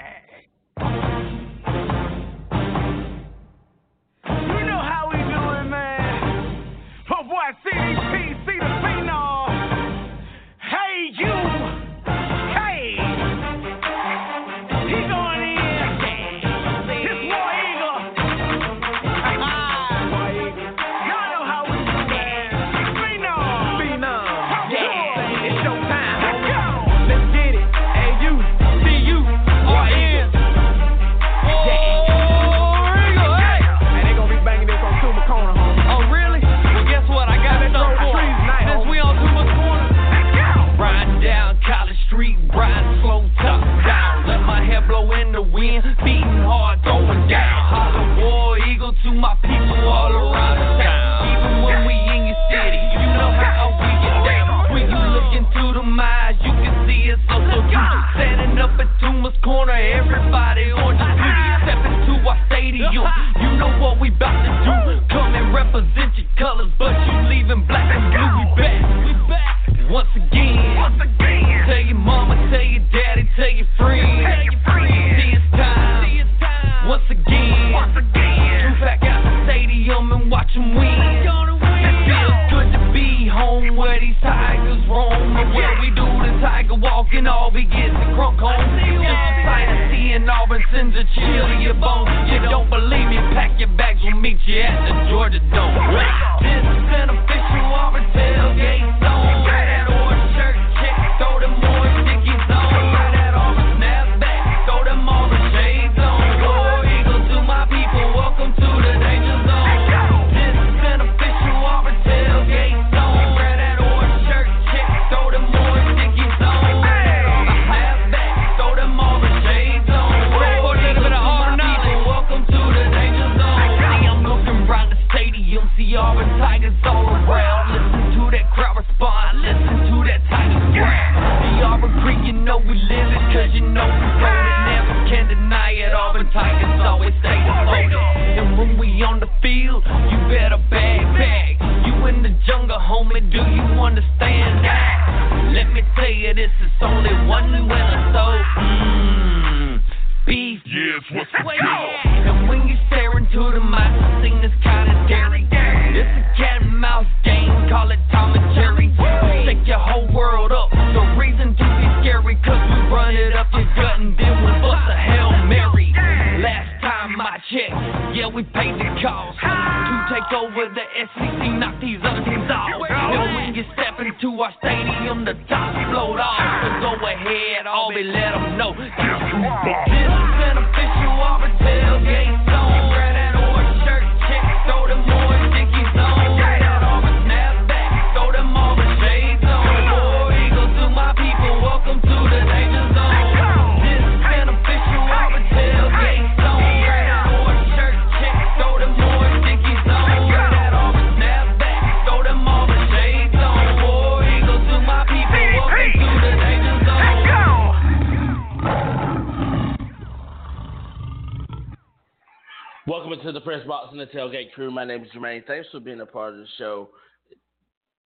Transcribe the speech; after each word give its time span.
crew. 214.54 214.70
My 214.70 214.84
name 214.84 215.02
is 215.02 215.10
Jermaine. 215.10 215.46
Thanks 215.46 215.68
for 215.70 215.80
being 215.80 216.00
a 216.00 216.06
part 216.06 216.34
of 216.34 216.38
the 216.38 216.46
show. 216.58 216.90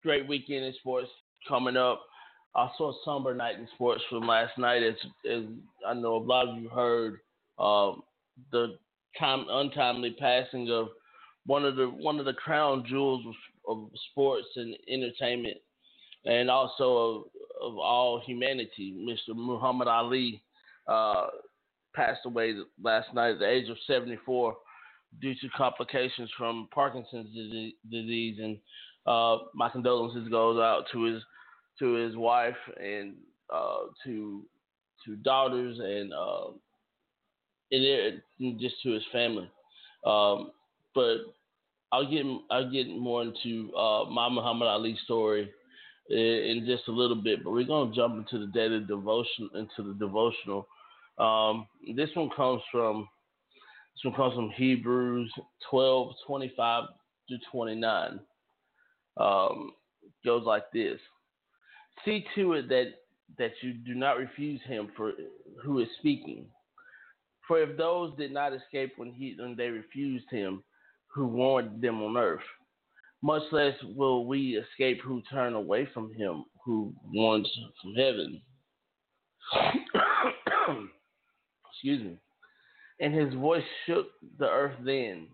Great 0.04 0.28
weekend 0.28 0.66
in 0.66 0.74
sports 0.80 1.10
coming 1.48 1.78
up. 1.78 2.02
I 2.56 2.70
saw 2.78 2.92
a 2.92 2.96
somber 3.04 3.34
night 3.34 3.60
in 3.60 3.68
sports 3.76 4.02
from 4.10 4.28
last 4.28 4.58
night. 4.58 4.84
As, 4.84 4.94
as 5.30 5.44
I 5.86 5.94
know 5.94 6.16
a 6.16 6.18
lot 6.18 6.48
of 6.48 6.58
you 6.58 6.70
heard, 6.70 7.20
uh, 7.60 7.94
the 8.52 8.78
time, 9.20 9.46
untimely 9.50 10.16
passing 10.20 10.70
of 10.72 10.90
one 11.46 11.66
of 11.66 11.76
the 11.76 11.88
one 11.88 12.20
of 12.20 12.26
the 12.26 12.34
crown 12.34 12.86
jewels 12.88 13.26
of, 13.68 13.78
of 13.78 13.90
sports 14.12 14.48
and 14.56 14.76
entertainment, 14.88 15.58
and 16.26 16.50
also 16.50 16.98
of, 17.62 17.72
of 17.72 17.78
all 17.78 18.22
humanity, 18.26 18.96
Mr. 18.98 19.36
Muhammad 19.36 19.88
Ali, 19.88 20.42
uh, 20.88 21.28
passed 21.94 22.26
away 22.26 22.56
last 22.82 23.14
night 23.14 23.32
at 23.32 23.40
the 23.40 23.50
age 23.50 23.70
of 23.70 23.78
74 23.88 24.56
due 25.22 25.36
to 25.36 25.50
complications 25.56 26.30
from 26.38 26.68
Parkinson's 26.74 27.34
disease. 27.90 28.40
And 28.42 28.58
uh, 29.06 29.38
my 29.54 29.70
condolences 29.70 30.28
goes 30.30 30.60
out 30.60 30.86
to 30.92 31.04
his 31.04 31.24
to 31.80 31.94
his 31.94 32.16
wife 32.16 32.56
and 32.82 33.16
uh, 33.53 33.88
to 34.03 34.44
to 35.06 35.16
daughters 35.18 35.78
and 35.79 36.14
uh, 36.14 36.52
and, 37.72 38.59
just 38.59 38.76
to 38.84 38.91
his 38.91 39.03
family. 39.12 39.50
Um, 40.06 40.52
but 40.94 41.18
I'll 41.91 42.09
get 42.09 42.26
I'll 42.52 42.72
get 42.72 42.88
more 42.90 43.24
into 43.24 43.74
uh, 43.76 44.06
my 44.06 44.29
Muhammad 44.29 44.68
Ali 44.68 44.97
story 45.03 45.50
in, 46.09 46.18
in, 46.18 46.66
just 46.66 46.88
a 46.88 46.91
little 46.91 47.22
bit. 47.22 47.44
But 47.44 47.52
we're 47.52 47.66
gonna 47.66 47.94
jump 47.94 48.18
into 48.18 48.46
the 48.46 48.52
daily 48.52 48.82
devotion 48.82 49.50
into 49.56 49.88
the 49.88 49.94
devotional. 49.94 50.68
Um, 51.18 51.68
this 51.96 52.09
one 52.14 52.29
comes 52.35 52.62
from 52.72 53.08
this 53.96 54.03
one 54.03 54.16
comes 54.16 54.36
from 54.36 54.52
Hebrews 54.52 55.32
12 55.70 56.14
25 56.28 56.84
to 57.30 57.38
29. 57.52 58.20
Um, 59.18 59.72
goes 60.26 60.44
like 60.46 60.72
this 60.74 61.00
See 62.03 62.26
to 62.36 62.53
it 62.53 62.68
that, 62.70 62.94
that 63.38 63.52
you 63.62 63.74
do 63.74 63.96
not 63.96 64.18
refuse 64.18 64.62
him 64.68 64.90
for 64.97 65.14
who 65.64 65.80
is 65.80 65.88
speaking. 66.00 66.47
For 67.47 67.62
if 67.62 67.78
those 67.78 68.16
did 68.18 68.34
not 68.34 68.53
escape 68.53 68.94
when, 68.97 69.12
he, 69.14 69.36
when 69.40 69.56
they 69.56 69.70
refused 69.70 70.26
him, 70.30 70.64
who 71.08 71.28
warned 71.28 71.82
them 71.82 72.02
on 72.02 72.18
earth, 72.18 72.41
much 73.22 73.44
less 73.52 73.76
will 73.96 74.26
we 74.26 74.58
escape 74.58 75.00
who 75.02 75.22
turn 75.32 75.53
away 75.53 75.88
from 75.94 76.14
him 76.14 76.44
who 76.66 76.94
warns 77.14 77.50
from 77.82 77.94
heaven. 77.96 78.41
Excuse 81.72 82.03
me. 82.03 82.18
And 83.00 83.14
his 83.14 83.34
voice 83.34 83.64
shook 83.86 84.08
the 84.40 84.47
earth 84.47 84.78
then, 84.84 85.28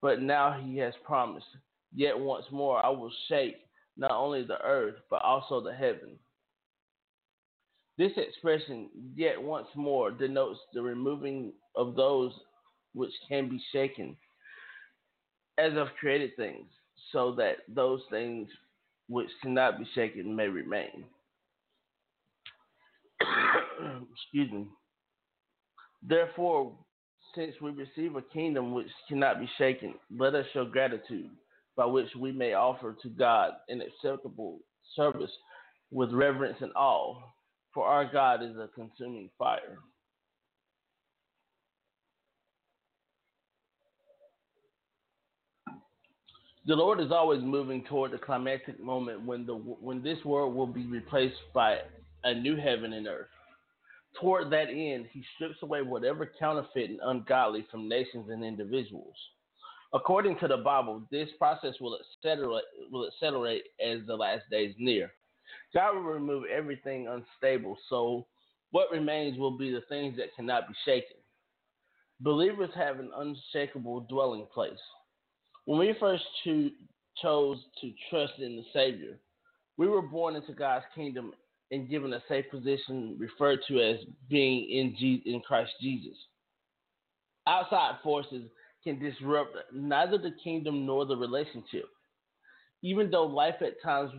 but 0.00 0.22
now 0.22 0.52
he 0.60 0.76
has 0.78 0.94
promised, 1.04 1.46
Yet 1.94 2.18
once 2.18 2.44
more 2.50 2.84
I 2.84 2.88
will 2.88 3.12
shake 3.28 3.56
not 3.96 4.10
only 4.10 4.42
the 4.42 4.60
earth, 4.62 4.96
but 5.08 5.22
also 5.22 5.60
the 5.60 5.72
heaven. 5.72 6.18
This 7.96 8.10
expression, 8.16 8.90
yet 9.14 9.40
once 9.40 9.68
more, 9.76 10.10
denotes 10.10 10.58
the 10.72 10.82
removing 10.82 11.52
of 11.76 11.94
those 11.94 12.32
which 12.92 13.12
can 13.28 13.48
be 13.48 13.62
shaken 13.72 14.16
as 15.58 15.72
of 15.76 15.86
created 16.00 16.34
things, 16.36 16.66
so 17.12 17.32
that 17.36 17.58
those 17.68 18.00
things 18.10 18.48
which 19.08 19.28
cannot 19.40 19.78
be 19.78 19.86
shaken 19.94 20.34
may 20.34 20.48
remain. 20.48 21.04
Excuse 24.12 24.50
me. 24.50 24.66
Therefore, 26.02 26.76
since 27.34 27.54
we 27.60 27.70
receive 27.70 28.16
a 28.16 28.22
kingdom 28.22 28.72
which 28.74 28.88
cannot 29.08 29.40
be 29.40 29.48
shaken, 29.58 29.94
let 30.16 30.34
us 30.34 30.46
show 30.52 30.64
gratitude 30.64 31.30
by 31.76 31.86
which 31.86 32.08
we 32.18 32.32
may 32.32 32.54
offer 32.54 32.96
to 33.02 33.08
God 33.08 33.52
an 33.68 33.82
acceptable 33.82 34.60
service 34.94 35.30
with 35.90 36.12
reverence 36.12 36.58
and 36.60 36.72
awe, 36.74 37.20
for 37.72 37.86
our 37.86 38.10
God 38.10 38.42
is 38.42 38.56
a 38.56 38.68
consuming 38.74 39.30
fire. 39.38 39.78
The 46.66 46.74
Lord 46.74 46.98
is 47.00 47.12
always 47.12 47.42
moving 47.42 47.84
toward 47.84 48.12
the 48.12 48.18
climactic 48.18 48.80
moment 48.80 49.26
when 49.26 49.44
the 49.44 49.54
when 49.54 50.02
this 50.02 50.24
world 50.24 50.54
will 50.54 50.66
be 50.66 50.86
replaced 50.86 51.36
by 51.52 51.78
a 52.22 52.34
new 52.34 52.56
heaven 52.56 52.94
and 52.94 53.06
earth. 53.06 53.33
Toward 54.20 54.50
that 54.50 54.68
end, 54.68 55.06
he 55.12 55.24
strips 55.34 55.56
away 55.62 55.82
whatever 55.82 56.30
counterfeit 56.38 56.90
and 56.90 57.00
ungodly 57.02 57.66
from 57.70 57.88
nations 57.88 58.30
and 58.30 58.44
individuals. 58.44 59.16
According 59.92 60.38
to 60.38 60.48
the 60.48 60.56
Bible, 60.56 61.02
this 61.10 61.28
process 61.38 61.74
will 61.80 61.98
accelerate, 61.98 62.64
will 62.90 63.06
accelerate 63.08 63.64
as 63.84 64.00
the 64.06 64.16
last 64.16 64.42
days 64.50 64.74
near. 64.78 65.12
God 65.72 65.94
will 65.94 66.02
remove 66.02 66.44
everything 66.52 67.08
unstable, 67.08 67.76
so 67.88 68.26
what 68.70 68.90
remains 68.90 69.38
will 69.38 69.56
be 69.56 69.72
the 69.72 69.82
things 69.88 70.16
that 70.16 70.34
cannot 70.34 70.68
be 70.68 70.74
shaken. 70.84 71.16
Believers 72.20 72.70
have 72.74 72.98
an 72.98 73.10
unshakable 73.16 74.00
dwelling 74.08 74.46
place. 74.52 74.72
When 75.64 75.78
we 75.78 75.94
first 75.98 76.24
cho- 76.44 76.70
chose 77.22 77.58
to 77.80 77.92
trust 78.10 78.34
in 78.38 78.56
the 78.56 78.64
Savior, 78.72 79.18
we 79.76 79.88
were 79.88 80.02
born 80.02 80.36
into 80.36 80.52
God's 80.52 80.84
kingdom 80.94 81.32
and 81.70 81.88
given 81.88 82.12
a 82.12 82.22
safe 82.28 82.44
position 82.50 83.16
referred 83.18 83.60
to 83.68 83.80
as 83.80 83.96
being 84.28 84.68
in, 84.70 84.96
G- 84.98 85.22
in 85.26 85.40
Christ 85.40 85.72
Jesus. 85.80 86.16
Outside 87.46 87.96
forces 88.02 88.44
can 88.82 88.98
disrupt 88.98 89.56
neither 89.72 90.18
the 90.18 90.34
kingdom 90.42 90.86
nor 90.86 91.06
the 91.06 91.16
relationship. 91.16 91.86
Even 92.82 93.10
though 93.10 93.24
life 93.24 93.56
at 93.60 93.82
times 93.82 94.12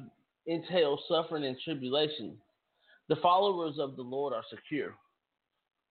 entails 0.47 0.99
suffering 1.07 1.45
and 1.45 1.57
tribulation, 1.63 2.37
the 3.09 3.15
followers 3.17 3.75
of 3.79 3.95
the 3.95 4.01
Lord 4.01 4.33
are 4.33 4.43
secure. 4.49 4.95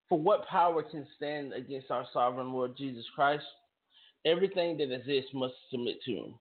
For 0.10 0.20
what 0.20 0.48
power 0.48 0.84
can 0.84 1.08
stand 1.16 1.54
against 1.54 1.92
our 1.92 2.06
sovereign 2.12 2.52
Lord 2.52 2.76
Jesus 2.78 3.06
Christ? 3.16 3.46
Everything 4.26 4.78
that 4.78 4.94
exists 4.94 5.32
must 5.34 5.54
submit 5.70 5.98
to 6.06 6.12
him. 6.12 6.34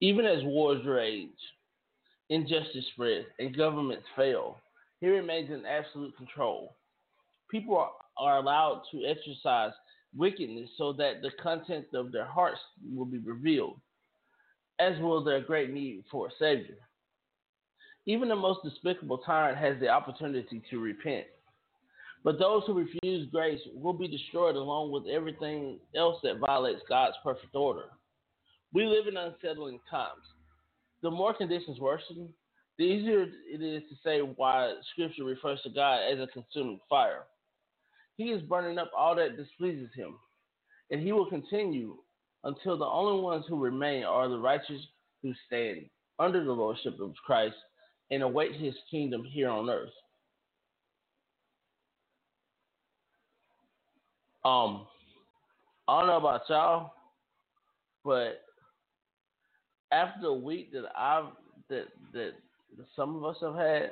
Even 0.00 0.26
as 0.26 0.42
wars 0.42 0.84
rage, 0.86 1.30
injustice 2.34 2.84
spreads, 2.92 3.26
and 3.38 3.56
governments 3.56 4.04
fail, 4.16 4.56
he 5.00 5.08
remains 5.08 5.50
in 5.50 5.64
absolute 5.66 6.16
control. 6.16 6.74
People 7.50 7.88
are, 8.18 8.38
allowed 8.38 8.82
to 8.90 9.04
exercise 9.04 9.72
wickedness 10.16 10.70
so 10.78 10.92
that 10.92 11.20
the 11.22 11.30
content 11.42 11.86
of 11.94 12.12
their 12.12 12.24
hearts 12.24 12.60
will 12.94 13.04
be 13.04 13.18
revealed, 13.18 13.78
as 14.78 14.98
will 15.00 15.22
their 15.22 15.40
great 15.40 15.70
need 15.70 16.04
for 16.10 16.28
a 16.28 16.30
Savior. 16.38 16.76
Even 18.06 18.28
the 18.28 18.36
most 18.36 18.60
despicable 18.62 19.18
tyrant 19.18 19.58
has 19.58 19.78
the 19.80 19.88
opportunity 19.88 20.62
to 20.70 20.78
repent. 20.78 21.26
But 22.22 22.38
those 22.38 22.62
who 22.66 22.74
refuse 22.74 23.28
grace 23.30 23.60
will 23.74 23.92
be 23.92 24.08
destroyed 24.08 24.56
along 24.56 24.90
with 24.90 25.06
everything 25.06 25.78
else 25.96 26.18
that 26.22 26.38
violates 26.38 26.82
God's 26.88 27.16
perfect 27.22 27.54
order. 27.54 27.84
We 28.72 28.86
live 28.86 29.06
in 29.06 29.16
unsettling 29.16 29.80
times. 29.90 30.22
The 31.04 31.10
more 31.10 31.34
conditions 31.34 31.78
worsen, 31.78 32.30
the 32.78 32.84
easier 32.84 33.24
it 33.24 33.62
is 33.62 33.82
to 33.90 33.96
say 34.02 34.20
why 34.20 34.72
Scripture 34.92 35.24
refers 35.24 35.60
to 35.60 35.68
God 35.68 36.00
as 36.10 36.18
a 36.18 36.26
consuming 36.28 36.80
fire. 36.88 37.24
He 38.16 38.30
is 38.30 38.40
burning 38.40 38.78
up 38.78 38.90
all 38.96 39.14
that 39.16 39.36
displeases 39.36 39.90
him, 39.94 40.14
and 40.90 41.02
he 41.02 41.12
will 41.12 41.28
continue 41.28 41.98
until 42.44 42.78
the 42.78 42.86
only 42.86 43.20
ones 43.20 43.44
who 43.46 43.62
remain 43.62 44.04
are 44.04 44.30
the 44.30 44.38
righteous 44.38 44.80
who 45.22 45.34
stand 45.46 45.82
under 46.18 46.42
the 46.42 46.50
lordship 46.50 46.98
of 46.98 47.12
Christ 47.26 47.56
and 48.10 48.22
await 48.22 48.54
his 48.54 48.74
kingdom 48.90 49.24
here 49.24 49.50
on 49.50 49.68
earth. 49.68 49.90
Um, 54.42 54.86
I 55.86 55.98
don't 55.98 56.08
know 56.08 56.16
about 56.16 56.48
y'all, 56.48 56.94
but 58.06 58.43
after 59.92 60.26
a 60.26 60.34
week 60.34 60.72
that 60.72 60.84
I've 60.96 61.32
that 61.68 61.86
that 62.12 62.32
some 62.96 63.16
of 63.16 63.24
us 63.24 63.36
have 63.40 63.54
had, 63.54 63.90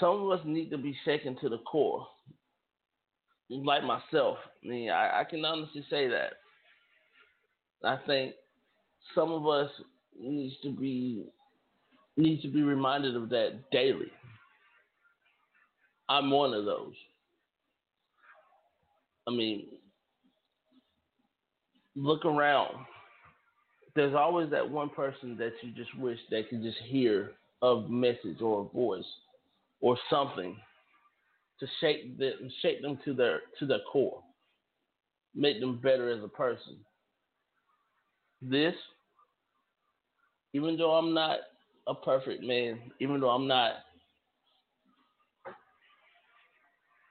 some 0.00 0.22
of 0.22 0.30
us 0.30 0.40
need 0.44 0.70
to 0.70 0.78
be 0.78 0.96
shaken 1.04 1.36
to 1.40 1.48
the 1.48 1.58
core. 1.58 2.06
Like 3.50 3.82
myself, 3.82 4.36
I 4.62 4.68
mean, 4.68 4.90
I, 4.90 5.20
I 5.20 5.24
can 5.24 5.44
honestly 5.44 5.84
say 5.88 6.08
that. 6.08 6.34
I 7.82 7.96
think 8.06 8.34
some 9.14 9.32
of 9.32 9.46
us 9.46 9.70
needs 10.18 10.54
to 10.62 10.70
be 10.70 11.24
needs 12.16 12.42
to 12.42 12.48
be 12.48 12.62
reminded 12.62 13.16
of 13.16 13.28
that 13.30 13.60
daily. 13.70 14.10
I'm 16.08 16.30
one 16.30 16.52
of 16.52 16.64
those. 16.64 16.94
I 19.26 19.30
mean, 19.30 19.66
look 21.94 22.24
around. 22.24 22.74
There's 23.98 24.14
always 24.14 24.48
that 24.50 24.70
one 24.70 24.90
person 24.90 25.36
that 25.38 25.54
you 25.60 25.72
just 25.72 25.92
wish 25.98 26.20
that 26.30 26.48
could 26.48 26.62
just 26.62 26.78
hear 26.86 27.32
a 27.62 27.80
message 27.88 28.40
or 28.40 28.60
a 28.60 28.72
voice 28.72 29.02
or 29.80 29.98
something 30.08 30.56
to 31.58 31.66
shape 31.80 32.16
them, 32.16 32.48
shake 32.62 32.80
them 32.80 33.00
to 33.04 33.12
their 33.12 33.40
to 33.58 33.66
their 33.66 33.80
core, 33.90 34.22
make 35.34 35.58
them 35.58 35.80
better 35.82 36.12
as 36.16 36.22
a 36.22 36.28
person. 36.28 36.76
This, 38.40 38.74
even 40.52 40.76
though 40.76 40.92
I'm 40.92 41.12
not 41.12 41.40
a 41.88 41.94
perfect 41.96 42.44
man, 42.44 42.78
even 43.00 43.18
though 43.18 43.30
I'm 43.30 43.48
not, 43.48 43.72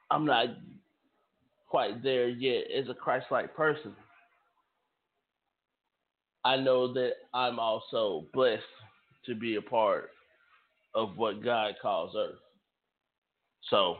I'm 0.09 0.25
not 0.25 0.47
quite 1.69 2.01
there 2.01 2.29
yet 2.29 2.71
as 2.71 2.87
a 2.87 2.93
Christ-like 2.93 3.57
person. 3.57 3.93
I 6.47 6.55
know 6.55 6.93
that 6.93 7.11
I'm 7.33 7.59
also 7.59 8.25
blessed 8.33 8.63
to 9.25 9.35
be 9.35 9.55
a 9.55 9.61
part 9.61 10.11
of 10.95 11.17
what 11.17 11.43
God 11.43 11.73
calls 11.81 12.15
earth. 12.17 12.39
So, 13.69 13.97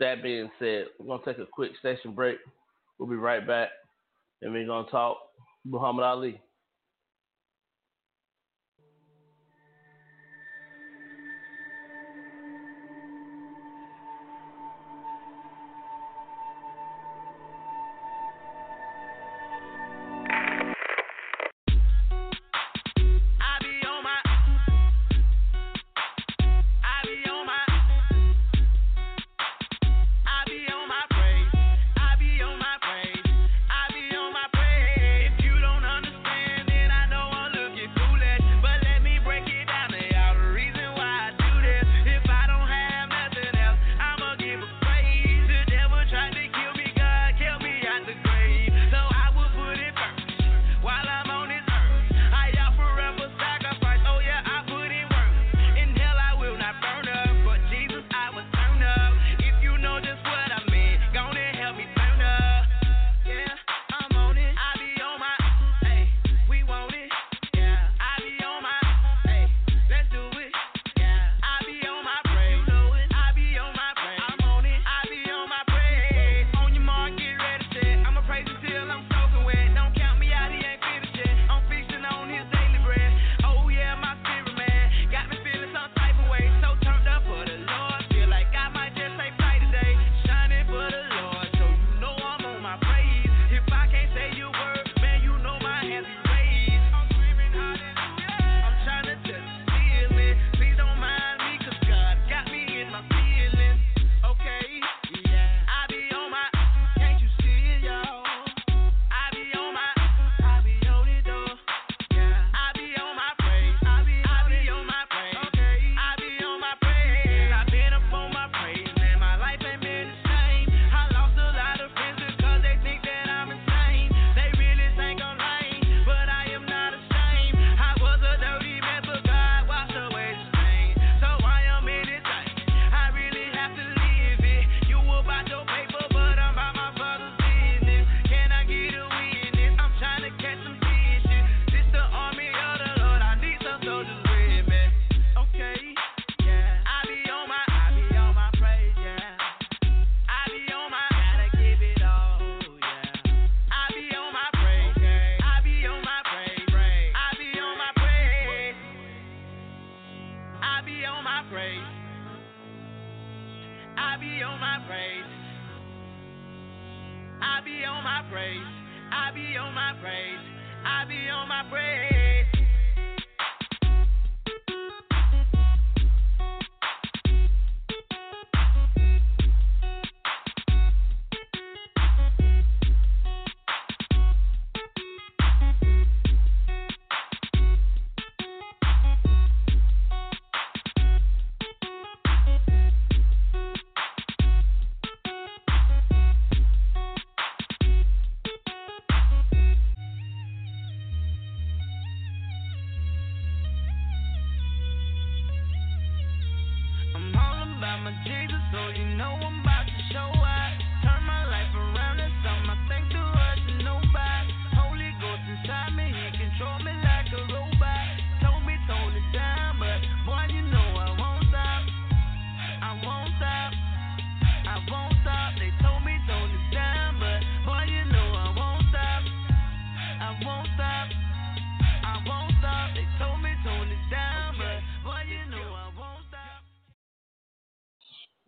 that 0.00 0.24
being 0.24 0.50
said, 0.58 0.86
we're 0.98 1.06
going 1.06 1.22
to 1.22 1.24
take 1.24 1.38
a 1.38 1.46
quick 1.46 1.70
station 1.78 2.16
break. 2.16 2.38
We'll 2.98 3.08
be 3.08 3.14
right 3.14 3.46
back, 3.46 3.68
and 4.42 4.52
we're 4.52 4.66
going 4.66 4.86
to 4.86 4.90
talk 4.90 5.18
Muhammad 5.64 6.04
Ali. 6.04 6.40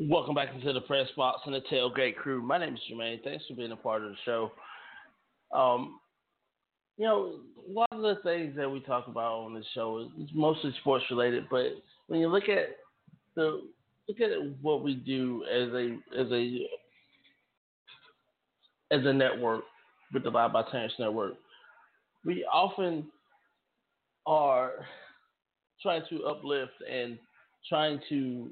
Welcome 0.08 0.34
back 0.34 0.54
into 0.54 0.72
the 0.72 0.80
press 0.80 1.06
box 1.18 1.42
and 1.44 1.54
the 1.54 1.60
tailgate 1.70 2.16
crew. 2.16 2.40
My 2.40 2.56
name 2.56 2.72
is 2.72 2.80
Jermaine. 2.90 3.22
Thanks 3.22 3.44
for 3.46 3.52
being 3.52 3.72
a 3.72 3.76
part 3.76 4.02
of 4.02 4.08
the 4.08 4.16
show. 4.24 4.52
Um, 5.54 6.00
you 6.96 7.04
know, 7.04 7.40
a 7.68 7.70
lot 7.70 7.88
of 7.92 8.00
the 8.00 8.16
things 8.22 8.56
that 8.56 8.70
we 8.70 8.80
talk 8.80 9.06
about 9.06 9.44
on 9.44 9.52
this 9.52 9.66
show 9.74 10.08
is 10.18 10.30
mostly 10.32 10.74
sports 10.80 11.04
related, 11.10 11.44
but 11.50 11.72
when 12.06 12.20
you 12.20 12.28
look 12.28 12.44
at 12.44 12.78
the 13.36 13.68
look 14.08 14.20
at 14.20 14.30
what 14.62 14.82
we 14.82 14.94
do 14.94 15.44
as 15.44 15.68
a 15.74 15.98
as 16.18 16.32
a 16.32 16.66
as 18.90 19.04
a 19.04 19.12
network 19.12 19.64
with 20.14 20.22
the 20.22 20.30
Live 20.30 20.54
by 20.54 20.62
Terrence 20.70 20.94
Network, 20.98 21.34
we 22.24 22.46
often 22.50 23.08
are 24.26 24.72
trying 25.82 26.02
to 26.08 26.24
uplift 26.24 26.72
and 26.90 27.18
trying 27.68 28.00
to 28.08 28.50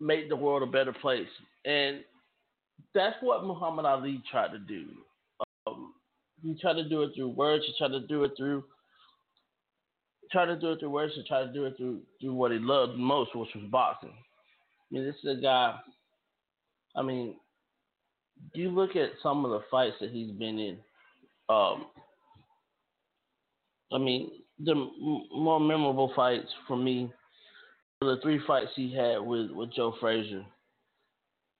make 0.00 0.28
the 0.28 0.36
world 0.36 0.62
a 0.62 0.70
better 0.70 0.92
place. 0.92 1.28
And 1.64 2.00
that's 2.94 3.16
what 3.20 3.44
Muhammad 3.44 3.84
Ali 3.86 4.22
tried 4.30 4.52
to 4.52 4.58
do. 4.58 4.86
Um, 5.66 5.94
he 6.42 6.58
tried 6.60 6.74
to 6.74 6.88
do 6.88 7.02
it 7.02 7.12
through 7.14 7.30
words. 7.30 7.64
He 7.66 7.74
tried 7.78 7.92
to 7.92 8.06
do 8.06 8.24
it 8.24 8.32
through 8.36 8.64
try 10.30 10.44
to 10.44 10.56
do 10.56 10.72
it 10.72 10.80
through 10.80 10.90
words. 10.90 11.12
He 11.14 11.22
tried 11.26 11.46
to 11.46 11.52
do 11.52 11.64
it 11.64 11.76
through 11.76 12.00
through 12.20 12.34
what 12.34 12.52
he 12.52 12.58
loved 12.58 12.98
most, 12.98 13.34
which 13.34 13.48
was 13.54 13.64
boxing. 13.70 14.10
I 14.10 14.94
mean, 14.94 15.04
this 15.04 15.16
is 15.22 15.38
a 15.38 15.40
guy. 15.40 15.78
I 16.96 17.02
mean, 17.02 17.36
you 18.54 18.70
look 18.70 18.96
at 18.96 19.10
some 19.22 19.44
of 19.44 19.50
the 19.50 19.60
fights 19.70 19.96
that 20.00 20.10
he's 20.10 20.30
been 20.32 20.58
in. 20.58 20.78
Um, 21.48 21.86
I 23.92 23.98
mean, 23.98 24.30
the 24.58 24.72
m- 24.72 25.22
more 25.32 25.60
memorable 25.60 26.12
fights 26.16 26.48
for 26.66 26.76
me 26.76 27.12
the 28.00 28.18
three 28.22 28.40
fights 28.46 28.70
he 28.74 28.94
had 28.94 29.18
with, 29.18 29.50
with 29.50 29.72
Joe 29.74 29.94
Frazier, 30.00 30.44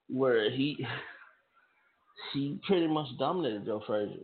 where 0.09 0.51
he 0.51 0.87
he 2.33 2.61
pretty 2.67 2.87
much 2.87 3.09
dominated 3.19 3.65
Joe 3.67 3.83
Frazier, 3.87 4.21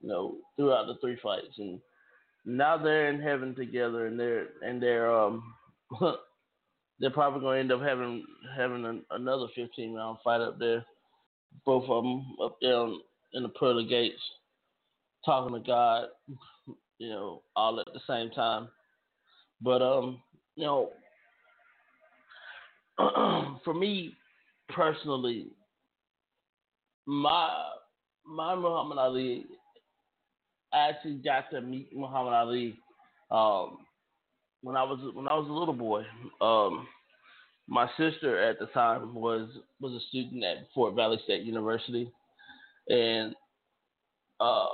you 0.00 0.08
know, 0.08 0.36
throughout 0.56 0.86
the 0.86 0.96
three 1.00 1.18
fights, 1.22 1.58
and 1.58 1.80
now 2.44 2.76
they're 2.76 3.08
in 3.08 3.20
heaven 3.20 3.54
together, 3.54 4.06
and 4.06 4.18
they're 4.18 4.48
and 4.62 4.82
they're 4.82 5.12
um 5.12 5.42
they're 7.00 7.10
probably 7.10 7.40
going 7.40 7.56
to 7.56 7.60
end 7.60 7.72
up 7.72 7.86
having 7.86 8.24
having 8.56 8.84
an, 8.84 9.02
another 9.10 9.46
15 9.54 9.94
round 9.94 10.18
fight 10.22 10.40
up 10.40 10.58
there, 10.58 10.84
both 11.64 11.88
of 11.88 12.04
them 12.04 12.24
up 12.42 12.56
there 12.60 12.76
on, 12.76 13.00
in 13.34 13.42
the 13.42 13.48
pearly 13.50 13.86
gates, 13.86 14.20
talking 15.24 15.54
to 15.54 15.66
God, 15.66 16.08
you 16.98 17.08
know, 17.08 17.42
all 17.56 17.80
at 17.80 17.86
the 17.92 18.00
same 18.08 18.30
time. 18.30 18.68
But 19.60 19.82
um, 19.82 20.22
you 20.56 20.64
know, 20.64 20.90
for 23.64 23.74
me 23.74 24.14
personally, 24.68 25.48
my 27.06 27.50
my 28.26 28.54
Muhammad 28.54 28.98
Ali, 28.98 29.46
actually 30.74 31.14
got 31.14 31.50
to 31.50 31.60
meet 31.60 31.94
Muhammad 31.96 32.34
Ali 32.34 32.78
um, 33.30 33.78
when 34.62 34.76
I 34.76 34.82
was 34.82 34.98
when 35.14 35.28
I 35.28 35.34
was 35.34 35.48
a 35.48 35.52
little 35.52 35.74
boy. 35.74 36.04
Um, 36.40 36.86
my 37.66 37.88
sister 37.96 38.42
at 38.42 38.58
the 38.58 38.66
time 38.66 39.14
was 39.14 39.48
was 39.80 39.92
a 39.92 40.06
student 40.08 40.44
at 40.44 40.68
Fort 40.74 40.94
Valley 40.94 41.18
State 41.24 41.44
University, 41.44 42.10
and 42.88 43.34
uh, 44.40 44.66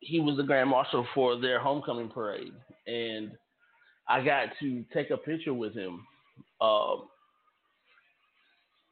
he 0.00 0.20
was 0.20 0.36
the 0.36 0.42
grand 0.42 0.70
marshal 0.70 1.06
for 1.14 1.38
their 1.38 1.60
homecoming 1.60 2.08
parade, 2.08 2.52
and 2.86 3.32
I 4.08 4.24
got 4.24 4.48
to 4.60 4.84
take 4.94 5.10
a 5.10 5.16
picture 5.16 5.54
with 5.54 5.74
him. 5.74 6.04
Um, 6.60 7.08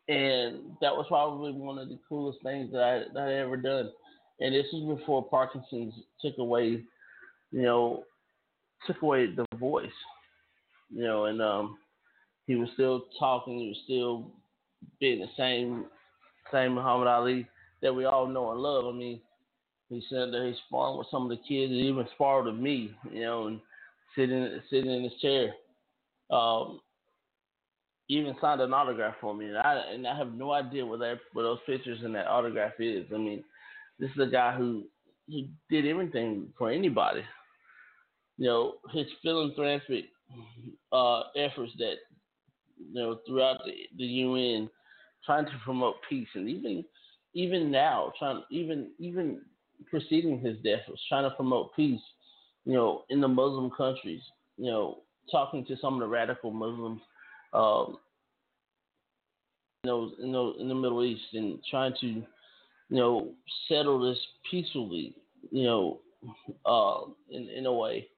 and 0.09 0.61
that 0.81 0.95
was 0.95 1.07
probably 1.09 1.53
one 1.53 1.79
of 1.79 1.89
the 1.89 1.99
coolest 2.09 2.43
things 2.43 2.71
that 2.73 2.83
I 2.83 3.03
that 3.15 3.29
I 3.29 3.35
ever 3.35 3.57
done. 3.57 3.91
And 4.41 4.55
this 4.55 4.67
was 4.73 4.99
before 4.99 5.25
Parkinson's 5.25 5.95
took 6.21 6.39
away, 6.39 6.83
you 7.53 7.63
know, 7.63 8.05
took 8.87 9.01
away 9.03 9.27
the 9.27 9.47
voice, 9.57 9.87
you 10.91 11.03
know, 11.03 11.27
and 11.27 11.41
um, 11.41 11.79
he 12.47 12.57
was 12.57 12.69
still 12.75 13.05
talking, 13.19 13.59
he 13.59 13.69
was 13.69 13.81
still 13.85 14.31
being 15.01 15.21
the 15.21 15.29
same 15.37 15.87
same 16.53 16.75
Muhammad 16.75 17.09
Ali 17.09 17.47
that 17.81 17.95
we 17.95 18.05
all 18.05 18.27
know 18.27 18.53
and 18.53 18.61
love. 18.61 18.87
I 18.87 18.93
mean, 18.97 19.21
he 19.89 20.03
said 20.11 20.33
that 20.33 20.45
he 20.45 20.55
sparred 20.67 20.99
with 20.99 21.07
some 21.11 21.23
of 21.23 21.31
the 21.31 21.43
kids, 21.49 21.73
and 21.73 21.81
even 21.81 22.07
sparred 22.15 22.47
with 22.47 22.57
me, 22.57 22.95
you 23.11 23.23
know, 23.23 23.47
and 23.47 23.61
sitting 24.17 24.61
sitting 24.71 24.91
in 24.91 25.05
his 25.05 25.21
chair. 25.21 25.55
Um, 26.31 26.81
even 28.09 28.37
signed 28.41 28.61
an 28.61 28.75
autograph 28.75 29.15
for 29.21 29.35
me, 29.35 29.47
and 29.47 29.57
I 29.57 29.83
and 29.93 30.07
I 30.07 30.17
have 30.17 30.35
no 30.35 30.53
idea 30.53 30.85
what 30.85 31.01
that 31.01 31.19
what 31.33 31.43
those 31.43 31.59
pictures 31.67 32.01
and 32.03 32.15
that 32.15 32.27
autograph 32.27 32.73
is. 32.79 33.07
I 33.15 33.19
mean, 33.19 33.43
this 33.99 34.11
is 34.11 34.21
a 34.21 34.31
guy 34.31 34.57
who 34.57 34.85
he 35.27 35.51
did 35.71 35.87
everything 35.87 36.49
for 36.59 36.71
anybody. 36.71 37.23
You 38.37 38.47
know, 38.47 38.75
his 38.93 39.07
philanthropic 39.23 40.07
uh, 40.93 41.23
efforts 41.37 41.73
that 41.79 41.95
you 42.79 42.95
know 42.95 43.19
throughout 43.27 43.61
the, 43.65 43.73
the 43.97 44.05
UN, 44.05 44.69
trying 45.25 45.47
to 45.47 45.61
promote 45.65 45.97
peace, 46.09 46.29
and 46.35 46.49
even 46.49 46.85
even 47.33 47.71
now, 47.71 48.13
trying 48.19 48.43
even 48.51 48.91
even 48.99 49.41
preceding 49.89 50.41
his 50.41 50.59
death, 50.59 50.81
was 50.89 51.01
trying 51.09 51.29
to 51.29 51.35
promote 51.37 51.75
peace. 51.75 52.01
You 52.67 52.75
know, 52.75 53.05
in 53.09 53.21
the 53.21 53.29
Muslim 53.29 53.71
countries. 53.71 54.23
You 54.57 54.71
know, 54.71 54.99
talking 55.33 55.65
to 55.67 55.77
some 55.81 55.95
of 55.95 56.01
the 56.01 56.07
radical 56.07 56.53
Muslims 56.53 57.01
um, 57.55 57.99
you 59.85 59.91
know, 59.91 60.13
in 60.21 60.33
the, 60.33 60.55
in 60.61 60.69
the 60.69 60.75
Middle 60.75 61.05
East 61.05 61.23
and 61.35 61.59
trying 61.71 61.95
to, 62.01 62.07
you 62.07 62.25
know, 62.91 63.31
settle 63.69 64.01
this 64.01 64.19
peacefully, 64.51 65.15
you 65.51 65.65
know, 65.65 66.01
uh, 66.67 67.01
in 67.31 67.49
in 67.49 67.67
a 67.67 67.73
way. 67.73 68.09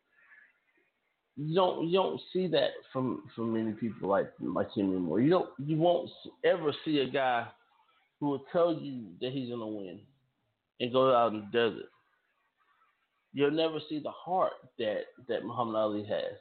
You 1.37 1.55
don't 1.55 1.89
you 1.89 1.93
don't 1.93 2.21
see 2.33 2.47
that 2.49 2.71
from 2.93 3.25
from 3.35 3.53
many 3.53 3.73
people 3.73 4.09
like 4.09 4.31
like 4.41 4.73
him 4.73 4.91
anymore. 4.91 5.21
You 5.21 5.31
don't 5.31 5.51
you 5.59 5.77
won't 5.77 6.09
ever 6.45 6.73
see 6.85 7.01
a 7.01 7.11
guy 7.11 7.47
who 8.21 8.31
will 8.31 8.45
tell 8.53 8.73
you 8.73 9.09
that 9.21 9.33
he's 9.33 9.51
gonna 9.51 9.67
win 9.67 10.01
and 10.81 10.93
go 10.93 11.15
out 11.15 11.33
in 11.33 11.41
the 11.41 11.47
desert. 11.47 11.91
You'll 13.33 13.51
never 13.51 13.79
see 13.89 13.99
the 13.99 14.11
heart 14.11 14.53
that 14.79 15.01
that 15.29 15.45
Muhammad 15.45 15.77
Ali 15.77 16.05
has. 16.05 16.39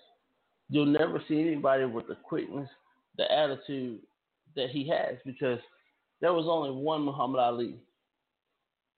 You'll 0.70 0.86
never 0.86 1.22
see 1.28 1.42
anybody 1.42 1.86
with 1.86 2.08
the 2.08 2.16
quickness 2.16 2.70
the 3.18 3.32
attitude 3.32 4.00
that 4.56 4.70
he 4.70 4.88
has 4.90 5.18
because 5.26 5.60
there 6.22 6.34
was 6.34 6.46
only 6.48 6.72
one 6.72 7.02
Muhammad 7.02 7.40
Ali. 7.40 7.80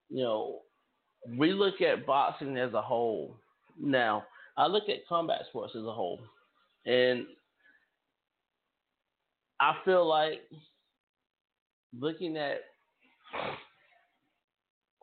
You 0.09 0.23
know, 0.23 0.59
we 1.37 1.51
look 1.51 1.81
at 1.81 2.05
boxing 2.05 2.57
as 2.57 2.73
a 2.73 2.81
whole. 2.81 3.37
Now, 3.79 4.23
I 4.55 4.67
look 4.67 4.89
at 4.89 5.07
combat 5.07 5.41
sports 5.49 5.73
as 5.75 5.83
a 5.83 5.91
whole, 5.91 6.19
and 6.85 7.25
I 9.59 9.75
feel 9.83 10.07
like 10.07 10.41
looking 11.97 12.37
at 12.37 12.61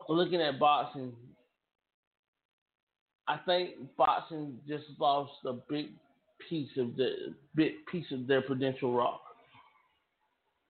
looking 0.09 0.41
at 0.41 0.59
boxing, 0.59 1.13
I 3.27 3.37
think 3.45 3.71
boxing 3.97 4.57
just 4.67 4.85
lost 4.99 5.33
a 5.45 5.53
big 5.69 5.87
piece 6.49 6.69
of 6.77 6.95
the 6.95 7.33
big 7.55 7.73
piece 7.91 8.05
of 8.11 8.27
their 8.27 8.41
Prudential 8.41 8.93
rock 8.93 9.21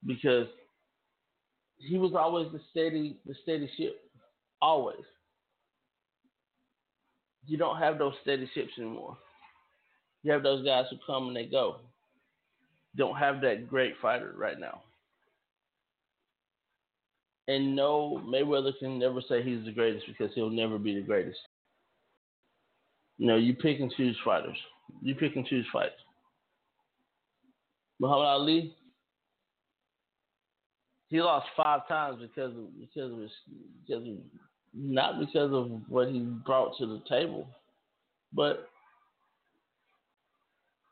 because 0.06 0.48
he 1.78 1.98
was 1.98 2.14
always 2.18 2.52
the 2.52 2.60
steady 2.72 3.18
the 3.26 3.36
steady 3.44 3.70
ship, 3.78 4.00
always. 4.62 5.04
You 7.48 7.58
don't 7.58 7.78
have 7.78 8.00
those 8.00 8.14
steady 8.22 8.50
ships 8.54 8.72
anymore. 8.78 9.18
You 10.24 10.32
have 10.32 10.42
those 10.42 10.66
guys 10.66 10.86
who 10.90 10.98
come 11.06 11.28
and 11.28 11.36
they 11.36 11.46
go. 11.46 11.78
Don't 12.96 13.18
have 13.18 13.42
that 13.42 13.68
great 13.70 13.94
fighter 14.02 14.34
right 14.36 14.60
now. 14.60 14.82
And 17.48 17.76
no, 17.76 18.22
Mayweather 18.26 18.72
can 18.80 18.98
never 18.98 19.22
say 19.22 19.44
he's 19.44 19.64
the 19.66 19.72
greatest 19.72 20.08
because 20.08 20.34
he'll 20.34 20.50
never 20.50 20.80
be 20.80 20.96
the 20.96 21.02
greatest. 21.02 21.38
You 23.18 23.28
know, 23.28 23.38
you 23.38 23.54
pick 23.54 23.80
and 23.80 23.94
choose 23.96 24.18
fighters. 24.26 24.58
You 25.02 25.16
pick 25.16 25.36
and 25.36 25.46
choose 25.46 25.66
fights. 25.72 25.94
Muhammad 28.00 28.26
Ali, 28.26 28.76
he 31.10 31.22
lost 31.22 31.48
five 31.56 31.88
times 31.88 32.20
because 32.22 32.56
of 32.56 32.80
because 32.80 33.12
of 33.12 33.20
his 33.20 33.32
because 33.88 34.08
of, 34.08 34.16
not 34.74 35.20
because 35.20 35.54
of 35.54 35.70
what 35.88 36.10
he 36.10 36.20
brought 36.20 36.78
to 36.78 36.86
the 36.86 37.02
table, 37.08 37.48
but 38.34 38.68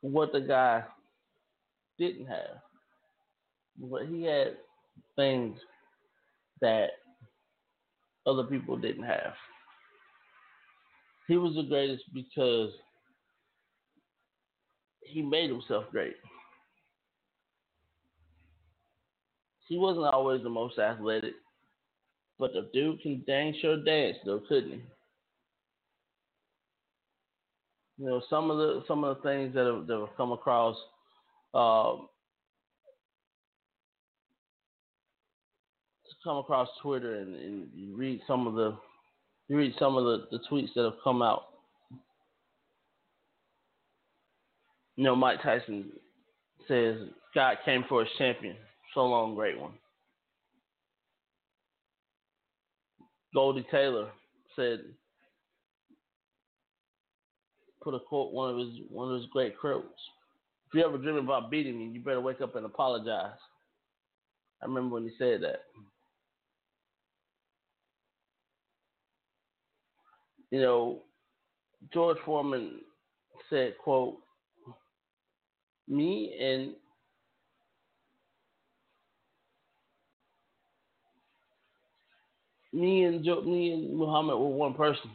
what 0.01 0.31
the 0.31 0.41
guy 0.41 0.83
didn't 1.97 2.27
have. 2.27 2.61
But 3.77 4.07
he 4.07 4.23
had 4.23 4.57
things 5.15 5.57
that 6.61 6.91
other 8.25 8.43
people 8.43 8.77
didn't 8.77 9.03
have. 9.03 9.33
He 11.27 11.37
was 11.37 11.55
the 11.55 11.63
greatest 11.63 12.03
because 12.13 12.71
he 15.05 15.21
made 15.21 15.49
himself 15.49 15.85
great. 15.91 16.15
He 19.67 19.77
wasn't 19.77 20.05
always 20.05 20.43
the 20.43 20.49
most 20.49 20.77
athletic, 20.77 21.33
but 22.37 22.53
the 22.53 22.69
dude 22.73 23.01
can 23.01 23.23
dang 23.25 23.55
sure 23.61 23.83
dance 23.83 24.17
though, 24.25 24.41
couldn't 24.47 24.71
he? 24.71 24.81
You 27.97 28.05
know, 28.05 28.21
some 28.29 28.51
of 28.51 28.57
the 28.57 28.83
some 28.87 29.03
of 29.03 29.17
the 29.17 29.23
things 29.23 29.53
that 29.53 29.65
have, 29.65 29.87
that 29.87 29.99
have 29.99 30.17
come 30.17 30.31
across 30.31 30.75
um, 31.53 32.07
come 36.23 36.37
across 36.37 36.69
Twitter 36.81 37.15
and, 37.15 37.35
and 37.35 37.67
you 37.75 37.95
read 37.95 38.21
some 38.27 38.47
of 38.47 38.55
the 38.55 38.77
you 39.49 39.57
read 39.57 39.73
some 39.77 39.97
of 39.97 40.05
the, 40.05 40.27
the 40.31 40.39
tweets 40.49 40.73
that 40.75 40.83
have 40.83 41.03
come 41.03 41.21
out. 41.21 41.52
You 44.95 45.03
know, 45.03 45.15
Mike 45.15 45.41
Tyson 45.41 45.91
says 46.67 46.97
God 47.33 47.57
came 47.65 47.83
for 47.89 48.01
his 48.01 48.13
champion. 48.17 48.55
So 48.93 49.05
long, 49.05 49.35
great 49.35 49.59
one. 49.59 49.73
Goldie 53.33 53.65
Taylor 53.71 54.09
said 54.55 54.81
put 57.83 57.93
a 57.93 57.99
quote 57.99 58.31
one 58.31 58.51
of 58.51 58.57
his 58.57 58.69
one 58.89 59.11
of 59.11 59.19
his 59.19 59.29
great 59.31 59.57
quotes. 59.59 59.87
If 60.67 60.75
you 60.75 60.85
ever 60.85 60.97
dream 60.97 61.17
about 61.17 61.51
beating 61.51 61.77
me, 61.77 61.93
you 61.93 61.99
better 61.99 62.21
wake 62.21 62.41
up 62.41 62.55
and 62.55 62.65
apologize. 62.65 63.37
I 64.61 64.65
remember 64.65 64.95
when 64.95 65.03
he 65.03 65.11
said 65.17 65.41
that. 65.41 65.63
You 70.49 70.61
know, 70.61 71.01
George 71.93 72.17
Foreman 72.25 72.79
said, 73.49 73.73
quote, 73.83 74.17
me 75.87 76.37
and 76.41 76.75
me 82.73 83.03
and 83.05 83.23
jo- 83.25 83.41
me 83.43 83.71
and 83.73 83.97
Muhammad 83.97 84.37
were 84.39 84.47
one 84.49 84.73
person. 84.75 85.11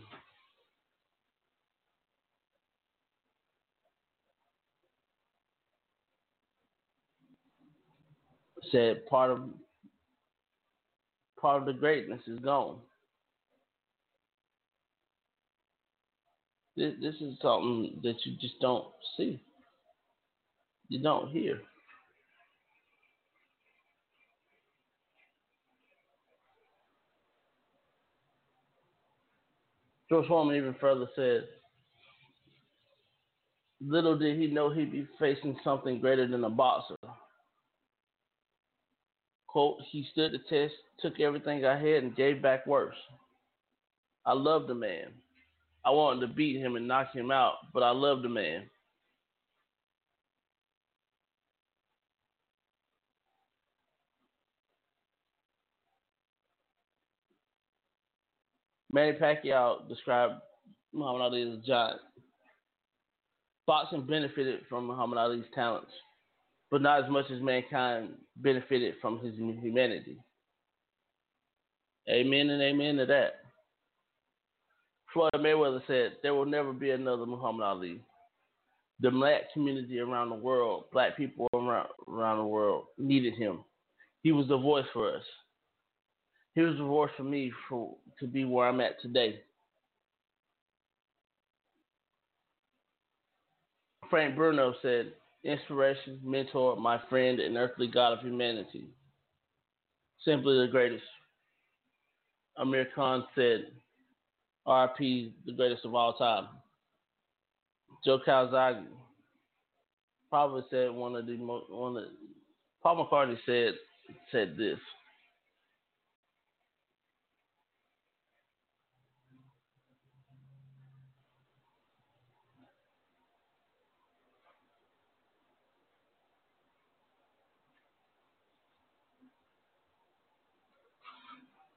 Said 8.73 9.07
part 9.07 9.31
of 9.33 9.43
part 11.41 11.61
of 11.63 11.67
the 11.67 11.75
greatness 11.75 12.23
is 12.29 12.41
gone. 12.41 12.81
This, 16.77 16.95
this 17.03 17.15
is 17.17 17.39
something 17.43 18.01
that 18.05 18.17
you 18.27 18.37
just 18.41 18.61
don't 18.61 18.87
see. 19.17 19.43
You 20.89 21.03
don't 21.03 21.31
hear. 21.31 21.61
George 30.09 30.27
Foreman 30.27 30.57
even 30.57 30.75
further 30.81 31.07
said, 31.15 31.49
little 33.81 34.19
did 34.19 34.39
he 34.39 34.47
know 34.47 34.71
he'd 34.71 34.93
be 34.93 35.07
facing 35.19 35.59
something 35.63 36.01
greater 36.01 36.27
than 36.27 36.45
a 36.45 36.51
boxer. 36.51 36.97
Quote, 39.47 39.77
he 39.91 40.07
stood 40.13 40.33
the 40.33 40.39
test, 40.49 40.75
took 41.01 41.21
everything 41.21 41.65
I 41.65 41.79
had, 41.79 42.03
and 42.03 42.17
gave 42.17 42.43
back 42.43 42.67
worse. 42.67 42.97
I 44.27 44.33
loved 44.33 44.69
the 44.69 44.75
man. 44.75 45.09
I 45.85 45.91
wanted 45.91 46.21
to 46.21 46.35
beat 46.35 46.61
him 46.61 46.77
and 46.77 46.89
knock 46.89 47.15
him 47.15 47.31
out, 47.31 47.55
but 47.73 47.83
I 47.83 47.91
loved 47.91 48.25
the 48.25 48.29
man. 48.29 48.69
Manny 58.93 59.13
Pacquiao 59.13 59.89
described 59.89 60.35
Muhammad 60.93 61.23
Ali 61.23 61.43
as 61.43 61.59
a 61.59 61.67
giant. 61.67 62.01
Boxing 63.67 64.07
benefited 64.07 64.61
from 64.69 64.87
Muhammad 64.87 65.19
Ali's 65.19 65.45
talents, 65.55 65.93
but 66.71 66.81
not 66.81 67.05
as 67.05 67.11
much 67.11 67.27
as 67.31 67.43
mankind 67.43 68.15
benefited 68.37 68.95
from 69.01 69.19
his 69.21 69.35
humanity. 69.35 70.17
Amen 72.09 72.49
and 72.49 72.63
amen 72.63 72.97
to 72.97 73.07
that. 73.07 73.33
Floyd 75.13 75.33
Mayweather 75.35 75.83
said, 75.87 76.13
There 76.23 76.35
will 76.35 76.47
never 76.47 76.73
be 76.73 76.91
another 76.91 77.27
Muhammad 77.27 77.67
Ali. 77.67 78.01
The 79.01 79.11
black 79.11 79.53
community 79.53 80.01
around 80.01 80.31
the 80.31 80.37
world, 80.37 80.85
black 80.91 81.17
people 81.17 81.47
around, 81.55 81.89
around 82.09 82.39
the 82.39 82.45
world, 82.45 82.87
needed 82.97 83.35
him. 83.35 83.65
He 84.23 84.33
was 84.33 84.49
the 84.49 84.57
voice 84.57 84.87
for 84.93 85.15
us. 85.15 85.23
He 86.55 86.61
was 86.63 86.77
the 86.77 86.85
voice 86.85 87.11
for 87.17 87.25
me 87.25 87.53
for 87.69 87.97
to 88.21 88.27
be 88.27 88.45
where 88.45 88.69
I'm 88.69 88.81
at 88.81 89.01
today. 89.01 89.41
Frank 94.11 94.35
Bruno 94.37 94.75
said, 94.83 95.13
Inspiration, 95.45 96.21
mentor, 96.25 96.77
my 96.77 97.01
friend, 97.09 97.39
and 97.39 97.57
earthly 97.57 97.87
God 97.87 98.13
of 98.13 98.21
humanity. 98.21 98.89
Simply 100.25 100.59
the 100.59 100.71
greatest. 100.71 101.05
Amir 102.57 102.89
Khan 102.95 103.25
said, 103.37 103.67
RP, 104.67 105.33
the 105.47 105.53
greatest 105.53 105.85
of 105.85 105.95
all 105.95 106.15
time. 106.15 106.49
Joe 108.05 108.19
Calzaghe 108.27 108.85
probably 110.29 110.63
said 110.71 110.91
one 110.91 111.15
of 111.15 111.27
the 111.27 111.37
most, 111.37 111.71
one 111.71 111.97
of 111.97 112.03
the, 112.03 112.09
Paul 112.83 113.07
McCartney 113.07 113.39
said 113.47 113.75
said 114.33 114.57
this. 114.57 114.79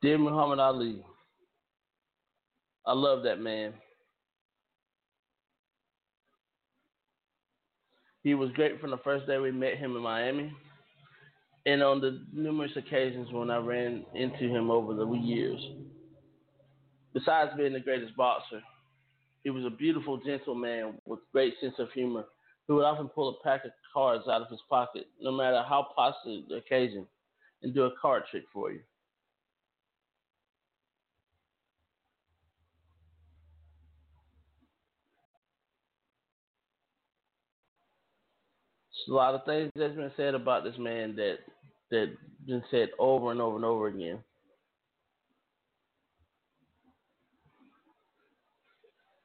Dear 0.02 0.18
Muhammad 0.18 0.58
Ali, 0.58 1.04
I 2.88 2.94
love 2.94 3.22
that 3.22 3.40
man. 3.40 3.76
He 8.24 8.34
was 8.34 8.50
great 8.54 8.82
from 8.82 8.90
the 8.90 8.98
first 8.98 9.28
day 9.28 9.38
we 9.38 9.52
met 9.52 9.78
him 9.78 9.96
in 9.96 10.02
Miami, 10.02 10.52
and 11.68 11.84
on 11.84 12.02
the 12.02 12.26
numerous 12.34 12.72
occasions 12.76 13.32
when 13.32 13.52
I 13.52 13.58
ran 13.58 14.04
into 14.16 14.50
him 14.50 14.72
over 14.72 14.96
the 14.96 15.06
years. 15.06 15.62
Besides 17.14 17.52
being 17.56 17.74
the 17.74 17.80
greatest 17.80 18.18
boxer, 18.18 18.64
he 19.44 19.52
was 19.52 19.66
a 19.66 19.70
beautiful, 19.70 20.18
gentle 20.18 20.56
man 20.56 20.96
with 21.06 21.20
great 21.32 21.54
sense 21.62 21.76
of 21.78 21.92
humor 21.92 22.26
who 22.68 22.76
would 22.76 22.86
often 22.86 23.08
pull 23.08 23.30
a 23.30 23.44
pack 23.44 23.66
of 23.66 23.72
cards 23.94 24.28
out 24.28 24.42
of 24.42 24.50
his 24.50 24.62
pocket, 24.68 25.06
no 25.20 25.32
matter 25.32 25.62
how 25.62 25.90
positive 25.96 26.50
the 26.50 26.56
occasion, 26.56 27.06
and 27.62 27.76
do 27.76 27.84
a 27.84 27.92
card 28.02 28.24
trick 28.32 28.46
for 28.52 28.72
you. 28.72 28.80
A 39.10 39.14
lot 39.14 39.36
of 39.36 39.46
things 39.46 39.72
that's 39.76 39.96
been 39.96 40.12
said 40.16 40.36
about 40.36 40.64
this 40.64 40.78
man 40.78 41.16
that 41.16 41.38
that 41.90 42.16
been 42.46 42.64
said 42.72 42.90
over 43.00 43.32
and 43.32 43.42
over 43.42 43.56
and 43.58 43.66
over 43.66 43.88
again. 43.88 44.20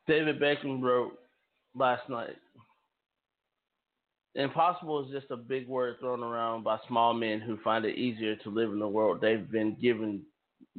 David 0.07 0.41
Beckham 0.41 0.83
wrote 0.83 1.13
last 1.75 2.09
night. 2.09 2.37
Impossible 4.35 5.05
is 5.05 5.13
just 5.13 5.31
a 5.31 5.37
big 5.37 5.67
word 5.67 5.97
thrown 5.99 6.23
around 6.23 6.63
by 6.63 6.79
small 6.87 7.15
men 7.15 7.41
who 7.41 7.57
find 7.65 7.85
it 7.85 7.97
easier 7.97 8.37
to 8.37 8.51
live 8.51 8.71
in 8.71 8.79
the 8.79 8.87
world 8.87 9.21
they've 9.21 9.51
been 9.51 9.75
given 9.81 10.23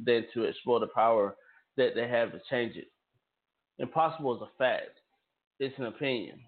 than 0.02 0.24
to 0.32 0.44
explore 0.44 0.78
the 0.78 0.86
power 0.86 1.34
that 1.76 1.94
they 1.94 2.08
have 2.08 2.30
to 2.32 2.40
change 2.48 2.76
it. 2.76 2.86
Impossible 3.78 4.36
is 4.36 4.42
a 4.42 4.58
fact. 4.58 4.98
It's 5.58 5.76
an 5.78 5.86
opinion. 5.86 6.38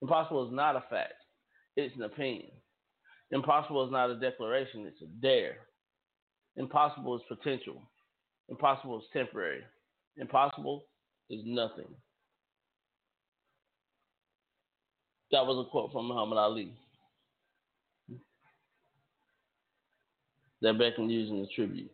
Impossible 0.00 0.46
is 0.46 0.54
not 0.54 0.76
a 0.76 0.84
fact. 0.88 1.14
It's 1.84 1.96
an 1.96 2.02
opinion. 2.02 2.50
Impossible 3.30 3.86
is 3.86 3.92
not 3.92 4.10
a 4.10 4.18
declaration, 4.18 4.86
it's 4.86 5.00
a 5.02 5.06
dare. 5.22 5.56
Impossible 6.56 7.16
is 7.16 7.22
potential. 7.28 7.80
Impossible 8.48 8.98
is 8.98 9.04
temporary. 9.12 9.62
Impossible 10.16 10.84
is 11.30 11.40
nothing. 11.44 11.86
That 15.30 15.46
was 15.46 15.64
a 15.64 15.70
quote 15.70 15.92
from 15.92 16.08
Muhammad 16.08 16.38
Ali. 16.38 16.72
That 20.62 20.74
Beckham 20.74 21.08
used 21.08 21.30
in 21.30 21.40
the 21.40 21.48
tribute. 21.54 21.90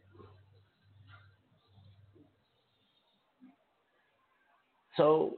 So, 4.97 5.35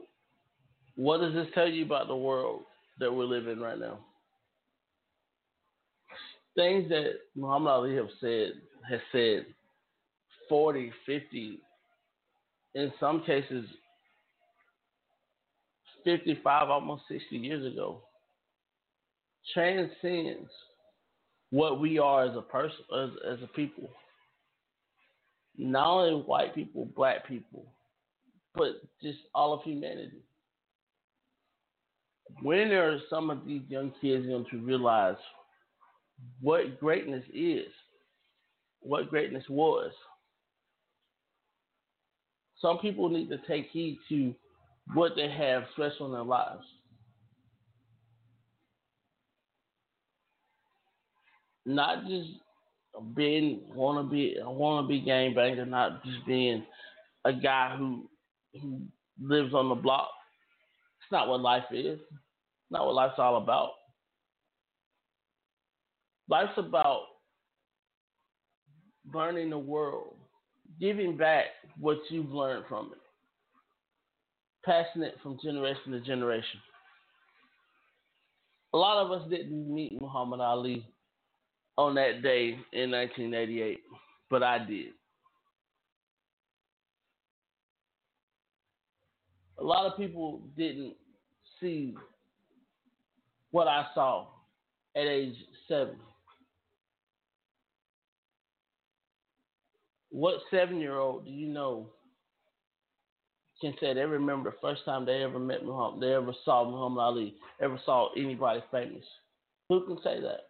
what 0.95 1.19
does 1.19 1.33
this 1.33 1.47
tell 1.53 1.67
you 1.67 1.85
about 1.85 2.07
the 2.07 2.15
world 2.15 2.61
that 2.99 3.13
we're 3.13 3.25
living 3.25 3.53
in 3.53 3.59
right 3.59 3.77
now? 3.77 3.99
Things 6.55 6.89
that 6.89 7.13
Muhammad 7.35 7.71
Ali 7.71 7.95
have 7.95 8.09
said 8.19 8.53
has 8.89 8.99
said 9.11 9.45
40, 10.47 10.91
50, 11.05 11.59
in 12.75 12.91
some 12.99 13.23
cases 13.23 13.65
55, 16.03 16.69
almost 16.69 17.03
60 17.09 17.35
years 17.37 17.71
ago, 17.71 18.01
transcends 19.53 20.49
what 21.51 21.79
we 21.79 21.99
are 21.99 22.25
as 22.25 22.35
a 22.35 22.41
person, 22.41 22.77
as, 22.97 23.09
as 23.33 23.43
a 23.43 23.47
people. 23.47 23.89
Not 25.57 25.87
only 25.87 26.23
white 26.23 26.55
people, 26.55 26.87
black 26.95 27.27
people, 27.27 27.65
but 28.55 28.81
just 29.01 29.19
all 29.33 29.53
of 29.53 29.63
humanity. 29.63 30.23
When 32.41 32.71
are 32.71 32.99
some 33.09 33.29
of 33.29 33.45
these 33.45 33.63
young 33.67 33.91
kids 34.01 34.27
going 34.27 34.45
to 34.51 34.57
realize 34.57 35.17
what 36.41 36.79
greatness 36.79 37.23
is, 37.33 37.67
what 38.81 39.09
greatness 39.09 39.43
was? 39.49 39.91
Some 42.61 42.79
people 42.79 43.09
need 43.09 43.29
to 43.29 43.37
take 43.47 43.69
heed 43.71 43.99
to 44.09 44.33
what 44.93 45.13
they 45.15 45.29
have 45.29 45.63
special 45.73 46.07
in 46.07 46.11
their 46.13 46.23
lives. 46.23 46.63
Not 51.65 52.05
just 52.07 52.29
being 53.15 53.61
wanna 53.75 54.03
be 54.03 54.37
a 54.43 54.49
wanna 54.49 54.87
be 54.87 54.99
game 55.01 55.35
banger, 55.35 55.65
not 55.65 56.03
just 56.03 56.25
being 56.25 56.65
a 57.25 57.33
guy 57.33 57.75
who 57.77 58.09
who 58.59 58.81
lives 59.21 59.53
on 59.53 59.69
the 59.69 59.75
block. 59.75 60.09
It's 61.01 61.11
not 61.11 61.27
what 61.27 61.41
life 61.41 61.65
is. 61.71 61.99
Not 62.71 62.85
what 62.85 62.95
life's 62.95 63.19
all 63.19 63.37
about. 63.37 63.71
Life's 66.29 66.57
about 66.57 67.01
learning 69.13 69.49
the 69.49 69.57
world, 69.57 70.15
giving 70.79 71.17
back 71.17 71.45
what 71.79 71.97
you've 72.09 72.31
learned 72.31 72.65
from 72.69 72.91
it 72.91 72.99
passing 74.69 75.01
it 75.01 75.17
from 75.23 75.37
generation 75.43 75.91
to 75.91 75.99
generation. 75.99 76.59
A 78.73 78.77
lot 78.77 79.03
of 79.03 79.11
us 79.11 79.27
didn't 79.29 79.73
meet 79.73 79.99
Muhammad 79.99 80.41
Ali 80.41 80.85
on 81.77 81.95
that 81.95 82.21
day 82.21 82.49
in 82.73 82.91
1988, 82.91 83.79
but 84.29 84.43
I 84.43 84.59
did. 84.59 84.93
A 89.57 89.63
lot 89.63 89.91
of 89.91 89.97
people 89.97 90.41
didn't 90.55 90.93
see 91.59 91.95
what 93.51 93.67
I 93.67 93.87
saw 93.93 94.27
at 94.95 95.05
age 95.05 95.35
seven. 95.67 95.95
What 100.19 100.41
seven 100.51 100.81
year 100.81 100.97
old 100.97 101.23
do 101.23 101.31
you 101.31 101.47
know 101.47 101.87
can 103.61 103.73
say 103.79 103.93
they 103.93 104.01
remember 104.01 104.51
the 104.51 104.57
first 104.61 104.83
time 104.83 105.05
they 105.05 105.23
ever 105.23 105.39
met 105.39 105.63
Muhammad, 105.63 106.01
they 106.01 106.13
ever 106.13 106.33
saw 106.43 106.69
Muhammad 106.69 106.99
Ali, 106.99 107.35
ever 107.61 107.79
saw 107.85 108.09
anybody 108.17 108.61
famous. 108.69 109.05
Who 109.69 109.85
can 109.85 109.95
say 110.03 110.19
that? 110.19 110.41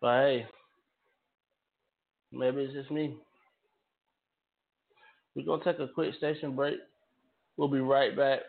But 0.00 0.20
hey, 0.22 0.46
maybe 2.32 2.62
it's 2.62 2.72
just 2.72 2.90
me. 2.90 3.14
We're 5.34 5.44
gonna 5.44 5.64
take 5.64 5.80
a 5.80 5.92
quick 5.92 6.14
station 6.14 6.56
break. 6.56 6.78
We'll 7.58 7.68
be 7.68 7.80
right 7.80 8.16
back. 8.16 8.40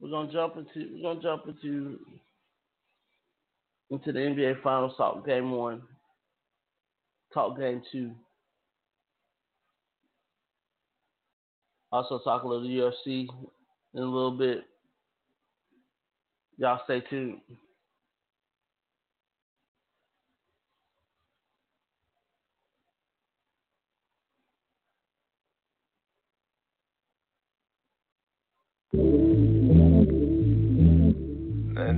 We're 0.00 0.10
gonna 0.10 0.32
jump 0.32 0.56
into 0.56 0.94
we're 0.94 1.02
gonna 1.02 1.20
jump 1.20 1.48
into 1.48 1.98
into 3.90 4.12
the 4.12 4.18
NBA 4.18 4.62
Finals 4.62 4.94
talk 4.96 5.26
game 5.26 5.50
one 5.50 5.82
talk 7.34 7.58
game 7.58 7.82
two. 7.90 8.12
Also 11.90 12.20
talk 12.20 12.42
a 12.42 12.48
little 12.48 12.66
UFC 12.68 13.28
in 13.94 14.02
a 14.02 14.04
little 14.04 14.36
bit. 14.38 14.64
Y'all 16.56 16.80
stay 16.84 17.02
tuned. 17.10 17.40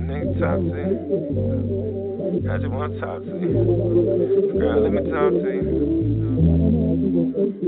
Nigga 0.05 0.37
toxic. 0.39 0.93
I 2.49 2.57
just 2.57 2.71
wanna 2.71 2.99
talk 2.99 3.23
to 3.23 3.31
you. 3.33 3.49
Girl, 4.59 4.81
let 4.81 4.91
me 4.93 5.01
talk 5.09 5.31
to 5.31 5.49
you. 5.49 5.63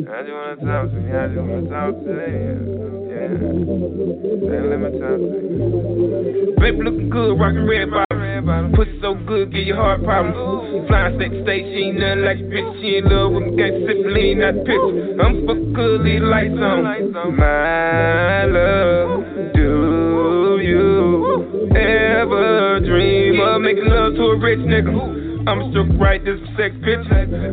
I 0.06 0.22
just 0.22 0.34
wanna 0.38 0.56
talk 0.62 0.86
to 0.92 0.98
you. 1.00 1.14
I 1.18 1.28
just 1.28 1.42
wanna 1.42 1.70
talk 1.70 1.94
to 2.06 2.12
you. 2.12 2.58
Yeah. 3.10 3.34
Hey, 4.46 4.62
let 4.70 4.80
me 4.80 4.90
talk 5.00 5.18
to 5.18 5.26
you. 5.42 6.56
Baby 6.60 6.80
looking 6.84 7.10
good, 7.10 7.34
rockin' 7.40 7.66
red 7.68 7.90
bottom. 7.90 8.08
Pussy 8.74 9.00
so 9.02 9.16
good, 9.28 9.52
give 9.52 9.66
your 9.68 9.76
heart 9.76 10.04
problems. 10.04 10.88
Flying 10.88 11.16
state 11.18 11.32
to 11.32 11.44
state, 11.44 11.66
she 11.66 11.84
ain't 11.90 12.00
nothing 12.00 12.24
like 12.24 12.40
a 12.40 12.44
bitch. 12.44 12.82
She 12.82 12.98
in 12.98 13.06
love 13.10 13.32
with 13.34 13.44
me, 13.44 13.52
gangsta 13.58 13.90
sippin' 13.90 14.38
not 14.38 14.54
the 14.56 14.62
picture. 14.62 15.22
I'm 15.22 15.46
fuck 15.46 15.58
good, 15.76 16.02
leave 16.02 16.22
the 16.22 16.28
lights 16.28 16.54
on. 16.56 17.36
My 17.36 18.46
love, 18.46 19.24
do 19.54 20.60
you 20.62 20.99
ever 21.76 22.80
dream 22.82 23.40
of 23.40 23.62
making 23.62 23.86
love 23.86 24.16
to 24.16 24.24
a 24.34 24.38
rich 24.38 24.60
nigga? 24.66 25.48
I'm 25.48 25.72
struck 25.72 25.88
right, 26.00 26.24
this 26.24 26.40
is 26.40 26.50
sex. 26.58 26.76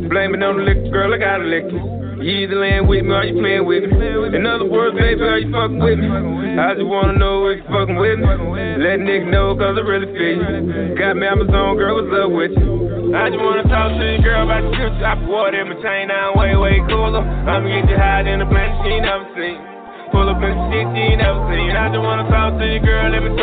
Blame 0.09 0.35
it 0.35 0.43
on 0.43 0.57
the 0.59 0.63
liquor, 0.63 0.89
girl, 0.91 1.13
I 1.13 1.17
gotta 1.17 1.45
lick 1.45 1.65
it. 1.65 1.97
You 2.17 2.49
either 2.49 2.57
laying 2.57 2.89
with 2.89 3.05
me 3.05 3.13
or 3.13 3.23
you 3.29 3.37
playing 3.37 3.65
with 3.69 3.85
me. 3.93 4.33
In 4.33 4.49
other 4.49 4.65
words, 4.65 4.97
baby, 4.97 5.21
are 5.21 5.37
you 5.37 5.53
fucking 5.53 5.77
with 5.77 6.01
me? 6.01 6.09
I 6.09 6.73
just 6.73 6.89
wanna 6.89 7.13
know 7.13 7.45
if 7.53 7.61
you 7.61 7.69
fucking 7.69 7.93
with 7.93 8.17
me. 8.17 8.33
Let 8.81 9.05
nigga 9.05 9.29
know, 9.29 9.53
cause 9.53 9.77
I 9.77 9.85
really 9.85 10.09
feel 10.09 10.41
you. 10.41 10.97
Got 10.97 11.15
me 11.15 11.29
Amazon, 11.29 11.77
girl, 11.77 12.01
what's 12.01 12.09
up 12.17 12.33
with 12.33 12.57
you? 12.57 13.13
I 13.13 13.29
just 13.29 13.37
wanna 13.39 13.69
talk 13.69 13.93
to 13.93 14.01
you, 14.01 14.19
girl, 14.25 14.49
about 14.49 14.65
the 14.65 14.73
future. 14.73 15.05
I 15.05 15.13
put 15.13 15.29
water 15.29 15.61
in 15.61 15.69
my 15.69 15.77
now 16.09 16.33
I'm 16.33 16.39
way, 16.41 16.57
way 16.57 16.77
cooler. 16.89 17.21
I'ma 17.21 17.69
get 17.69 17.85
you 17.85 17.97
high 17.97 18.25
in 18.25 18.41
the 18.41 18.49
planet 18.49 18.73
she 18.81 18.97
never 18.97 19.29
seen. 19.37 19.61
Pull 20.09 20.25
up 20.25 20.41
in 20.41 20.53
shit 20.73 20.89
she 20.97 21.15
never 21.21 21.37
seen. 21.53 21.71
I 21.77 21.93
just 21.93 22.01
wanna 22.01 22.25
talk 22.33 22.57
to 22.57 22.65
you, 22.65 22.81
girl, 22.81 23.13
let 23.13 23.21
me 23.21 23.29
you. 23.29 23.36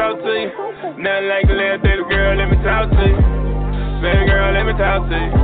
Nothing 1.04 1.28
like 1.28 1.44
a 1.44 1.52
little 1.52 1.78
baby 1.84 2.00
girl, 2.08 2.32
let 2.32 2.48
me 2.48 2.56
talk 2.64 2.88
to 2.88 3.04
you. 3.04 3.20
Baby 4.00 4.24
girl, 4.24 4.56
let 4.56 4.64
me 4.64 4.72
talk 4.72 5.04
to 5.04 5.12
you. 5.12 5.36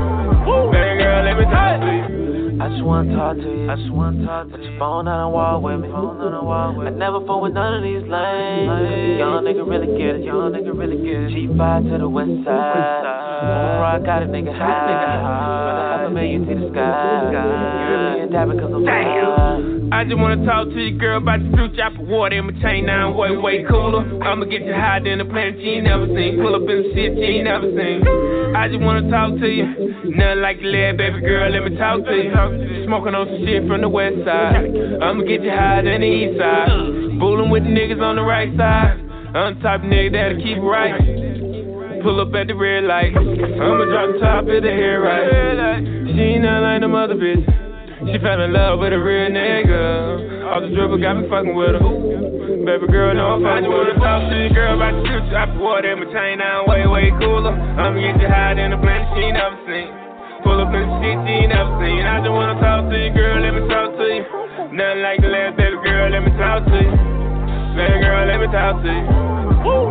Baby 0.73 1.05
girl, 1.05 1.21
let 1.21 1.37
me 1.37 1.45
talk 1.53 1.85
to 1.85 1.91
you. 2.01 2.57
I 2.57 2.73
just 2.73 2.81
wanna 2.81 3.13
talk 3.13 3.37
to 3.37 3.45
you. 3.45 3.69
I 3.69 3.77
just 3.77 3.93
wanna 3.93 4.25
talk 4.25 4.49
to 4.49 4.57
you. 4.57 4.57
Put 4.57 4.65
your 4.65 4.79
phone 4.81 5.05
on 5.05 5.21
the 5.21 5.29
wall 5.29 5.61
with 5.61 5.85
me. 5.85 5.93
Phone 5.93 6.17
on 6.17 6.33
the 6.33 6.41
wall 6.41 6.73
with 6.73 6.89
me. 6.89 6.97
I 6.97 6.97
never 6.97 7.21
fall 7.29 7.45
with 7.45 7.53
none 7.53 7.77
of 7.77 7.85
these 7.85 8.01
lanes. 8.09 9.21
Young 9.21 9.45
nigga 9.45 9.61
really 9.69 9.93
get 10.01 10.17
it. 10.17 10.25
Young 10.25 10.49
nigga 10.49 10.73
really 10.73 10.97
get 10.97 11.29
it. 11.29 11.37
G5 11.37 11.93
to 11.93 11.99
the 11.99 12.09
west 12.09 12.33
side. 12.41 13.05
On 13.05 13.85
rock, 13.85 14.01
got 14.09 14.25
a 14.25 14.33
nigga 14.33 14.57
high. 14.57 14.97
Rather 14.97 15.85
have 15.93 16.09
a 16.09 16.15
million 16.17 16.49
see 16.49 16.57
the 16.57 16.73
sky. 16.73 17.37
You 17.37 17.37
really 17.37 18.25
ain't 18.25 18.33
that 18.33 18.49
because 18.49 18.73
I'm 18.73 18.81
Damn. 18.81 19.60
I 19.93 20.05
just 20.05 20.17
wanna 20.17 20.47
talk 20.47 20.69
to 20.69 20.79
you, 20.79 20.97
girl, 20.99 21.19
about 21.19 21.43
the 21.43 21.51
future. 21.51 21.83
I 21.83 21.91
put 21.91 22.07
water 22.07 22.39
in 22.39 22.47
my 22.47 22.55
chain 22.63 22.87
now, 22.87 23.11
I'm 23.11 23.17
way, 23.17 23.37
way 23.37 23.65
cooler. 23.69 24.07
I'ma 24.23 24.45
get 24.47 24.63
you 24.63 24.73
higher 24.73 25.03
than 25.03 25.19
the 25.19 25.25
planet 25.25 25.59
you 25.59 25.83
ain't 25.83 25.85
never 25.85 26.07
seen. 26.07 26.39
Pull 26.39 26.55
up 26.55 26.63
in 26.63 26.77
the 26.79 26.93
shit 26.95 27.19
you 27.19 27.25
ain't 27.27 27.45
never 27.45 27.67
seen. 27.75 28.07
I 28.55 28.69
just 28.71 28.81
wanna 28.81 29.11
talk 29.11 29.35
to 29.41 29.49
you. 29.51 29.67
Nothing 30.15 30.43
like 30.43 30.63
the 30.63 30.71
lead, 30.71 30.97
baby 30.97 31.21
girl, 31.21 31.51
let 31.51 31.67
me 31.67 31.77
talk 31.77 32.07
to 32.07 32.15
you. 32.15 32.31
Smoking 32.87 33.15
on 33.19 33.27
some 33.27 33.43
shit 33.45 33.67
from 33.67 33.83
the 33.83 33.89
west 33.91 34.23
side. 34.25 34.71
I'ma 35.03 35.27
get 35.27 35.43
you 35.43 35.51
higher 35.51 35.83
than 35.83 36.01
the 36.01 36.07
east 36.07 36.39
side. 36.39 36.71
Fooling 37.19 37.51
with 37.51 37.67
niggas 37.67 38.01
on 38.01 38.15
the 38.15 38.23
right 38.23 38.49
side. 38.57 38.95
I'm 39.35 39.59
the 39.59 39.61
type 39.61 39.83
nigga 39.83 40.13
that'll 40.15 40.39
keep 40.39 40.63
right. 40.63 40.95
Pull 42.03 42.23
up 42.23 42.33
at 42.39 42.47
the 42.47 42.55
red 42.55 42.85
light. 42.87 43.11
I'ma 43.11 43.85
drop 43.91 44.23
top 44.23 44.47
of 44.47 44.63
the 44.63 44.71
hair 44.71 45.03
right. 45.03 45.83
She 46.15 46.39
ain't 46.39 46.47
nothing 46.47 46.63
like 46.63 46.81
them 46.81 46.95
other 46.95 47.19
bitch. 47.19 47.60
She 48.01 48.17
fell 48.25 48.41
in 48.41 48.53
love 48.57 48.81
with 48.81 48.97
a 48.97 48.99
real 48.99 49.29
nigga. 49.29 50.49
All 50.49 50.65
the 50.65 50.73
dribble 50.73 51.05
got 51.05 51.21
me 51.21 51.29
fucking 51.29 51.53
with 51.53 51.77
her. 51.77 51.85
Baby 52.65 52.89
girl, 52.89 53.13
no, 53.13 53.37
I'm 53.37 53.45
fucking 53.45 53.69
with 53.69 53.93
her. 53.93 53.97
Talk 54.01 54.25
to 54.25 54.37
you, 54.41 54.49
girl, 54.57 54.73
about 54.81 54.97
the 54.97 55.05
future. 55.05 55.37
I 55.37 55.45
put 55.53 55.61
water 55.61 55.93
in 55.93 56.01
my 56.01 56.09
chain 56.09 56.41
now, 56.41 56.65
way, 56.65 56.89
way 56.89 57.13
cooler. 57.21 57.53
I'ma 57.53 58.01
get 58.01 58.17
you 58.17 58.29
higher 58.29 58.57
than 58.57 58.73
a 58.73 58.81
planet 58.81 59.05
she 59.13 59.29
never 59.29 59.61
seen. 59.69 59.93
Pull 60.41 60.65
up 60.65 60.73
in 60.73 60.81
the 60.81 60.97
shit 61.05 61.19
she 61.29 61.45
never 61.45 61.73
seen. 61.77 62.01
I 62.09 62.25
just 62.25 62.33
wanna 62.33 62.57
talk 62.57 62.89
to 62.89 62.97
you, 62.97 63.13
girl, 63.13 63.37
let 63.37 63.53
me 63.53 63.63
talk 63.69 63.93
to 63.93 64.07
you. 64.09 64.25
Nothing 64.73 65.03
like 65.05 65.21
the 65.21 65.29
last 65.29 65.61
baby 65.61 65.77
girl, 65.85 66.09
let 66.09 66.25
me 66.25 66.33
talk 66.41 66.65
to 66.65 66.77
you. 66.81 66.93
Baby 67.77 68.01
girl, 68.01 68.25
let 68.25 68.39
me 68.41 68.49
talk 68.49 68.81
to 68.81 68.89
you. 68.89 69.05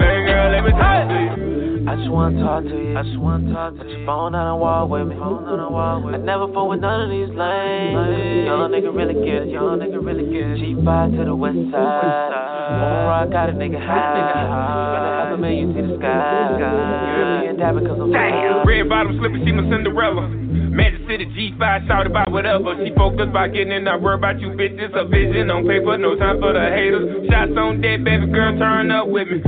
Baby 0.01 0.21
girl, 0.25 0.47
let 0.49 0.63
me 0.65 0.73
talk 0.73 1.01
to 1.13 1.17
you. 1.29 1.68
I 1.89 1.97
just 1.97 2.11
wanna 2.13 2.37
talk 2.37 2.61
to 2.69 2.69
you. 2.69 2.93
I 2.93 3.01
just 3.01 3.17
wanna 3.17 3.49
talk 3.49 3.73
to 3.73 3.81
you. 3.81 3.81
Put 3.81 3.89
your 3.89 4.05
phone 4.05 4.37
on 4.37 4.45
the 4.45 4.57
wall 4.61 4.85
with 4.85 5.09
me. 5.09 5.17
Phone 5.17 5.41
on 5.41 5.57
the 5.57 5.73
wall 5.73 6.05
with 6.05 6.13
me. 6.13 6.21
I 6.21 6.23
never 6.23 6.45
fall 6.53 6.69
with 6.69 6.85
none 6.85 7.01
of 7.01 7.09
these 7.09 7.33
lanes. 7.33 8.45
Young 8.45 8.69
nigga 8.69 8.93
really 8.93 9.17
get 9.25 9.49
it. 9.49 9.49
Young 9.49 9.81
nigga 9.81 9.97
really 9.97 10.29
get 10.29 10.53
it. 10.53 10.61
G5 10.61 11.17
to 11.17 11.25
the 11.25 11.33
west 11.33 11.57
side. 11.73 12.29
On 12.29 13.09
rock, 13.09 13.33
got 13.33 13.49
a 13.49 13.57
nigga 13.57 13.81
high. 13.81 14.21
Rather 14.21 15.13
have 15.17 15.33
a 15.33 15.37
million 15.41 15.73
see 15.73 15.81
the 15.81 15.97
sky. 15.97 16.61
You 16.61 17.09
really 17.25 17.49
ain't 17.49 17.57
that 17.57 17.73
because 17.73 17.97
I'm 17.97 18.13
Damn. 18.13 18.69
Red 18.69 18.85
bottom 18.85 19.17
slipper, 19.17 19.41
she 19.41 19.49
my 19.49 19.65
Cinderella. 19.65 20.29
Magic 20.69 21.01
City 21.09 21.25
G5, 21.33 21.89
shout 21.89 22.05
about 22.05 22.29
whatever. 22.29 22.77
She 22.85 22.93
focused 22.93 23.33
about 23.33 23.49
getting 23.57 23.73
in, 23.73 23.89
not 23.89 24.05
worry 24.05 24.13
about 24.13 24.37
you 24.37 24.53
bitches. 24.53 24.93
A 24.93 25.09
vision 25.09 25.49
on 25.49 25.65
paper, 25.65 25.97
no 25.97 26.13
time 26.21 26.37
for 26.37 26.53
the 26.53 26.69
haters. 26.69 27.25
Shots 27.33 27.57
on 27.57 27.81
dead, 27.81 28.05
baby 28.05 28.29
girl, 28.29 28.53
turn 28.61 28.93
up 28.93 29.09
with 29.09 29.25
me. 29.25 29.41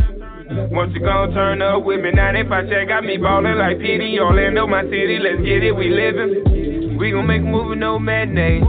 Once 0.52 0.92
you 0.94 1.00
gon' 1.00 1.32
turn 1.32 1.62
up 1.62 1.84
with 1.84 2.02
me, 2.02 2.12
95 2.12 2.68
check, 2.68 2.88
got 2.88 3.04
me 3.04 3.16
ballin' 3.16 3.58
like 3.58 3.78
PD, 3.78 4.20
Orlando, 4.20 4.68
my 4.68 4.84
city, 4.84 5.18
let's 5.20 5.40
get 5.48 5.64
it, 5.64 5.72
we 5.72 5.88
livin'. 5.88 6.98
We 7.00 7.12
gon' 7.12 7.26
make 7.26 7.42
a 7.42 7.46
movie, 7.46 7.80
no 7.80 7.98
matinee. 7.98 8.60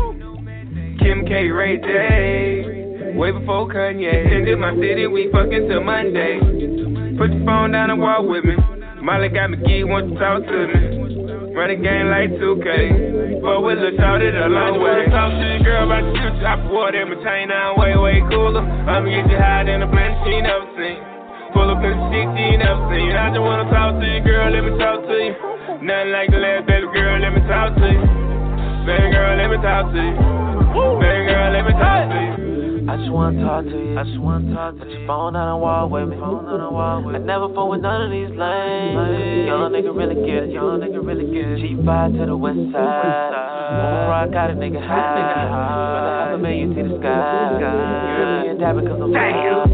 Kim 1.02 1.26
K, 1.26 1.50
Ray 1.50 1.78
J. 1.82 3.18
Way 3.18 3.32
before 3.32 3.66
Kanye. 3.66 4.30
Send 4.30 4.46
it 4.46 4.58
my 4.58 4.74
city, 4.78 5.08
we 5.08 5.26
fuckin' 5.34 5.66
till 5.66 5.82
Monday. 5.82 6.38
Put 7.18 7.34
your 7.34 7.44
phone 7.44 7.72
down 7.72 7.90
and 7.90 8.00
walk 8.00 8.22
with 8.30 8.44
me. 8.44 8.54
Molly 9.02 9.28
got 9.28 9.50
me 9.50 9.58
geek, 9.58 9.82
want 9.82 10.14
to 10.14 10.18
talk 10.22 10.46
to 10.46 10.58
me. 10.70 11.02
Run 11.50 11.68
the 11.68 11.82
game 11.82 12.06
like 12.08 12.30
2K. 12.38 13.42
But 13.42 13.60
with 13.60 13.82
the 13.82 13.90
shot 13.98 14.22
it 14.22 14.34
a 14.38 14.46
long 14.46 14.78
way. 14.78 15.10
Talk 15.10 15.34
to 15.34 15.46
the 15.58 15.64
girl 15.64 15.90
about 15.90 16.06
the 16.06 16.14
future. 16.14 16.46
I 16.46 16.54
in 17.02 17.08
my 17.10 17.18
chain 17.26 17.48
now, 17.48 17.74
way, 17.76 17.96
way 17.98 18.22
cooler. 18.30 18.62
I'ma 18.62 19.10
get 19.10 19.28
you 19.28 19.36
higher 19.36 19.66
than 19.66 19.82
a 19.82 19.90
planet 19.90 20.16
she 20.24 20.40
never 20.40 20.70
seen. 20.78 21.11
Pull 21.52 21.68
up 21.70 21.84
in 21.84 21.94
shit 22.10 22.26
she 22.36 22.42
ain't 22.56 22.64
never 22.64 22.82
seen. 22.88 23.12
I 23.12 23.28
just 23.30 23.40
wanna 23.40 23.68
talk 23.70 24.00
to 24.00 24.06
you, 24.06 24.20
girl, 24.24 24.50
let 24.50 24.62
me 24.64 24.72
talk 24.78 25.04
to 25.06 25.16
you. 25.16 25.32
Nothing 25.84 26.12
like 26.12 26.30
the 26.30 26.38
last 26.40 26.66
baby 26.66 26.86
girl, 26.92 27.20
let 27.20 27.32
me 27.34 27.40
talk 27.48 27.74
to 27.76 27.86
you. 27.86 28.02
Baby 28.88 29.08
girl, 29.12 29.36
let 29.36 29.48
me 29.50 29.58
talk 29.62 29.92
to 29.92 30.00
you. 30.00 30.14
Baby 31.00 31.22
girl, 31.28 31.48
let 31.52 31.64
me 31.66 31.72
talk 31.76 32.08
to 32.08 32.18
you. 32.18 32.32
I 32.82 32.96
just 32.98 33.12
wanna 33.14 33.40
talk 33.40 33.64
to 33.64 33.70
you. 33.78 33.98
I 33.98 34.02
just 34.04 34.18
wanna 34.18 34.52
talk 34.54 34.74
to 34.74 34.84
you. 34.84 34.84
Put 34.84 34.90
your 34.90 35.06
phone 35.06 35.36
on 35.36 35.46
the 35.54 35.56
wall 35.56 35.88
with 35.88 36.08
me. 36.08 36.16
Phone 36.18 36.44
on 36.50 36.60
the 36.60 36.70
wall 36.70 37.02
with 37.02 37.14
me. 37.14 37.20
I 37.20 37.24
never 37.24 37.48
fall 37.54 37.70
with 37.70 37.80
none 37.80 38.02
of 38.02 38.10
these 38.10 38.30
lanes. 38.34 39.46
Young 39.46 39.70
nigga 39.70 39.94
really 39.94 40.18
get 40.26 40.50
it. 40.50 40.50
Young 40.50 40.80
nigga 40.82 40.98
really 40.98 41.30
get 41.30 41.46
it. 41.46 41.62
G5 41.62 42.18
to 42.18 42.26
the 42.26 42.36
west 42.36 42.58
side. 42.72 43.32
On 43.72 44.08
rock, 44.10 44.32
got 44.32 44.50
a 44.50 44.54
nigga 44.54 44.82
high. 44.82 45.46
Rather 45.94 46.10
have 46.10 46.34
a 46.34 46.42
million 46.42 46.74
see 46.74 46.82
the 46.82 46.98
sky. 46.98 47.54
You 47.60 48.12
really 48.18 48.50
ain't 48.50 48.58
that 48.60 48.74
because 48.74 49.00
I'm 49.00 49.12
Damn. 49.12 49.71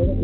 Welcome 0.00 0.16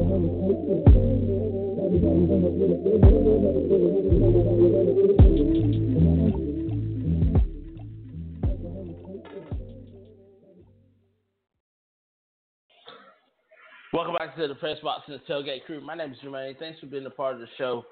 back 14.18 14.34
to 14.36 14.48
the 14.48 14.54
Press 14.58 14.78
Box 14.82 15.02
and 15.08 15.20
the 15.20 15.20
Tailgate 15.30 15.64
Crew. 15.66 15.82
My 15.82 15.94
name 15.94 16.12
is 16.12 16.18
Jermaine. 16.24 16.58
Thanks 16.58 16.80
for 16.80 16.86
being 16.86 17.04
a 17.04 17.10
part 17.10 17.34
of 17.34 17.40
the 17.40 17.46
show. 17.58 17.84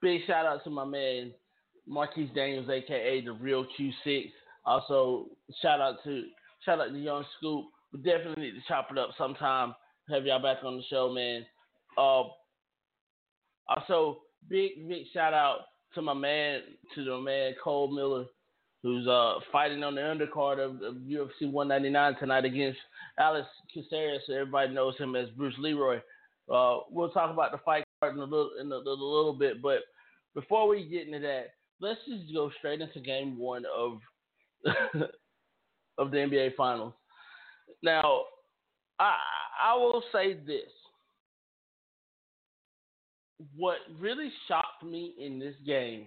Big 0.00 0.20
shout 0.28 0.46
out 0.46 0.62
to 0.62 0.70
my 0.70 0.84
man 0.84 1.32
Marquise 1.84 2.30
Daniels, 2.32 2.70
aka 2.70 3.24
the 3.24 3.32
Real 3.32 3.66
Q6. 3.76 4.30
Also, 4.64 5.26
shout 5.60 5.80
out 5.80 5.96
to 6.04 6.26
shout 6.64 6.78
out 6.80 6.90
to 6.90 6.96
Young 6.96 7.24
Scoop. 7.38 7.64
We 7.92 7.98
definitely 8.02 8.44
need 8.44 8.52
to 8.52 8.62
chop 8.68 8.92
it 8.92 8.98
up 8.98 9.10
sometime. 9.18 9.74
Have 10.12 10.26
y'all 10.26 10.42
back 10.42 10.58
on 10.62 10.76
the 10.76 10.82
show, 10.90 11.10
man. 11.10 11.46
Uh, 11.96 12.24
also, 13.66 14.18
big 14.50 14.86
big 14.86 15.04
shout 15.14 15.32
out 15.32 15.60
to 15.94 16.02
my 16.02 16.12
man, 16.12 16.60
to 16.94 17.02
the 17.02 17.18
man 17.18 17.54
Cole 17.64 17.90
Miller, 17.90 18.26
who's 18.82 19.08
uh 19.08 19.36
fighting 19.50 19.82
on 19.82 19.94
the 19.94 20.02
undercard 20.02 20.58
of, 20.58 20.82
of 20.82 20.96
UFC 20.96 21.50
199 21.50 22.16
tonight 22.20 22.44
against 22.44 22.78
Alex 23.18 23.48
Caceres. 23.72 24.20
So 24.26 24.34
everybody 24.34 24.74
knows 24.74 24.98
him 24.98 25.16
as 25.16 25.30
Bruce 25.30 25.54
Leroy. 25.58 25.96
Uh, 26.52 26.80
we'll 26.90 27.08
talk 27.08 27.32
about 27.32 27.50
the 27.52 27.58
fight 27.64 27.84
card 28.00 28.14
in 28.14 28.20
a 28.20 28.24
little 28.24 28.50
in 28.60 28.70
a, 28.70 28.74
a 28.74 28.76
little 28.76 29.34
bit, 29.38 29.62
but 29.62 29.78
before 30.34 30.68
we 30.68 30.84
get 30.84 31.06
into 31.06 31.20
that, 31.20 31.52
let's 31.80 32.00
just 32.06 32.34
go 32.34 32.50
straight 32.58 32.82
into 32.82 33.00
game 33.00 33.38
one 33.38 33.64
of 33.74 33.98
of 35.96 36.10
the 36.10 36.18
NBA 36.18 36.54
Finals. 36.54 36.92
Now, 37.82 38.24
I 39.02 39.16
I 39.64 39.74
will 39.76 40.02
say 40.12 40.34
this. 40.34 40.70
What 43.56 43.78
really 43.98 44.30
shocked 44.46 44.84
me 44.84 45.14
in 45.18 45.38
this 45.38 45.56
game 45.66 46.06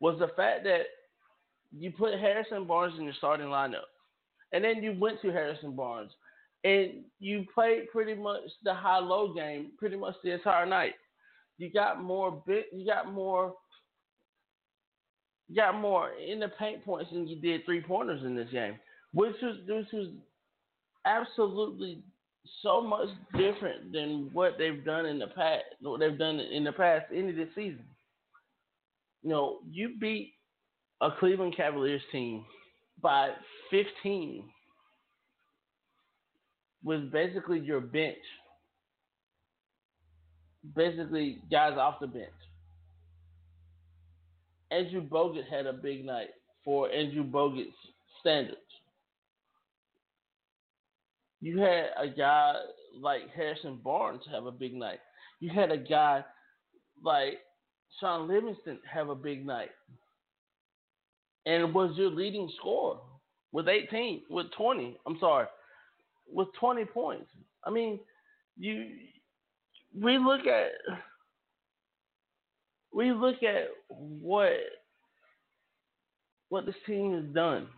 was 0.00 0.18
the 0.18 0.28
fact 0.36 0.64
that 0.64 0.82
you 1.72 1.90
put 1.90 2.18
Harrison 2.18 2.66
Barnes 2.66 2.94
in 2.98 3.04
your 3.04 3.14
starting 3.14 3.46
lineup, 3.46 3.88
and 4.52 4.62
then 4.62 4.82
you 4.82 4.94
went 4.98 5.20
to 5.22 5.32
Harrison 5.32 5.74
Barnes, 5.74 6.12
and 6.64 7.04
you 7.18 7.46
played 7.54 7.90
pretty 7.90 8.14
much 8.14 8.42
the 8.62 8.74
high-low 8.74 9.34
game 9.34 9.72
pretty 9.78 9.96
much 9.96 10.14
the 10.22 10.32
entire 10.32 10.66
night. 10.66 10.94
You 11.56 11.72
got 11.72 12.02
more 12.02 12.42
bit, 12.46 12.66
you 12.72 12.86
got 12.86 13.12
more, 13.12 13.54
you 15.48 15.56
got 15.56 15.80
more 15.80 16.10
in 16.12 16.40
the 16.40 16.48
paint 16.58 16.84
points 16.84 17.10
than 17.10 17.26
you 17.26 17.40
did 17.40 17.64
three 17.64 17.82
pointers 17.82 18.24
in 18.24 18.36
this 18.36 18.50
game, 18.50 18.78
which 19.12 19.34
was 19.42 19.56
which 19.66 19.92
was 19.92 20.08
absolutely 21.08 22.02
so 22.62 22.80
much 22.80 23.08
different 23.32 23.92
than 23.92 24.30
what 24.32 24.52
they've 24.58 24.84
done 24.84 25.06
in 25.06 25.18
the 25.18 25.26
past. 25.28 25.64
What 25.80 26.00
they've 26.00 26.18
done 26.18 26.40
in 26.40 26.64
the 26.64 26.72
past 26.72 27.06
end 27.14 27.30
of 27.30 27.36
this 27.36 27.48
season. 27.54 27.84
You 29.22 29.30
know, 29.30 29.58
you 29.70 29.90
beat 30.00 30.34
a 31.00 31.10
Cleveland 31.18 31.56
Cavaliers 31.56 32.02
team 32.12 32.44
by 33.00 33.30
15 33.70 34.44
with 36.84 37.10
basically 37.10 37.58
your 37.58 37.80
bench, 37.80 38.16
basically 40.74 41.38
guys 41.50 41.76
off 41.76 42.00
the 42.00 42.06
bench. 42.06 42.30
Andrew 44.70 45.02
Bogut 45.02 45.48
had 45.48 45.66
a 45.66 45.72
big 45.72 46.04
night 46.04 46.28
for 46.64 46.90
Andrew 46.90 47.24
Bogut's 47.24 47.74
standards. 48.20 48.58
You 51.40 51.58
had 51.58 51.90
a 51.96 52.08
guy 52.08 52.54
like 53.00 53.22
Harrison 53.34 53.78
Barnes 53.82 54.22
have 54.32 54.46
a 54.46 54.52
big 54.52 54.74
night. 54.74 54.98
You 55.40 55.50
had 55.54 55.70
a 55.70 55.78
guy 55.78 56.24
like 57.02 57.38
Shaun 58.00 58.28
Livingston 58.28 58.78
have 58.92 59.08
a 59.08 59.14
big 59.14 59.46
night. 59.46 59.70
And 61.46 61.62
it 61.62 61.72
was 61.72 61.96
your 61.96 62.10
leading 62.10 62.50
scorer 62.58 62.98
with 63.52 63.68
18, 63.68 64.22
with 64.30 64.46
20. 64.56 64.98
I'm 65.06 65.18
sorry. 65.20 65.46
with 66.30 66.48
20 66.60 66.84
points. 66.86 67.30
I 67.64 67.70
mean, 67.70 68.00
you 68.58 68.86
we 70.00 70.18
look 70.18 70.46
at 70.46 70.72
we 72.92 73.12
look 73.12 73.42
at 73.42 73.68
what 73.88 74.52
what 76.48 76.66
this 76.66 76.74
team 76.86 77.14
has 77.14 77.34
done. 77.34 77.68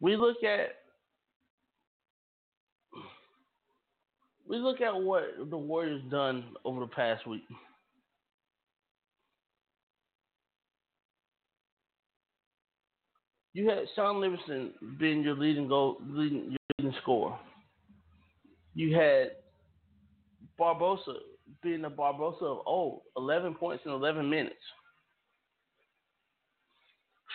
We 0.00 0.16
look 0.16 0.42
at 0.44 0.83
we 4.48 4.58
look 4.58 4.80
at 4.80 4.94
what 4.94 5.24
the 5.50 5.56
Warriors 5.56 6.02
done 6.10 6.44
over 6.64 6.80
the 6.80 6.86
past 6.86 7.26
week. 7.26 7.44
You 13.52 13.68
had 13.68 13.84
Shaun 13.94 14.20
Livingston 14.20 14.72
being 14.98 15.22
your 15.22 15.36
leading 15.36 15.68
goal, 15.68 15.98
leading 16.08 16.50
your 16.50 16.58
leading 16.78 16.94
scorer. 17.02 17.38
You 18.74 18.96
had 18.96 19.30
Barbosa 20.58 21.14
being 21.62 21.82
the 21.82 21.90
Barbosa 21.90 22.42
of 22.42 22.58
old, 22.66 23.02
11 23.16 23.54
points 23.54 23.84
in 23.86 23.92
11 23.92 24.28
minutes. 24.28 24.56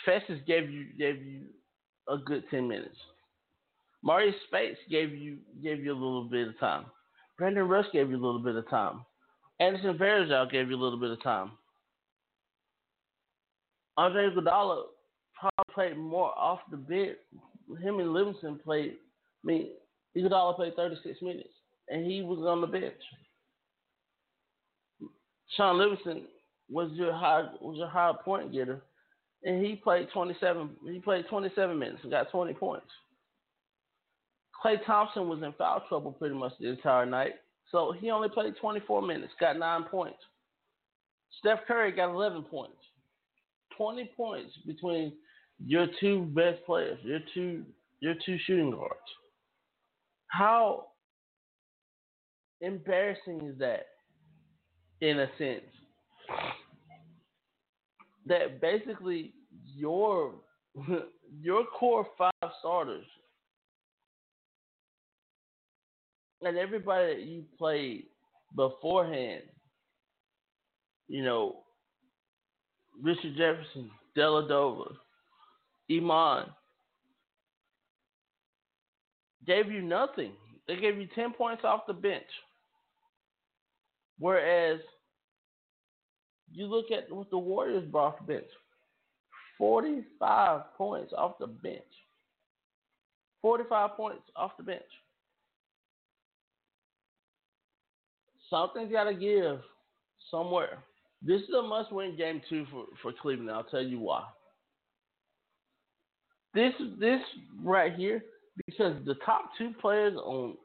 Festus 0.05 0.39
gave 0.45 0.69
you 0.69 0.87
gave 0.97 1.21
you 1.21 1.41
a 2.09 2.17
good 2.17 2.43
10 2.51 2.67
minutes. 2.67 2.97
Marreese 4.05 4.33
Speights 4.47 4.79
gave 4.89 5.13
you 5.13 5.37
gave 5.63 5.83
you 5.83 5.91
a 5.91 5.93
little 5.93 6.25
bit 6.25 6.49
of 6.49 6.59
time. 6.59 6.85
Brandon 7.39 7.69
Rush 7.69 7.85
gave 7.93 8.09
you 8.09 8.17
a 8.17 8.25
little 8.25 8.41
bit 8.41 8.55
of 8.55 8.69
time. 8.69 9.05
Anderson 9.61 9.97
Varejao 9.97 10.51
gave 10.51 10.69
you 10.69 10.75
a 10.75 10.83
little 10.83 10.99
bit 10.99 11.09
of 11.09 11.23
time. 11.23 11.51
Andre 13.95 14.29
Iguodala 14.29 14.83
probably 15.39 15.73
played 15.73 15.97
more 15.97 16.37
off 16.37 16.59
the 16.69 16.77
bench. 16.77 17.17
Him 17.81 17.99
and 17.99 18.13
Livingston 18.13 18.59
played. 18.61 18.91
I 18.91 19.47
mean, 19.47 19.67
Iguodala 20.17 20.57
played 20.57 20.75
36 20.75 21.21
minutes, 21.21 21.49
and 21.87 22.05
he 22.05 22.21
was 22.21 22.39
on 22.39 22.59
the 22.59 22.67
bench. 22.67 22.93
Shaun 25.55 25.77
Livingston 25.77 26.23
was 26.69 26.91
your 26.93 27.13
high 27.13 27.47
was 27.61 27.77
your 27.77 27.87
high 27.87 28.13
point 28.23 28.51
getter, 28.51 28.81
and 29.43 29.65
he 29.65 29.75
played 29.75 30.09
27. 30.13 30.71
He 30.91 30.99
played 30.99 31.25
27 31.29 31.79
minutes 31.79 31.99
and 32.03 32.11
got 32.11 32.31
20 32.31 32.53
points. 32.53 32.85
Klay 34.63 34.83
Thompson 34.85 35.29
was 35.29 35.41
in 35.41 35.53
foul 35.53 35.83
trouble 35.87 36.11
pretty 36.11 36.35
much 36.35 36.53
the 36.59 36.67
entire 36.69 37.05
night, 37.05 37.33
so 37.71 37.93
he 37.97 38.11
only 38.11 38.29
played 38.29 38.55
24 38.59 39.01
minutes, 39.01 39.33
got 39.39 39.57
nine 39.57 39.83
points. 39.83 40.19
Steph 41.39 41.59
Curry 41.67 41.91
got 41.91 42.11
11 42.11 42.43
points. 42.43 42.75
20 43.77 44.11
points 44.17 44.51
between 44.65 45.13
your 45.65 45.87
two 45.99 46.23
best 46.35 46.65
players, 46.65 46.99
your 47.03 47.19
two 47.33 47.63
your 48.01 48.15
two 48.25 48.37
shooting 48.45 48.71
guards. 48.71 48.93
How 50.27 50.87
embarrassing 52.61 53.41
is 53.45 53.57
that 53.59 53.87
in 55.01 55.19
a 55.19 55.27
sense? 55.37 55.63
That 58.25 58.61
basically 58.61 59.33
your 59.75 60.35
your 61.41 61.65
core 61.65 62.07
five 62.17 62.51
starters 62.59 63.05
and 66.41 66.57
everybody 66.57 67.13
that 67.13 67.21
you 67.23 67.43
played 67.57 68.05
beforehand, 68.55 69.43
you 71.07 71.23
know, 71.23 71.63
Richard 73.01 73.35
Jefferson, 73.37 73.89
Dellavedova, 74.17 74.93
Iman, 75.91 76.45
gave 79.45 79.71
you 79.71 79.81
nothing. 79.81 80.33
They 80.67 80.75
gave 80.75 80.97
you 80.97 81.07
10 81.15 81.33
points 81.33 81.63
off 81.63 81.87
the 81.87 81.93
bench. 81.93 82.23
Whereas 84.19 84.79
you 86.51 86.67
look 86.67 86.91
at 86.91 87.11
what 87.13 87.29
the 87.29 87.37
Warriors 87.37 87.85
brought 87.89 88.15
off 88.15 88.19
the 88.19 88.33
bench 88.33 88.49
45 89.59 90.73
points 90.77 91.13
off 91.15 91.37
the 91.37 91.47
bench. 91.47 91.83
45 93.41 93.91
points 93.95 94.23
off 94.35 94.51
the 94.57 94.63
bench. 94.63 94.81
Something's 98.49 98.91
got 98.91 99.05
to 99.05 99.13
give 99.13 99.59
somewhere. 100.31 100.79
This 101.21 101.41
is 101.41 101.49
a 101.57 101.61
must 101.61 101.91
win 101.91 102.15
game, 102.17 102.41
too, 102.49 102.65
for, 102.71 102.85
for 103.01 103.11
Cleveland. 103.21 103.51
I'll 103.51 103.63
tell 103.63 103.83
you 103.83 103.99
why. 103.99 104.23
This 106.53 106.73
this 106.99 107.21
right 107.63 107.93
here 107.93 108.23
because 108.65 108.95
the 109.05 109.15
top 109.25 109.51
two 109.57 109.71
players 109.79 110.15
on 110.17 110.57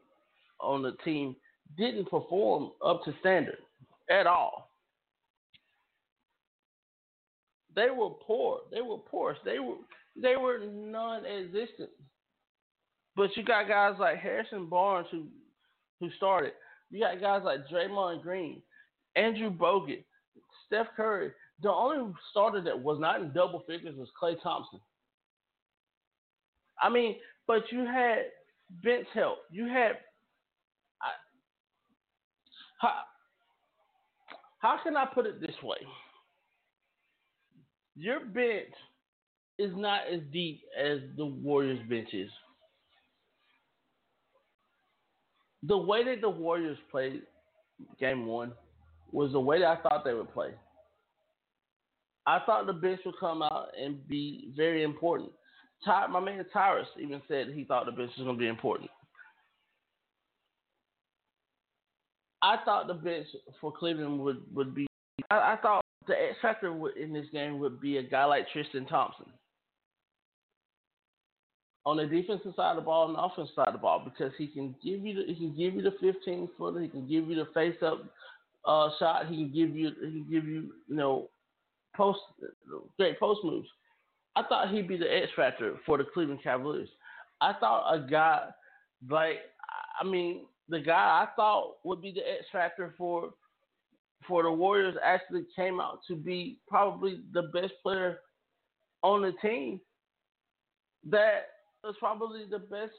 on 0.61 0.83
the 0.83 0.93
team 1.05 1.37
didn't 1.77 2.09
perform 2.09 2.71
up 2.85 3.05
to 3.05 3.13
standard 3.21 3.59
at 4.11 4.27
all. 4.27 4.71
They 7.77 7.91
were 7.91 8.11
poor. 8.27 8.61
They 8.71 8.81
were 8.81 8.99
poor. 8.99 9.37
They 9.45 9.59
were 9.59 9.77
they 10.21 10.37
were 10.37 10.61
non-existent. 10.61 11.91
But 13.17 13.37
you 13.37 13.45
got 13.45 13.69
guys 13.69 13.95
like 13.99 14.19
Harrison 14.19 14.67
Barnes 14.67 15.09
who 15.11 15.27
who 16.01 16.09
started. 16.17 16.53
You 16.95 17.01
got 17.01 17.21
guys 17.21 17.43
like 17.45 17.67
Draymond 17.67 18.23
Green, 18.23 18.63
Andrew 19.17 19.51
Bogut, 19.51 20.05
Steph 20.65 20.87
Curry. 20.97 21.33
The 21.61 21.69
only 21.69 22.15
starter 22.31 22.61
that 22.61 22.79
was 22.81 23.01
not 23.01 23.21
in 23.21 23.33
double 23.33 23.65
figures 23.67 23.97
was 23.97 24.09
Klay 24.23 24.41
Thompson. 24.41 24.79
I 26.81 26.89
mean, 26.89 27.17
but 27.49 27.63
you 27.73 27.85
had 27.85 28.27
bench 28.85 29.09
help. 29.13 29.39
You 29.51 29.67
had 29.67 29.99
I, 31.03 31.11
how, 32.81 32.93
how 34.61 34.79
can 34.85 34.97
I 34.97 35.07
put 35.13 35.27
it 35.27 35.41
this 35.41 35.61
way? 35.65 35.79
Your 37.97 38.21
bench 38.21 38.73
is 39.59 39.73
not 39.75 40.03
as 40.13 40.21
deep 40.33 40.61
as 40.81 41.01
the 41.17 41.27
Warriors 41.27 41.81
bench 41.89 42.11
is. 42.13 42.31
The 45.67 45.77
way 45.77 46.05
that 46.05 46.21
the 46.21 46.29
Warriors 46.29 46.79
played 46.91 47.23
game 47.99 48.27
one 48.27 48.53
was 49.13 49.33
the 49.33 49.41
way 49.41 49.61
that 49.61 49.69
I 49.69 49.83
thought 49.83 50.05
they 50.05 50.15
would 50.15 50.33
play. 50.33 50.51
I 52.27 52.41
thought 52.45 52.67
the 52.67 52.73
bench 52.73 53.01
would 53.05 53.19
come 53.21 53.43
out 53.43 53.69
and 53.79 54.07
be 54.09 54.51
very 54.57 54.83
important. 54.83 55.31
Ty, 55.85 56.07
my 56.07 56.21
man 56.21 56.45
Tyrus 56.53 56.89
even 56.99 57.21
said 57.29 57.49
he 57.55 57.65
thought 57.65 57.87
the 57.87 57.93
bench 57.93 58.11
was 58.17 58.25
going 58.25 58.37
to 58.37 58.41
be 58.41 58.49
important. 58.49 58.91
I 62.43 62.57
thought 62.65 62.87
the 62.87 62.95
bench 62.95 63.27
for 63.61 63.73
Cleveland 63.73 64.21
would, 64.21 64.43
would 64.55 64.75
be. 64.75 64.87
I, 65.31 65.55
I 65.55 65.59
thought 65.63 65.83
the 66.07 66.15
X 66.15 66.37
factor 66.43 66.75
in 67.01 67.13
this 67.13 67.27
game 67.33 67.59
would 67.59 67.81
be 67.81 67.99
a 67.99 68.03
guy 68.03 68.25
like 68.25 68.51
Tristan 68.53 68.87
Thompson 68.87 69.27
on 71.87 71.99
the 71.99 72.07
defensive 72.07 72.55
side 72.57 72.71
of 72.71 72.77
the 72.77 72.83
ball 72.83 73.07
and 73.07 73.17
the 73.17 73.23
offensive 73.23 73.55
side 73.55 73.69
of 73.69 73.75
the 73.75 73.79
ball 73.79 74.03
because 74.05 74.33
he 74.39 74.47
can 74.47 74.75
give 74.83 75.05
you 75.05 75.15
the 75.15 75.33
he 75.33 75.35
can 75.35 75.57
give 75.57 75.75
you 75.75 75.83
the 75.83 75.95
15 76.01 76.49
footer, 76.57 76.81
he 76.81 76.89
can 76.89 77.07
give 77.07 77.29
you 77.29 77.37
the 77.37 77.49
face 77.53 77.77
up 77.83 78.05
uh, 78.65 78.89
shot, 78.99 79.27
he 79.27 79.37
can 79.37 79.53
give 79.53 79.77
you 79.77 79.91
he 80.01 80.11
can 80.11 80.27
give 80.31 80.45
you 80.47 80.73
you 80.89 80.97
know 80.97 81.29
post 81.95 82.21
great 82.97 83.19
post 83.21 83.41
moves. 83.45 83.69
I 84.37 84.43
thought 84.43 84.71
he'd 84.71 84.89
be 84.89 84.97
the 84.97 85.13
X 85.15 85.29
factor 85.37 85.75
for 85.87 85.99
the 85.99 86.05
Cleveland 86.05 86.41
Cavaliers. 86.43 86.89
I 87.41 87.53
thought 87.53 87.95
a 87.95 88.09
guy 88.09 88.49
like 89.09 89.41
I 90.01 90.05
mean 90.05 90.47
the 90.69 90.81
guy 90.81 90.95
I 90.95 91.29
thought 91.37 91.77
would 91.85 92.01
be 92.01 92.13
the 92.13 92.21
X 92.21 92.47
factor 92.51 92.95
for 92.97 93.35
for 94.27 94.43
the 94.43 94.51
Warriors 94.51 94.97
actually 95.05 95.45
came 95.55 95.81
out 95.81 96.01
to 96.09 96.17
be 96.17 96.59
probably 96.67 97.21
the 97.35 97.43
best 97.53 97.75
player 97.83 98.21
on 99.03 99.21
the 99.21 99.33
team. 99.43 99.79
That 101.11 101.49
was 101.85 101.97
probably 101.99 102.45
the 102.51 102.59
best 102.59 102.93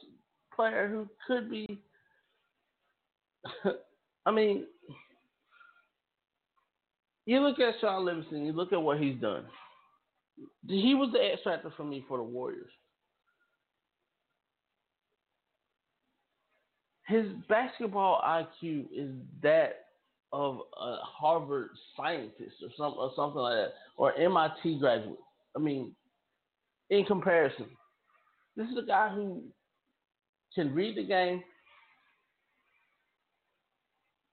player 0.54 0.88
who 0.88 1.08
could 1.26 1.50
be. 1.50 1.82
I 4.26 4.30
mean, 4.30 4.66
you 7.26 7.40
look 7.40 7.58
at 7.58 7.74
Shaun 7.80 8.04
Livingston, 8.04 8.46
you 8.46 8.52
look 8.52 8.72
at 8.72 8.80
what 8.80 8.98
he's 8.98 9.20
done. 9.20 9.44
He 10.68 10.94
was 10.94 11.10
the 11.12 11.18
X 11.18 11.40
factor 11.44 11.72
for 11.76 11.84
me 11.84 12.04
for 12.08 12.18
the 12.18 12.24
Warriors. 12.24 12.70
His 17.06 17.26
basketball 17.48 18.20
IQ 18.22 18.86
is 18.92 19.10
that 19.42 19.86
of 20.32 20.58
a 20.80 20.96
Harvard 21.02 21.70
scientist 21.96 22.56
or 22.62 22.68
some 22.76 22.94
or 22.98 23.12
something 23.14 23.40
like 23.40 23.54
that, 23.54 23.72
or 23.96 24.12
MIT 24.14 24.80
graduate. 24.80 25.18
I 25.56 25.60
mean, 25.60 25.94
in 26.90 27.04
comparison, 27.04 27.66
this 28.56 28.68
is 28.68 28.78
a 28.82 28.86
guy 28.86 29.10
who 29.14 29.42
can 30.54 30.74
read 30.74 30.96
the 30.96 31.04
game. 31.04 31.42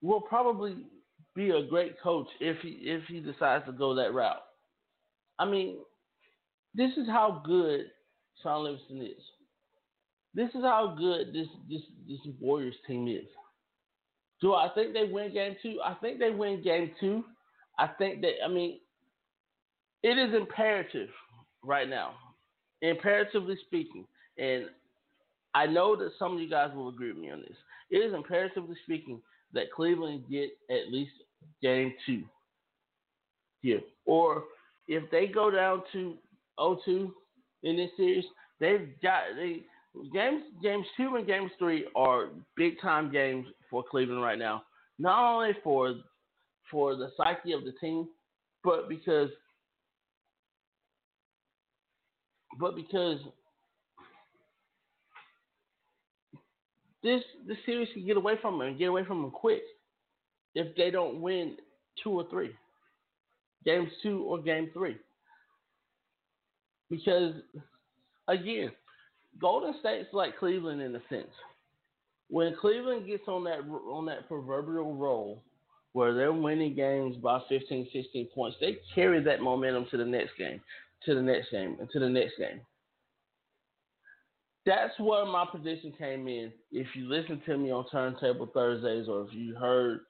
Will 0.02 0.22
probably 0.22 0.78
be 1.36 1.52
a 1.52 1.64
great 1.64 2.00
coach 2.02 2.28
if 2.40 2.58
he 2.62 2.70
if 2.84 3.04
he 3.08 3.20
decides 3.20 3.66
to 3.66 3.72
go 3.72 3.96
that 3.96 4.14
route. 4.14 4.44
I 5.40 5.46
mean, 5.46 5.78
this 6.76 6.92
is 6.98 7.08
how 7.08 7.42
good 7.46 7.86
Shaun 8.44 8.66
Livingston 8.66 9.02
is. 9.02 9.24
this 10.34 10.50
is 10.50 10.62
how 10.64 10.96
good 10.98 11.34
this 11.34 11.48
this 11.70 11.82
this 12.08 12.20
Warriors 12.40 12.76
team 12.88 13.08
is. 13.08 13.28
Do 14.42 14.54
I 14.54 14.70
think 14.76 14.94
they 14.94 15.06
win 15.06 15.34
game 15.34 15.56
two? 15.62 15.80
I 15.84 15.94
think 15.96 16.20
they 16.20 16.32
win 16.32 16.62
game 16.64 16.92
two. 17.00 17.24
I 17.80 17.88
think 17.88 18.22
that 18.22 18.34
I 18.46 18.50
mean 18.50 18.80
it 20.04 20.18
is 20.18 20.36
imperative 20.36 21.10
right 21.64 21.88
now, 21.90 22.14
imperatively 22.82 23.58
speaking, 23.66 24.06
and 24.38 24.66
I 25.56 25.66
know 25.68 25.96
that 25.96 26.12
some 26.18 26.34
of 26.36 26.40
you 26.40 26.50
guys 26.50 26.72
will 26.74 26.90
agree 26.90 27.12
with 27.12 27.22
me 27.22 27.32
on 27.32 27.42
this. 27.42 27.58
It 27.92 27.98
is 27.98 28.14
imperatively 28.14 28.76
speaking 28.84 29.22
that 29.54 29.72
Cleveland 29.72 30.24
get 30.30 30.50
at 30.70 30.92
least 30.92 31.12
game 31.62 31.94
two 32.06 32.24
here. 33.62 33.82
Or 34.06 34.44
if 34.88 35.10
they 35.12 35.28
go 35.28 35.52
down 35.52 35.84
to 35.94 36.16
0-2 36.60 37.12
in 37.64 37.78
this 37.78 37.92
series, 37.96 38.26
they've 38.60 38.90
got 39.02 39.24
they 39.36 39.62
games 40.12 40.44
games 40.62 40.86
two 40.98 41.16
and 41.16 41.28
games 41.28 41.52
three 41.60 41.86
are 41.96 42.30
big 42.56 42.80
time 42.82 43.12
games 43.12 43.46
for 43.70 43.84
Cleveland 43.84 44.22
right 44.22 44.40
now. 44.40 44.64
Not 45.00 45.34
only 45.34 45.56
for 45.64 45.96
for 46.72 46.96
the 46.96 47.12
psyche 47.16 47.52
of 47.52 47.64
the 47.64 47.74
team, 47.74 48.08
but 48.64 48.90
because 48.90 49.30
but 52.60 52.76
because 52.76 53.20
this 57.04 57.22
this 57.48 57.58
series 57.66 57.90
can 57.94 58.06
get 58.06 58.18
away 58.18 58.36
from 58.42 58.58
them 58.58 58.68
and 58.68 58.78
get 58.78 58.90
away 58.90 59.04
from 59.06 59.22
them 59.22 59.32
quick 59.32 59.62
if 60.56 60.76
they 60.76 60.90
don't 60.90 61.22
win 61.22 61.58
two 62.04 62.12
or 62.12 62.26
three 62.30 62.52
games 63.66 63.90
two 64.02 64.24
or 64.24 64.42
game 64.42 64.70
three. 64.74 64.98
Because 66.90 67.34
again 68.28 68.72
golden 69.40 69.76
state's 69.80 70.14
like 70.14 70.38
cleveland 70.38 70.82
in 70.82 70.96
a 70.96 71.02
sense. 71.10 71.32
When 72.30 72.56
cleveland 72.60 73.06
gets 73.06 73.28
on 73.28 73.44
that 73.44 73.60
on 73.90 74.06
that 74.08 74.28
proverbial 74.28 74.96
roll 74.96 75.44
where 75.92 76.14
they're 76.14 76.34
winning 76.34 76.76
games 76.76 77.16
by 77.18 77.40
15 77.50 77.88
16 77.94 78.28
points 78.34 78.58
they 78.60 78.78
carry 78.96 79.24
that 79.24 79.42
momentum 79.42 79.86
to 79.92 79.98
the 79.98 80.06
next 80.06 80.32
game 80.38 80.60
to 81.06 81.14
the 81.14 81.22
next 81.22 81.52
game 81.52 81.78
and 81.80 81.90
to 81.92 82.00
the 82.00 82.10
next 82.10 82.34
game 82.38 82.60
that's 84.66 84.98
where 85.00 85.26
my 85.26 85.46
prediction 85.50 85.94
came 85.98 86.28
in. 86.28 86.52
If 86.72 86.88
you 86.96 87.08
listen 87.08 87.42
to 87.46 87.58
me 87.58 87.72
on 87.72 87.86
Turntable 87.90 88.50
Thursdays, 88.54 89.08
or 89.08 89.24
if 89.24 89.34
you 89.34 89.56
heard 89.56 90.02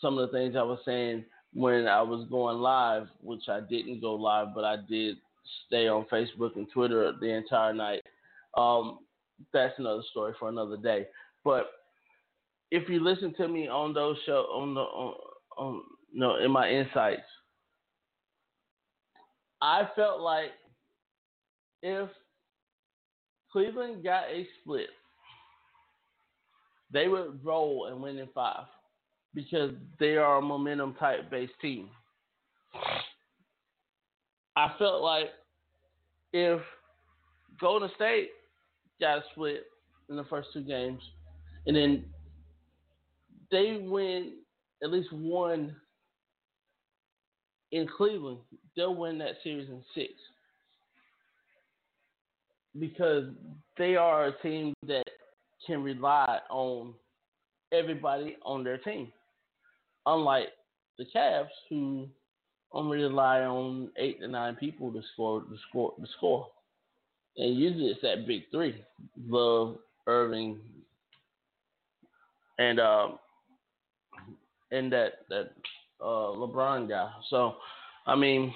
some 0.00 0.18
of 0.18 0.30
the 0.30 0.36
things 0.36 0.56
I 0.56 0.62
was 0.62 0.80
saying 0.84 1.24
when 1.54 1.86
I 1.86 2.02
was 2.02 2.26
going 2.28 2.58
live, 2.58 3.06
which 3.22 3.48
I 3.48 3.60
didn't 3.60 4.00
go 4.00 4.14
live, 4.14 4.48
but 4.54 4.64
I 4.64 4.76
did 4.88 5.16
stay 5.66 5.88
on 5.88 6.06
Facebook 6.10 6.56
and 6.56 6.66
Twitter 6.72 7.12
the 7.20 7.30
entire 7.30 7.72
night. 7.72 8.02
Um, 8.56 9.00
that's 9.52 9.74
another 9.78 10.02
story 10.10 10.34
for 10.38 10.48
another 10.48 10.76
day. 10.76 11.06
But 11.44 11.70
if 12.70 12.88
you 12.88 13.02
listen 13.04 13.34
to 13.34 13.48
me 13.48 13.68
on 13.68 13.92
those 13.92 14.16
show 14.24 14.46
on 14.52 14.74
the 14.74 14.80
on, 14.80 15.14
on 15.58 15.82
no 16.12 16.36
in 16.36 16.50
my 16.50 16.70
insights, 16.70 17.22
I 19.60 19.88
felt 19.94 20.20
like 20.20 20.50
if 21.82 22.08
Cleveland 23.52 24.02
got 24.02 24.24
a 24.24 24.46
split, 24.60 24.88
they 26.90 27.08
would 27.08 27.44
roll 27.44 27.86
and 27.90 28.02
win 28.02 28.18
in 28.18 28.28
five 28.34 28.64
because 29.34 29.72
they 30.00 30.16
are 30.16 30.38
a 30.38 30.42
momentum 30.42 30.94
type 30.94 31.30
based 31.30 31.52
team. 31.60 31.88
I 34.56 34.72
felt 34.78 35.02
like 35.02 35.30
if 36.32 36.60
Golden 37.60 37.90
State 37.96 38.30
got 39.00 39.18
a 39.18 39.22
split 39.32 39.64
in 40.08 40.16
the 40.16 40.24
first 40.24 40.48
two 40.52 40.62
games, 40.62 41.02
and 41.66 41.76
then 41.76 42.04
they 43.50 43.84
win 43.86 44.34
at 44.82 44.90
least 44.90 45.12
one 45.12 45.76
in 47.70 47.86
Cleveland, 47.96 48.38
they'll 48.76 48.94
win 48.94 49.18
that 49.18 49.36
series 49.42 49.68
in 49.68 49.82
six 49.94 50.12
because 52.78 53.24
they 53.78 53.96
are 53.96 54.26
a 54.26 54.38
team 54.42 54.74
that 54.86 55.04
can 55.66 55.82
rely 55.82 56.38
on 56.50 56.94
everybody 57.72 58.36
on 58.44 58.64
their 58.64 58.78
team. 58.78 59.12
Unlike 60.06 60.48
the 60.98 61.06
Cavs, 61.14 61.48
who 61.68 62.08
only 62.72 62.98
rely 62.98 63.40
on 63.40 63.90
eight 63.96 64.20
to 64.20 64.28
nine 64.28 64.56
people 64.56 64.92
to 64.92 65.02
score 65.12 65.42
the 65.48 65.56
score 65.68 65.94
the 65.98 66.06
score. 66.16 66.48
And 67.36 67.56
usually 67.56 67.86
it's 67.86 68.02
that 68.02 68.26
big 68.26 68.42
three. 68.50 68.82
Love, 69.26 69.76
Irving, 70.06 70.58
and 72.58 72.80
um 72.80 73.18
and 74.70 74.92
that 74.92 75.12
that 75.28 75.52
uh, 76.00 76.34
LeBron 76.34 76.88
guy. 76.88 77.10
So 77.30 77.54
I 78.06 78.16
mean 78.16 78.52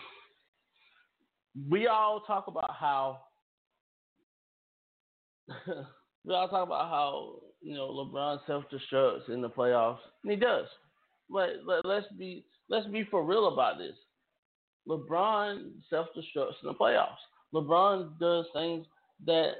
we 1.70 1.86
all 1.86 2.20
talk 2.20 2.48
about 2.48 2.72
how 2.78 3.20
we 6.24 6.34
all 6.34 6.48
talk 6.48 6.66
about 6.66 6.88
how 6.90 7.34
you 7.62 7.74
know 7.74 7.88
LeBron 7.88 8.38
self 8.46 8.64
destructs 8.72 9.28
in 9.28 9.40
the 9.40 9.50
playoffs, 9.50 9.98
and 10.22 10.32
he 10.32 10.36
does. 10.38 10.66
But 11.30 11.50
let, 11.66 11.84
let's 11.84 12.06
be 12.18 12.44
let's 12.68 12.86
be 12.86 13.04
for 13.10 13.24
real 13.24 13.48
about 13.48 13.78
this. 13.78 13.94
LeBron 14.88 15.72
self 15.90 16.08
destructs 16.16 16.62
in 16.62 16.68
the 16.68 16.74
playoffs. 16.74 17.16
LeBron 17.54 18.18
does 18.18 18.46
things 18.54 18.86
that 19.24 19.52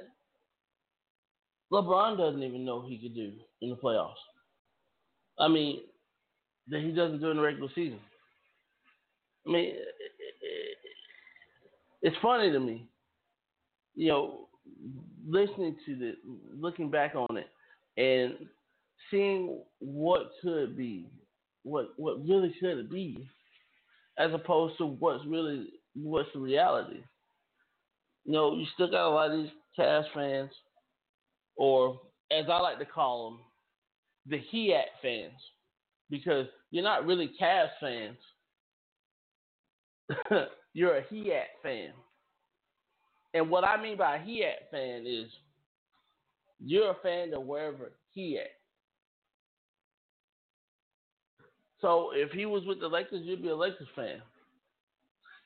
LeBron 1.71 2.17
doesn't 2.17 2.43
even 2.43 2.65
know 2.65 2.81
he 2.81 2.97
could 2.97 3.15
do 3.15 3.33
in 3.61 3.69
the 3.69 3.75
playoffs. 3.75 4.13
I 5.39 5.47
mean, 5.47 5.81
that 6.69 6.81
he 6.81 6.91
doesn't 6.91 7.19
do 7.19 7.29
in 7.31 7.37
the 7.37 7.43
regular 7.43 7.69
season. 7.75 7.99
I 9.47 9.51
mean, 9.51 9.75
it's 12.01 12.17
funny 12.21 12.51
to 12.51 12.59
me. 12.59 12.87
You 13.95 14.07
know, 14.09 14.46
listening 15.27 15.75
to 15.85 15.95
this, 15.95 16.15
looking 16.53 16.89
back 16.89 17.15
on 17.15 17.37
it, 17.37 17.47
and 17.97 18.47
seeing 19.11 19.61
what 19.79 20.31
could 20.41 20.77
be, 20.77 21.09
what 21.63 21.89
what 21.97 22.25
really 22.27 22.53
should 22.59 22.89
be, 22.89 23.27
as 24.17 24.33
opposed 24.33 24.77
to 24.77 24.85
what's 24.85 25.25
really 25.25 25.67
what's 25.95 26.29
the 26.33 26.39
reality. 26.39 27.01
You 28.25 28.33
know, 28.33 28.55
you 28.55 28.65
still 28.73 28.91
got 28.91 29.07
a 29.07 29.09
lot 29.09 29.31
of 29.31 29.37
these 29.37 29.51
Cavs 29.77 30.05
fans, 30.13 30.51
or 31.55 31.99
as 32.31 32.45
I 32.49 32.59
like 32.59 32.79
to 32.79 32.85
call 32.85 33.31
them, 33.31 33.39
the 34.27 34.41
HIAT 34.53 34.85
fans, 35.01 35.39
because 36.09 36.47
you're 36.71 36.83
not 36.83 37.05
really 37.05 37.31
Cavs 37.39 37.69
fans. 37.79 38.17
you're 40.73 40.97
a 40.97 41.03
HIAT 41.03 41.45
fan. 41.63 41.91
And 43.33 43.49
what 43.49 43.63
I 43.63 43.81
mean 43.81 43.97
by 43.97 44.19
he 44.23 44.43
at 44.43 44.71
fan 44.71 45.05
is 45.05 45.29
you're 46.59 46.91
a 46.91 46.97
fan 47.03 47.33
of 47.33 47.43
wherever 47.43 47.91
he 48.13 48.37
at. 48.37 48.51
So 51.81 52.11
if 52.13 52.31
he 52.31 52.45
was 52.45 52.65
with 52.65 52.79
the 52.79 52.87
Lakers, 52.87 53.21
you'd 53.23 53.43
be 53.43 53.49
a 53.49 53.55
Lakers 53.55 53.87
fan. 53.95 54.21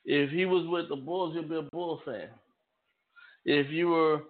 If 0.05 0.29
he 0.31 0.45
was 0.45 0.65
with 0.67 0.89
the 0.89 0.95
Bulls, 0.95 1.35
you'd 1.35 1.49
be 1.49 1.57
a 1.57 1.61
Bulls 1.61 2.01
fan. 2.05 2.29
If 3.45 3.69
you 3.71 3.89
were, 3.89 4.21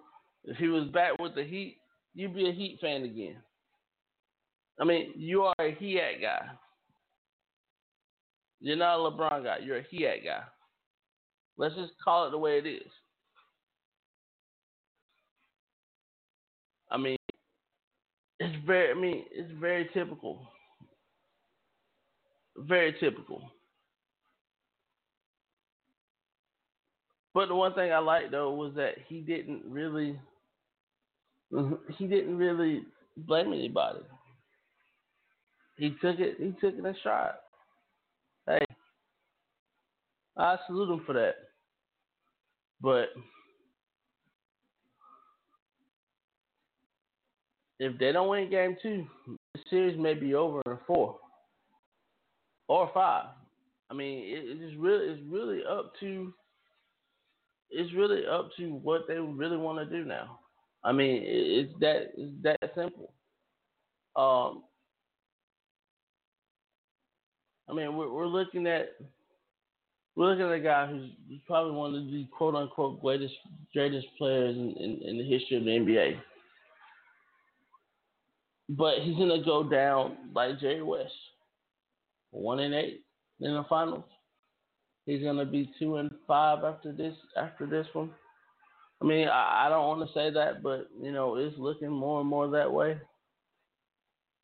if 0.44 0.56
he 0.56 0.68
was 0.68 0.88
back 0.88 1.18
with 1.18 1.34
the 1.34 1.44
Heat, 1.44 1.78
you'd 2.14 2.34
be 2.34 2.48
a 2.48 2.52
Heat 2.52 2.78
fan 2.80 3.04
again. 3.04 3.36
I 4.80 4.84
mean, 4.84 5.12
you 5.16 5.42
are 5.42 5.54
a 5.60 5.74
Heat 5.74 6.18
guy. 6.20 6.50
You're 8.60 8.76
not 8.76 8.98
a 8.98 9.10
LeBron 9.10 9.44
guy. 9.44 9.58
You're 9.62 9.78
a 9.78 9.86
Heat 9.90 10.22
guy. 10.24 10.42
Let's 11.56 11.74
just 11.74 11.92
call 12.02 12.26
it 12.26 12.30
the 12.30 12.38
way 12.38 12.58
it 12.58 12.66
is. 12.66 12.90
I 16.90 16.98
mean, 16.98 17.16
very. 18.66 18.90
I 18.90 18.94
mean, 18.94 19.24
it's 19.32 19.52
very 19.60 19.88
typical. 19.92 20.46
Very 22.56 22.94
typical. 23.00 23.50
But 27.34 27.48
the 27.48 27.54
one 27.54 27.74
thing 27.74 27.92
I 27.92 27.98
liked 27.98 28.30
though 28.30 28.52
was 28.52 28.74
that 28.76 28.94
he 29.08 29.20
didn't 29.20 29.62
really. 29.66 30.18
He 31.98 32.06
didn't 32.06 32.38
really 32.38 32.82
blame 33.16 33.52
anybody. 33.52 34.00
He 35.76 35.90
took 36.00 36.18
it. 36.18 36.36
He 36.38 36.52
took 36.60 36.74
it 36.74 36.84
in 36.84 36.94
shot. 37.02 37.40
Hey, 38.46 38.64
I 40.36 40.56
salute 40.66 40.92
him 40.92 41.02
for 41.04 41.12
that. 41.12 41.34
But 42.80 43.08
if 47.82 47.98
they 47.98 48.12
don't 48.12 48.28
win 48.28 48.48
game 48.48 48.76
two, 48.80 49.04
the 49.26 49.60
series 49.68 49.98
may 49.98 50.14
be 50.14 50.34
over 50.34 50.62
in 50.66 50.78
four 50.86 51.16
or 52.68 52.88
five. 52.94 53.26
I 53.90 53.94
mean, 53.94 54.20
it, 54.24 54.56
it's 54.60 54.76
really 54.78 55.06
it's 55.06 55.22
really 55.28 55.62
up 55.68 55.92
to 55.98 56.32
it's 57.70 57.92
really 57.94 58.22
up 58.24 58.50
to 58.58 58.68
what 58.68 59.08
they 59.08 59.14
really 59.14 59.56
want 59.56 59.78
to 59.78 59.96
do 59.96 60.04
now. 60.04 60.38
I 60.84 60.92
mean, 60.92 61.22
it's 61.24 61.72
that 61.80 62.12
it's 62.16 62.32
that 62.42 62.72
simple. 62.76 63.12
Um, 64.14 64.62
I 67.68 67.72
mean, 67.72 67.96
we're, 67.96 68.12
we're 68.12 68.26
looking 68.26 68.68
at 68.68 68.90
we're 70.14 70.30
looking 70.30 70.44
at 70.44 70.52
a 70.52 70.60
guy 70.60 70.86
who's 70.86 71.10
probably 71.48 71.72
one 71.72 71.96
of 71.96 72.04
the 72.04 72.28
quote 72.30 72.54
unquote 72.54 73.00
greatest 73.00 73.34
greatest 73.72 74.06
players 74.18 74.54
in, 74.54 74.70
in, 74.76 75.00
in 75.02 75.18
the 75.18 75.24
history 75.24 75.56
of 75.56 75.64
the 75.64 75.70
NBA. 75.70 76.20
But 78.76 79.00
he's 79.02 79.16
gonna 79.16 79.44
go 79.44 79.68
down 79.68 80.16
like 80.34 80.58
Jerry 80.58 80.82
West, 80.82 81.12
one 82.30 82.58
and 82.60 82.74
eight 82.74 83.04
in 83.40 83.52
the 83.52 83.64
finals. 83.68 84.04
He's 85.04 85.22
gonna 85.22 85.44
be 85.44 85.70
two 85.78 85.96
and 85.96 86.10
five 86.26 86.64
after 86.64 86.90
this 86.90 87.14
after 87.36 87.66
this 87.66 87.86
one. 87.92 88.10
I 89.02 89.04
mean, 89.04 89.28
I, 89.28 89.66
I 89.66 89.68
don't 89.68 89.88
want 89.88 90.08
to 90.08 90.14
say 90.14 90.30
that, 90.30 90.62
but 90.62 90.88
you 91.02 91.12
know, 91.12 91.36
it's 91.36 91.58
looking 91.58 91.90
more 91.90 92.20
and 92.20 92.30
more 92.30 92.48
that 92.48 92.72
way. 92.72 92.98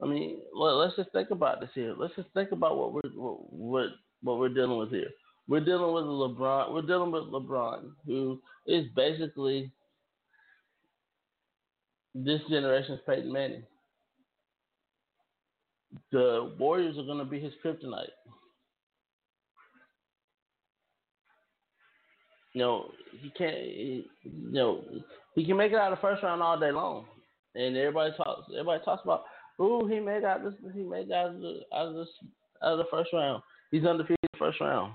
I 0.02 0.06
mean, 0.06 0.40
let, 0.54 0.74
us 0.88 0.92
just 0.96 1.10
think 1.12 1.30
about 1.30 1.60
this 1.60 1.70
here. 1.74 1.94
Let's 1.96 2.14
just 2.14 2.28
think 2.34 2.52
about 2.52 2.76
what 2.76 2.92
we're 2.92 3.10
what, 3.14 3.52
what 3.52 3.86
what 4.22 4.38
we're 4.38 4.52
dealing 4.52 4.78
with 4.78 4.90
here. 4.90 5.08
We're 5.48 5.64
dealing 5.64 5.94
with 5.94 6.04
LeBron. 6.04 6.74
We're 6.74 6.82
dealing 6.82 7.12
with 7.12 7.24
LeBron, 7.24 7.92
who 8.04 8.42
is 8.66 8.84
basically 8.94 9.72
this 12.14 12.42
generation's 12.50 13.00
Peyton 13.06 13.32
Manning. 13.32 13.62
The 16.12 16.54
Warriors 16.58 16.98
are 16.98 17.04
going 17.04 17.18
to 17.18 17.24
be 17.24 17.40
his 17.40 17.52
kryptonite. 17.64 18.06
You 22.54 22.60
know, 22.60 22.90
he 23.20 23.30
can't. 23.30 23.56
He, 23.56 24.06
you 24.24 24.52
know, 24.52 24.84
he 25.34 25.44
can 25.44 25.56
make 25.56 25.72
it 25.72 25.78
out 25.78 25.92
of 25.92 25.98
the 25.98 26.02
first 26.02 26.22
round 26.22 26.42
all 26.42 26.58
day 26.58 26.72
long, 26.72 27.04
and 27.54 27.76
everybody 27.76 28.12
talks. 28.16 28.50
Everybody 28.50 28.84
talks 28.84 29.02
about, 29.04 29.24
ooh, 29.60 29.86
he 29.86 30.00
made 30.00 30.24
out 30.24 30.42
this. 30.42 30.54
He 30.74 30.82
made 30.82 31.12
out 31.12 31.34
of 31.34 31.40
the 31.40 31.60
out 31.74 31.88
of 31.88 31.94
this 31.94 32.08
out 32.62 32.72
of 32.72 32.78
the 32.78 32.84
first 32.90 33.12
round. 33.12 33.42
He's 33.70 33.84
undefeated 33.84 34.18
first 34.38 34.60
round. 34.60 34.94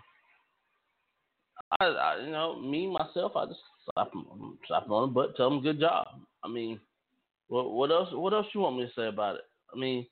I, 1.79 1.85
I, 1.85 2.25
you 2.25 2.31
know, 2.31 2.59
me 2.59 2.87
myself, 2.87 3.33
I 3.35 3.45
just 3.45 3.59
slap 3.93 4.13
him, 4.13 4.57
slap 4.67 4.85
him 4.85 4.93
on 4.93 5.09
the 5.09 5.13
butt, 5.13 5.35
tell 5.35 5.47
him 5.47 5.61
good 5.61 5.79
job. 5.79 6.07
I 6.43 6.47
mean, 6.47 6.79
what 7.47 7.71
what 7.71 7.91
else? 7.91 8.09
What 8.11 8.33
else 8.33 8.47
you 8.53 8.61
want 8.61 8.77
me 8.77 8.85
to 8.85 8.91
say 8.95 9.07
about 9.07 9.35
it? 9.35 9.41
I 9.73 9.79
mean, 9.79 10.05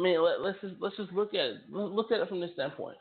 I 0.00 0.02
mean, 0.02 0.22
let, 0.22 0.40
us 0.40 0.56
just 0.62 0.76
let's 0.80 0.96
just 0.96 1.12
look 1.12 1.34
at 1.34 1.40
it. 1.40 1.56
Look 1.70 2.10
at 2.10 2.20
it 2.20 2.28
from 2.28 2.40
this 2.40 2.52
standpoint. 2.54 2.96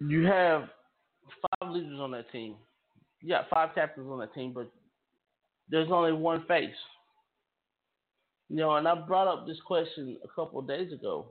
You 0.00 0.26
have 0.26 0.68
five 1.60 1.70
leaders 1.70 1.98
on 1.98 2.10
that 2.10 2.30
team. 2.30 2.56
You 3.22 3.30
got 3.30 3.48
five 3.48 3.74
captains 3.74 4.08
on 4.10 4.18
that 4.18 4.34
team, 4.34 4.52
but 4.52 4.70
there's 5.70 5.90
only 5.90 6.12
one 6.12 6.44
face. 6.46 6.68
You 8.50 8.56
know, 8.56 8.76
and 8.76 8.86
I 8.86 8.94
brought 8.94 9.28
up 9.28 9.46
this 9.46 9.60
question 9.66 10.18
a 10.22 10.28
couple 10.28 10.60
days 10.60 10.92
ago 10.92 11.28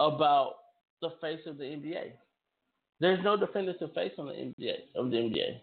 about 0.00 0.54
the 1.00 1.10
face 1.20 1.40
of 1.46 1.58
the 1.58 1.64
NBA. 1.64 2.12
There's 2.98 3.22
no 3.22 3.36
definitive 3.36 3.94
face 3.94 4.12
on 4.18 4.26
the 4.26 4.32
NBA 4.32 4.74
of 4.96 5.10
the 5.12 5.16
NBA. 5.16 5.60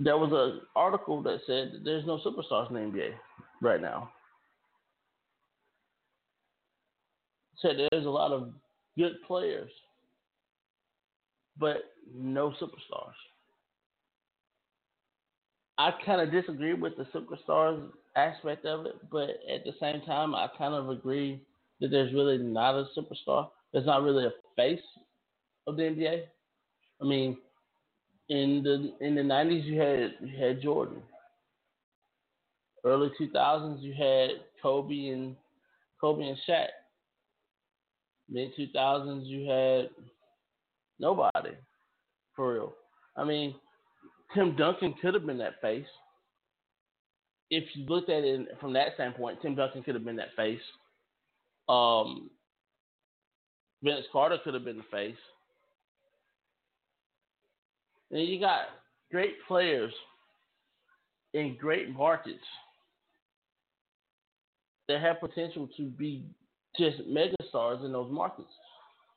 There 0.00 0.18
was 0.18 0.30
an 0.32 0.62
article 0.74 1.22
that 1.22 1.40
said 1.46 1.72
that 1.72 1.84
there's 1.84 2.06
no 2.06 2.18
superstars 2.18 2.68
in 2.70 2.74
the 2.74 2.98
NBA 2.98 3.12
right 3.60 3.80
now. 3.80 4.10
Said 7.60 7.76
there's 7.90 8.06
a 8.06 8.10
lot 8.10 8.32
of 8.32 8.52
good 8.98 9.12
players, 9.26 9.70
but 11.58 11.76
no 12.12 12.50
superstars. 12.60 13.14
I 15.78 15.90
kind 16.04 16.20
of 16.20 16.30
disagree 16.30 16.74
with 16.74 16.94
the 16.96 17.04
superstars 17.06 17.82
aspect 18.16 18.66
of 18.66 18.86
it, 18.86 18.96
but 19.10 19.30
at 19.52 19.64
the 19.64 19.72
same 19.80 20.02
time, 20.02 20.34
I 20.34 20.48
kind 20.58 20.74
of 20.74 20.90
agree 20.90 21.40
that 21.80 21.88
there's 21.88 22.12
really 22.12 22.38
not 22.38 22.74
a 22.74 22.86
superstar. 22.96 23.48
There's 23.72 23.86
not 23.86 24.02
really 24.02 24.26
a 24.26 24.32
face 24.56 24.82
of 25.66 25.76
the 25.76 25.82
NBA. 25.82 26.24
I 27.00 27.04
mean, 27.04 27.38
in 28.32 28.62
the 28.62 28.94
in 29.06 29.14
the 29.14 29.20
'90s, 29.20 29.64
you 29.64 29.78
had 29.78 30.14
you 30.22 30.42
had 30.42 30.62
Jordan. 30.62 31.02
Early 32.84 33.10
2000s, 33.20 33.82
you 33.82 33.92
had 33.92 34.30
Kobe 34.60 35.08
and 35.08 35.36
Kobe 36.00 36.24
and 36.24 36.38
Shaq. 36.48 36.68
Mid 38.28 38.50
2000s, 38.58 39.26
you 39.26 39.48
had 39.48 39.90
nobody 40.98 41.50
for 42.34 42.54
real. 42.54 42.74
I 43.16 43.24
mean, 43.24 43.54
Tim 44.34 44.56
Duncan 44.56 44.94
could 45.02 45.12
have 45.14 45.26
been 45.26 45.38
that 45.38 45.60
face. 45.60 45.86
If 47.50 47.64
you 47.74 47.84
looked 47.84 48.08
at 48.08 48.24
it 48.24 48.48
from 48.60 48.72
that 48.72 48.94
standpoint, 48.94 49.42
Tim 49.42 49.54
Duncan 49.54 49.82
could 49.82 49.94
have 49.94 50.06
been 50.06 50.16
that 50.16 50.34
face. 50.34 50.62
Um, 51.68 52.30
Vince 53.82 54.06
Carter 54.10 54.38
could 54.42 54.54
have 54.54 54.64
been 54.64 54.78
the 54.78 54.84
face. 54.90 55.16
And 58.12 58.28
you 58.28 58.38
got 58.38 58.66
great 59.10 59.36
players 59.48 59.92
in 61.34 61.56
great 61.58 61.90
markets 61.90 62.44
that 64.88 65.00
have 65.00 65.20
potential 65.20 65.68
to 65.76 65.84
be 65.88 66.24
just 66.78 66.98
megastars 67.08 67.84
in 67.84 67.92
those 67.92 68.10
markets. 68.10 68.48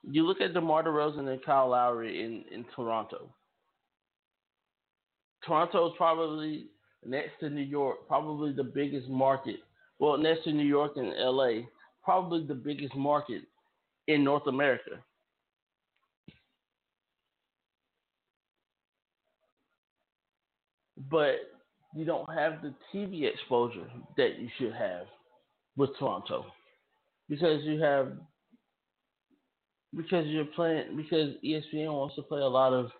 You 0.03 0.25
look 0.25 0.39
at 0.39 0.53
DeMar 0.53 0.83
DeRozan 0.83 1.27
and 1.27 1.43
Kyle 1.43 1.69
Lowry 1.69 2.23
in, 2.23 2.43
in 2.53 2.65
Toronto. 2.75 3.29
Toronto 5.45 5.87
is 5.87 5.93
probably 5.97 6.67
next 7.05 7.39
to 7.39 7.49
New 7.49 7.61
York, 7.61 8.07
probably 8.07 8.53
the 8.53 8.63
biggest 8.63 9.07
market. 9.09 9.57
Well, 9.99 10.17
next 10.17 10.43
to 10.43 10.51
New 10.51 10.65
York 10.65 10.93
and 10.95 11.13
LA, 11.17 11.63
probably 12.03 12.45
the 12.45 12.55
biggest 12.55 12.95
market 12.95 13.43
in 14.07 14.23
North 14.23 14.47
America. 14.47 14.99
But 21.09 21.35
you 21.95 22.05
don't 22.05 22.29
have 22.33 22.61
the 22.61 22.73
TV 22.93 23.31
exposure 23.31 23.87
that 24.17 24.39
you 24.39 24.49
should 24.57 24.73
have 24.73 25.07
with 25.77 25.91
Toronto 25.97 26.45
because 27.29 27.63
you 27.63 27.79
have 27.81 28.13
because 29.95 30.25
you're 30.27 30.45
playing 30.45 30.97
because 30.97 31.35
ESPN 31.43 31.93
wants 31.93 32.15
to 32.15 32.21
play 32.21 32.41
a 32.41 32.47
lot 32.47 32.73
of 32.73 32.91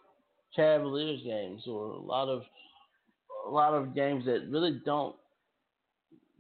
Cavaliers 0.56 1.22
games 1.24 1.64
or 1.68 1.88
a 1.88 2.00
lot 2.00 2.30
of 2.30 2.44
a 3.48 3.50
lot 3.50 3.74
of 3.74 3.94
games 3.94 4.26
that 4.26 4.48
really 4.50 4.82
don't 4.86 5.16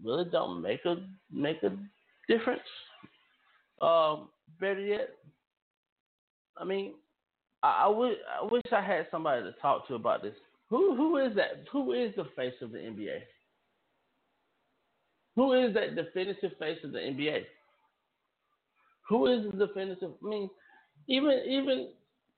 really 0.03 0.25
don't 0.31 0.61
make 0.61 0.85
a 0.85 0.95
make 1.31 1.61
a 1.63 1.71
difference. 2.27 2.61
Um, 3.81 4.29
better 4.59 4.79
yet, 4.79 5.09
I 6.57 6.63
mean, 6.63 6.93
I, 7.61 7.85
I 7.87 8.43
wish 8.49 8.63
I 8.71 8.81
had 8.81 9.07
somebody 9.11 9.43
to 9.43 9.51
talk 9.61 9.87
to 9.87 9.95
about 9.95 10.21
this. 10.21 10.35
Who 10.69 10.95
who 10.95 11.17
is 11.17 11.35
that? 11.35 11.65
Who 11.71 11.93
is 11.93 12.13
the 12.15 12.25
face 12.35 12.55
of 12.61 12.71
the 12.71 12.79
NBA? 12.79 13.19
Who 15.35 15.53
is 15.53 15.73
that 15.73 15.95
definitive 15.95 16.51
face 16.57 16.79
of 16.83 16.91
the 16.91 16.99
NBA? 16.99 17.43
Who 19.09 19.27
is 19.27 19.51
the 19.51 19.67
definitive? 19.67 20.11
I 20.23 20.27
mean, 20.27 20.49
even 21.07 21.41
even 21.47 21.89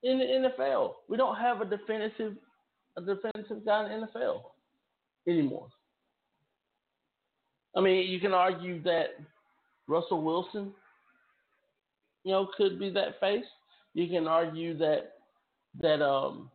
in 0.04 0.20
the 0.20 0.50
NFL. 0.50 0.94
We 1.10 1.18
don't 1.18 1.38
have 1.38 1.62
a 1.62 1.66
definitive 1.66 2.36
a 2.98 3.02
defensive 3.02 3.66
guy 3.66 3.94
in 3.94 4.02
the 4.02 4.08
NFL 4.08 4.42
anymore. 5.28 5.68
I 7.76 7.82
mean, 7.82 8.10
you 8.10 8.20
can 8.20 8.34
argue 8.34 8.82
that 8.84 9.10
Russell 9.88 10.24
Wilson, 10.24 10.74
you 12.24 12.32
know, 12.32 12.48
could 12.58 12.80
be 12.80 12.90
that 12.92 13.20
face. 13.20 13.46
You 13.94 14.08
can 14.08 14.28
argue 14.28 14.78
that 14.78 15.14
that 15.80 16.02
um, 16.02 16.50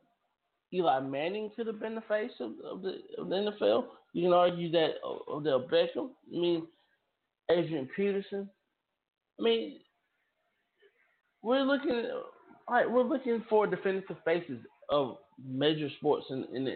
Eli 0.72 1.00
Manning 1.00 1.50
could 1.54 1.66
have 1.66 1.80
been 1.80 1.94
the 1.94 2.02
face 2.02 2.30
of, 2.40 2.52
of, 2.64 2.82
the, 2.82 2.98
of 3.18 3.28
the 3.28 3.52
NFL. 3.60 3.84
You 4.14 4.24
can 4.24 4.32
argue 4.32 4.70
that 4.72 4.94
uh, 5.04 5.30
Odell 5.30 5.66
Beckham. 5.70 6.10
I 6.34 6.38
mean, 6.38 6.66
Adrian 7.50 7.88
Peterson. 7.94 8.48
I 9.38 9.42
mean, 9.42 9.80
we're 11.42 11.62
looking 11.62 12.08
right, 12.68 12.90
we're 12.90 13.02
looking 13.02 13.44
for 13.48 13.66
definitive 13.66 14.16
faces 14.24 14.60
of 14.88 15.16
major 15.44 15.88
sports 15.98 16.26
in 16.30 16.44
in, 16.54 16.68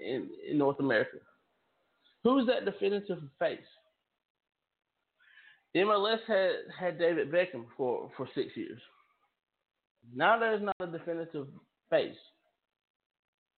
in, 0.00 0.28
in 0.50 0.58
North 0.58 0.80
America. 0.80 1.18
Who's 2.24 2.46
that 2.46 2.64
definitive 2.64 3.18
face? 3.38 3.58
MLS 5.76 6.20
had 6.26 6.50
had 6.78 6.98
David 6.98 7.30
Beckham 7.30 7.66
for, 7.76 8.10
for 8.16 8.28
six 8.34 8.56
years. 8.56 8.80
Now 10.14 10.38
there's 10.38 10.62
not 10.62 10.76
a 10.80 10.86
definitive 10.86 11.48
face. 11.90 12.16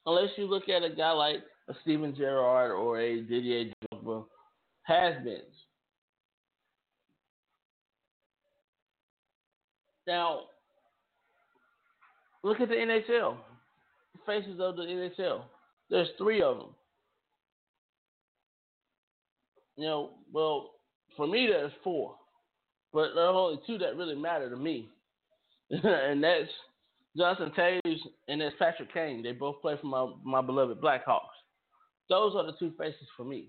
Unless 0.06 0.30
you 0.36 0.46
look 0.46 0.68
at 0.68 0.84
a 0.84 0.94
guy 0.94 1.10
like 1.10 1.38
a 1.68 1.74
Steven 1.82 2.14
Gerrard 2.14 2.70
or 2.70 3.00
a 3.00 3.20
Didier 3.22 3.72
Drogba, 3.92 4.24
has-beens. 4.82 5.42
Now, 10.06 10.42
look 12.44 12.60
at 12.60 12.68
the 12.68 12.74
NHL. 12.76 13.36
Faces 14.24 14.60
of 14.60 14.76
the 14.76 14.82
NHL. 14.82 15.42
There's 15.90 16.08
three 16.18 16.40
of 16.40 16.58
them. 16.58 16.74
You 19.76 19.84
know, 19.86 20.10
well, 20.32 20.70
for 21.16 21.26
me, 21.26 21.48
there's 21.50 21.72
four. 21.82 22.14
But 22.92 23.14
there 23.14 23.24
are 23.24 23.32
only 23.32 23.60
two 23.66 23.78
that 23.78 23.96
really 23.96 24.14
matter 24.14 24.48
to 24.48 24.56
me. 24.56 24.88
and 25.70 26.22
that's 26.22 26.48
Jonathan 27.16 27.52
Toews 27.56 27.98
and 28.28 28.40
that's 28.40 28.54
Patrick 28.58 28.92
Kane. 28.92 29.22
They 29.22 29.32
both 29.32 29.60
play 29.62 29.76
for 29.80 29.86
my, 29.86 30.12
my 30.24 30.42
beloved 30.42 30.80
Blackhawks. 30.80 31.20
Those 32.08 32.34
are 32.36 32.44
the 32.44 32.52
two 32.58 32.72
faces 32.78 33.08
for 33.16 33.24
me. 33.24 33.48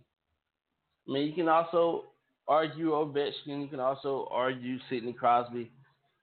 I 1.08 1.12
mean, 1.12 1.28
you 1.28 1.34
can 1.34 1.48
also 1.48 2.06
argue 2.48 2.92
Ovechkin. 2.92 3.62
You 3.62 3.68
can 3.68 3.80
also 3.80 4.28
argue 4.32 4.78
Sidney 4.90 5.14
Crosby. 5.14 5.72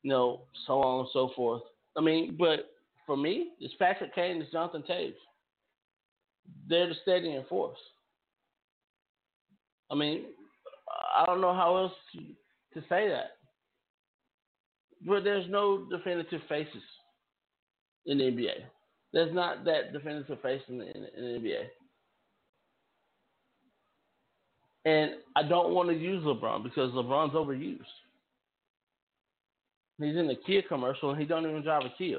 You 0.03 0.11
know, 0.11 0.43
so 0.67 0.83
on 0.83 1.01
and 1.01 1.09
so 1.13 1.31
forth. 1.35 1.63
I 1.97 2.01
mean, 2.01 2.37
but 2.39 2.71
for 3.07 3.17
me, 3.17 3.53
it's 3.61 3.75
Patrick 3.79 4.15
Kane, 4.15 4.41
it's 4.43 4.53
Jonathan 4.53 4.83
Toews. 4.89 5.15
They're 6.69 6.89
the 6.89 6.95
steadying 7.03 7.45
force. 7.49 7.79
I 9.91 9.95
mean, 9.95 10.25
I 11.17 11.25
don't 11.25 11.41
know 11.41 11.55
how 11.55 11.77
else 11.77 11.93
to, 12.13 12.81
to 12.81 12.87
say 12.89 13.09
that. 13.09 13.37
But 15.07 15.25
there's 15.25 15.49
no 15.51 15.87
definitive 15.91 16.41
faces 16.49 16.83
in 18.07 18.19
the 18.19 18.25
NBA. 18.25 18.65
There's 19.13 19.35
not 19.35 19.65
that 19.65 19.93
face 20.43 20.63
in 20.69 20.79
the, 20.79 20.87
in, 20.87 21.07
in 21.17 21.43
the 21.43 21.49
NBA. 21.49 21.63
And 24.87 25.13
I 25.37 25.43
don't 25.43 25.73
want 25.73 25.89
to 25.89 25.95
use 25.95 26.23
LeBron 26.25 26.63
because 26.63 26.93
LeBron's 26.93 27.35
overused. 27.35 27.81
He's 29.99 30.17
in 30.17 30.27
the 30.27 30.35
Kia 30.35 30.63
commercial 30.63 31.11
and 31.11 31.21
he 31.21 31.25
don't 31.25 31.49
even 31.49 31.63
drive 31.63 31.85
a 31.85 31.93
Kia. 31.97 32.19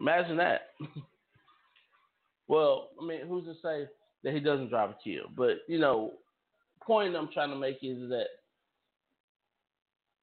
Imagine 0.00 0.38
that. 0.38 0.70
well, 2.48 2.88
I 3.00 3.06
mean, 3.06 3.20
who's 3.28 3.44
to 3.44 3.54
say 3.62 3.86
that 4.24 4.32
he 4.32 4.40
doesn't 4.40 4.70
drive 4.70 4.90
a 4.90 4.96
Kia? 5.04 5.22
But 5.36 5.58
you 5.68 5.78
know, 5.78 6.14
point 6.82 7.14
I'm 7.14 7.28
trying 7.32 7.50
to 7.50 7.56
make 7.56 7.78
is 7.82 8.08
that 8.08 8.26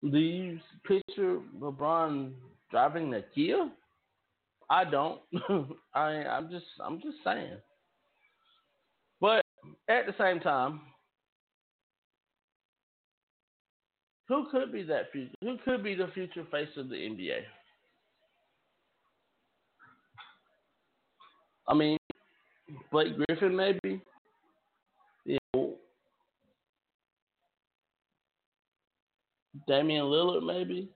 do 0.03 0.17
you 0.17 0.59
picture 0.85 1.39
LeBron 1.59 2.31
driving 2.71 3.11
the 3.11 3.23
Kia? 3.33 3.69
I 4.69 4.83
don't. 4.83 5.21
I 5.93 6.01
I'm 6.01 6.49
just 6.49 6.65
I'm 6.83 7.01
just 7.01 7.17
saying. 7.23 7.57
But 9.19 9.41
at 9.89 10.05
the 10.05 10.13
same 10.19 10.39
time, 10.39 10.81
who 14.27 14.47
could 14.51 14.71
be 14.71 14.83
that 14.83 15.11
future? 15.11 15.33
Who 15.41 15.57
could 15.63 15.83
be 15.83 15.95
the 15.95 16.07
future 16.13 16.45
face 16.51 16.69
of 16.77 16.89
the 16.89 16.95
NBA? 16.95 17.39
I 21.69 21.73
mean, 21.73 21.97
Blake 22.91 23.13
Griffin 23.17 23.55
maybe. 23.55 24.01
Damian 29.67 30.05
Lillard 30.05 30.45
maybe. 30.45 30.89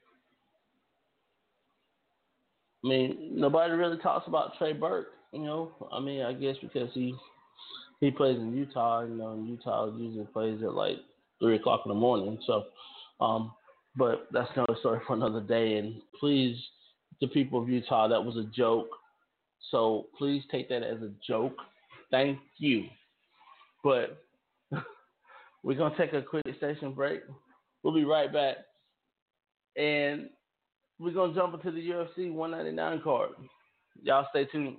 I 2.83 2.87
mean, 2.87 3.31
nobody 3.33 3.73
really 3.73 3.97
talks 3.97 4.27
about 4.27 4.57
Trey 4.57 4.73
Burke. 4.73 5.07
You 5.31 5.43
know, 5.43 5.71
I 5.91 5.99
mean, 5.99 6.21
I 6.23 6.33
guess 6.33 6.55
because 6.61 6.89
he 6.93 7.15
he 7.99 8.11
plays 8.11 8.37
in 8.37 8.55
Utah. 8.55 9.01
You 9.01 9.15
know, 9.15 9.33
and 9.33 9.47
Utah 9.47 9.91
usually 9.95 10.25
plays 10.25 10.61
at 10.63 10.73
like 10.73 10.97
three 11.39 11.55
o'clock 11.55 11.81
in 11.85 11.89
the 11.89 11.95
morning. 11.95 12.39
So, 12.45 12.65
um, 13.19 13.53
but 13.95 14.27
that's 14.31 14.49
another 14.55 14.75
story 14.79 14.99
for 15.05 15.13
another 15.13 15.41
day. 15.41 15.77
And 15.77 16.01
please, 16.19 16.57
the 17.21 17.27
people 17.27 17.61
of 17.61 17.69
Utah, 17.69 18.07
that 18.07 18.23
was 18.23 18.37
a 18.37 18.49
joke. 18.55 18.89
So 19.69 20.07
please 20.17 20.43
take 20.51 20.69
that 20.69 20.83
as 20.83 21.01
a 21.01 21.11
joke. 21.25 21.55
Thank 22.09 22.39
you. 22.57 22.85
But 23.83 24.23
we're 25.63 25.77
gonna 25.77 25.95
take 25.97 26.13
a 26.13 26.21
quick 26.21 26.43
station 26.57 26.93
break. 26.93 27.21
We'll 27.83 27.93
be 27.93 28.05
right 28.05 28.31
back. 28.31 28.57
And 29.77 30.29
we're 31.01 31.11
gonna 31.13 31.33
jump 31.33 31.55
into 31.55 31.71
the 31.71 31.89
UFC 31.89 32.31
199 32.31 33.01
card. 33.03 33.31
Y'all 34.03 34.27
stay 34.29 34.45
tuned. 34.45 34.77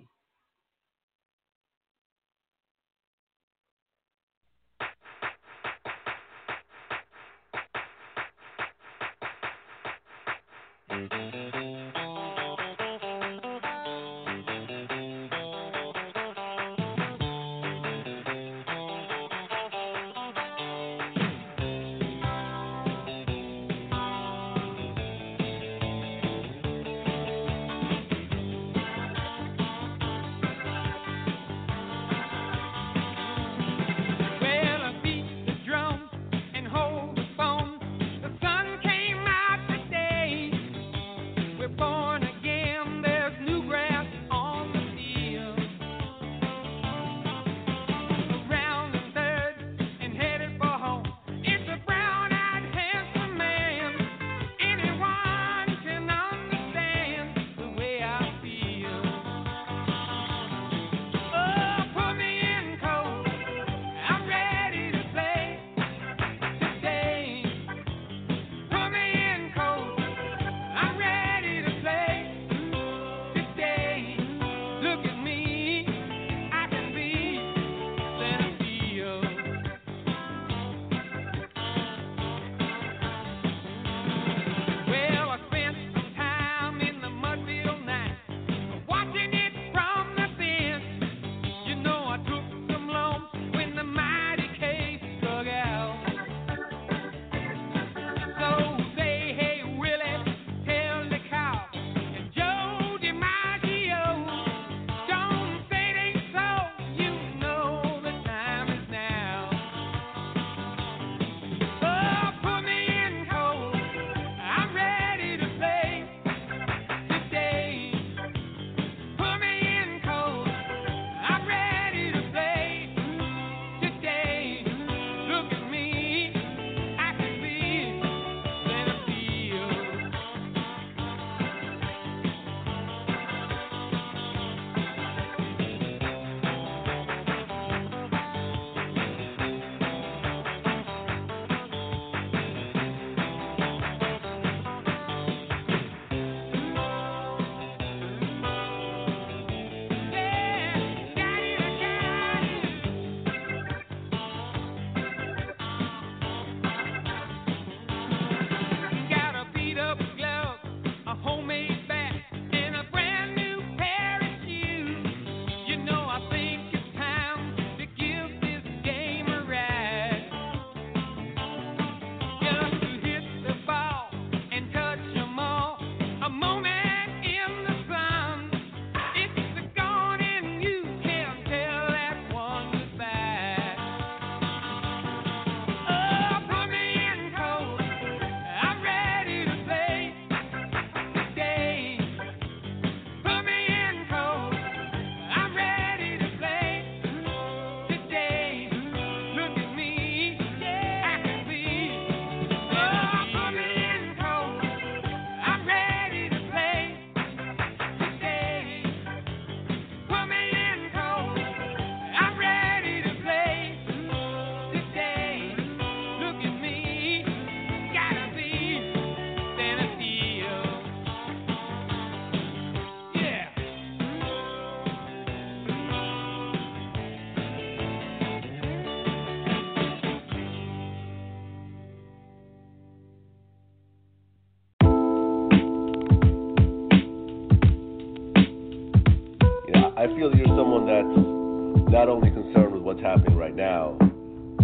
Concerned 243.02 243.20
what's 243.20 243.20
happening 243.20 243.38
right 243.38 243.54
now, 243.54 243.96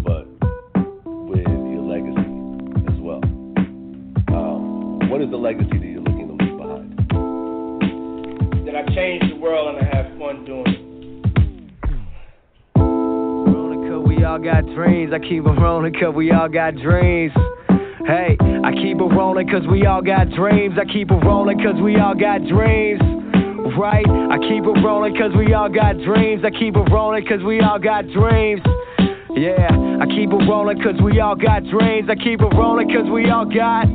but 0.05 0.27
with 1.29 1.47
your 1.47 1.83
legacy 1.83 2.21
as 2.89 2.99
well. 3.01 3.23
Um, 4.29 5.11
what 5.11 5.21
is 5.21 5.31
the 5.31 5.37
legacy 5.37 5.79
that 5.79 5.87
you're 5.87 6.01
looking 6.01 6.29
to 6.29 6.35
leave 6.45 6.57
behind? 6.57 6.99
That 8.67 8.77
I 8.77 8.85
changed 8.95 9.33
the 9.33 9.37
world 9.41 9.77
and 9.77 9.87
I 9.87 9.97
have 9.97 10.19
fun 10.19 10.45
doing 10.45 10.67
it. 10.67 10.79
We 14.07 14.25
all 14.25 14.39
got 14.39 14.65
dreams. 14.75 15.13
I 15.15 15.19
keep 15.19 15.45
them 15.45 15.59
rolling 15.59 15.95
cause 15.95 16.15
we 16.15 16.31
all 16.33 16.49
got 16.49 16.75
dreams. 16.77 17.33
Hey, 18.07 18.37
I 18.65 18.73
keep 18.73 18.99
it 18.99 19.15
rolling 19.15 19.49
cause 19.49 19.67
we 19.71 19.87
all 19.87 20.03
got 20.03 20.31
dreams. 20.31 20.79
I 20.79 20.85
keep 20.85 21.11
it 21.11 21.15
rolling 21.15 21.59
cause 21.59 21.81
we 21.83 21.99
all 21.99 22.15
got 22.15 22.45
dreams. 22.47 23.01
Right? 23.79 24.05
I 24.09 24.39
keep 24.39 24.65
it 24.65 24.83
rolling 24.85 25.15
cause 25.15 25.31
we 25.37 25.55
all 25.55 25.69
got 25.69 25.99
dreams. 25.99 26.43
I 26.45 26.51
keep 26.51 26.75
it 26.75 26.91
rolling 26.91 27.25
cause 27.25 27.43
we 27.45 27.61
all 27.61 27.79
got 27.79 28.09
dreams. 28.09 28.61
Yeah, 29.31 29.71
I 30.03 30.07
keep 30.07 30.33
it 30.33 30.49
rolling 30.51 30.83
cause 30.83 31.01
we 31.01 31.21
all 31.21 31.37
got 31.37 31.63
dreams. 31.65 32.09
I 32.11 32.17
keep 32.17 32.41
it 32.41 32.55
rolling 32.59 32.89
cause 32.89 33.09
we 33.09 33.31
all 33.31 33.45
got. 33.45 33.87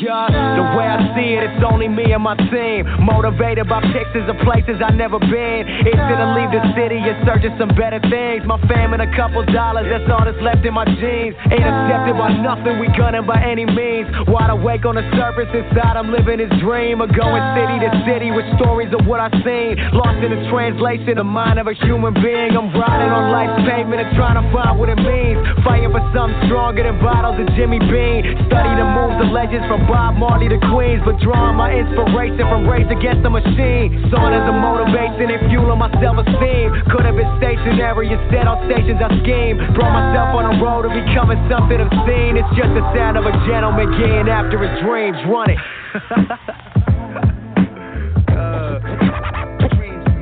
Yeah, 0.00 0.24
the 0.56 0.64
way 0.72 0.88
I 0.88 0.98
see 1.12 1.36
it, 1.36 1.44
it's 1.44 1.60
only 1.60 1.88
me 1.88 2.12
and 2.16 2.22
my 2.22 2.36
team. 2.48 2.88
Motivated 3.04 3.68
by 3.68 3.84
pictures 3.92 4.24
of 4.24 4.40
places 4.40 4.80
I've 4.80 4.96
never 4.96 5.18
been. 5.18 5.68
It's 5.68 6.00
gonna 6.08 6.32
leave 6.32 6.48
the 6.48 6.64
city 6.72 6.96
and 6.96 7.18
search 7.28 7.44
of 7.44 7.52
some 7.60 7.68
better 7.76 8.00
things. 8.08 8.46
My 8.48 8.56
fam 8.70 8.96
and 8.96 9.02
a 9.04 9.10
couple 9.12 9.44
dollars, 9.52 9.90
that's 9.92 10.08
all 10.08 10.24
that's 10.24 10.40
left 10.40 10.64
in 10.64 10.72
my 10.72 10.88
jeans. 10.96 11.36
Ain't 11.52 11.66
accepted 11.66 12.16
by 12.16 12.32
nothing, 12.40 12.80
we 12.80 12.88
gunning 12.96 13.26
by 13.28 13.36
any 13.42 13.68
means. 13.68 14.08
Wide 14.28 14.48
awake 14.48 14.88
on 14.88 14.96
the 14.96 15.04
surface, 15.12 15.50
inside 15.52 16.00
I'm 16.00 16.08
living 16.08 16.40
this 16.40 16.52
dream 16.64 17.04
of 17.04 17.12
going 17.12 17.44
city 17.52 17.76
to 17.84 17.90
city 18.08 18.30
with 18.32 18.48
stories 18.56 18.88
of 18.96 19.04
what 19.04 19.20
I've 19.20 19.36
seen. 19.44 19.76
Lost 19.92 20.24
in 20.24 20.32
the 20.32 20.40
translation, 20.48 21.20
the 21.20 21.26
mind 21.26 21.60
of 21.60 21.68
a 21.68 21.74
human 21.84 22.16
being. 22.16 22.56
I'm 22.56 22.72
riding 22.72 23.12
on 23.12 23.28
life's 23.28 23.60
pavement 23.68 24.00
and 24.00 24.10
trying 24.16 24.40
to 24.40 24.44
find 24.56 24.78
what 24.78 24.88
it 24.88 25.00
means. 25.02 25.42
Fighting 25.60 25.92
for 25.92 26.00
something 26.16 26.38
stronger 26.48 26.82
than 26.82 26.96
bottles 27.02 27.36
of 27.36 27.46
Jimmy 27.58 27.78
Bean. 27.78 28.24
Study 28.48 28.72
the 28.72 28.86
moves 28.96 29.20
of 29.20 29.28
legends 29.34 29.66
from 29.68 29.81
Bob 29.86 30.16
Marley 30.16 30.48
to 30.48 30.58
Queens, 30.72 31.02
but 31.04 31.18
drawing 31.20 31.56
my 31.56 31.72
inspiration 31.74 32.44
from 32.48 32.66
Rage 32.68 32.90
Against 32.90 33.22
the 33.22 33.30
Machine. 33.30 34.06
Saw 34.10 34.28
it 34.28 34.34
as 34.36 34.46
a 34.48 34.54
motivation 34.54 35.30
and 35.30 35.40
fueling 35.50 35.78
my 35.78 35.90
self-esteem. 36.00 36.90
Could 36.90 37.04
have 37.06 37.16
been 37.16 37.28
stationary, 37.38 38.12
instead 38.12 38.46
on 38.46 38.62
stations 38.70 39.00
I 39.02 39.08
scheme. 39.22 39.58
Brought 39.74 39.92
myself 39.92 40.34
on 40.38 40.44
a 40.50 40.54
road 40.62 40.82
to 40.86 40.90
becoming 40.92 41.38
something 41.50 41.80
obscene. 41.80 42.36
It's 42.38 42.52
just 42.54 42.72
the 42.74 42.84
sound 42.94 43.16
of 43.18 43.24
a 43.26 43.34
gentleman 43.46 43.90
getting 43.98 44.28
after 44.28 44.58
his 44.62 44.72
dreams. 44.84 45.18
Run 45.26 45.50
it. 45.50 45.60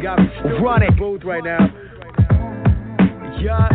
Got 0.00 0.18
me 0.18 0.28
Run 0.60 0.82
it. 0.82 0.96
booth 0.96 1.24
right 1.24 1.44
now. 1.44 1.68
Yeah. 3.38 3.68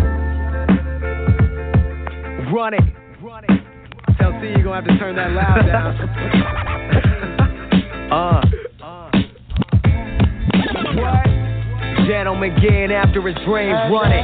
Run 2.51 2.73
it. 2.73 3.04
Tell 4.25 4.41
C 4.41 4.47
you're 4.47 4.63
gonna 4.63 4.81
have 4.81 4.85
to 4.85 4.97
turn 4.97 5.15
that 5.17 5.31
loud 5.33 5.61
down. 5.67 5.93
Uh. 8.05 8.41
What? 10.95 11.25
Gentleman 12.07 12.55
getting 12.61 12.91
after 12.91 13.21
his 13.27 13.35
dreams. 13.45 13.73
Run 13.91 14.11
it. 14.11 14.23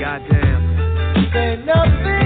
Goddamn. 0.00 1.30
Say 1.32 1.56
what? 1.66 2.17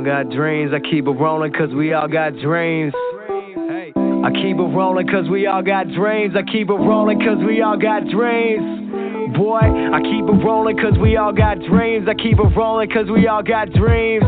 I 0.00 0.02
got 0.02 0.30
dreams, 0.30 0.72
I 0.74 0.80
keep 0.80 1.06
it 1.06 1.10
rolling 1.10 1.52
cause 1.52 1.68
we 1.74 1.92
all 1.92 2.08
got 2.08 2.32
dreams. 2.38 2.94
I 3.28 4.30
keep 4.32 4.56
it 4.56 4.72
rolling 4.72 5.06
cause 5.06 5.28
we 5.28 5.46
all 5.46 5.62
got 5.62 5.88
dreams. 5.88 6.34
I 6.34 6.42
keep 6.50 6.70
it 6.70 6.72
rolling 6.72 7.20
cause 7.20 7.36
we 7.46 7.60
all 7.60 7.76
got 7.76 8.08
dreams. 8.08 9.36
Boy, 9.36 9.60
I 9.60 10.00
keep 10.00 10.24
it 10.24 10.40
rolling 10.42 10.78
cause 10.78 10.96
we 10.98 11.18
all 11.18 11.34
got 11.34 11.60
dreams. 11.60 12.08
I 12.08 12.14
keep 12.14 12.38
it 12.38 12.56
rolling 12.56 12.88
cause 12.88 13.10
we 13.12 13.28
all 13.28 13.42
got 13.42 13.72
dreams. 13.72 14.24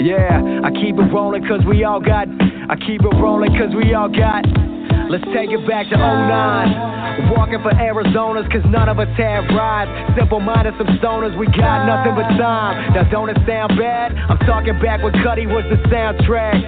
Yeah, 0.00 0.40
I 0.64 0.70
keep 0.70 0.96
it 0.96 1.12
rolling 1.12 1.46
cause 1.46 1.60
we 1.68 1.84
all 1.84 2.00
got. 2.00 2.26
I 2.70 2.76
keep 2.76 3.02
it 3.02 3.14
rolling 3.20 3.52
cause 3.58 3.76
we 3.76 3.92
all 3.92 4.08
got. 4.08 4.73
Let's 5.10 5.24
take 5.36 5.50
it 5.50 5.66
back 5.66 5.88
to 5.90 5.96
09. 5.96 7.30
Walking 7.30 7.62
for 7.62 7.70
Arizonas 7.70 8.50
cause 8.50 8.64
none 8.66 8.88
of 8.88 8.98
us 8.98 9.08
had 9.16 9.46
rides. 9.54 9.90
Simple 10.18 10.40
minded, 10.40 10.74
some 10.78 10.88
stoners, 10.98 11.36
we 11.38 11.46
got 11.46 11.86
nothing 11.86 12.14
but 12.16 12.26
time. 12.40 12.94
Now 12.94 13.04
don't 13.10 13.28
it 13.28 13.38
sound 13.46 13.78
bad? 13.78 14.16
I'm 14.16 14.38
talking 14.46 14.74
back 14.80 15.02
when 15.02 15.12
Cudi 15.22 15.46
was 15.46 15.64
the 15.70 15.78
soundtrack. 15.88 16.58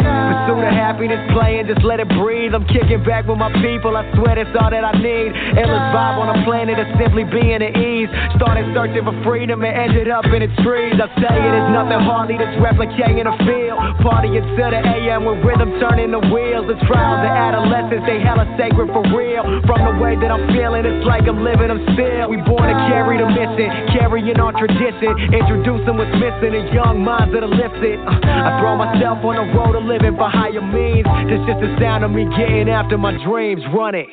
Pursuit 0.00 0.62
of 0.62 0.72
happiness 0.72 1.20
playing, 1.34 1.66
just 1.66 1.82
let 1.82 2.00
it 2.00 2.08
breathe. 2.08 2.54
I'm 2.54 2.66
kicking 2.66 3.02
back 3.04 3.26
with 3.26 3.38
my 3.38 3.50
people, 3.60 3.96
I 3.96 4.06
swear 4.14 4.38
that's 4.38 4.54
all 4.56 4.70
that 4.70 4.84
I 4.84 4.94
need. 4.96 5.34
Endless 5.58 5.86
vibe 5.90 6.16
on 6.22 6.28
a 6.30 6.38
planet 6.44 6.78
of 6.78 6.86
simply 6.96 7.24
being 7.24 7.60
at 7.60 7.74
ease. 7.76 8.08
Started 8.38 8.70
searching 8.72 9.04
for 9.04 9.16
freedom 9.26 9.64
and 9.64 9.74
ended 9.74 10.08
up 10.08 10.24
in 10.30 10.40
the 10.44 10.50
trees. 10.62 10.94
I 10.96 11.06
tell 11.18 11.36
you, 11.36 11.50
there's 11.50 11.72
nothing 11.74 12.00
hardly 12.00 12.36
that's 12.38 12.56
replicating 12.62 13.26
the 13.26 13.34
feel. 13.44 13.76
Party 14.02 14.38
until 14.38 14.70
the 14.70 14.80
AM 14.80 15.26
with 15.26 15.42
rhythm 15.44 15.76
turning 15.82 16.14
the 16.14 16.22
wheels. 16.30 16.64
The 16.70 16.78
trials 16.86 17.20
of 17.20 17.30
adolescence, 17.30 17.69
they 18.10 18.18
hella 18.18 18.42
sacred 18.58 18.90
for 18.90 19.06
real. 19.14 19.46
From 19.62 19.80
the 19.86 19.94
way 20.02 20.18
that 20.18 20.30
I'm 20.30 20.50
feeling, 20.50 20.82
it's 20.82 21.06
like 21.06 21.30
I'm 21.30 21.46
living 21.46 21.70
them 21.70 21.78
still. 21.94 22.26
We 22.26 22.42
born 22.42 22.66
to 22.66 22.76
carry 22.90 23.22
the 23.22 23.28
mission, 23.30 23.70
carrying 23.94 24.38
on 24.42 24.58
tradition. 24.58 25.14
Introducing 25.30 25.94
what's 25.94 26.14
missing 26.18 26.58
in 26.58 26.74
young 26.74 27.02
minds 27.06 27.30
that 27.30 27.46
are 27.46 27.54
lifted. 27.54 28.02
Uh, 28.02 28.18
I 28.26 28.58
throw 28.58 28.74
myself 28.74 29.22
on 29.22 29.38
the 29.38 29.46
road 29.54 29.78
of 29.78 29.86
living 29.86 30.18
for 30.18 30.26
higher 30.26 30.58
means. 30.62 31.06
This 31.30 31.38
just 31.46 31.62
the 31.62 31.70
sound 31.78 32.02
of 32.02 32.10
me 32.10 32.26
getting 32.34 32.66
after 32.66 32.98
my 32.98 33.14
dreams. 33.22 33.62
Run 33.70 33.94
it. 33.94 34.10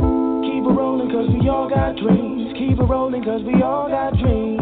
Keep 0.00 0.64
it 0.64 0.72
rolling 0.72 1.12
cause 1.12 1.28
we 1.28 1.48
all 1.52 1.68
got 1.68 2.00
dreams. 2.00 2.56
Keep 2.56 2.80
it 2.80 2.88
rolling 2.88 3.24
cause 3.24 3.44
we 3.44 3.60
all 3.60 3.92
got 3.92 4.16
dreams. 4.16 4.60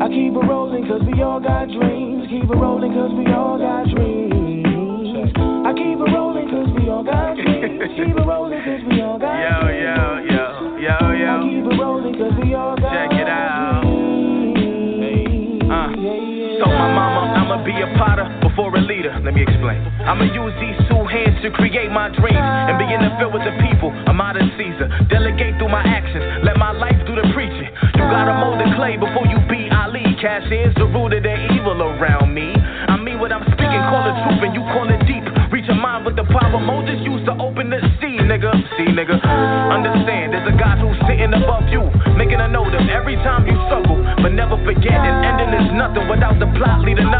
I 0.00 0.08
keep 0.08 0.32
it 0.32 0.46
rolling 0.48 0.88
cause 0.88 1.02
we 1.04 1.20
all 1.20 1.40
got 1.40 1.68
dreams. 1.68 2.24
Keep 2.32 2.48
it 2.48 2.56
rolling 2.56 2.92
cause 2.96 3.12
we 3.12 3.28
all 3.32 3.58
got 3.60 3.84
dreams. 3.92 4.39
I 5.70 5.72
keep 5.72 6.02
it 6.02 6.10
rolling 6.10 6.50
cause 6.50 6.66
we 6.74 6.90
all 6.90 7.04
got 7.06 7.36
dreams. 7.38 7.78
Keep 7.94 8.18
it 8.18 8.26
rolling 8.26 8.58
cause 8.66 8.82
we 8.90 8.98
all 9.06 9.22
got 9.22 9.38
Yo, 9.38 9.70
yo, 9.70 10.18
yo, 10.26 10.44
yo, 10.82 10.96
I 10.98 11.14
yo. 11.14 11.32
keep 11.46 11.62
it 11.62 11.78
rolling 11.78 12.14
cause 12.18 12.34
we 12.42 12.54
all 12.58 12.74
got 12.74 12.90
Check 12.90 13.14
it 13.14 13.30
out. 13.30 13.86
dreams. 13.86 15.70
Uh. 15.70 15.94
Told 16.58 16.74
my 16.74 16.90
mama 16.90 17.22
I'ma 17.38 17.62
be 17.62 17.70
a 17.78 17.86
potter 17.94 18.26
before 18.42 18.74
a 18.74 18.82
leader. 18.82 19.14
Let 19.22 19.30
me 19.32 19.46
explain. 19.46 19.78
I'ma 20.02 20.26
use 20.34 20.50
these 20.58 20.74
two 20.90 21.06
hands 21.06 21.38
to 21.46 21.54
create 21.54 21.94
my 21.94 22.10
dreams 22.18 22.34
and 22.66 22.74
begin 22.74 22.98
to 23.06 23.14
fill 23.22 23.30
with 23.30 23.46
the 23.46 23.54
people. 23.62 23.94
I'm 24.10 24.18
out 24.20 24.34
of 24.34 24.42
Caesar. 24.58 24.90
Delegate 25.06 25.54
through 25.62 25.70
my 25.70 25.86
actions. 25.86 26.42
Let 26.42 26.58
my 26.58 26.74
life 26.74 26.98
do 27.06 27.14
the 27.14 27.30
preaching. 27.30 27.70
You 27.94 28.02
gotta 28.10 28.34
mold 28.42 28.58
the 28.58 28.74
clay 28.74 28.98
before 28.98 29.30
you 29.30 29.38
be 29.46 29.70
Ali. 29.70 30.02
Cash 30.18 30.50
is 30.50 30.74
the 30.74 30.89
plot 46.60 46.82
leading 46.82 47.06
up 47.06 47.19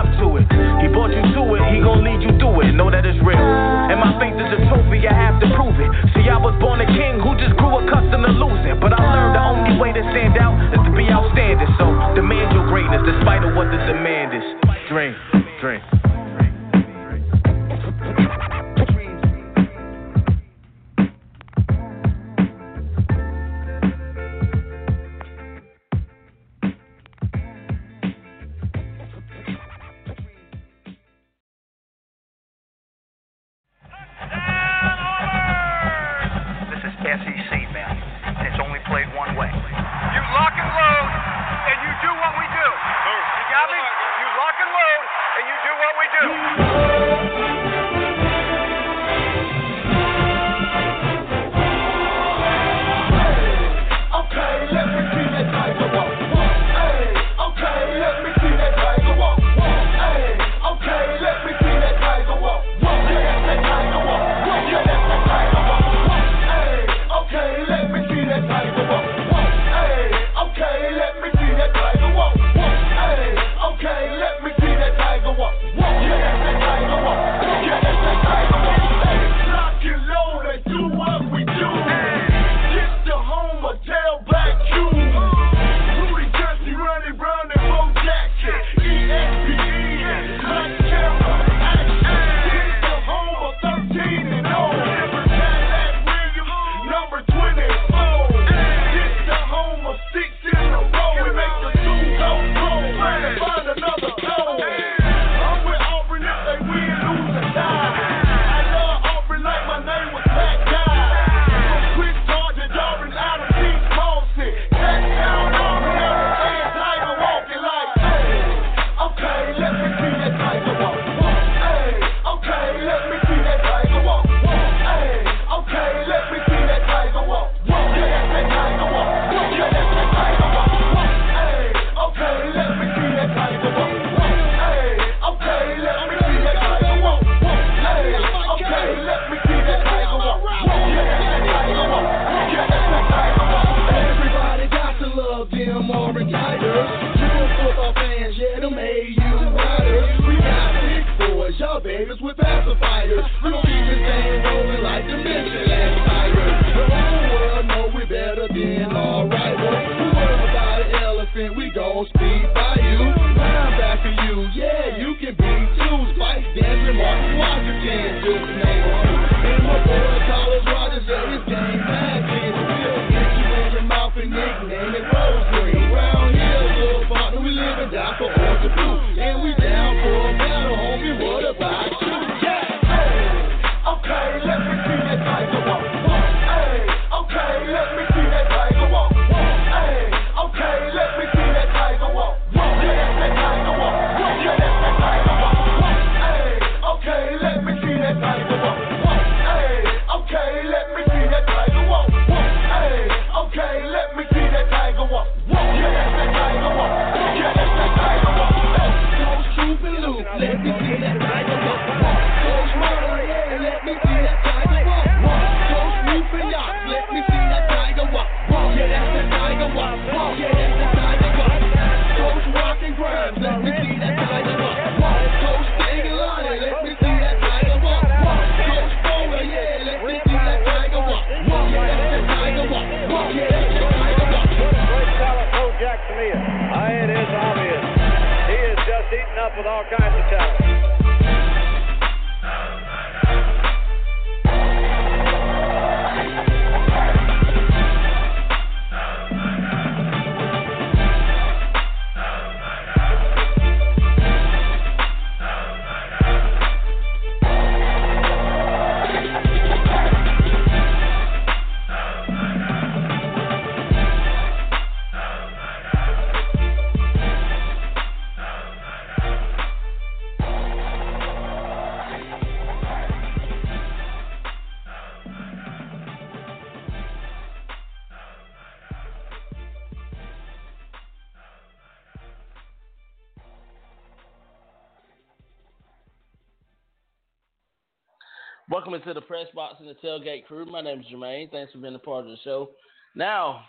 welcome 288.91 289.09
into 289.09 289.21
the 289.21 289.27
press 289.27 289.47
box 289.55 289.77
and 289.79 289.89
the 289.89 289.95
tailgate 290.05 290.47
crew. 290.47 290.65
My 290.65 290.81
name 290.81 291.01
is 291.01 291.07
Jermaine. 291.13 291.51
Thanks 291.51 291.73
for 291.73 291.79
being 291.79 291.95
a 291.95 291.99
part 291.99 292.25
of 292.25 292.31
the 292.31 292.37
show. 292.43 292.71
Now, 293.15 293.63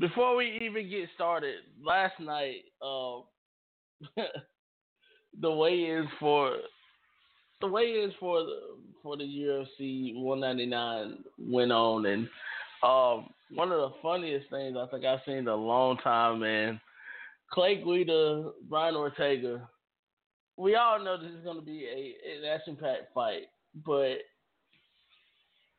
before 0.00 0.34
we 0.34 0.58
even 0.62 0.90
get 0.90 1.08
started, 1.14 1.56
last 1.84 2.18
night, 2.18 2.62
uh, 2.80 3.20
the 5.40 5.50
weigh-ins 5.50 6.08
for 6.18 6.56
the 7.60 7.68
weigh-ins 7.68 8.14
for 8.18 8.40
the 8.40 8.58
for 9.02 9.16
the 9.16 9.22
UFC 9.22 10.12
199 10.16 11.18
went 11.38 11.70
on, 11.70 12.06
and 12.06 12.28
um, 12.82 13.28
one 13.54 13.70
of 13.70 13.78
the 13.78 13.92
funniest 14.02 14.50
things 14.50 14.76
I 14.76 14.86
think 14.86 15.04
I've 15.04 15.20
seen 15.24 15.36
in 15.36 15.48
a 15.48 15.54
long 15.54 15.98
time, 15.98 16.40
man. 16.40 16.80
Clay 17.52 17.76
Guida, 17.76 18.50
Brian 18.68 18.96
Ortega. 18.96 19.68
We 20.56 20.74
all 20.74 20.98
know 20.98 21.16
this 21.16 21.30
is 21.30 21.44
going 21.44 21.60
to 21.60 21.64
be 21.64 21.84
a 21.84 22.38
an 22.38 22.44
action-packed 22.44 23.14
fight, 23.14 23.42
but 23.86 24.18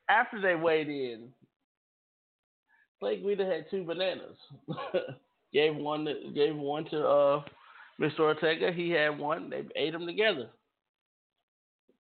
after 0.09 0.41
they 0.41 0.55
weighed 0.55 0.89
in, 0.89 1.29
Clay 2.99 3.21
Guida 3.21 3.45
had 3.45 3.69
two 3.69 3.83
bananas. 3.83 4.37
gave 5.53 5.75
one 5.75 6.05
to, 6.05 6.15
gave 6.33 6.55
one 6.55 6.85
to 6.85 7.05
uh, 7.05 7.43
Mr. 7.99 8.21
Ortega. 8.21 8.71
He 8.71 8.89
had 8.89 9.17
one. 9.17 9.49
They 9.49 9.63
ate 9.75 9.91
them 9.91 10.05
together. 10.05 10.49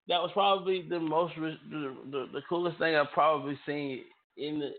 That 0.08 0.20
was 0.20 0.30
probably 0.32 0.86
the 0.88 0.98
most 0.98 1.34
the, 1.36 1.56
the, 2.10 2.26
the 2.32 2.40
coolest 2.48 2.78
thing 2.78 2.96
I've 2.96 3.12
probably 3.12 3.58
seen 3.66 4.02
in 4.36 4.72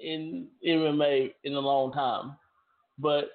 in 0.00 0.48
MMA 0.66 1.32
in 1.44 1.54
a 1.54 1.60
long 1.60 1.92
time. 1.92 2.36
But 2.98 3.30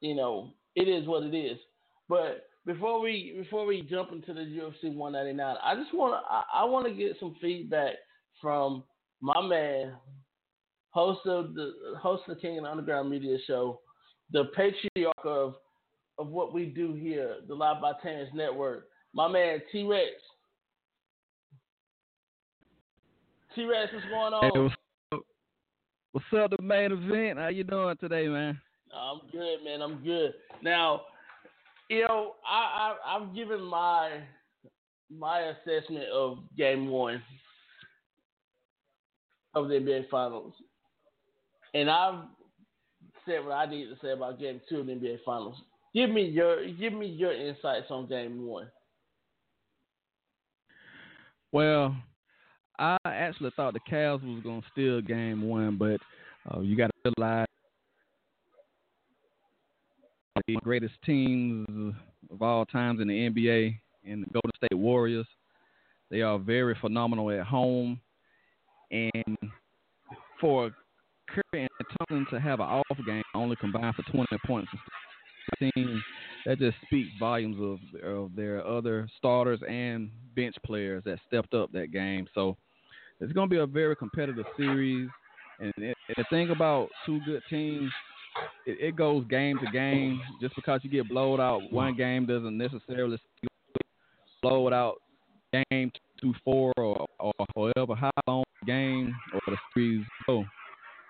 you 0.00 0.14
know, 0.14 0.50
it 0.76 0.88
is 0.88 1.06
what 1.06 1.24
it 1.24 1.36
is. 1.36 1.58
But 2.08 2.46
before 2.64 3.00
we 3.00 3.34
before 3.36 3.66
we 3.66 3.82
jump 3.82 4.12
into 4.12 4.32
the 4.32 4.40
UFC 4.40 4.94
199, 4.94 5.56
I 5.62 5.74
just 5.74 5.94
want 5.94 6.14
to 6.14 6.30
I, 6.30 6.62
I 6.62 6.64
want 6.64 6.86
to 6.86 6.94
get 6.94 7.16
some 7.20 7.36
feedback 7.40 7.94
from 8.44 8.84
my 9.22 9.40
man, 9.40 9.94
host 10.90 11.26
of 11.26 11.54
the 11.54 11.72
host 11.98 12.24
of 12.28 12.36
the 12.36 12.40
King 12.42 12.58
of 12.58 12.64
Underground 12.66 13.08
Media 13.08 13.38
Show, 13.46 13.80
the 14.32 14.44
patriarch 14.54 15.14
of 15.24 15.54
of 16.18 16.28
what 16.28 16.52
we 16.52 16.66
do 16.66 16.92
here, 16.92 17.36
the 17.48 17.54
Live 17.54 17.80
by 17.80 17.92
Terrence 18.02 18.28
Network. 18.34 18.84
My 19.14 19.28
man 19.28 19.62
T 19.72 19.84
Rex. 19.84 20.10
T 23.54 23.64
Rex, 23.64 23.90
what's 23.94 24.06
going 24.08 24.34
on? 24.34 24.44
Hey, 24.44 24.60
what's, 24.60 24.74
up? 25.12 25.20
what's 26.12 26.26
up, 26.44 26.50
the 26.50 26.62
Maine 26.62 26.92
Event? 26.92 27.38
How 27.38 27.48
you 27.48 27.64
doing 27.64 27.96
today, 27.96 28.28
man? 28.28 28.60
I'm 28.94 29.20
good, 29.32 29.64
man. 29.64 29.80
I'm 29.80 30.04
good. 30.04 30.34
Now, 30.62 31.00
you 31.88 32.02
know, 32.02 32.34
I, 32.46 32.94
I 33.06 33.16
I've 33.16 33.34
given 33.34 33.62
my 33.62 34.20
my 35.10 35.40
assessment 35.40 36.08
of 36.12 36.40
game 36.58 36.88
one 36.88 37.22
of 39.54 39.68
the 39.68 39.74
NBA 39.74 40.08
Finals, 40.10 40.52
and 41.74 41.90
I've 41.90 42.24
said 43.26 43.44
what 43.44 43.52
I 43.52 43.66
need 43.66 43.86
to 43.86 43.96
say 44.02 44.12
about 44.12 44.38
game 44.38 44.60
two 44.68 44.80
of 44.80 44.86
the 44.86 44.92
NBA 44.92 45.18
Finals. 45.24 45.56
Give 45.94 46.10
me 46.10 46.24
your 46.24 46.66
give 46.72 46.92
me 46.92 47.06
your 47.06 47.32
insights 47.32 47.86
on 47.90 48.08
game 48.08 48.46
one. 48.46 48.68
Well, 51.52 51.94
I 52.78 52.96
actually 53.04 53.50
thought 53.54 53.74
the 53.74 53.80
Cavs 53.80 54.24
was 54.24 54.42
going 54.42 54.60
to 54.60 54.68
steal 54.72 55.00
game 55.00 55.48
one, 55.48 55.76
but 55.78 56.00
uh, 56.50 56.60
you 56.60 56.76
got 56.76 56.88
to 56.88 57.12
realize 57.16 57.46
the 60.48 60.56
greatest 60.64 60.94
teams 61.06 61.94
of 62.30 62.42
all 62.42 62.66
times 62.66 63.00
in 63.00 63.06
the 63.06 63.14
NBA 63.14 63.78
and 64.04 64.24
the 64.24 64.30
Golden 64.30 64.50
State 64.56 64.76
Warriors. 64.76 65.26
They 66.10 66.22
are 66.22 66.38
very 66.38 66.76
phenomenal 66.80 67.30
at 67.30 67.46
home, 67.46 68.00
and 68.94 69.36
for 70.40 70.70
Curry 71.28 71.62
and 71.62 71.68
Thompson 71.98 72.26
to 72.30 72.40
have 72.40 72.60
an 72.60 72.66
off 72.66 72.98
game, 73.06 73.22
only 73.34 73.56
combined 73.56 73.94
for 73.94 74.02
20 74.12 74.26
points, 74.46 74.70
team 75.58 76.02
that 76.46 76.58
just 76.58 76.76
speaks 76.86 77.10
volumes 77.18 77.56
of, 77.60 78.02
of 78.02 78.36
their 78.36 78.66
other 78.66 79.08
starters 79.18 79.60
and 79.68 80.10
bench 80.34 80.54
players 80.64 81.02
that 81.04 81.18
stepped 81.26 81.54
up 81.54 81.72
that 81.72 81.92
game. 81.92 82.26
So 82.34 82.56
it's 83.20 83.32
going 83.32 83.48
to 83.48 83.54
be 83.54 83.60
a 83.60 83.66
very 83.66 83.96
competitive 83.96 84.46
series. 84.56 85.08
And, 85.60 85.72
and 85.76 85.94
the 86.16 86.24
thing 86.30 86.50
about 86.50 86.88
two 87.06 87.20
good 87.24 87.42
teams, 87.48 87.90
it, 88.66 88.78
it, 88.80 88.96
goes 88.96 89.24
game 89.28 89.58
to 89.64 89.70
game. 89.70 90.20
Just 90.40 90.56
because 90.56 90.80
you 90.82 90.90
get 90.90 91.08
blowed 91.08 91.40
out 91.40 91.60
one 91.70 91.96
game 91.96 92.26
doesn't 92.26 92.58
necessarily 92.58 93.18
blow 94.42 94.66
it 94.66 94.74
out 94.74 94.96
game 95.70 95.92
two 96.20 96.34
four 96.44 96.72
or, 96.76 97.06
or 97.24 97.46
however 97.54 97.94
how 97.94 98.10
long 98.26 98.44
the 98.60 98.66
game 98.66 99.14
or 99.32 99.40
the 99.46 99.56
series 99.72 100.04
go. 100.26 100.44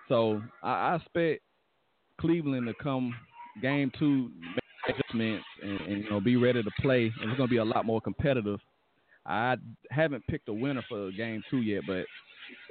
So 0.07 0.41
I, 0.63 0.91
I 0.91 0.95
expect 0.95 1.41
Cleveland 2.19 2.67
to 2.67 2.73
come 2.81 3.13
game 3.61 3.91
two 3.97 4.31
adjustments 4.87 5.45
and, 5.61 5.81
and 5.81 6.03
you 6.03 6.09
know 6.09 6.19
be 6.19 6.35
ready 6.35 6.63
to 6.63 6.71
play. 6.79 7.11
And 7.21 7.29
it's 7.31 7.37
going 7.37 7.49
to 7.49 7.53
be 7.53 7.57
a 7.57 7.65
lot 7.65 7.85
more 7.85 8.01
competitive. 8.01 8.59
I 9.25 9.55
haven't 9.89 10.25
picked 10.27 10.49
a 10.49 10.53
winner 10.53 10.83
for 10.87 11.11
game 11.11 11.43
two 11.49 11.61
yet, 11.61 11.81
but 11.87 12.05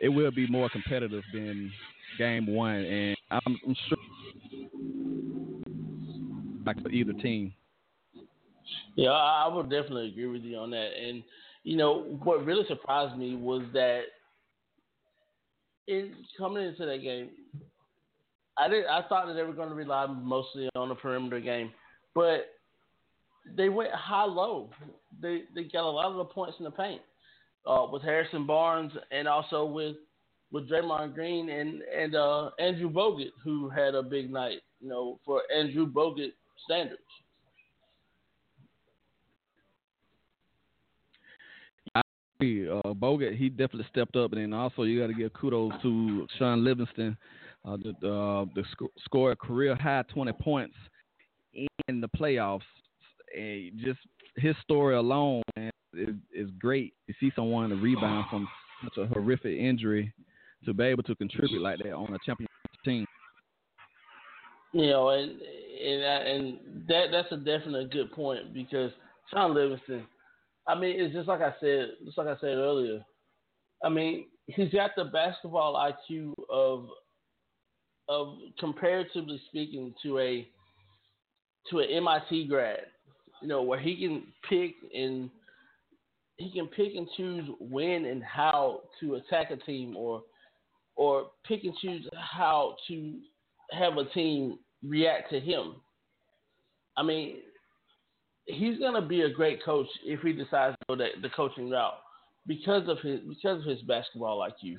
it 0.00 0.08
will 0.08 0.30
be 0.30 0.46
more 0.46 0.68
competitive 0.68 1.24
than 1.32 1.72
game 2.16 2.46
one, 2.46 2.76
and 2.76 3.16
I'm, 3.30 3.58
I'm 3.66 3.76
sure 3.88 3.98
like 6.64 6.80
for 6.80 6.90
either 6.90 7.12
team. 7.14 7.52
Yeah, 8.96 9.10
I 9.10 9.48
would 9.48 9.68
definitely 9.68 10.08
agree 10.08 10.26
with 10.26 10.42
you 10.42 10.56
on 10.58 10.70
that. 10.70 10.90
And 10.96 11.22
you 11.64 11.76
know 11.76 12.18
what 12.22 12.44
really 12.44 12.64
surprised 12.68 13.18
me 13.18 13.34
was 13.34 13.62
that 13.72 14.02
in 15.86 16.14
coming 16.38 16.66
into 16.66 16.86
that 16.86 17.02
game, 17.02 17.30
I 18.56 18.68
did 18.68 18.86
I 18.86 19.02
thought 19.08 19.26
that 19.26 19.34
they 19.34 19.42
were 19.42 19.52
going 19.52 19.70
to 19.70 19.74
rely 19.74 20.06
mostly 20.06 20.68
on 20.76 20.88
the 20.90 20.94
perimeter 20.94 21.40
game, 21.40 21.72
but 22.14 22.46
they 23.56 23.68
went 23.68 23.92
high 23.92 24.24
low. 24.24 24.70
They 25.20 25.42
they 25.54 25.64
got 25.64 25.88
a 25.88 25.90
lot 25.90 26.06
of 26.06 26.16
the 26.16 26.24
points 26.24 26.56
in 26.58 26.64
the 26.64 26.70
paint 26.70 27.00
uh, 27.66 27.86
with 27.90 28.02
Harrison 28.02 28.46
Barnes 28.46 28.92
and 29.10 29.26
also 29.26 29.64
with 29.64 29.96
with 30.52 30.68
Draymond 30.68 31.14
Green 31.14 31.48
and 31.48 31.82
and 31.82 32.14
uh, 32.14 32.50
Andrew 32.58 32.90
Bogut 32.90 33.32
who 33.42 33.68
had 33.68 33.94
a 33.94 34.02
big 34.02 34.30
night. 34.30 34.60
You 34.80 34.90
know, 34.90 35.18
for 35.24 35.42
Andrew 35.54 35.90
Bogut 35.90 36.32
standards. 36.64 37.00
Uh, 42.44 42.94
Bogut, 42.94 43.36
he 43.36 43.48
definitely 43.48 43.86
stepped 43.90 44.16
up, 44.16 44.32
and 44.32 44.40
then 44.40 44.52
also 44.52 44.82
you 44.82 45.00
got 45.00 45.08
to 45.08 45.14
give 45.14 45.32
kudos 45.32 45.72
to 45.82 46.26
Shaun 46.38 46.64
Livingston, 46.64 47.16
uh, 47.64 47.76
the 47.76 47.90
uh, 47.90 48.44
the 48.54 48.64
sc- 48.72 48.92
score 49.04 49.32
a 49.32 49.36
career 49.36 49.74
high 49.74 50.04
twenty 50.12 50.32
points 50.32 50.74
in 51.88 52.00
the 52.00 52.08
playoffs 52.08 52.60
and 53.36 53.72
just 53.78 53.98
his 54.36 54.54
story 54.62 54.96
alone 54.96 55.42
man, 55.56 55.70
is, 55.94 56.14
is 56.32 56.50
great 56.58 56.94
to 57.06 57.14
see 57.20 57.32
someone 57.36 57.70
to 57.70 57.76
rebound 57.76 58.26
from 58.30 58.48
such 58.82 58.98
a 58.98 59.06
horrific 59.06 59.58
injury 59.58 60.12
to 60.64 60.72
be 60.72 60.84
able 60.84 61.02
to 61.02 61.14
contribute 61.14 61.62
like 61.62 61.78
that 61.78 61.92
on 61.92 62.12
a 62.14 62.18
championship 62.24 62.48
team. 62.84 63.06
You 64.72 64.88
know, 64.88 65.10
and 65.10 65.30
and 65.30 66.02
and 66.02 66.58
that 66.88 67.06
that's 67.12 67.30
a 67.30 67.36
definite 67.36 67.92
good 67.92 68.10
point 68.12 68.52
because 68.52 68.90
Shaun 69.32 69.54
Livingston. 69.54 70.06
I 70.66 70.74
mean, 70.78 70.98
it's 70.98 71.14
just 71.14 71.28
like 71.28 71.40
I 71.40 71.54
said, 71.60 71.90
just 72.04 72.18
like 72.18 72.26
I 72.26 72.36
said 72.40 72.56
earlier. 72.56 73.04
I 73.84 73.88
mean, 73.88 74.26
he's 74.46 74.72
got 74.72 74.92
the 74.96 75.04
basketball 75.04 75.74
IQ 75.74 76.32
of 76.50 76.88
of 78.08 78.36
comparatively 78.58 79.40
speaking 79.48 79.94
to 80.02 80.18
a 80.18 80.48
to 81.70 81.78
an 81.80 81.88
MIT 81.90 82.48
grad 82.48 82.80
you 83.44 83.48
know, 83.48 83.60
where 83.60 83.78
he 83.78 83.94
can 83.96 84.22
pick 84.48 84.74
and 84.94 85.28
he 86.38 86.50
can 86.50 86.66
pick 86.66 86.94
and 86.94 87.06
choose 87.14 87.46
when 87.60 88.06
and 88.06 88.24
how 88.24 88.80
to 89.00 89.16
attack 89.16 89.50
a 89.50 89.56
team 89.58 89.94
or 89.94 90.22
or 90.96 91.26
pick 91.46 91.62
and 91.64 91.74
choose 91.82 92.08
how 92.14 92.74
to 92.88 93.18
have 93.70 93.98
a 93.98 94.06
team 94.14 94.58
react 94.82 95.28
to 95.30 95.40
him. 95.40 95.74
I 96.96 97.02
mean, 97.02 97.36
he's 98.46 98.78
gonna 98.78 99.06
be 99.06 99.22
a 99.22 99.30
great 99.30 99.64
coach 99.64 99.86
if 100.04 100.20
he 100.20 100.32
decides 100.32 100.76
to 100.80 100.86
go 100.88 100.96
the, 100.96 101.08
the 101.22 101.30
coaching 101.30 101.70
route 101.70 101.94
because 102.46 102.88
of 102.88 102.98
his 103.00 103.20
because 103.20 103.60
of 103.60 103.66
his 103.66 103.82
basketball 103.82 104.40
IQ. 104.40 104.76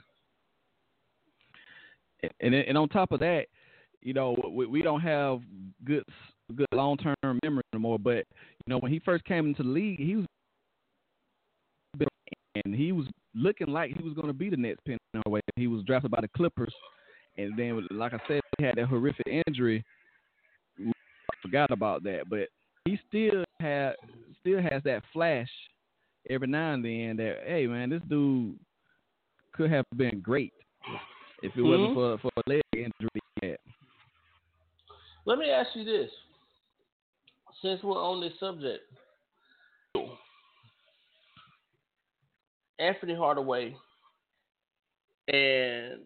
And 2.39 2.53
and 2.53 2.77
on 2.77 2.89
top 2.89 3.11
of 3.11 3.19
that, 3.19 3.45
you 4.01 4.13
know, 4.13 4.35
we, 4.51 4.65
we 4.65 4.81
don't 4.81 5.01
have 5.01 5.39
good 5.83 6.03
good 6.55 6.67
long 6.73 6.97
term 6.97 7.39
memory 7.43 7.63
anymore. 7.73 7.99
But 7.99 8.25
you 8.65 8.69
know, 8.69 8.79
when 8.79 8.91
he 8.91 8.99
first 8.99 9.23
came 9.25 9.47
into 9.47 9.63
the 9.63 9.69
league, 9.69 9.99
he 9.99 10.15
was 10.15 10.25
and 12.63 12.73
he 12.73 12.91
was 12.91 13.05
looking 13.33 13.67
like 13.67 13.95
he 13.95 14.03
was 14.03 14.13
going 14.13 14.27
to 14.27 14.33
be 14.33 14.49
the 14.49 14.57
next 14.57 14.83
Penny 14.85 14.97
Hardaway. 15.13 15.41
He 15.55 15.67
was 15.67 15.83
drafted 15.83 16.11
by 16.11 16.21
the 16.21 16.29
Clippers, 16.29 16.73
and 17.37 17.57
then, 17.57 17.85
like 17.91 18.13
I 18.13 18.19
said, 18.27 18.41
he 18.57 18.63
had 18.63 18.75
that 18.75 18.85
horrific 18.85 19.27
injury. 19.47 19.83
I 20.79 20.91
forgot 21.41 21.71
about 21.71 22.03
that, 22.03 22.29
but 22.29 22.47
he 22.85 22.99
still 23.07 23.43
had 23.59 23.93
still 24.39 24.61
has 24.61 24.81
that 24.83 25.03
flash 25.11 25.49
every 26.29 26.47
now 26.47 26.73
and 26.73 26.85
then 26.85 27.17
that 27.17 27.39
hey 27.45 27.67
man, 27.67 27.89
this 27.89 28.01
dude 28.07 28.57
could 29.53 29.71
have 29.71 29.85
been 29.95 30.19
great 30.21 30.53
if 31.41 31.51
it 31.55 31.59
mm-hmm. 31.59 31.69
wasn't 31.69 31.93
for 31.93 32.17
for 32.19 32.31
a 32.37 32.49
leg 32.49 32.61
injury. 32.73 33.57
Let 35.25 35.39
me 35.39 35.49
ask 35.49 35.69
you 35.73 35.83
this: 35.83 36.11
since 37.61 37.81
we're 37.83 37.93
on 37.93 38.21
this 38.21 38.33
subject, 38.39 38.83
Anfernee 42.79 43.17
Hardaway, 43.17 43.75
and 45.27 46.01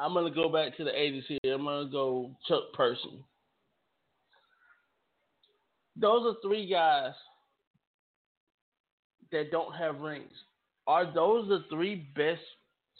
I'm 0.00 0.14
gonna 0.14 0.34
go 0.34 0.48
back 0.48 0.76
to 0.76 0.84
the 0.84 0.90
80s 0.90 1.22
here. 1.28 1.54
I'm 1.54 1.64
gonna 1.64 1.88
go 1.88 2.32
Chuck 2.48 2.72
Person. 2.74 3.22
Those 5.96 6.26
are 6.26 6.36
three 6.42 6.68
guys 6.68 7.12
that 9.32 9.50
don't 9.50 9.74
have 9.74 10.00
rings. 10.00 10.32
Are 10.86 11.06
those 11.12 11.48
the 11.48 11.64
three 11.70 12.08
best 12.16 12.42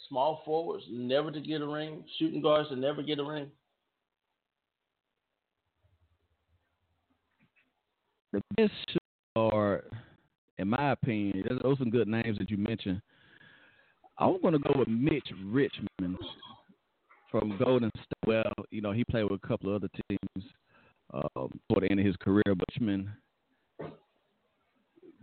small 0.09 0.41
forwards 0.45 0.83
never 0.89 1.31
to 1.31 1.41
get 1.41 1.61
a 1.61 1.67
ring, 1.67 2.03
shooting 2.17 2.41
guards 2.41 2.69
to 2.69 2.75
never 2.75 3.03
get 3.03 3.19
a 3.19 3.23
ring? 3.23 3.51
the 8.35 8.41
best 8.57 8.97
are, 9.35 9.83
in 10.57 10.67
my 10.67 10.91
opinion, 10.91 11.43
those 11.49 11.75
are 11.75 11.77
some 11.79 11.89
good 11.89 12.07
names 12.07 12.37
that 12.37 12.49
you 12.49 12.57
mentioned. 12.57 13.01
I'm 14.17 14.41
going 14.41 14.53
to 14.53 14.59
go 14.59 14.73
with 14.77 14.87
Mitch 14.87 15.27
Richmond 15.45 16.17
from 17.31 17.57
Golden 17.63 17.91
State. 17.95 18.27
Well, 18.27 18.53
you 18.71 18.81
know, 18.81 18.91
he 18.91 19.03
played 19.03 19.23
with 19.23 19.41
a 19.43 19.47
couple 19.47 19.69
of 19.69 19.83
other 19.83 19.89
teams 20.09 20.45
um, 21.15 21.59
toward 21.69 21.83
the 21.83 21.91
end 21.91 21.99
of 21.99 22.05
his 22.05 22.15
career. 22.17 22.43
Richmond, 22.47 23.09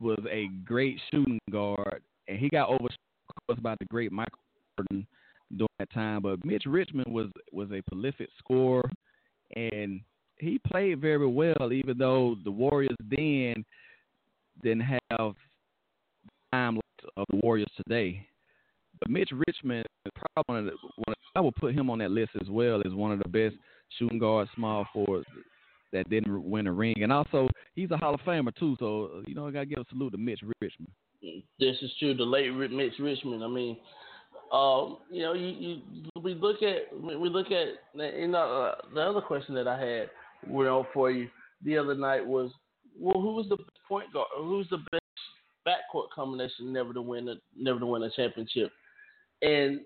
was 0.00 0.18
a 0.30 0.48
great 0.64 0.98
shooting 1.10 1.38
guard, 1.50 2.02
and 2.28 2.38
he 2.38 2.48
got 2.48 2.68
overshadowed 2.68 3.62
by 3.62 3.76
the 3.78 3.84
great 3.86 4.12
Michael 4.12 4.38
Jordan 4.76 5.06
during 5.56 5.68
that 5.78 5.92
time. 5.92 6.22
But 6.22 6.44
Mitch 6.44 6.64
Richmond 6.66 7.12
was 7.12 7.28
was 7.52 7.70
a 7.70 7.82
prolific 7.82 8.28
scorer, 8.38 8.90
and 9.54 10.00
he 10.38 10.58
played 10.58 11.00
very 11.00 11.26
well, 11.26 11.72
even 11.72 11.96
though 11.98 12.36
the 12.44 12.50
Warriors 12.50 12.96
then 13.08 13.64
didn't 14.62 14.80
have 14.80 14.98
the 15.10 15.34
time 16.52 16.78
of 17.16 17.26
the 17.30 17.40
Warriors 17.42 17.70
today. 17.76 18.26
But 18.98 19.10
Mitch 19.10 19.30
Richmond 19.46 19.86
is 20.04 20.12
probably 20.34 20.54
one 20.54 20.58
of 20.58 20.64
the, 20.66 20.72
one 20.96 21.08
of, 21.08 21.16
I 21.34 21.40
would 21.40 21.54
put 21.56 21.74
him 21.74 21.90
on 21.90 21.98
that 21.98 22.10
list 22.10 22.32
as 22.40 22.48
well 22.48 22.82
as 22.84 22.92
one 22.92 23.12
of 23.12 23.18
the 23.18 23.28
best 23.28 23.56
shooting 23.98 24.18
guard 24.18 24.48
small 24.54 24.86
forwards 24.92 25.26
that 25.92 26.08
didn't 26.10 26.42
win 26.42 26.66
a 26.66 26.72
ring, 26.72 27.02
and 27.02 27.12
also 27.12 27.48
he's 27.74 27.90
a 27.90 27.96
Hall 27.96 28.14
of 28.14 28.20
Famer 28.20 28.54
too. 28.54 28.76
So 28.78 29.22
you 29.26 29.34
know, 29.34 29.46
I 29.46 29.50
gotta 29.50 29.66
give 29.66 29.78
a 29.78 29.84
salute 29.90 30.10
to 30.10 30.18
Mitch 30.18 30.40
Richmond. 30.60 30.90
This 31.58 31.76
is 31.82 31.92
true. 31.98 32.14
The 32.14 32.24
late 32.24 32.52
Mitch 32.52 32.98
Richmond. 32.98 33.44
I 33.44 33.48
mean, 33.48 33.76
um, 34.52 34.98
you 35.10 35.22
know, 35.22 35.32
you, 35.32 35.48
you 35.48 35.82
we 36.20 36.34
look 36.34 36.62
at 36.62 36.92
we 37.00 37.28
look 37.28 37.46
at 37.46 37.68
you 37.94 38.28
know 38.28 38.72
uh, 38.72 38.74
the 38.94 39.00
other 39.00 39.20
question 39.20 39.54
that 39.54 39.68
I 39.68 39.80
had, 39.80 40.10
you 40.46 40.64
know, 40.64 40.86
for 40.92 41.10
you 41.10 41.28
the 41.64 41.78
other 41.78 41.94
night 41.94 42.26
was, 42.26 42.50
well, 42.98 43.20
who 43.20 43.34
was 43.34 43.46
the 43.48 43.56
point 43.88 44.12
guard? 44.12 44.28
Who's 44.36 44.68
the 44.68 44.78
best 44.90 45.02
backcourt 45.66 46.10
combination 46.14 46.72
never 46.72 46.92
to 46.92 47.02
win 47.02 47.28
a 47.28 47.34
never 47.56 47.78
to 47.78 47.86
win 47.86 48.02
a 48.02 48.10
championship? 48.10 48.70
And 49.40 49.80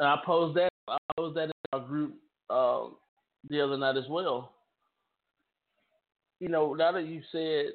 I 0.00 0.16
posed 0.24 0.56
that 0.56 0.70
I 0.88 0.96
posed 1.16 1.36
that 1.36 1.44
in 1.44 1.52
our 1.72 1.80
group 1.80 2.14
um, 2.50 2.96
the 3.48 3.60
other 3.60 3.76
night 3.76 3.96
as 3.96 4.08
well. 4.08 4.52
You 6.40 6.48
know, 6.48 6.74
now 6.74 6.92
that 6.92 7.06
you 7.06 7.22
said 7.32 7.72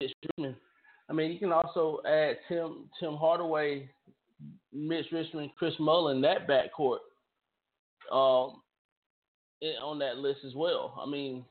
it's 0.00 0.12
Truman, 0.36 0.56
I 1.08 1.12
mean, 1.12 1.32
you 1.32 1.38
can 1.38 1.52
also 1.52 2.00
add 2.06 2.38
Tim 2.48 2.88
Tim 2.98 3.16
Hardaway, 3.16 3.88
Mitch 4.72 5.06
Richmond, 5.12 5.50
Chris 5.58 5.74
Mullin, 5.78 6.20
that 6.22 6.48
backcourt 6.48 6.98
um, 8.10 8.62
on 9.82 9.98
that 9.98 10.18
list 10.18 10.40
as 10.46 10.54
well. 10.54 11.00
I 11.00 11.08
mean, 11.08 11.44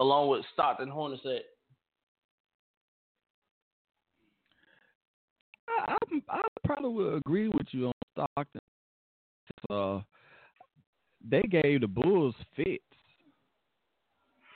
along 0.00 0.28
with 0.28 0.44
Stockton 0.52 0.88
Hornacek. 0.88 1.40
I, 5.68 5.96
I, 6.28 6.40
probably 6.64 6.90
would 6.90 7.14
agree 7.14 7.48
with 7.48 7.66
you 7.70 7.86
on 7.86 7.92
Stockton. 8.12 8.60
Uh, 9.68 10.00
they 11.28 11.42
gave 11.42 11.80
the 11.80 11.88
Bulls 11.88 12.34
fits 12.54 12.82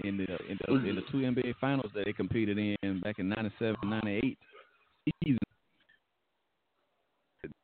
in 0.05 0.17
the 0.17 0.25
in 0.49 0.59
the, 0.67 0.89
in 0.89 0.97
the 0.97 1.03
two 1.11 1.19
NBA 1.19 1.55
finals 1.61 1.91
that 1.95 2.05
they 2.05 2.13
competed 2.13 2.59
in 2.59 3.01
back 3.01 3.19
in 3.19 3.29
97, 3.29 3.77
98 3.85 4.39
season. 5.23 5.39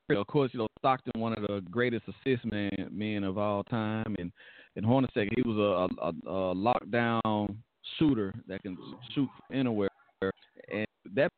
Of 0.08 0.26
course, 0.28 0.50
you 0.52 0.60
know 0.60 0.68
Stockton, 0.78 1.20
one 1.20 1.32
of 1.32 1.42
the 1.42 1.62
greatest 1.70 2.04
assist 2.06 2.44
man 2.44 2.88
men 2.92 3.24
of 3.24 3.38
all 3.38 3.64
time, 3.64 4.14
and 4.18 4.30
and 4.76 4.84
Hornacek, 4.84 5.30
he 5.34 5.42
was 5.42 5.56
a, 5.56 6.02
a, 6.02 6.08
a 6.30 6.54
lockdown 6.54 7.56
shooter 7.98 8.34
that 8.46 8.62
can 8.62 8.76
shoot 9.14 9.28
anywhere. 9.52 9.88
And 10.72 10.86
that, 11.14 11.30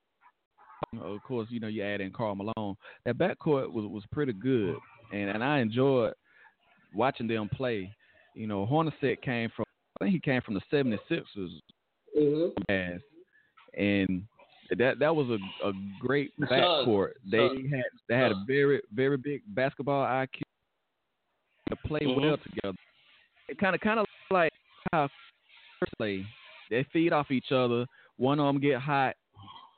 of 1.00 1.22
course, 1.22 1.48
you 1.50 1.60
know 1.60 1.68
you 1.68 1.82
add 1.82 2.00
in 2.00 2.12
Karl 2.12 2.34
Malone. 2.34 2.76
That 3.04 3.16
backcourt 3.16 3.72
was 3.72 3.86
was 3.86 4.02
pretty 4.12 4.32
good, 4.32 4.76
and 5.12 5.30
and 5.30 5.42
I 5.42 5.60
enjoyed 5.60 6.12
watching 6.94 7.26
them 7.28 7.48
play. 7.48 7.94
You 8.34 8.46
know, 8.46 8.66
Hornacek 8.66 9.22
came 9.22 9.50
from 9.56 9.64
I 10.00 10.04
think 10.04 10.14
he 10.14 10.20
came 10.20 10.40
from 10.42 10.54
the 10.54 10.60
76ers. 10.72 11.60
Mm-hmm. 12.18 12.96
And 13.74 14.22
that 14.76 14.98
that 14.98 15.14
was 15.14 15.28
a, 15.28 15.68
a 15.68 15.72
great 16.00 16.32
backcourt. 16.40 17.12
They 17.30 17.38
had 17.70 17.84
they 18.08 18.14
had 18.14 18.32
a 18.32 18.44
very 18.46 18.82
very 18.92 19.16
big 19.16 19.42
basketball 19.48 20.04
IQ 20.04 20.40
to 21.70 21.76
play 21.86 22.00
mm-hmm. 22.00 22.20
well 22.20 22.36
together. 22.36 22.76
It 23.48 23.58
kind 23.58 23.74
of 23.74 23.80
kind 23.80 24.00
of 24.00 24.06
like 24.30 24.52
how 24.92 25.08
play. 25.96 26.24
They 26.70 26.84
feed 26.92 27.12
off 27.12 27.30
each 27.30 27.50
other. 27.50 27.86
One 28.16 28.40
of 28.40 28.46
them 28.46 28.60
get 28.60 28.80
hot 28.80 29.14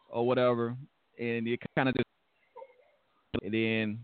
or 0.09 0.27
whatever, 0.27 0.75
and 1.19 1.47
it 1.47 1.61
kind 1.77 1.89
of 1.89 1.95
just 1.95 2.07
and 3.45 3.55
then 3.55 3.99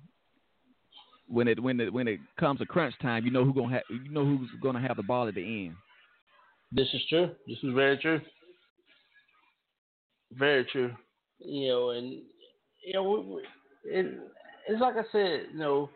when 1.29 1.49
it 1.49 1.61
when 1.61 1.81
it 1.81 1.93
when 1.93 2.07
it 2.07 2.21
comes 2.39 2.61
to 2.61 2.67
crunch 2.67 2.95
time, 3.01 3.25
you 3.25 3.33
know 3.33 3.45
who 3.45 3.53
gonna 3.53 3.75
have 3.75 3.83
you 3.89 4.11
know 4.11 4.25
who's 4.25 4.49
gonna 4.63 4.81
have 4.81 4.97
the 4.97 5.03
ball 5.03 5.27
at 5.27 5.35
the 5.35 5.67
end. 5.67 5.75
This 6.73 6.89
is 6.93 7.03
true. 7.09 7.31
This 7.47 7.59
is 7.63 7.75
very 7.75 7.97
true. 7.99 8.21
Very 10.33 10.65
true. 10.65 10.93
You 11.39 11.69
know, 11.69 11.91
and 11.91 12.23
you 12.85 12.93
know, 12.95 13.41
it, 13.85 14.07
it's 14.69 14.81
like 14.81 14.97
I 14.97 15.05
said, 15.13 15.47
you 15.53 15.59
know, 15.59 15.91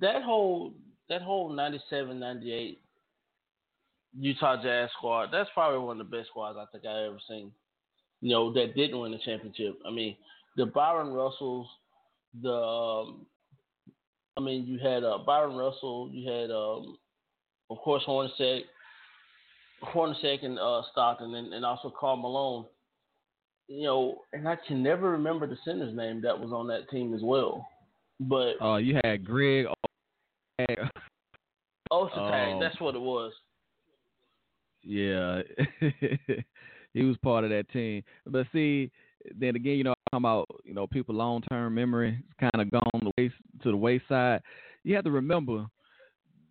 that 0.00 0.22
whole 0.22 0.72
that 1.08 1.22
whole 1.22 1.50
97, 1.50 2.18
98 2.18 2.78
Utah 4.18 4.62
Jazz 4.62 4.90
squad, 4.96 5.28
that's 5.32 5.50
probably 5.54 5.78
one 5.80 6.00
of 6.00 6.10
the 6.10 6.16
best 6.16 6.28
squads 6.28 6.58
I 6.60 6.66
think 6.70 6.84
I 6.84 7.06
ever 7.06 7.18
seen. 7.28 7.52
You 8.20 8.30
know, 8.30 8.52
that 8.52 8.74
didn't 8.76 8.98
win 8.98 9.12
the 9.12 9.18
championship. 9.24 9.78
I 9.86 9.90
mean, 9.90 10.16
the 10.56 10.66
Byron 10.66 11.12
Russells, 11.12 11.66
the 12.42 12.52
um, 12.52 13.26
I 14.36 14.40
mean, 14.40 14.66
you 14.66 14.78
had 14.78 15.04
uh, 15.04 15.18
Byron 15.26 15.56
Russell, 15.56 16.10
you 16.12 16.30
had 16.30 16.50
um, 16.50 16.96
of 17.70 17.78
course 17.78 18.02
Hornacek, 18.06 18.62
Hornacek 19.82 20.44
and 20.44 20.58
uh, 20.58 20.82
Stockton, 20.92 21.34
and, 21.34 21.52
and 21.52 21.64
also 21.64 21.92
Karl 21.98 22.16
Malone. 22.16 22.66
You 23.68 23.84
know, 23.84 24.22
and 24.32 24.48
I 24.48 24.56
can 24.66 24.82
never 24.82 25.10
remember 25.10 25.46
the 25.46 25.56
center's 25.64 25.94
name 25.94 26.20
that 26.22 26.38
was 26.38 26.52
on 26.52 26.66
that 26.68 26.90
team 26.90 27.14
as 27.14 27.20
well. 27.22 27.66
But 28.18 28.54
oh, 28.60 28.72
uh, 28.72 28.76
you 28.78 28.98
had 29.04 29.24
Greg. 29.24 29.66
Ostertag, 31.92 32.54
um, 32.54 32.60
that's 32.60 32.80
what 32.80 32.94
it 32.94 33.00
was. 33.00 33.32
Yeah, 34.82 35.42
he 36.94 37.02
was 37.02 37.16
part 37.22 37.44
of 37.44 37.50
that 37.50 37.68
team. 37.70 38.02
But 38.26 38.46
see, 38.52 38.90
then 39.38 39.56
again, 39.56 39.76
you 39.76 39.84
know, 39.84 39.94
I'm 40.12 40.22
talking 40.22 40.24
about 40.24 40.60
you 40.64 40.74
know 40.74 40.86
people 40.86 41.14
long 41.14 41.42
term 41.50 41.74
memory 41.74 42.22
kind 42.40 42.60
of 42.60 42.70
gone 42.70 43.12
the 43.16 43.30
to 43.62 43.70
the 43.70 43.76
wayside. 43.76 44.40
You 44.84 44.94
have 44.94 45.04
to 45.04 45.10
remember 45.10 45.66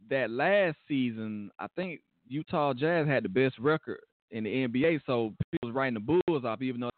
that 0.09 0.29
last 0.29 0.77
season, 0.87 1.51
I 1.59 1.67
think 1.75 2.01
Utah 2.29 2.73
Jazz 2.73 3.07
had 3.07 3.23
the 3.23 3.29
best 3.29 3.57
record 3.59 3.99
in 4.31 4.43
the 4.43 4.49
NBA, 4.49 5.01
so 5.05 5.33
people 5.51 5.69
was 5.69 5.75
writing 5.75 5.95
the 5.95 6.21
Bulls 6.27 6.45
off, 6.45 6.61
even 6.61 6.81
though 6.81 6.91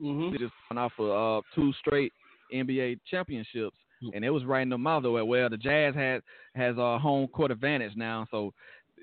mm-hmm. 0.00 0.32
they 0.32 0.38
just 0.38 0.52
went 0.70 0.78
off 0.78 0.92
of 0.98 1.38
uh, 1.38 1.42
two 1.54 1.72
straight 1.80 2.12
NBA 2.54 3.00
championships, 3.10 3.76
and 4.14 4.24
it 4.24 4.30
was 4.30 4.44
writing 4.44 4.68
them 4.68 4.86
off 4.86 5.02
though. 5.02 5.24
Well, 5.24 5.48
the 5.48 5.56
Jazz 5.56 5.94
had 5.94 6.20
has 6.54 6.76
a 6.76 6.98
home 6.98 7.26
court 7.28 7.50
advantage 7.50 7.96
now, 7.96 8.26
so 8.30 8.52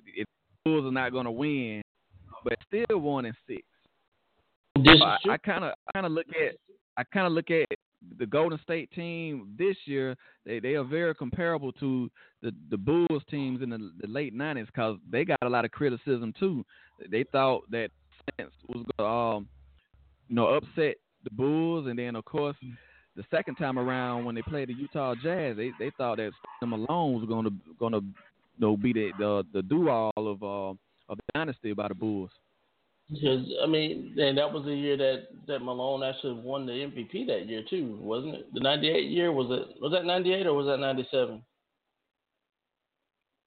if 0.05 0.27
the 0.65 0.69
Bulls 0.69 0.85
are 0.85 0.91
not 0.91 1.11
going 1.11 1.25
to 1.25 1.31
win, 1.31 1.81
but 2.43 2.53
still 2.67 2.99
one 2.99 3.25
and 3.25 3.35
six. 3.47 3.63
This 4.75 4.99
So 4.99 5.31
I 5.31 5.37
kind 5.37 5.65
of 5.65 5.73
kind 5.93 6.05
of 6.05 6.11
look 6.11 6.27
at 6.29 6.55
I 6.97 7.03
kind 7.11 7.25
of 7.25 7.33
look 7.33 7.49
at 7.49 7.65
the 8.17 8.25
Golden 8.25 8.59
State 8.63 8.91
team 8.91 9.53
this 9.57 9.75
year, 9.85 10.15
they, 10.45 10.59
they 10.59 10.75
are 10.75 10.83
very 10.83 11.13
comparable 11.15 11.71
to 11.73 12.09
the, 12.41 12.53
the 12.69 12.77
Bulls 12.77 13.23
teams 13.29 13.61
in 13.61 13.69
the, 13.69 13.91
the 13.99 14.07
late 14.07 14.35
'90s 14.35 14.67
because 14.67 14.97
they 15.09 15.25
got 15.25 15.39
a 15.41 15.49
lot 15.49 15.65
of 15.65 15.71
criticism 15.71 16.33
too. 16.39 16.65
They 17.09 17.23
thought 17.31 17.69
that 17.71 17.89
Saints 18.37 18.53
was 18.67 18.85
going 18.97 18.97
to, 18.97 19.05
um, 19.05 19.47
you 20.27 20.35
know, 20.35 20.47
upset 20.47 20.95
the 21.23 21.29
Bulls, 21.31 21.87
and 21.87 21.97
then 21.97 22.15
of 22.15 22.25
course 22.25 22.55
the 23.15 23.23
second 23.29 23.55
time 23.55 23.77
around 23.77 24.25
when 24.25 24.35
they 24.35 24.41
played 24.41 24.69
the 24.69 24.73
Utah 24.73 25.15
Jazz, 25.15 25.57
they 25.57 25.71
they 25.79 25.91
thought 25.97 26.17
that 26.17 26.31
Malone 26.61 27.13
was 27.13 27.25
going 27.27 27.45
to 27.45 27.51
going 27.79 27.93
to 27.93 27.99
you 27.99 28.59
know 28.59 28.77
be 28.77 28.93
the 28.93 29.11
the, 29.17 29.43
the 29.53 29.61
do 29.61 29.89
all 29.89 30.11
of 30.15 30.43
uh, 30.43 30.71
of 31.11 31.17
the 31.17 31.23
dynasty 31.33 31.73
by 31.73 31.87
the 31.87 31.95
Bulls. 31.95 32.31
Because 33.11 33.45
I 33.61 33.67
mean, 33.67 34.15
and 34.17 34.37
that 34.37 34.51
was 34.51 34.63
the 34.63 34.73
year 34.73 34.95
that 34.95 35.23
that 35.47 35.59
Malone 35.59 36.01
actually 36.01 36.41
won 36.41 36.65
the 36.65 36.71
MVP 36.71 37.27
that 37.27 37.45
year 37.47 37.61
too, 37.69 37.97
wasn't 38.01 38.35
it? 38.35 38.53
The 38.53 38.61
'98 38.61 39.09
year 39.09 39.33
was 39.33 39.47
it? 39.49 39.81
Was 39.81 39.91
that 39.91 40.05
'98 40.05 40.47
or 40.47 40.53
was 40.53 40.67
that 40.67 40.77
'97? 40.77 41.41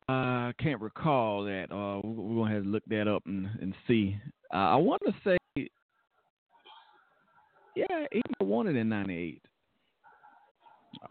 I 0.06 0.52
can't 0.58 0.82
recall 0.82 1.44
that. 1.44 1.72
Uh, 1.72 2.06
we're 2.06 2.42
gonna 2.42 2.54
have 2.54 2.64
to 2.64 2.68
look 2.68 2.82
that 2.88 3.08
up 3.08 3.22
and 3.24 3.48
and 3.62 3.74
see. 3.88 4.18
Uh, 4.52 4.56
I 4.56 4.76
want 4.76 5.00
to 5.06 5.14
say, 5.24 5.68
yeah, 7.74 8.06
he 8.12 8.20
won 8.40 8.66
it 8.66 8.76
in 8.76 8.90
'98, 8.90 9.40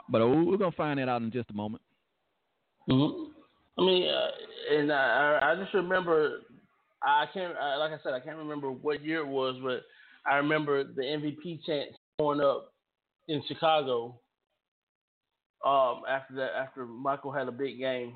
but 0.09 0.21
we're 0.21 0.57
gonna 0.57 0.71
find 0.73 0.99
that 0.99 1.09
out 1.09 1.23
in 1.23 1.31
just 1.31 1.49
a 1.49 1.55
moment. 1.55 1.81
Mm-hmm. 2.87 3.31
I 3.79 3.81
mean, 3.83 4.07
uh, 4.07 4.77
and 4.77 4.93
I, 4.93 5.39
I 5.41 5.55
just 5.55 5.73
remember 5.73 6.41
I 7.05 7.25
can't, 7.33 7.53
like 7.53 7.91
I 7.91 7.97
said, 8.03 8.13
I 8.13 8.19
can't 8.19 8.37
remember 8.37 8.71
what 8.71 9.03
year 9.03 9.19
it 9.19 9.27
was, 9.27 9.55
but 9.61 9.81
I 10.29 10.37
remember 10.37 10.83
the 10.83 11.01
MVP 11.01 11.63
chant 11.65 11.89
going 12.19 12.41
up 12.41 12.73
in 13.27 13.43
Chicago 13.47 14.19
um, 15.65 16.01
after 16.09 16.35
that, 16.35 16.51
after 16.57 16.85
Michael 16.85 17.31
had 17.31 17.47
a 17.47 17.51
big 17.51 17.79
game, 17.79 18.15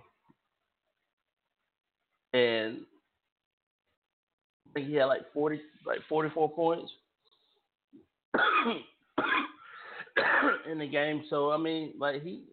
and 2.34 2.80
I 4.68 4.74
think 4.74 4.88
he 4.88 4.96
had 4.96 5.06
like 5.06 5.32
forty, 5.34 5.62
like 5.86 6.00
forty-four 6.10 6.54
points. 6.54 6.92
in 10.70 10.80
the 10.80 10.88
game. 10.88 11.24
So 11.30 11.52
I 11.52 11.58
mean, 11.58 11.94
like 11.98 12.24
he 12.24 12.44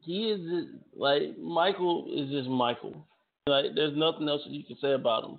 he 0.00 0.30
is 0.30 0.40
just, 0.40 0.68
like 0.96 1.38
Michael 1.38 2.06
is 2.14 2.30
just 2.30 2.48
Michael. 2.48 3.06
Like 3.48 3.66
there's 3.74 3.96
nothing 3.96 4.28
else 4.28 4.42
that 4.44 4.52
you 4.52 4.64
can 4.64 4.76
say 4.80 4.92
about 4.92 5.24
him. 5.24 5.38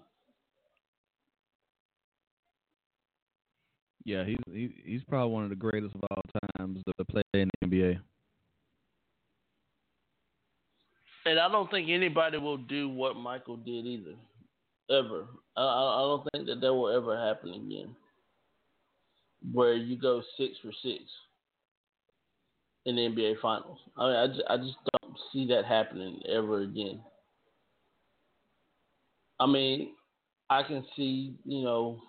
Yeah, 4.05 4.25
he's 4.25 4.37
he, 4.47 4.73
he's 4.83 5.03
probably 5.03 5.33
one 5.33 5.43
of 5.43 5.49
the 5.49 5.55
greatest 5.55 5.95
of 5.95 6.01
all 6.09 6.21
times 6.57 6.81
to 6.97 7.05
play 7.05 7.21
in 7.33 7.49
the 7.61 7.67
NBA. 7.67 7.99
And 11.25 11.39
I 11.39 11.51
don't 11.51 11.69
think 11.69 11.89
anybody 11.89 12.37
will 12.37 12.57
do 12.57 12.89
what 12.89 13.15
Michael 13.15 13.57
did 13.57 13.85
either, 13.85 14.15
ever. 14.89 15.27
I, 15.55 15.61
I 15.61 16.01
don't 16.01 16.27
think 16.31 16.47
that 16.47 16.61
that 16.61 16.73
will 16.73 16.89
ever 16.89 17.15
happen 17.17 17.49
again, 17.53 17.95
where 19.51 19.75
you 19.75 19.95
go 19.95 20.23
six 20.37 20.53
for 20.63 20.71
six 20.81 21.03
in 22.85 22.95
the 22.95 23.01
NBA 23.01 23.39
Finals. 23.41 23.77
I 23.97 24.07
mean, 24.07 24.15
I 24.15 24.27
just, 24.27 24.41
I 24.49 24.57
just 24.57 24.77
don't 25.01 25.17
see 25.31 25.45
that 25.49 25.65
happening 25.65 26.19
ever 26.27 26.61
again. 26.61 27.01
I 29.39 29.45
mean, 29.45 29.93
I 30.49 30.63
can 30.63 30.83
see 30.95 31.35
you 31.45 31.63
know 31.63 32.01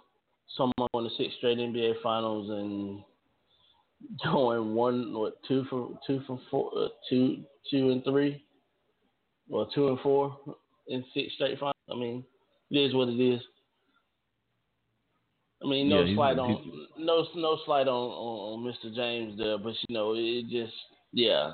someone 0.57 0.89
on 0.94 1.05
the 1.05 1.11
six 1.16 1.35
straight 1.39 1.59
NBA 1.59 2.02
Finals 2.02 2.51
and 2.51 3.02
going 4.32 4.74
one 4.74 5.12
what 5.19 5.35
two 5.47 5.65
for 5.70 5.98
two 6.07 6.20
for 6.27 6.40
four 6.51 6.70
uh, 6.77 6.89
two 7.09 7.44
two 7.70 7.90
and 7.90 8.02
three 8.05 8.43
well, 9.48 9.66
two 9.74 9.89
and 9.89 9.98
four 10.01 10.36
in 10.89 11.05
six 11.15 11.32
straight 11.35 11.59
finals. 11.59 11.74
I 11.90 11.94
mean, 11.97 12.24
it 12.70 12.78
is 12.78 12.94
what 12.94 13.09
it 13.09 13.20
is. 13.20 13.40
I 15.62 15.69
mean, 15.69 15.89
no 15.90 16.02
Yeah, 16.02 16.15
slight 16.15 16.36
he's- 16.36 16.57
on 16.57 16.86
no 16.98 17.27
no 17.35 17.59
slight 17.66 17.86
on, 17.89 17.94
on, 17.94 18.65
on 18.65 18.73
Mr. 18.73 18.94
James 18.94 19.36
there, 19.39 19.59
but 19.59 19.74
you 19.89 19.94
know, 19.94 20.15
it 20.16 20.48
just 20.48 20.74
yeah. 21.12 21.52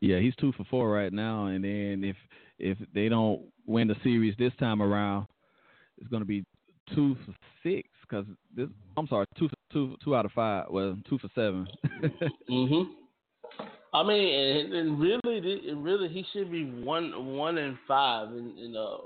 Yeah, 0.00 0.18
he's 0.18 0.34
two 0.36 0.52
for 0.52 0.64
four 0.64 0.90
right 0.90 1.12
now, 1.12 1.46
and 1.46 1.62
then 1.62 2.02
if 2.04 2.16
if 2.58 2.78
they 2.94 3.08
don't 3.08 3.42
win 3.66 3.88
the 3.88 3.96
series 4.02 4.34
this 4.38 4.52
time 4.58 4.82
around, 4.82 5.26
it's 5.98 6.08
going 6.08 6.22
to 6.22 6.26
be 6.26 6.44
two 6.94 7.16
for 7.26 7.34
six 7.62 7.88
because 8.02 8.26
this. 8.54 8.68
I'm 8.96 9.06
sorry, 9.08 9.26
two 9.38 9.48
for 9.48 9.56
two 9.72 9.96
two 10.02 10.16
out 10.16 10.24
of 10.24 10.32
five. 10.32 10.66
Well, 10.70 10.96
two 11.08 11.18
for 11.18 11.28
seven. 11.34 11.66
Mhm. 12.50 12.86
I 13.92 14.04
mean, 14.04 14.32
and, 14.32 14.72
and 14.72 15.00
really, 15.00 15.68
and 15.68 15.82
really, 15.82 16.08
he 16.08 16.24
should 16.32 16.50
be 16.50 16.64
one 16.64 17.34
one 17.36 17.58
and 17.58 17.76
five 17.88 18.28
in 18.28 18.56
in 18.58 18.76
uh 18.76 18.98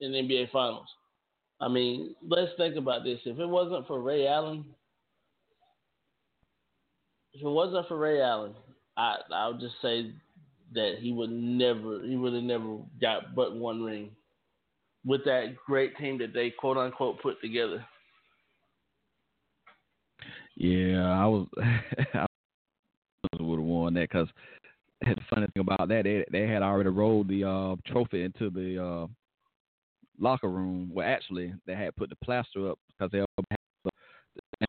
in 0.00 0.12
the 0.12 0.18
NBA 0.18 0.50
Finals. 0.52 0.86
I 1.60 1.66
mean, 1.68 2.14
let's 2.26 2.52
think 2.56 2.76
about 2.76 3.02
this. 3.02 3.18
If 3.24 3.38
it 3.38 3.46
wasn't 3.46 3.86
for 3.88 4.00
Ray 4.00 4.28
Allen, 4.28 4.64
if 7.32 7.42
it 7.42 7.48
wasn't 7.48 7.88
for 7.88 7.98
Ray 7.98 8.22
Allen, 8.22 8.54
I 8.98 9.16
I 9.32 9.48
would 9.48 9.60
just 9.60 9.76
say 9.80 10.12
that 10.74 10.96
he 11.00 11.12
would 11.12 11.30
never, 11.30 12.02
he 12.02 12.16
would 12.16 12.34
have 12.34 12.42
never 12.42 12.78
got 13.00 13.34
but 13.34 13.56
one 13.56 13.82
ring 13.82 14.10
with 15.06 15.24
that 15.24 15.54
great 15.66 15.96
team 15.96 16.18
that 16.18 16.34
they 16.34 16.50
quote 16.50 16.76
unquote 16.76 17.22
put 17.22 17.40
together. 17.40 17.84
yeah, 20.56 21.10
I 21.10 21.26
was. 21.26 21.46
I 22.14 23.42
would 23.42 23.58
have 23.58 23.66
won 23.66 23.94
that 23.94 24.08
because 24.08 24.28
the 25.00 25.16
funny 25.30 25.46
thing 25.54 25.60
about 25.60 25.88
that, 25.88 26.04
they 26.04 26.24
they 26.30 26.46
had 26.46 26.62
already 26.62 26.90
rolled 26.90 27.28
the 27.28 27.44
uh, 27.44 27.76
trophy 27.86 28.24
into 28.24 28.50
the 28.50 28.84
uh, 28.84 29.06
locker 30.18 30.48
room. 30.48 30.90
Well, 30.92 31.06
actually, 31.06 31.54
they 31.66 31.74
had 31.74 31.96
put 31.96 32.10
the 32.10 32.16
plaster 32.16 32.70
up 32.70 32.78
because 32.88 33.10
they 33.12 33.18
had 33.18 33.26
the 33.84 33.90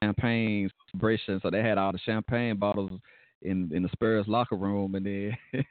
champagne 0.04 0.70
celebration, 0.92 1.40
so 1.42 1.50
they 1.50 1.62
had 1.62 1.78
all 1.78 1.92
the 1.92 2.00
champagne 2.00 2.58
bottles 2.58 2.92
in 3.42 3.72
in 3.74 3.84
the 3.84 3.90
Spurs 3.90 4.28
locker 4.28 4.56
room, 4.56 4.96
and 4.96 5.06
then 5.06 5.38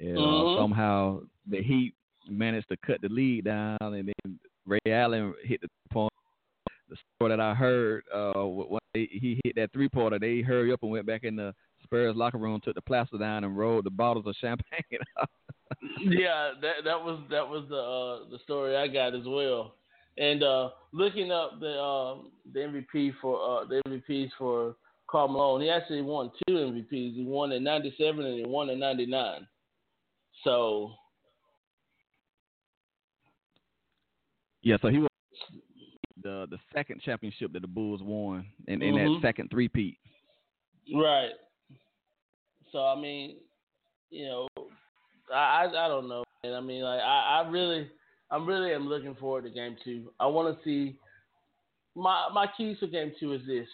and, 0.00 0.16
uh, 0.18 0.20
Mhm. 0.20 0.56
somehow 0.56 1.20
the 1.48 1.62
Heat 1.62 1.94
managed 2.28 2.68
to 2.68 2.76
cut 2.78 3.00
the 3.00 3.08
lead 3.08 3.44
down, 3.44 3.78
and 3.80 4.12
then 4.24 4.38
Ray 4.66 4.80
Allen 4.86 5.34
hit 5.44 5.60
the 5.60 5.68
point. 5.90 6.12
The 6.88 6.96
story 7.16 7.30
that 7.30 7.40
I 7.40 7.54
heard, 7.54 8.04
uh, 8.14 8.44
when 8.44 8.80
they, 8.92 9.08
he 9.10 9.40
hit 9.44 9.54
that 9.56 9.72
three 9.72 9.88
pointer, 9.88 10.18
they 10.18 10.42
hurried 10.42 10.72
up 10.72 10.82
and 10.82 10.90
went 10.92 11.06
back 11.06 11.24
in 11.24 11.36
the 11.36 11.54
Spurs 11.82 12.14
locker 12.14 12.38
room, 12.38 12.60
took 12.62 12.74
the 12.74 12.82
plaster 12.82 13.18
down, 13.18 13.44
and 13.44 13.56
rolled 13.56 13.84
the 13.84 13.90
bottles 13.90 14.26
of 14.26 14.34
champagne 14.40 14.82
yeah, 16.00 16.52
that 16.60 16.84
that 16.84 17.02
was 17.02 17.20
that 17.30 17.48
was 17.48 17.64
the 17.68 17.76
uh, 17.76 18.30
the 18.30 18.38
story 18.44 18.76
I 18.76 18.88
got 18.88 19.14
as 19.14 19.26
well. 19.26 19.74
And 20.18 20.42
uh, 20.42 20.70
looking 20.92 21.32
up 21.32 21.58
the 21.60 21.80
um, 21.80 22.32
the 22.52 22.60
MVP 22.60 23.14
for 23.20 23.62
uh, 23.62 23.64
the 23.64 23.80
MVPs 23.88 24.30
for 24.38 24.76
Karl 25.12 25.28
Malone, 25.28 25.60
he 25.60 25.68
actually 25.70 26.00
won 26.00 26.32
two 26.48 26.54
MVPs. 26.54 27.14
He 27.14 27.24
won 27.26 27.52
in 27.52 27.62
'97 27.62 28.24
and 28.24 28.34
he 28.38 28.44
won 28.46 28.70
in 28.70 28.78
'99. 28.80 29.46
So 30.42 30.94
Yeah, 34.62 34.76
so 34.80 34.88
he 34.88 34.98
was 34.98 35.08
the 36.22 36.46
the 36.48 36.58
second 36.72 37.02
championship 37.02 37.52
that 37.52 37.60
the 37.60 37.68
Bulls 37.68 38.00
won, 38.02 38.46
and 38.68 38.82
in 38.82 38.94
Mhm. 38.94 39.16
that 39.16 39.20
second 39.20 39.50
three-peat. 39.50 39.98
right. 40.94 41.32
So 42.70 42.86
I 42.86 42.94
mean, 42.98 43.38
you 44.08 44.24
know, 44.26 44.48
I 45.30 45.64
I, 45.66 45.84
I 45.84 45.88
don't 45.88 46.08
know, 46.08 46.24
and 46.42 46.54
I 46.54 46.60
mean 46.60 46.82
like 46.82 47.00
I, 47.00 47.42
I 47.42 47.48
really 47.48 47.90
I'm 48.30 48.46
really 48.46 48.72
am 48.72 48.88
looking 48.88 49.14
forward 49.16 49.44
to 49.44 49.50
game 49.50 49.76
two. 49.84 50.10
I 50.18 50.26
want 50.26 50.56
to 50.56 50.64
see 50.64 50.98
my 51.94 52.28
my 52.32 52.46
keys 52.56 52.78
for 52.78 52.86
game 52.86 53.12
two 53.20 53.34
is 53.34 53.44
this. 53.46 53.68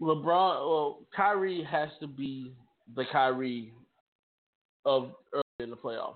LeBron, 0.00 0.68
well, 0.68 0.98
Kyrie 1.14 1.66
has 1.70 1.88
to 2.00 2.06
be 2.06 2.52
the 2.94 3.04
Kyrie 3.10 3.72
of 4.84 5.12
early 5.32 5.42
in 5.60 5.70
the 5.70 5.76
playoffs, 5.76 6.14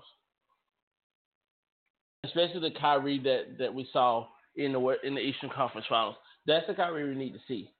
especially 2.23 2.61
the 2.61 2.79
Kyrie 2.79 3.19
that, 3.19 3.57
that 3.57 3.73
we 3.73 3.87
saw 3.91 4.27
in 4.55 4.73
the 4.73 4.97
in 5.03 5.15
the 5.15 5.21
Eastern 5.21 5.49
Conference 5.49 5.87
Finals. 5.89 6.15
That's 6.45 6.67
the 6.67 6.73
Kyrie 6.73 7.09
we 7.09 7.15
need 7.15 7.33
to 7.33 7.39
see. 7.47 7.71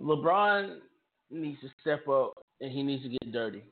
LeBron 0.00 0.78
needs 1.30 1.60
to 1.60 1.68
step 1.80 2.08
up 2.08 2.32
and 2.60 2.72
he 2.72 2.82
needs 2.82 3.02
to 3.02 3.10
get 3.10 3.32
dirty. 3.32 3.62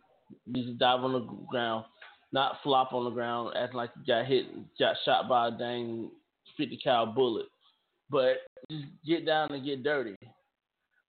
He 0.46 0.52
needs 0.52 0.68
to 0.68 0.74
dive 0.74 1.00
on 1.00 1.12
the 1.12 1.26
ground, 1.50 1.84
not 2.32 2.58
flop 2.62 2.92
on 2.92 3.04
the 3.04 3.10
ground, 3.10 3.54
acting 3.56 3.76
like 3.76 3.90
he 3.94 4.06
got 4.06 4.26
hit, 4.26 4.46
got 4.78 4.96
shot 5.04 5.28
by 5.28 5.48
a 5.48 5.50
dang 5.50 6.10
50 6.56 6.76
cal 6.78 7.06
bullet. 7.06 7.46
But 8.10 8.38
just 8.70 8.84
get 9.06 9.26
down 9.26 9.52
and 9.52 9.64
get 9.64 9.82
dirty. 9.82 10.16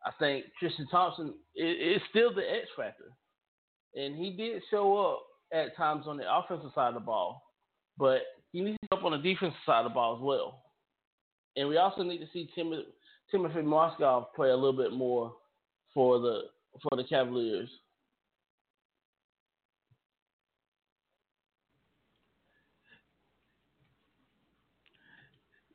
I 0.05 0.11
think 0.19 0.45
Tristan 0.59 0.87
Thompson 0.87 1.33
is, 1.55 2.01
still 2.09 2.33
the 2.33 2.41
X 2.41 2.67
factor, 2.75 3.11
and 3.95 4.15
he 4.15 4.31
did 4.31 4.61
show 4.69 4.97
up 4.97 5.23
at 5.53 5.75
times 5.77 6.05
on 6.07 6.17
the 6.17 6.23
offensive 6.27 6.71
side 6.75 6.89
of 6.89 6.93
the 6.95 6.99
ball, 6.99 7.41
but 7.97 8.19
he 8.51 8.61
needs 8.61 8.77
to 8.81 8.87
show 8.91 8.99
up 8.99 9.05
on 9.05 9.11
the 9.13 9.17
defensive 9.17 9.57
side 9.65 9.85
of 9.85 9.91
the 9.91 9.93
ball 9.93 10.15
as 10.15 10.21
well. 10.21 10.63
And 11.55 11.69
we 11.69 11.77
also 11.77 12.03
need 12.03 12.19
to 12.19 12.27
see 12.33 12.49
Timothy 12.55 12.85
Timothy 13.31 13.59
Mozgov 13.59 14.25
play 14.35 14.49
a 14.49 14.55
little 14.55 14.73
bit 14.73 14.91
more 14.91 15.33
for 15.93 16.19
the 16.19 16.41
for 16.81 16.97
the 16.97 17.03
Cavaliers. 17.03 17.69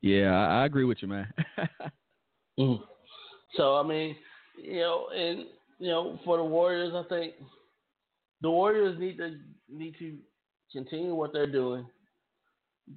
Yeah, 0.01 0.31
I, 0.31 0.63
I 0.63 0.65
agree 0.67 0.85
with 0.85 0.99
you, 1.01 1.09
man. 1.09 1.33
Mm. 2.59 2.81
So 3.55 3.77
I 3.77 3.83
mean, 3.83 4.17
you 4.63 4.81
know, 4.81 5.07
and 5.15 5.47
you 5.79 5.89
know, 5.89 6.19
for 6.25 6.37
the 6.37 6.45
Warriors, 6.45 6.93
I 6.95 7.09
think 7.09 7.35
the 8.43 8.51
Warriors 8.51 8.99
need 8.99 9.17
to 9.19 9.37
need 9.69 9.95
to 9.99 10.17
continue 10.73 11.15
what 11.15 11.33
they're 11.33 11.51
doing. 11.51 11.87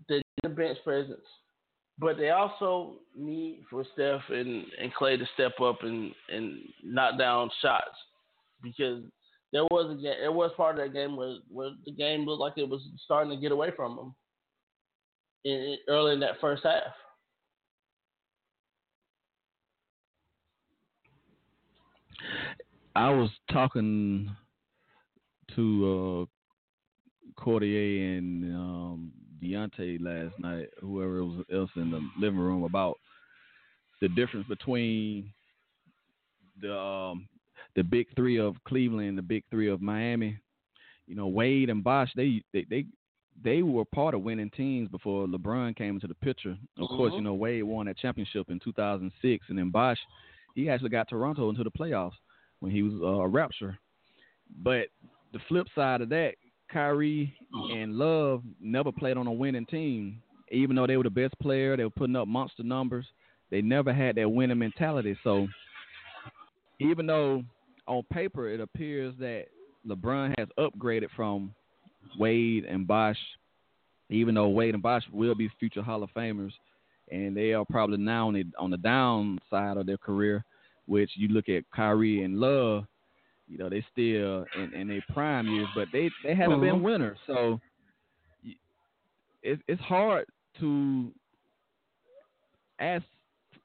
They 0.07 0.15
need 0.15 0.45
a 0.45 0.49
bench 0.49 0.77
presence, 0.83 1.25
but 1.99 2.17
they 2.17 2.29
also 2.29 2.95
need 3.15 3.63
for 3.69 3.85
Steph 3.93 4.21
and, 4.29 4.65
and 4.81 4.93
Klay 4.93 5.17
to 5.17 5.25
step 5.33 5.59
up 5.61 5.79
and, 5.83 6.13
and 6.29 6.59
knock 6.83 7.17
down 7.17 7.49
shots 7.61 7.97
because 8.63 9.03
there 9.51 9.63
was 9.65 9.91
a 9.91 10.01
game, 10.01 10.15
there 10.19 10.31
was 10.31 10.51
part 10.55 10.79
of 10.79 10.85
that 10.85 10.93
game 10.93 11.15
where, 11.17 11.35
where 11.49 11.71
the 11.85 11.91
game 11.91 12.25
looked 12.25 12.39
like 12.39 12.53
it 12.57 12.69
was 12.69 12.81
starting 13.03 13.31
to 13.31 13.41
get 13.41 13.51
away 13.51 13.69
from 13.75 13.95
them 13.95 14.15
in 15.43 15.75
early 15.89 16.13
in 16.13 16.19
that 16.21 16.39
first 16.39 16.63
half. 16.63 16.93
I 22.95 23.09
was 23.09 23.29
talking 23.51 24.35
to 25.55 26.27
uh, 26.27 27.41
Cordier 27.41 28.17
and 28.17 28.55
um, 28.55 29.11
Deontay 29.41 29.99
last 30.01 30.37
night, 30.39 30.69
whoever 30.79 31.23
was 31.23 31.45
else 31.53 31.71
in 31.75 31.91
the 31.91 32.01
living 32.19 32.39
room, 32.39 32.63
about 32.63 32.97
the 34.01 34.09
difference 34.09 34.47
between 34.47 35.31
the 36.61 36.77
um, 36.77 37.27
the 37.75 37.83
big 37.83 38.07
three 38.15 38.39
of 38.39 38.55
Cleveland 38.67 39.09
and 39.09 39.17
the 39.17 39.23
big 39.23 39.43
three 39.49 39.69
of 39.69 39.81
Miami. 39.81 40.37
You 41.07 41.15
know, 41.15 41.27
Wade 41.27 41.69
and 41.69 41.83
Bosh, 41.83 42.11
they 42.15 42.43
they 42.53 42.65
they 42.69 42.85
they 43.43 43.61
were 43.63 43.85
part 43.85 44.13
of 44.13 44.21
winning 44.21 44.51
teams 44.51 44.89
before 44.89 45.25
LeBron 45.27 45.75
came 45.75 45.95
into 45.95 46.07
the 46.07 46.15
picture. 46.15 46.57
Of 46.77 46.89
course, 46.89 47.13
you 47.15 47.21
know 47.21 47.33
Wade 47.33 47.63
won 47.63 47.87
that 47.87 47.97
championship 47.97 48.49
in 48.49 48.59
2006, 48.59 49.45
and 49.49 49.57
then 49.57 49.69
Bosh, 49.69 49.99
he 50.55 50.69
actually 50.69 50.89
got 50.89 51.09
Toronto 51.09 51.49
into 51.49 51.63
the 51.63 51.71
playoffs 51.71 52.13
when 52.59 52.71
he 52.71 52.83
was 52.83 52.93
uh, 53.01 53.23
a 53.23 53.29
Raptor. 53.29 53.77
But 54.63 54.87
the 55.33 55.39
flip 55.47 55.67
side 55.73 56.01
of 56.01 56.09
that, 56.09 56.33
Kyrie 56.71 57.33
and 57.73 57.95
Love 57.95 58.43
never 58.59 58.91
played 58.91 59.17
on 59.17 59.27
a 59.27 59.31
winning 59.31 59.65
team, 59.65 60.21
even 60.51 60.75
though 60.75 60.87
they 60.87 60.97
were 60.97 61.03
the 61.03 61.09
best 61.09 61.37
player. 61.41 61.75
They 61.75 61.83
were 61.83 61.89
putting 61.89 62.15
up 62.15 62.27
monster 62.27 62.63
numbers. 62.63 63.05
They 63.49 63.61
never 63.61 63.93
had 63.93 64.15
that 64.15 64.29
winning 64.29 64.59
mentality. 64.59 65.17
So 65.23 65.47
even 66.79 67.05
though 67.05 67.43
on 67.87 68.03
paper 68.11 68.49
it 68.49 68.61
appears 68.61 69.13
that 69.19 69.45
LeBron 69.87 70.33
has 70.37 70.47
upgraded 70.57 71.09
from 71.15 71.53
Wade 72.17 72.65
and 72.65 72.87
Bosh, 72.87 73.17
even 74.09 74.35
though 74.35 74.49
Wade 74.49 74.73
and 74.73 74.83
Bosh 74.83 75.03
will 75.11 75.35
be 75.35 75.49
future 75.59 75.81
Hall 75.81 76.03
of 76.03 76.09
Famers, 76.13 76.51
and 77.11 77.35
they 77.35 77.53
are 77.53 77.65
probably 77.65 77.97
now 77.97 78.27
on 78.29 78.33
the, 78.33 78.45
on 78.57 78.71
the 78.71 78.77
downside 78.77 79.77
of 79.77 79.85
their 79.85 79.97
career, 79.97 80.43
which 80.87 81.11
you 81.15 81.27
look 81.27 81.49
at 81.49 81.63
Kyrie 81.75 82.23
and 82.23 82.37
Love, 82.39 82.85
you 83.47 83.57
know, 83.57 83.69
they 83.69 83.85
still 83.91 84.45
in, 84.57 84.73
in 84.73 84.87
their 84.87 85.03
prime 85.13 85.47
years, 85.47 85.67
but 85.75 85.87
they, 85.91 86.09
they 86.23 86.33
haven't 86.33 86.61
been 86.61 86.75
Mhm. 86.79 86.83
winners. 86.83 87.17
So 87.27 87.59
it, 89.43 89.59
it's 89.67 89.81
hard 89.81 90.25
to 90.59 91.11
ask 92.79 93.03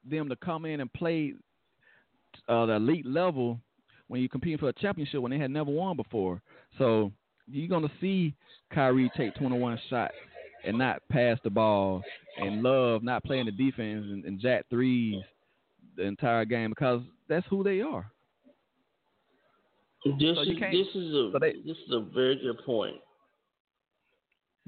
them 0.09 0.29
to 0.29 0.35
come 0.37 0.65
in 0.65 0.79
and 0.81 0.91
play 0.93 1.33
uh, 2.49 2.65
the 2.65 2.73
elite 2.73 3.05
level 3.05 3.59
when 4.07 4.21
you're 4.21 4.29
competing 4.29 4.57
for 4.57 4.69
a 4.69 4.73
championship 4.73 5.21
when 5.21 5.31
they 5.31 5.37
had 5.39 5.51
never 5.51 5.71
won 5.71 5.95
before. 5.95 6.41
So 6.77 7.11
you're 7.49 7.67
gonna 7.67 7.91
see 8.01 8.33
Kyrie 8.73 9.09
take 9.15 9.33
21 9.35 9.79
shots 9.89 10.13
and 10.65 10.77
not 10.77 11.01
pass 11.09 11.37
the 11.43 11.49
ball, 11.49 12.01
and 12.41 12.61
Love 12.63 13.03
not 13.03 13.23
playing 13.23 13.45
the 13.45 13.51
defense 13.51 14.05
and, 14.09 14.25
and 14.25 14.39
jack 14.39 14.65
threes 14.69 15.23
the 15.95 16.03
entire 16.03 16.45
game 16.45 16.69
because 16.71 17.01
that's 17.29 17.45
who 17.49 17.63
they 17.63 17.81
are. 17.81 18.11
This 20.05 20.35
So 20.35 20.41
is 20.41 20.47
this 20.47 20.87
is 20.95 21.13
a 21.13 21.29
so 21.33 21.39
they- 21.39 21.61
this 21.65 21.77
is 21.77 21.91
a 21.91 21.99
very 21.99 22.35
good 22.37 22.63
point. 22.65 22.97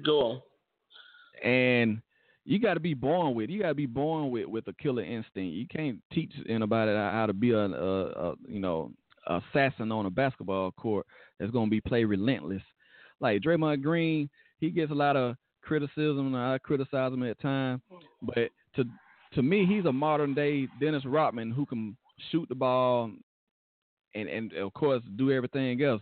Go 0.05 0.19
on. 0.21 0.41
and 1.43 2.01
you 2.45 2.57
got 2.59 2.73
to 2.75 2.79
be 2.79 2.93
born 2.93 3.35
with. 3.35 3.49
You 3.49 3.61
got 3.61 3.69
to 3.69 3.75
be 3.75 3.85
born 3.85 4.31
with 4.31 4.47
with 4.47 4.67
a 4.67 4.73
killer 4.73 5.03
instinct. 5.03 5.53
You 5.55 5.67
can't 5.67 5.99
teach 6.11 6.31
anybody 6.47 6.91
how 6.93 7.25
to 7.27 7.33
be 7.33 7.51
a, 7.51 7.57
a, 7.59 8.05
a 8.31 8.35
you 8.47 8.59
know 8.59 8.91
assassin 9.27 9.91
on 9.91 10.05
a 10.05 10.09
basketball 10.09 10.71
court 10.71 11.05
that's 11.37 11.51
going 11.51 11.67
to 11.67 11.71
be 11.71 11.81
play 11.81 12.03
relentless. 12.05 12.63
Like 13.19 13.41
Draymond 13.41 13.83
Green, 13.83 14.29
he 14.59 14.71
gets 14.71 14.91
a 14.91 14.95
lot 14.95 15.15
of 15.15 15.35
criticism. 15.69 16.33
and 16.33 16.37
I 16.37 16.57
criticize 16.57 17.13
him 17.13 17.23
at 17.23 17.39
times, 17.39 17.81
but 18.21 18.49
to 18.75 18.83
to 19.35 19.43
me, 19.43 19.65
he's 19.65 19.85
a 19.85 19.93
modern 19.93 20.33
day 20.33 20.67
Dennis 20.79 21.05
Rodman 21.05 21.51
who 21.51 21.65
can 21.65 21.95
shoot 22.31 22.49
the 22.49 22.55
ball 22.55 23.11
and 24.15 24.27
and 24.27 24.51
of 24.53 24.73
course 24.73 25.03
do 25.15 25.31
everything 25.31 25.81
else. 25.83 26.01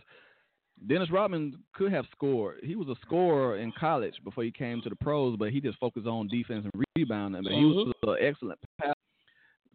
Dennis 0.86 1.10
Rodman 1.10 1.58
could 1.74 1.92
have 1.92 2.06
scored. 2.12 2.60
He 2.62 2.76
was 2.76 2.88
a 2.88 2.94
scorer 3.02 3.58
in 3.58 3.72
college 3.78 4.14
before 4.24 4.44
he 4.44 4.52
came 4.52 4.80
to 4.82 4.88
the 4.88 4.96
pros, 4.96 5.36
but 5.36 5.50
he 5.50 5.60
just 5.60 5.78
focused 5.78 6.06
on 6.06 6.28
defense 6.28 6.66
and 6.72 6.84
rebounding. 6.96 7.42
But 7.42 7.52
he 7.52 7.64
was 7.64 7.88
mm-hmm. 7.88 8.10
an 8.10 8.16
excellent 8.22 8.60
passer. 8.80 8.94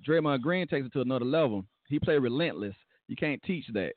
Draymond 0.08 0.42
Green 0.42 0.68
takes 0.68 0.88
it 0.88 0.94
to 0.94 1.02
another 1.02 1.26
level. 1.26 1.66
He 1.88 2.00
played 2.00 2.20
relentless. 2.20 2.76
You 3.08 3.16
can't 3.18 3.42
teach 3.44 3.66
that. 3.74 3.92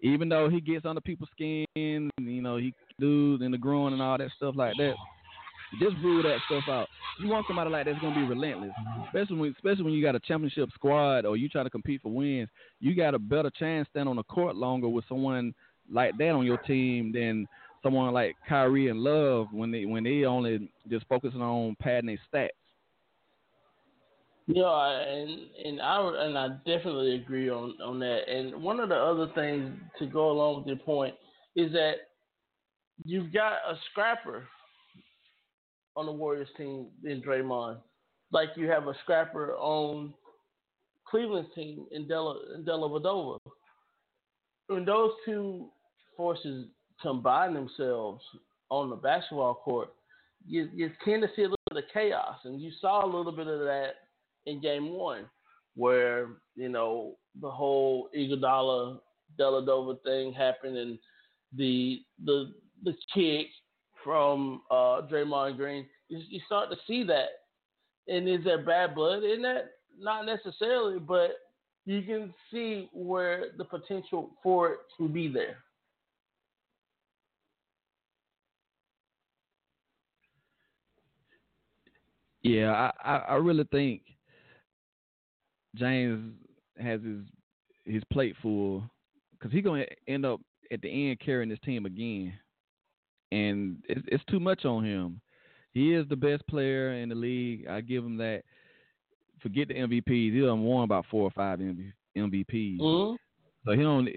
Even 0.00 0.28
though 0.28 0.50
he 0.50 0.60
gets 0.60 0.84
under 0.84 1.00
people's 1.00 1.30
skin, 1.32 1.64
you 1.76 2.42
know, 2.42 2.58
he 2.58 2.74
dudes 3.00 3.42
in 3.42 3.50
the 3.50 3.58
groin 3.58 3.94
and 3.94 4.02
all 4.02 4.18
that 4.18 4.30
stuff 4.36 4.54
like 4.54 4.74
that. 4.76 4.94
Just 5.78 5.96
rule 6.02 6.22
that 6.22 6.38
stuff 6.46 6.64
out. 6.68 6.88
You 7.20 7.28
want 7.28 7.46
somebody 7.46 7.70
like 7.70 7.86
that's 7.86 7.98
gonna 8.00 8.14
be 8.14 8.26
relentless, 8.26 8.72
especially 9.06 9.36
when 9.36 9.50
especially 9.56 9.84
when 9.84 9.92
you 9.92 10.02
got 10.02 10.14
a 10.14 10.20
championship 10.20 10.70
squad 10.74 11.24
or 11.24 11.36
you 11.36 11.48
try 11.48 11.62
to 11.62 11.70
compete 11.70 12.02
for 12.02 12.12
wins. 12.12 12.48
You 12.80 12.94
got 12.94 13.14
a 13.14 13.18
better 13.18 13.50
chance 13.50 13.88
stand 13.90 14.08
on 14.08 14.16
the 14.16 14.22
court 14.24 14.56
longer 14.56 14.88
with 14.88 15.04
someone 15.08 15.54
like 15.90 16.16
that 16.18 16.30
on 16.30 16.46
your 16.46 16.58
team 16.58 17.12
than 17.12 17.46
someone 17.82 18.12
like 18.12 18.34
Kyrie 18.48 18.88
and 18.88 19.00
Love 19.00 19.48
when 19.52 19.70
they 19.70 19.84
when 19.84 20.04
they 20.04 20.24
only 20.24 20.70
just 20.88 21.06
focusing 21.08 21.42
on 21.42 21.76
padding 21.80 22.06
their 22.06 22.18
stats. 22.32 22.48
Yeah, 24.46 25.00
and 25.00 25.40
and 25.64 25.80
I 25.80 26.24
and 26.26 26.38
I 26.38 26.48
definitely 26.66 27.14
agree 27.14 27.48
on 27.48 27.74
on 27.82 27.98
that. 28.00 28.28
And 28.28 28.62
one 28.62 28.80
of 28.80 28.88
the 28.88 28.96
other 28.96 29.30
things 29.34 29.72
to 29.98 30.06
go 30.06 30.30
along 30.30 30.58
with 30.58 30.66
your 30.66 30.76
point 30.76 31.14
is 31.56 31.72
that 31.72 31.94
you've 33.04 33.32
got 33.32 33.52
a 33.68 33.76
scrapper 33.90 34.46
on 35.96 36.06
the 36.06 36.12
Warriors 36.12 36.48
team 36.56 36.86
in 37.04 37.22
Draymond, 37.22 37.78
like 38.32 38.50
you 38.56 38.68
have 38.68 38.88
a 38.88 38.94
scrapper 39.02 39.54
on 39.56 40.12
Cleveland's 41.06 41.54
team 41.54 41.86
in 41.92 42.08
Della 42.08 42.36
in 42.54 42.64
Dellavedova. 42.64 43.38
When 44.66 44.84
those 44.84 45.12
two 45.24 45.68
forces 46.16 46.66
combine 47.00 47.54
themselves 47.54 48.22
on 48.70 48.90
the 48.90 48.96
basketball 48.96 49.54
court, 49.54 49.90
you 50.46 50.68
you 50.74 50.90
tend 51.04 51.22
to 51.22 51.28
see 51.36 51.42
a 51.42 51.48
little 51.48 51.58
bit 51.70 51.84
of 51.84 51.90
chaos, 51.92 52.38
and 52.44 52.60
you 52.60 52.70
saw 52.80 53.04
a 53.04 53.06
little 53.06 53.32
bit 53.32 53.46
of 53.46 53.60
that 53.60 53.92
in 54.46 54.60
game 54.60 54.90
one, 54.90 55.26
where, 55.74 56.28
you 56.56 56.68
know, 56.68 57.16
the 57.40 57.50
whole 57.50 58.08
Iguodala 58.16 58.98
Dellavedova 59.38 60.02
thing 60.02 60.32
happened 60.32 60.76
and 60.76 60.98
the 61.56 62.00
the 62.24 62.52
the 62.82 62.94
kick 63.12 63.46
from 64.04 64.62
uh 64.70 65.02
Draymond 65.10 65.56
Green, 65.56 65.86
you, 66.08 66.20
you 66.28 66.40
start 66.46 66.70
to 66.70 66.76
see 66.86 67.02
that. 67.04 67.28
And 68.06 68.28
is 68.28 68.44
there 68.44 68.62
bad 68.62 68.94
blood 68.94 69.24
in 69.24 69.42
that? 69.42 69.70
Not 69.98 70.26
necessarily, 70.26 70.98
but 70.98 71.30
you 71.86 72.02
can 72.02 72.34
see 72.52 72.88
where 72.92 73.46
the 73.56 73.64
potential 73.64 74.32
for 74.42 74.72
it 74.72 74.78
can 74.96 75.12
be 75.12 75.28
there. 75.28 75.58
Yeah, 82.42 82.90
I, 83.02 83.16
I, 83.16 83.34
really 83.36 83.66
think 83.72 84.02
James 85.76 86.34
has 86.78 87.00
his 87.02 87.22
his 87.86 88.02
plate 88.12 88.36
full 88.42 88.84
because 89.32 89.50
he's 89.50 89.64
gonna 89.64 89.86
end 90.08 90.26
up 90.26 90.42
at 90.70 90.82
the 90.82 90.88
end 90.88 91.20
carrying 91.20 91.48
this 91.48 91.58
team 91.64 91.86
again, 91.86 92.34
and 93.34 93.76
it's, 93.88 94.06
it's 94.08 94.24
too 94.26 94.40
much 94.40 94.64
on 94.64 94.84
him. 94.84 95.20
He 95.72 95.92
is 95.94 96.06
the 96.08 96.16
best 96.16 96.46
player 96.46 96.92
in 96.94 97.08
the 97.08 97.14
league. 97.14 97.66
I 97.68 97.80
give 97.80 98.04
him 98.04 98.16
that. 98.18 98.42
Forget 99.42 99.68
the 99.68 99.74
MVPs. 99.74 100.32
He 100.32 100.40
done 100.40 100.62
won 100.62 100.84
about 100.84 101.04
four 101.10 101.22
or 101.24 101.30
five 101.30 101.58
MV, 101.58 101.92
MVPs. 102.16 102.80
Mhm. 102.80 103.16
So 103.64 103.72
he 103.72 103.82
don't. 103.82 104.08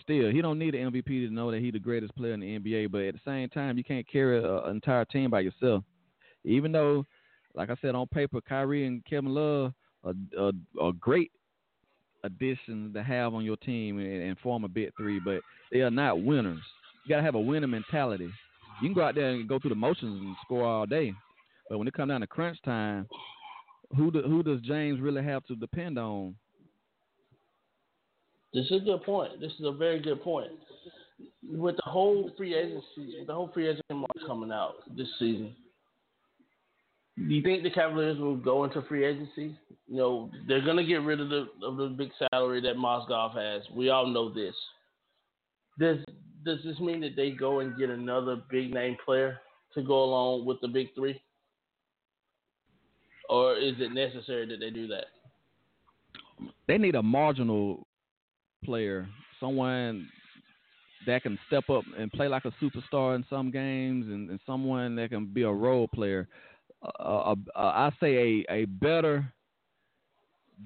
Still, 0.00 0.30
he 0.30 0.40
don't 0.42 0.58
need 0.58 0.74
an 0.74 0.90
MVP 0.92 1.26
to 1.26 1.32
know 1.32 1.50
that 1.52 1.60
he's 1.60 1.72
the 1.72 1.78
greatest 1.78 2.14
player 2.16 2.32
in 2.34 2.40
the 2.40 2.56
NBA. 2.58 2.90
But 2.90 3.02
at 3.02 3.14
the 3.14 3.20
same 3.24 3.48
time, 3.48 3.78
you 3.78 3.84
can't 3.84 4.06
carry 4.08 4.38
a- 4.38 4.62
an 4.64 4.74
entire 4.76 5.04
team 5.04 5.30
by 5.30 5.40
yourself. 5.40 5.84
Even 6.44 6.72
though, 6.72 7.06
like 7.54 7.70
I 7.70 7.76
said 7.80 7.94
on 7.94 8.06
paper, 8.08 8.40
Kyrie 8.40 8.86
and 8.86 9.04
Kevin 9.04 9.32
Love 9.32 9.72
are 10.02 10.14
a, 10.80 10.92
great 10.92 11.30
addition 12.24 12.92
to 12.94 13.02
have 13.02 13.34
on 13.34 13.44
your 13.44 13.56
team 13.58 13.98
and, 13.98 14.22
and 14.22 14.38
form 14.38 14.64
a 14.64 14.68
big 14.68 14.90
three, 14.96 15.20
but 15.20 15.40
they 15.70 15.82
are 15.82 15.90
not 15.90 16.20
winners. 16.22 16.62
You 17.04 17.10
gotta 17.10 17.22
have 17.22 17.34
a 17.34 17.40
winning 17.40 17.70
mentality. 17.70 18.30
You 18.80 18.88
can 18.88 18.94
go 18.94 19.02
out 19.02 19.14
there 19.14 19.30
and 19.30 19.48
go 19.48 19.58
through 19.58 19.70
the 19.70 19.76
motions 19.76 20.20
and 20.20 20.36
score 20.44 20.64
all 20.64 20.86
day, 20.86 21.12
but 21.68 21.78
when 21.78 21.86
it 21.86 21.94
comes 21.94 22.10
down 22.10 22.22
to 22.22 22.26
crunch 22.26 22.58
time, 22.64 23.06
who 23.96 24.10
do, 24.10 24.22
who 24.22 24.42
does 24.42 24.60
James 24.62 25.00
really 25.00 25.22
have 25.22 25.44
to 25.46 25.54
depend 25.54 25.98
on? 25.98 26.34
This 28.52 28.66
is 28.66 28.82
a 28.82 28.84
good 28.84 29.02
point. 29.02 29.40
This 29.40 29.52
is 29.52 29.64
a 29.64 29.72
very 29.72 30.00
good 30.00 30.22
point. 30.22 30.50
With 31.48 31.76
the 31.76 31.90
whole 31.90 32.30
free 32.36 32.54
agency, 32.54 33.24
the 33.26 33.34
whole 33.34 33.50
free 33.52 33.68
agent 33.68 33.84
market 33.90 34.26
coming 34.26 34.50
out 34.50 34.74
this 34.96 35.08
season, 35.18 35.54
do 37.16 37.32
you 37.32 37.42
think 37.42 37.62
the 37.62 37.70
Cavaliers 37.70 38.18
will 38.18 38.36
go 38.36 38.64
into 38.64 38.82
free 38.82 39.04
agency? 39.04 39.56
You 39.86 39.96
know, 39.96 40.30
they're 40.48 40.64
gonna 40.64 40.84
get 40.84 41.02
rid 41.02 41.20
of 41.20 41.28
the 41.28 41.46
of 41.62 41.76
the 41.76 41.88
big 41.88 42.10
salary 42.30 42.60
that 42.62 42.76
Mozgov 42.76 43.34
has. 43.34 43.62
We 43.74 43.90
all 43.90 44.06
know 44.06 44.32
this. 44.32 44.54
Does 45.78 45.98
does 46.44 46.58
this 46.64 46.78
mean 46.80 47.00
that 47.00 47.16
they 47.16 47.30
go 47.30 47.60
and 47.60 47.76
get 47.78 47.90
another 47.90 48.42
big 48.50 48.72
name 48.72 48.96
player 49.04 49.40
to 49.74 49.82
go 49.82 50.04
along 50.04 50.46
with 50.46 50.60
the 50.60 50.68
big 50.68 50.94
three? 50.94 51.20
Or 53.28 53.56
is 53.56 53.74
it 53.78 53.92
necessary 53.92 54.46
that 54.48 54.60
they 54.60 54.70
do 54.70 54.86
that? 54.88 55.06
They 56.66 56.78
need 56.78 56.94
a 56.94 57.02
marginal 57.02 57.86
player, 58.64 59.08
someone 59.40 60.08
that 61.06 61.22
can 61.22 61.38
step 61.46 61.68
up 61.70 61.84
and 61.98 62.10
play 62.12 62.28
like 62.28 62.44
a 62.44 62.52
superstar 62.62 63.14
in 63.14 63.24
some 63.28 63.50
games, 63.50 64.06
and, 64.06 64.30
and 64.30 64.40
someone 64.46 64.96
that 64.96 65.10
can 65.10 65.26
be 65.26 65.42
a 65.42 65.52
role 65.52 65.88
player. 65.88 66.28
Uh, 66.82 67.02
uh, 67.02 67.34
uh, 67.54 67.58
I 67.58 67.90
say 68.00 68.44
a, 68.48 68.52
a 68.52 68.64
better 68.66 69.32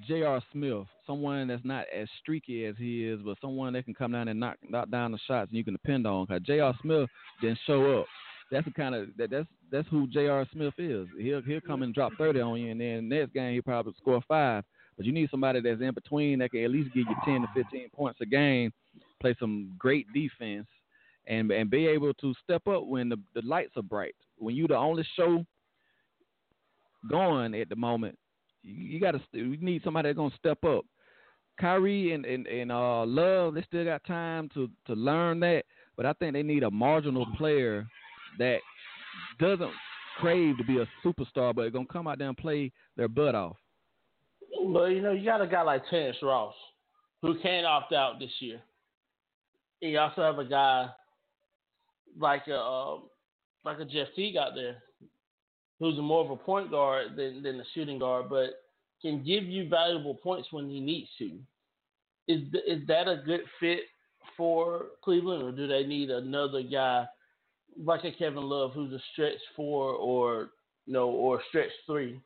J.R. 0.07 0.41
Smith, 0.51 0.87
someone 1.09 1.47
that's 1.47 1.65
not 1.65 1.85
as 1.95 2.07
streaky 2.21 2.65
as 2.65 2.75
he 2.77 3.07
is, 3.07 3.19
but 3.25 3.37
someone 3.41 3.73
that 3.73 3.85
can 3.85 3.95
come 3.95 4.11
down 4.11 4.27
and 4.27 4.39
knock 4.39 4.57
knock 4.69 4.89
down 4.91 5.11
the 5.11 5.17
shots 5.27 5.49
and 5.49 5.57
you 5.57 5.63
can 5.63 5.73
depend 5.73 6.05
on. 6.05 6.27
Cause 6.27 6.41
J.R. 6.45 6.73
Smith 6.81 7.09
didn't 7.41 7.59
show 7.65 7.99
up. 7.99 8.05
that's 8.51 8.65
the 8.65 8.71
kind 8.71 8.93
of 8.93 9.07
that, 9.17 9.31
that's 9.31 9.47
that's 9.71 9.87
who 9.89 10.07
J.R. 10.07 10.45
Smith 10.53 10.75
is. 10.77 11.07
He'll 11.17 11.41
he'll 11.41 11.61
come 11.61 11.81
and 11.81 11.93
drop 11.93 12.11
thirty 12.17 12.39
on 12.39 12.59
you, 12.59 12.71
and 12.71 12.79
then 12.79 13.09
next 13.09 13.33
game 13.33 13.53
he'll 13.53 13.63
probably 13.63 13.93
score 13.97 14.21
five. 14.27 14.63
But 14.95 15.05
you 15.05 15.11
need 15.11 15.29
somebody 15.31 15.61
that's 15.61 15.81
in 15.81 15.93
between 15.93 16.39
that 16.39 16.51
can 16.51 16.63
at 16.63 16.71
least 16.71 16.93
give 16.93 17.05
you 17.09 17.15
ten 17.25 17.41
to 17.41 17.47
fifteen 17.55 17.89
points 17.89 18.19
a 18.21 18.25
game, 18.25 18.71
play 19.19 19.35
some 19.39 19.73
great 19.79 20.05
defense, 20.13 20.67
and 21.27 21.49
and 21.51 21.69
be 21.69 21.87
able 21.87 22.13
to 22.15 22.33
step 22.43 22.67
up 22.67 22.85
when 22.85 23.09
the 23.09 23.17
the 23.33 23.41
lights 23.41 23.71
are 23.77 23.83
bright. 23.83 24.15
When 24.37 24.55
you're 24.55 24.67
the 24.67 24.75
only 24.75 25.05
show 25.15 25.43
going 27.09 27.55
at 27.55 27.69
the 27.69 27.75
moment, 27.75 28.17
you, 28.63 28.73
you 28.73 28.99
got 28.99 29.11
to 29.11 29.21
you 29.31 29.57
need 29.57 29.83
somebody 29.83 30.09
that's 30.09 30.17
gonna 30.17 30.35
step 30.37 30.63
up. 30.63 30.85
Kyrie 31.59 32.13
and 32.13 32.25
and, 32.25 32.47
and 32.47 32.71
uh, 32.71 33.05
Love, 33.05 33.53
they 33.53 33.61
still 33.63 33.85
got 33.85 34.03
time 34.05 34.49
to 34.53 34.69
to 34.87 34.93
learn 34.93 35.39
that, 35.41 35.63
but 35.97 36.05
I 36.05 36.13
think 36.13 36.33
they 36.33 36.43
need 36.43 36.63
a 36.63 36.71
marginal 36.71 37.25
player 37.37 37.87
that 38.37 38.59
doesn't 39.39 39.71
crave 40.19 40.57
to 40.57 40.63
be 40.63 40.79
a 40.79 40.87
superstar, 41.03 41.53
but 41.53 41.71
gonna 41.73 41.85
come 41.85 42.07
out 42.07 42.17
there 42.17 42.27
and 42.27 42.37
play 42.37 42.71
their 42.95 43.07
butt 43.07 43.35
off. 43.35 43.57
But 44.71 44.87
you 44.87 45.01
know, 45.01 45.11
you 45.11 45.25
got 45.25 45.41
a 45.41 45.47
guy 45.47 45.61
like 45.61 45.83
Terrence 45.89 46.17
Ross 46.21 46.53
who 47.21 47.39
can't 47.39 47.65
opt 47.65 47.93
out 47.93 48.19
this 48.19 48.31
year. 48.39 48.61
And 49.81 49.91
you 49.91 49.99
also 49.99 50.21
have 50.21 50.39
a 50.39 50.45
guy 50.45 50.89
like 52.19 52.47
a 52.47 52.57
uh, 52.57 52.97
like 53.63 53.79
a 53.79 53.85
Jeff 53.85 54.07
Teague 54.15 54.37
out 54.37 54.55
there 54.55 54.77
who's 55.79 55.97
more 55.97 56.23
of 56.23 56.31
a 56.31 56.35
point 56.35 56.71
guard 56.71 57.15
than 57.15 57.41
than 57.43 57.59
a 57.59 57.63
shooting 57.73 57.99
guard, 57.99 58.29
but 58.29 58.49
can 59.01 59.23
give 59.23 59.43
you 59.43 59.67
valuable 59.69 60.15
points 60.15 60.49
when 60.51 60.69
he 60.69 60.79
needs 60.79 61.09
to. 61.19 61.31
Is 62.27 62.41
is 62.67 62.85
that 62.87 63.07
a 63.07 63.21
good 63.25 63.41
fit 63.59 63.81
for 64.37 64.87
Cleveland, 65.03 65.43
or 65.43 65.51
do 65.51 65.67
they 65.67 65.85
need 65.85 66.09
another 66.09 66.61
guy 66.61 67.05
like 67.83 68.03
a 68.03 68.11
Kevin 68.11 68.43
Love 68.43 68.71
who's 68.73 68.93
a 68.93 68.99
stretch 69.13 69.39
four 69.55 69.93
or 69.93 70.51
you 70.85 70.93
know 70.93 71.09
or 71.09 71.41
stretch 71.49 71.71
three? 71.85 72.19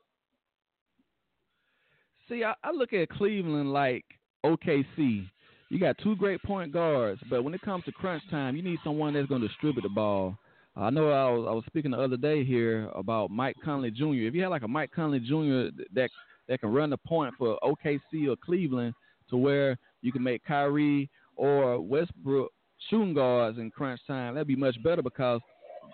See, 2.30 2.44
I, 2.44 2.54
I 2.64 2.72
look 2.72 2.94
at 2.94 3.10
Cleveland 3.10 3.74
like 3.74 4.06
OKC. 4.46 5.28
You 5.70 5.80
got 5.80 5.98
two 6.04 6.16
great 6.16 6.42
point 6.44 6.72
guards, 6.72 7.22
but 7.30 7.44
when 7.44 7.54
it 7.54 7.62
comes 7.62 7.84
to 7.86 7.92
crunch 7.92 8.24
time, 8.30 8.56
you 8.56 8.62
need 8.62 8.80
someone 8.84 9.14
that's 9.14 9.28
going 9.28 9.42
to 9.42 9.48
distribute 9.48 9.82
the 9.82 9.90
ball. 9.90 10.38
I 10.76 10.90
know 10.90 11.10
I 11.12 11.30
was 11.30 11.48
I 11.48 11.52
was 11.52 11.64
speaking 11.68 11.92
the 11.92 12.00
other 12.00 12.18
day 12.18 12.44
here 12.44 12.90
about 12.96 13.30
Mike 13.30 13.56
Conley 13.64 13.92
Jr. 13.92 14.26
If 14.28 14.34
you 14.34 14.42
had 14.42 14.50
like 14.50 14.64
a 14.64 14.68
Mike 14.68 14.92
Conley 14.92 15.20
Jr. 15.20 15.76
that 15.94 16.10
that 16.48 16.60
can 16.60 16.74
run 16.74 16.90
the 16.90 16.98
point 16.98 17.34
for 17.38 17.58
OKC 17.64 18.28
or 18.28 18.36
Cleveland 18.44 18.94
to 19.30 19.38
where 19.38 19.78
you 20.02 20.12
can 20.12 20.24
make 20.24 20.44
Kyrie 20.44 21.10
or 21.36 21.80
Westbrook 21.80 22.52
shooting 22.90 23.14
guards 23.14 23.58
in 23.58 23.72
crunch 23.72 24.00
time, 24.08 24.36
that'd 24.36 24.48
be 24.48 24.56
much 24.56 24.82
better 24.84 25.02
because 25.02 25.42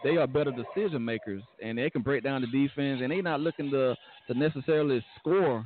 they 0.03 0.17
are 0.17 0.27
better 0.27 0.51
decision 0.51 1.03
makers 1.03 1.43
and 1.61 1.77
they 1.77 1.89
can 1.89 2.01
break 2.01 2.23
down 2.23 2.41
the 2.41 2.47
defense 2.47 3.01
and 3.01 3.11
they're 3.11 3.21
not 3.21 3.41
looking 3.41 3.69
to 3.71 3.95
to 4.27 4.33
necessarily 4.33 5.03
score 5.19 5.65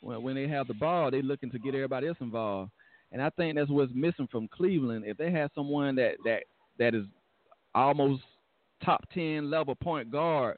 when, 0.00 0.22
when 0.22 0.34
they 0.34 0.46
have 0.46 0.66
the 0.68 0.74
ball. 0.74 1.10
They're 1.10 1.22
looking 1.22 1.50
to 1.50 1.58
get 1.58 1.74
everybody 1.74 2.08
else 2.08 2.18
involved. 2.20 2.70
And 3.10 3.22
I 3.22 3.30
think 3.30 3.56
that's 3.56 3.70
what's 3.70 3.92
missing 3.94 4.28
from 4.30 4.48
Cleveland. 4.48 5.04
If 5.06 5.16
they 5.16 5.30
have 5.32 5.50
someone 5.54 5.96
that 5.96 6.16
that 6.24 6.42
that 6.78 6.94
is 6.94 7.04
almost 7.74 8.22
top 8.84 9.08
10 9.12 9.50
level 9.50 9.74
point 9.74 10.10
guard 10.10 10.56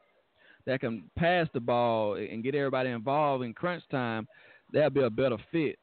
that 0.70 0.78
can 0.80 1.02
pass 1.18 1.48
the 1.52 1.58
ball 1.58 2.14
and 2.14 2.44
get 2.44 2.54
everybody 2.54 2.90
involved 2.90 3.42
in 3.44 3.52
crunch 3.52 3.82
time, 3.90 4.28
that'd 4.72 4.94
be 4.94 5.02
a 5.02 5.10
better 5.10 5.36
fit 5.50 5.76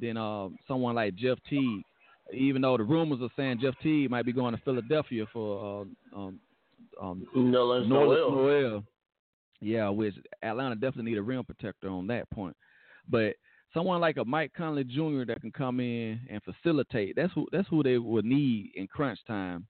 than 0.00 0.16
uh, 0.16 0.48
someone 0.66 0.96
like 0.96 1.14
Jeff 1.14 1.38
Teague. 1.48 1.84
Even 2.34 2.62
though 2.62 2.76
the 2.76 2.82
rumors 2.82 3.20
are 3.22 3.30
saying 3.36 3.60
Jeff 3.62 3.74
Teague 3.80 4.10
might 4.10 4.26
be 4.26 4.32
going 4.32 4.56
to 4.56 4.62
Philadelphia 4.64 5.24
for 5.32 5.86
uh, 6.14 6.18
um, 6.18 6.40
um, 7.00 7.26
Noel. 7.32 7.84
Noel. 7.86 8.84
Yeah, 9.60 9.88
which 9.88 10.14
Atlanta 10.42 10.74
definitely 10.74 11.12
need 11.12 11.18
a 11.18 11.22
rim 11.22 11.44
protector 11.44 11.88
on 11.88 12.08
that 12.08 12.28
point. 12.30 12.56
But 13.08 13.36
someone 13.72 14.00
like 14.00 14.16
a 14.16 14.24
Mike 14.24 14.52
Conley 14.52 14.82
Jr. 14.82 15.26
that 15.28 15.40
can 15.40 15.52
come 15.52 15.78
in 15.78 16.20
and 16.28 16.42
facilitate. 16.42 17.14
That's 17.14 17.32
who 17.34 17.46
that's 17.52 17.68
who 17.68 17.84
they 17.84 17.98
would 17.98 18.24
need 18.24 18.72
in 18.74 18.88
crunch 18.88 19.20
time 19.28 19.68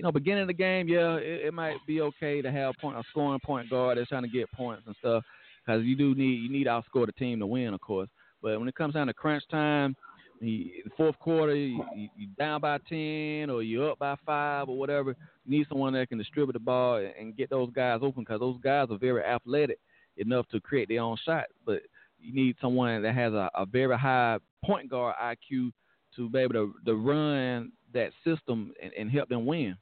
you 0.00 0.04
know, 0.04 0.10
beginning 0.10 0.40
of 0.40 0.46
the 0.46 0.54
game, 0.54 0.88
yeah, 0.88 1.16
it, 1.16 1.48
it 1.48 1.52
might 1.52 1.76
be 1.86 2.00
okay 2.00 2.40
to 2.40 2.50
have 2.50 2.74
point, 2.80 2.96
a 2.96 3.02
scoring 3.10 3.38
point 3.44 3.68
guard 3.68 3.98
that's 3.98 4.08
trying 4.08 4.22
to 4.22 4.30
get 4.30 4.50
points 4.52 4.84
and 4.86 4.96
stuff, 4.98 5.22
because 5.62 5.84
you 5.84 5.94
do 5.94 6.14
need 6.14 6.36
you 6.36 6.50
need 6.50 6.64
to 6.64 6.70
outscore 6.70 7.04
the 7.04 7.12
team 7.12 7.38
to 7.38 7.46
win, 7.46 7.74
of 7.74 7.82
course. 7.82 8.08
But 8.40 8.58
when 8.58 8.66
it 8.66 8.74
comes 8.74 8.94
down 8.94 9.08
to 9.08 9.12
crunch 9.12 9.42
time, 9.50 9.94
the 10.40 10.72
fourth 10.96 11.18
quarter, 11.18 11.54
you, 11.54 11.84
you 12.16 12.28
down 12.38 12.62
by 12.62 12.78
ten 12.88 13.50
or 13.50 13.62
you're 13.62 13.90
up 13.90 13.98
by 13.98 14.14
five 14.24 14.70
or 14.70 14.78
whatever. 14.78 15.14
You 15.44 15.58
need 15.58 15.66
someone 15.68 15.92
that 15.92 16.08
can 16.08 16.16
distribute 16.16 16.54
the 16.54 16.60
ball 16.60 16.96
and 16.96 17.36
get 17.36 17.50
those 17.50 17.68
guys 17.70 17.98
open 18.00 18.22
because 18.22 18.40
those 18.40 18.56
guys 18.62 18.86
are 18.90 18.96
very 18.96 19.22
athletic 19.22 19.80
enough 20.16 20.48
to 20.48 20.62
create 20.62 20.88
their 20.88 21.02
own 21.02 21.18
shot. 21.26 21.44
But 21.66 21.82
you 22.18 22.32
need 22.32 22.56
someone 22.58 23.02
that 23.02 23.14
has 23.14 23.34
a, 23.34 23.50
a 23.54 23.66
very 23.66 23.98
high 23.98 24.38
point 24.64 24.88
guard 24.88 25.16
IQ 25.22 25.72
to 26.16 26.30
be 26.30 26.38
able 26.38 26.54
to, 26.54 26.74
to 26.86 26.94
run 26.94 27.72
that 27.92 28.12
system 28.24 28.72
and, 28.82 28.94
and 28.94 29.10
help 29.10 29.28
them 29.28 29.44
win. 29.44 29.76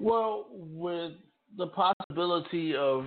Well, 0.00 0.46
with 0.52 1.12
the 1.56 1.66
possibility 1.68 2.74
of 2.74 3.06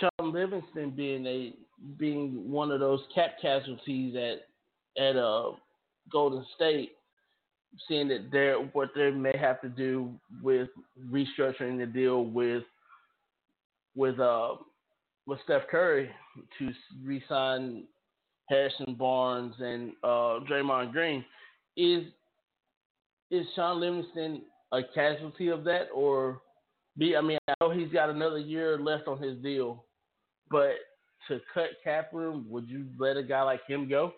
Shaun 0.00 0.32
Livingston 0.32 0.90
being 0.90 1.26
a 1.26 1.52
being 1.98 2.50
one 2.50 2.70
of 2.70 2.80
those 2.80 3.00
cap 3.14 3.36
casualties 3.40 4.16
at 4.16 5.02
at 5.02 5.16
uh, 5.16 5.52
Golden 6.10 6.44
State, 6.54 6.92
seeing 7.88 8.08
that 8.08 8.30
they 8.32 8.54
what 8.72 8.90
they 8.94 9.10
may 9.10 9.36
have 9.38 9.60
to 9.60 9.68
do 9.68 10.10
with 10.42 10.68
restructuring 11.10 11.78
the 11.78 11.86
deal 11.86 12.24
with 12.24 12.62
with 13.94 14.18
uh 14.20 14.54
with 15.26 15.38
Steph 15.44 15.68
Curry 15.70 16.10
to 16.58 16.72
re-sign 17.04 17.84
Harrison 18.48 18.94
Barnes 18.94 19.54
and 19.58 19.92
uh, 20.04 20.38
Draymond 20.48 20.92
Green 20.92 21.24
is 21.76 22.04
is 23.30 23.46
Shaun 23.56 23.80
Livingston 23.80 24.42
a 24.72 24.80
casualty 24.94 25.48
of 25.48 25.64
that, 25.64 25.88
or 25.94 26.40
be? 26.96 27.16
I 27.16 27.20
mean, 27.20 27.38
I 27.48 27.54
know 27.60 27.70
he's 27.70 27.92
got 27.92 28.10
another 28.10 28.38
year 28.38 28.78
left 28.78 29.08
on 29.08 29.22
his 29.22 29.36
deal, 29.38 29.84
but 30.50 30.72
to 31.28 31.40
cut 31.52 31.70
cap 31.82 32.10
room, 32.12 32.46
would 32.48 32.68
you 32.68 32.86
let 32.98 33.16
a 33.16 33.22
guy 33.22 33.42
like 33.42 33.60
him 33.66 33.88
go? 33.88 34.12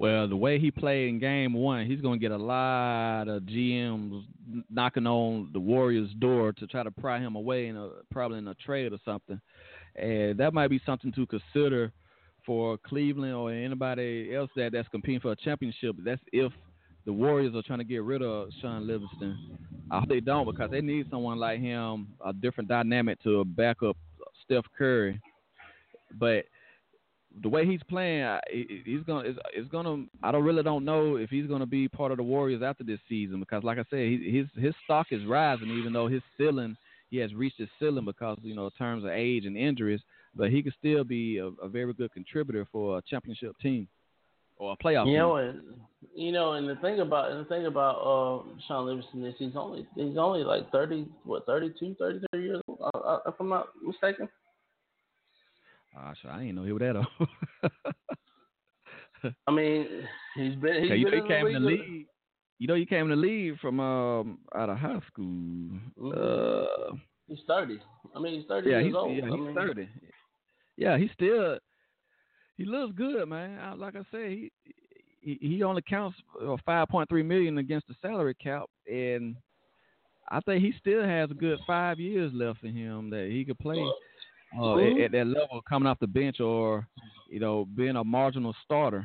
Well, 0.00 0.26
the 0.28 0.36
way 0.36 0.58
he 0.58 0.70
played 0.70 1.10
in 1.10 1.18
game 1.18 1.52
one, 1.52 1.84
he's 1.84 2.00
going 2.00 2.18
to 2.18 2.22
get 2.22 2.32
a 2.32 2.42
lot 2.42 3.28
of 3.28 3.42
GMs 3.42 4.24
knocking 4.70 5.06
on 5.06 5.50
the 5.52 5.60
Warriors' 5.60 6.10
door 6.18 6.52
to 6.54 6.66
try 6.66 6.82
to 6.82 6.90
pry 6.90 7.18
him 7.18 7.36
away 7.36 7.66
in 7.66 7.76
a 7.76 7.90
probably 8.10 8.38
in 8.38 8.48
a 8.48 8.54
trade 8.54 8.94
or 8.94 8.98
something, 9.04 9.38
and 9.96 10.38
that 10.38 10.54
might 10.54 10.68
be 10.68 10.80
something 10.86 11.12
to 11.12 11.26
consider 11.26 11.92
for 12.46 12.78
Cleveland 12.78 13.34
or 13.34 13.52
anybody 13.52 14.34
else 14.34 14.50
that 14.56 14.72
that's 14.72 14.88
competing 14.88 15.20
for 15.20 15.32
a 15.32 15.36
championship. 15.36 15.96
That's 16.02 16.22
if 16.32 16.50
the 17.06 17.12
Warriors 17.12 17.54
are 17.54 17.62
trying 17.62 17.78
to 17.78 17.84
get 17.84 18.02
rid 18.02 18.22
of 18.22 18.48
Shaun 18.60 18.86
Livingston. 18.86 19.58
I 19.90 19.98
hope 19.98 20.08
they 20.08 20.20
don't 20.20 20.46
because 20.46 20.70
they 20.70 20.80
need 20.80 21.06
someone 21.10 21.38
like 21.38 21.60
him, 21.60 22.08
a 22.24 22.32
different 22.32 22.68
dynamic 22.68 23.22
to 23.24 23.44
back 23.44 23.82
up 23.82 23.96
Steph 24.44 24.64
Curry. 24.76 25.20
But 26.18 26.44
the 27.42 27.48
way 27.48 27.66
he's 27.66 27.82
playing, 27.88 28.38
he's 28.84 29.02
gonna 29.06 29.28
it's, 29.28 29.38
it's 29.54 29.68
gonna. 29.70 30.04
I 30.22 30.32
don't 30.32 30.44
really 30.44 30.62
don't 30.62 30.84
know 30.84 31.16
if 31.16 31.30
he's 31.30 31.46
gonna 31.46 31.66
be 31.66 31.88
part 31.88 32.12
of 32.12 32.18
the 32.18 32.22
Warriors 32.22 32.62
after 32.62 32.84
this 32.84 33.00
season 33.08 33.40
because, 33.40 33.64
like 33.64 33.78
I 33.78 33.84
said, 33.90 34.20
his 34.22 34.46
his 34.56 34.74
stock 34.84 35.08
is 35.10 35.24
rising, 35.26 35.70
even 35.70 35.92
though 35.92 36.08
his 36.08 36.22
ceiling 36.36 36.76
he 37.10 37.16
has 37.18 37.34
reached 37.34 37.58
his 37.58 37.68
ceiling 37.80 38.04
because 38.04 38.38
you 38.42 38.54
know 38.54 38.66
in 38.66 38.70
terms 38.72 39.04
of 39.04 39.10
age 39.10 39.44
and 39.46 39.56
injuries. 39.56 40.00
But 40.34 40.50
he 40.50 40.62
could 40.62 40.74
still 40.78 41.02
be 41.02 41.38
a, 41.38 41.46
a 41.62 41.68
very 41.68 41.92
good 41.92 42.12
contributor 42.12 42.66
for 42.70 42.98
a 42.98 43.02
championship 43.02 43.56
team 43.60 43.88
or 44.60 44.72
a 44.72 44.76
playoff. 44.76 45.06
You 45.06 45.12
team. 45.12 45.18
know, 45.18 45.36
and 45.36 45.60
you 46.14 46.32
know, 46.32 46.52
and 46.52 46.68
the 46.68 46.76
thing 46.76 47.00
about 47.00 47.32
and 47.32 47.40
the 47.40 47.48
thing 47.48 47.66
about 47.66 47.96
uh, 47.96 48.42
Shaun 48.68 48.86
Livingston 48.86 49.24
is 49.24 49.34
he's 49.38 49.56
only 49.56 49.86
he's 49.96 50.16
only 50.18 50.44
like 50.44 50.70
thirty, 50.70 51.06
what 51.24 51.46
32, 51.46 51.96
33 51.98 52.42
years 52.44 52.60
old, 52.68 52.78
uh, 52.82 52.98
uh, 52.98 53.18
if 53.26 53.34
I'm 53.40 53.48
not 53.48 53.68
mistaken. 53.82 54.28
Ah, 55.96 56.12
sure, 56.20 56.30
I 56.30 56.40
didn't 56.40 56.56
know 56.56 56.64
he 56.64 56.72
was 56.72 56.80
that 56.80 56.96
old. 56.96 57.06
I 59.46 59.50
mean, 59.50 59.86
he's 60.36 60.54
been 60.56 60.82
he's 60.84 60.90
you 60.92 61.10
been 61.10 61.18
know, 61.18 61.24
he 61.24 61.28
came 61.28 61.46
in 61.46 61.52
the 61.54 61.60
league. 61.60 62.06
You 62.58 62.66
know, 62.66 62.74
he 62.74 62.84
came 62.84 63.10
in 63.10 63.10
the 63.10 63.16
league 63.16 63.58
from 63.60 63.80
um 63.80 64.38
out 64.54 64.68
of 64.68 64.76
high 64.78 65.00
school. 65.08 65.24
Mm-hmm. 65.98 66.12
Uh, 66.14 66.96
He's 67.28 67.38
thirty. 67.46 67.78
I 68.14 68.18
mean, 68.18 68.40
he's 68.40 68.48
thirty 68.48 68.70
yeah, 68.70 68.78
years 68.78 68.86
he's, 68.86 68.94
old. 68.96 69.16
yeah, 69.16 69.22
I 69.22 69.28
he's 69.28 69.38
mean, 69.38 69.54
thirty. 69.54 69.88
Yeah, 70.76 70.98
he 70.98 71.08
still 71.14 71.58
he 72.60 72.66
looks 72.66 72.94
good, 72.96 73.26
man. 73.28 73.58
I- 73.58 73.74
Like 73.74 73.96
I 73.96 74.02
said, 74.10 74.30
he 74.30 74.52
he, 75.22 75.38
he 75.40 75.62
only 75.62 75.82
counts 75.82 76.16
uh, 76.42 76.56
five 76.64 76.88
point 76.88 77.08
three 77.08 77.22
million 77.22 77.58
against 77.58 77.86
the 77.88 77.94
salary 78.02 78.34
cap, 78.34 78.64
and 78.90 79.36
I 80.30 80.40
think 80.40 80.62
he 80.62 80.72
still 80.78 81.02
has 81.04 81.30
a 81.30 81.34
good 81.34 81.58
five 81.66 81.98
years 81.98 82.32
left 82.34 82.62
in 82.64 82.74
him 82.74 83.10
that 83.10 83.28
he 83.30 83.44
could 83.44 83.58
play 83.58 83.82
uh, 84.58 84.76
at, 84.78 85.00
at 85.00 85.12
that 85.12 85.26
level, 85.26 85.60
coming 85.68 85.86
off 85.86 85.98
the 86.00 86.06
bench 86.06 86.40
or 86.40 86.86
you 87.28 87.40
know 87.40 87.66
being 87.76 87.96
a 87.96 88.04
marginal 88.04 88.54
starter. 88.64 89.04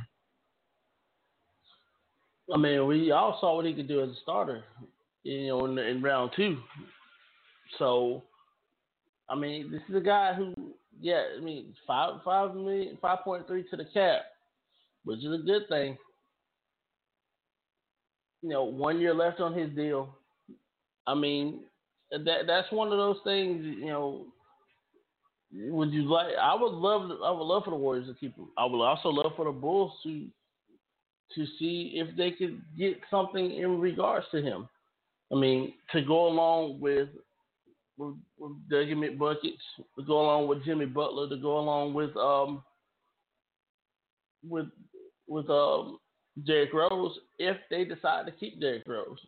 I 2.54 2.58
mean, 2.58 2.86
we 2.88 3.12
all 3.12 3.38
saw 3.42 3.56
what 3.56 3.66
he 3.66 3.74
could 3.74 3.88
do 3.88 4.02
as 4.04 4.10
a 4.10 4.16
starter. 4.22 4.64
you 5.24 5.48
know, 5.48 5.66
in, 5.66 5.78
in 5.80 6.02
round 6.02 6.32
two. 6.36 6.60
So, 7.80 8.22
I 9.28 9.36
mean, 9.36 9.72
this 9.72 9.82
is 9.90 9.96
a 9.96 10.00
guy 10.00 10.34
who, 10.34 10.54
yeah, 11.02 11.24
I 11.38 11.42
mean, 11.42 11.74
five 11.86 12.22
five 12.24 12.56
million, 12.56 12.98
five 13.02 13.20
point 13.24 13.48
three 13.48 13.64
to 13.70 13.78
the 13.78 13.86
cap, 13.94 14.22
which 15.04 15.20
is 15.20 15.34
a 15.34 15.44
good 15.44 15.68
thing. 15.70 15.98
You 18.42 18.50
know, 18.50 18.64
one 18.64 19.00
year 19.00 19.14
left 19.14 19.40
on 19.40 19.54
his 19.54 19.70
deal. 19.72 20.10
I 21.08 21.16
mean, 21.16 21.62
that 22.12 22.48
that's 22.48 22.72
one 22.72 22.92
of 22.92 22.98
those 22.98 23.18
things. 23.24 23.64
You 23.64 23.88
know, 23.88 24.26
would 25.54 25.92
you 25.92 26.04
like? 26.04 26.34
I 26.42 26.56
would 26.56 26.74
love. 26.74 27.12
I 27.24 27.32
would 27.32 27.44
love 27.44 27.64
for 27.64 27.72
the 27.72 27.78
Warriors 27.78 28.08
to 28.08 28.14
keep 28.14 28.36
him. 28.36 28.48
I 28.58 28.66
would 28.66 28.84
also 28.84 29.10
love 29.10 29.34
for 29.36 29.46
the 29.46 29.52
Bulls 29.52 29.92
to 30.04 30.28
to 31.36 31.46
see 31.60 31.94
if 31.96 32.16
they 32.16 32.32
could 32.32 32.62
get 32.78 33.00
something 33.10 33.56
in 33.56 33.80
regards 33.80 34.26
to 34.32 34.42
him. 34.42 34.70
I 35.32 35.36
mean, 35.36 35.74
to 35.92 36.02
go 36.04 36.28
along 36.28 36.80
with 36.80 37.10
with, 37.98 38.16
with 38.38 38.52
Dougie 38.72 38.94
McBuckets, 38.94 39.62
to 39.98 40.04
go 40.06 40.20
along 40.22 40.48
with 40.48 40.64
Jimmy 40.66 40.86
Butler, 40.86 41.30
to 41.30 41.38
go 41.38 41.60
along 41.60 41.94
with 41.94 42.16
um 42.18 42.64
with 44.44 44.68
with 45.28 45.50
um 45.50 45.98
Derrick 46.46 46.74
Rose, 46.74 47.18
if 47.40 47.58
they 47.70 47.86
decide 47.86 48.26
to 48.26 48.32
keep 48.34 48.60
Derrick 48.60 48.84
Rose. 48.88 49.20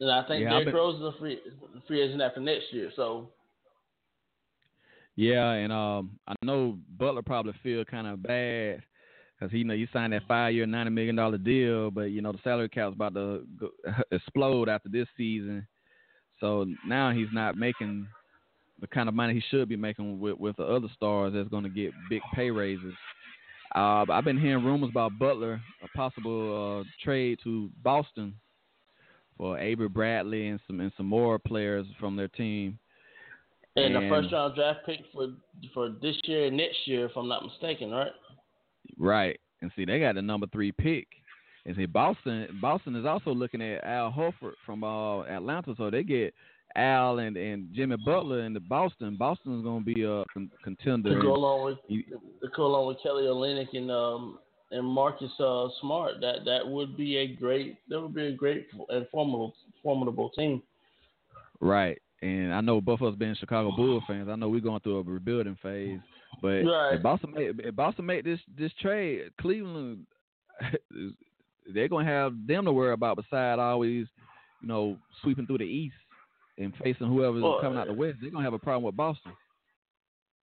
And 0.00 0.10
I 0.10 0.26
think 0.26 0.42
Yeah, 0.42 0.50
Derrick 0.50 0.66
been- 0.66 0.74
Rose 0.74 0.96
is 0.96 1.02
a 1.14 1.18
free 1.18 1.40
free 1.86 2.02
agent 2.02 2.20
after 2.22 2.40
next 2.40 2.72
year. 2.72 2.90
So 2.96 3.30
Yeah, 5.16 5.52
and 5.52 5.72
um, 5.72 6.18
I 6.26 6.34
know 6.42 6.78
Butler 6.98 7.22
probably 7.22 7.54
feel 7.62 7.84
kind 7.84 8.06
of 8.06 8.22
bad 8.22 8.82
because 9.42 9.52
he 9.56 9.64
know 9.64 9.74
you 9.74 9.88
signed 9.92 10.12
that 10.12 10.22
five 10.28 10.54
year, 10.54 10.66
ninety 10.66 10.90
million 10.90 11.16
dollar 11.16 11.38
deal, 11.38 11.90
but 11.90 12.02
you 12.12 12.20
know 12.22 12.30
the 12.32 12.38
salary 12.44 12.68
cap's 12.68 12.94
about 12.94 13.14
to 13.14 13.44
go, 13.58 13.70
explode 14.12 14.68
after 14.68 14.88
this 14.88 15.08
season. 15.16 15.66
So 16.40 16.66
now 16.86 17.10
he's 17.10 17.28
not 17.32 17.56
making 17.56 18.06
the 18.80 18.86
kind 18.86 19.08
of 19.08 19.14
money 19.14 19.34
he 19.34 19.42
should 19.50 19.68
be 19.68 19.76
making 19.76 20.20
with 20.20 20.38
with 20.38 20.56
the 20.56 20.64
other 20.64 20.88
stars 20.94 21.32
that's 21.34 21.48
going 21.48 21.64
to 21.64 21.70
get 21.70 21.90
big 22.08 22.22
pay 22.34 22.50
raises. 22.50 22.94
Uh, 23.74 24.04
I've 24.10 24.24
been 24.24 24.38
hearing 24.38 24.64
rumors 24.64 24.90
about 24.90 25.18
Butler, 25.18 25.60
a 25.82 25.88
possible 25.96 26.80
uh, 26.80 26.88
trade 27.02 27.38
to 27.42 27.70
Boston 27.82 28.34
for 29.38 29.58
Avery 29.58 29.88
Bradley 29.88 30.48
and 30.48 30.60
some 30.68 30.78
and 30.80 30.92
some 30.96 31.06
more 31.06 31.38
players 31.38 31.86
from 31.98 32.14
their 32.14 32.28
team. 32.28 32.78
and, 33.74 33.94
the 33.94 34.00
And- 34.00 34.08
first 34.10 34.32
round 34.32 34.54
draft 34.54 34.80
pick 34.86 35.00
for 35.12 35.28
for 35.74 35.88
this 36.00 36.16
year 36.26 36.46
and 36.46 36.56
next 36.56 36.86
year, 36.86 37.06
if 37.06 37.16
I'm 37.16 37.28
not 37.28 37.44
mistaken, 37.44 37.90
right? 37.90 38.12
Right. 38.98 39.38
And 39.60 39.70
see, 39.76 39.84
they 39.84 40.00
got 40.00 40.16
the 40.16 40.22
number 40.22 40.46
three 40.52 40.72
pick. 40.72 41.06
And 41.64 41.76
see, 41.76 41.86
Boston 41.86 42.58
Boston 42.60 42.96
is 42.96 43.06
also 43.06 43.30
looking 43.30 43.62
at 43.62 43.84
Al 43.84 44.10
Horford 44.10 44.54
from 44.66 44.82
uh, 44.82 45.22
Atlanta, 45.22 45.74
so 45.76 45.90
they 45.90 46.02
get 46.02 46.34
Al 46.74 47.18
and, 47.20 47.36
and 47.36 47.68
Jimmy 47.72 47.96
Butler 48.04 48.40
into 48.40 48.60
Boston. 48.60 49.16
Boston 49.16 49.58
is 49.58 49.62
going 49.62 49.84
to 49.84 49.94
be 49.94 50.02
a 50.02 50.24
con- 50.32 50.50
contender. 50.64 51.14
To 51.14 51.22
go 51.22 51.34
along 51.34 51.64
with 51.66 51.78
You- 51.86 52.02
to 52.42 52.48
go 52.56 52.66
along 52.66 52.88
with 52.88 52.96
Kelly 53.02 53.24
Olynyk 53.24 53.76
and 53.76 53.90
um 53.90 54.38
and 54.72 54.86
Marcus 54.86 55.30
uh, 55.38 55.68
Smart, 55.80 56.14
that 56.20 56.44
that 56.46 56.66
would 56.66 56.96
be 56.96 57.18
a 57.18 57.28
great 57.28 57.76
that 57.88 58.00
would 58.00 58.14
be 58.14 58.26
a 58.26 58.32
great 58.32 58.66
and 58.88 59.06
formidable 59.10 59.54
formidable 59.82 60.30
team. 60.30 60.62
Right. 61.60 62.00
And 62.22 62.54
I 62.54 62.60
know 62.60 62.80
both 62.80 63.00
of 63.00 63.12
us 63.12 63.18
being 63.18 63.34
Chicago 63.34 63.70
Bulls 63.76 64.02
fans, 64.06 64.28
I 64.28 64.36
know 64.36 64.48
we're 64.48 64.60
going 64.60 64.80
through 64.80 64.98
a 64.98 65.02
rebuilding 65.02 65.58
phase. 65.62 65.98
But 66.42 66.64
Right. 66.64 66.94
if 66.94 67.02
Boston 67.02 67.32
make 67.32 67.54
if 67.60 67.76
Boston 67.76 68.04
make 68.04 68.24
this 68.24 68.40
this 68.58 68.72
trade, 68.80 69.30
Cleveland 69.40 70.06
they're 71.72 71.88
gonna 71.88 72.04
have 72.04 72.34
them 72.46 72.64
to 72.64 72.72
worry 72.72 72.92
about 72.92 73.16
beside 73.16 73.58
always, 73.58 74.06
you 74.60 74.68
know, 74.68 74.98
sweeping 75.22 75.46
through 75.46 75.58
the 75.58 75.64
east 75.64 75.94
and 76.58 76.74
facing 76.82 77.06
whoever's 77.06 77.42
Well, 77.42 77.60
coming 77.60 77.78
out 77.78 77.86
the 77.86 77.94
west. 77.94 78.18
They're 78.20 78.30
gonna 78.30 78.44
have 78.44 78.52
a 78.54 78.58
problem 78.58 78.82
with 78.82 78.96
Boston. 78.96 79.32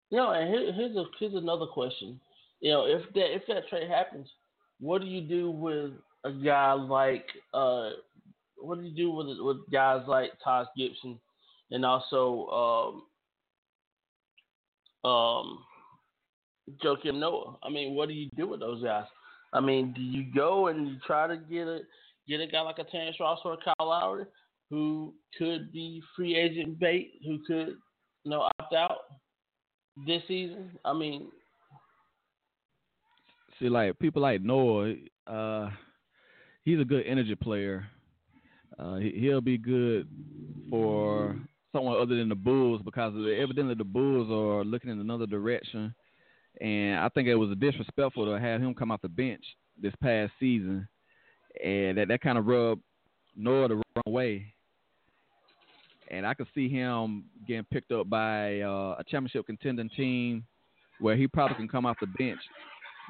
You 0.09 0.17
know, 0.17 0.31
and 0.31 0.49
here, 0.49 0.71
here's 0.73 0.95
a 0.95 1.03
here's 1.19 1.35
another 1.35 1.67
question. 1.67 2.19
You 2.61 2.71
know, 2.71 2.85
if 2.85 3.03
that 3.13 3.35
if 3.35 3.43
that 3.47 3.67
trade 3.67 3.89
happens, 3.89 4.27
what 4.79 5.01
do 5.01 5.07
you 5.07 5.21
do 5.21 5.51
with 5.51 5.91
a 6.23 6.31
guy 6.31 6.73
like 6.73 7.25
uh, 7.53 7.91
what 8.57 8.79
do 8.79 8.85
you 8.85 8.95
do 8.95 9.11
with 9.11 9.37
with 9.39 9.57
guys 9.69 10.03
like 10.07 10.31
Taj 10.43 10.67
Gibson 10.77 11.19
and 11.71 11.85
also 11.85 13.03
um 15.03 15.11
um 15.11 15.59
Joakim 16.83 17.19
Noah? 17.19 17.57
I 17.63 17.69
mean, 17.69 17.95
what 17.95 18.07
do 18.07 18.13
you 18.13 18.29
do 18.35 18.47
with 18.47 18.59
those 18.59 18.83
guys? 18.83 19.05
I 19.53 19.59
mean, 19.59 19.93
do 19.93 20.01
you 20.01 20.25
go 20.33 20.67
and 20.67 20.87
you 20.87 20.95
try 21.05 21.27
to 21.27 21.37
get 21.37 21.67
a 21.67 21.79
get 22.27 22.41
a 22.41 22.47
guy 22.47 22.61
like 22.61 22.79
a 22.79 22.83
Terrence 22.83 23.17
Ross 23.19 23.39
or 23.43 23.53
a 23.53 23.57
Kyle 23.57 23.87
Lowry 23.87 24.25
who 24.69 25.13
could 25.37 25.71
be 25.71 26.01
free 26.15 26.35
agent 26.35 26.79
bait, 26.79 27.13
who 27.25 27.39
could 27.47 27.77
you 28.23 28.31
know 28.31 28.49
opt 28.59 28.73
out? 28.73 28.97
this 30.07 30.21
season. 30.27 30.71
I 30.85 30.93
mean, 30.93 31.29
See, 33.59 33.67
like 33.67 33.99
people 33.99 34.21
like 34.21 34.41
Noah, 34.41 34.93
uh, 35.27 35.69
he's 36.63 36.79
a 36.79 36.85
good 36.85 37.05
energy 37.05 37.35
player. 37.35 37.85
Uh, 38.77 38.95
he, 38.95 39.11
he'll 39.19 39.41
be 39.41 39.57
good 39.57 40.07
for 40.69 41.35
someone 41.73 42.01
other 42.01 42.15
than 42.15 42.29
the 42.29 42.35
Bulls 42.35 42.81
because 42.85 43.13
evidently 43.37 43.75
the 43.75 43.83
Bulls 43.83 44.29
are 44.31 44.63
looking 44.63 44.91
in 44.91 44.99
another 44.99 45.25
direction, 45.25 45.93
and 46.61 46.99
I 46.99 47.09
think 47.09 47.27
it 47.27 47.35
was 47.35 47.55
disrespectful 47.57 48.25
to 48.25 48.39
have 48.39 48.61
him 48.61 48.73
come 48.73 48.91
off 48.91 49.01
the 49.01 49.09
bench 49.09 49.43
this 49.81 49.93
past 50.01 50.31
season, 50.39 50.87
and 51.63 51.97
that 51.97 52.07
that 52.09 52.21
kind 52.21 52.37
of 52.37 52.45
rubbed 52.45 52.81
Noah 53.35 53.67
the 53.69 53.75
wrong 53.75 54.13
way. 54.13 54.53
And 56.11 56.25
I 56.25 56.33
could 56.33 56.47
see 56.55 56.67
him 56.67 57.25
getting 57.47 57.65
picked 57.65 57.91
up 57.91 58.09
by 58.09 58.61
uh, 58.61 58.95
a 58.97 59.03
championship 59.07 59.45
contending 59.45 59.89
team 59.89 60.43
where 60.99 61.15
he 61.15 61.27
probably 61.27 61.55
can 61.55 61.67
come 61.67 61.85
off 61.85 61.97
the 62.01 62.07
bench 62.07 62.39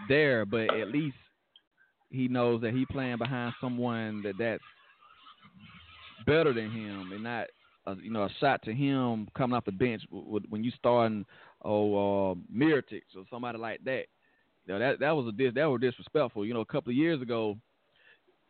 there, 0.07 0.45
but 0.45 0.74
at 0.76 0.90
least 0.90 1.16
he 2.10 2.28
knows 2.28 2.61
that 2.61 2.74
he 2.74 2.86
playing 2.86 3.18
behind 3.18 3.53
someone 3.61 4.22
that 4.24 4.34
that's 4.38 4.64
better 6.26 6.53
than 6.53 6.72
him, 6.72 7.11
and 7.14 7.24
not 7.24 7.48
a, 7.86 7.95
you 8.02 8.11
know 8.11 8.24
a 8.24 8.30
shot 8.40 8.61
to 8.64 8.74
him 8.74 9.28
coming 9.36 9.56
off 9.56 9.66
the 9.66 9.72
bench 9.72 10.02
when 10.11 10.64
you 10.64 10.72
starting 10.78 11.26
oh 11.64 12.31
uh, 12.31 12.36
Mirotic 12.53 13.03
or 13.15 13.23
somebody 13.30 13.57
like 13.57 13.84
that. 13.86 14.06
You 14.65 14.73
know, 14.73 14.80
that 14.80 14.99
that 14.99 15.11
was 15.11 15.27
a 15.27 15.31
dis- 15.31 15.53
that 15.56 15.65
was 15.65 15.81
disrespectful. 15.81 16.45
You 16.45 16.53
know, 16.53 16.61
a 16.61 16.65
couple 16.65 16.91
of 16.91 16.95
years 16.95 17.22
ago, 17.22 17.57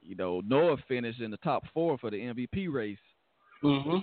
you 0.02 0.15
know 0.15 0.41
Noah 0.45 0.77
finished 0.88 1.22
in 1.22 1.31
the 1.31 1.38
top 1.38 1.64
four 1.73 1.98
for 1.98 2.10
the 2.10 2.18
MVP 2.18 2.72
race, 2.72 2.98
mm-hmm. 3.64 3.98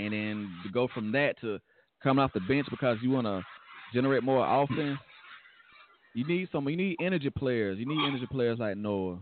and 0.00 0.12
then 0.12 0.50
to 0.64 0.70
go 0.72 0.88
from 0.94 1.12
that 1.12 1.40
to 1.40 1.58
coming 2.02 2.22
off 2.22 2.32
the 2.34 2.40
bench 2.40 2.66
because 2.70 2.98
you 3.02 3.10
want 3.10 3.26
to 3.26 3.42
generate 3.92 4.22
more 4.22 4.46
offense. 4.62 4.98
You 6.14 6.26
need 6.26 6.48
some. 6.52 6.68
You 6.68 6.76
need 6.76 6.96
energy 7.00 7.30
players. 7.30 7.78
You 7.78 7.86
need 7.86 8.06
energy 8.06 8.26
players 8.30 8.58
like 8.58 8.76
Noah, 8.76 9.18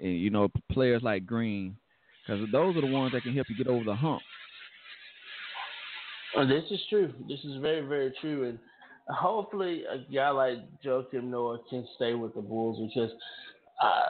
and 0.00 0.18
you 0.18 0.30
know 0.30 0.48
players 0.72 1.02
like 1.02 1.26
Green, 1.26 1.76
because 2.24 2.46
those 2.50 2.76
are 2.76 2.80
the 2.80 2.86
ones 2.86 3.12
that 3.12 3.22
can 3.22 3.34
help 3.34 3.48
you 3.50 3.56
get 3.56 3.66
over 3.66 3.84
the 3.84 3.94
hump. 3.94 4.22
Uh, 6.36 6.44
this 6.44 6.64
is 6.70 6.80
true. 6.88 7.12
This 7.28 7.40
is 7.44 7.60
very, 7.60 7.80
very 7.80 8.12
true. 8.20 8.48
And 8.48 8.58
hopefully, 9.08 9.84
a 9.90 9.98
guy 10.12 10.30
like 10.30 10.58
Joakim 10.84 11.24
Noah 11.24 11.58
can 11.68 11.86
stay 11.96 12.14
with 12.14 12.34
the 12.34 12.40
Bulls 12.40 12.88
because 12.88 13.10
I, 13.80 14.08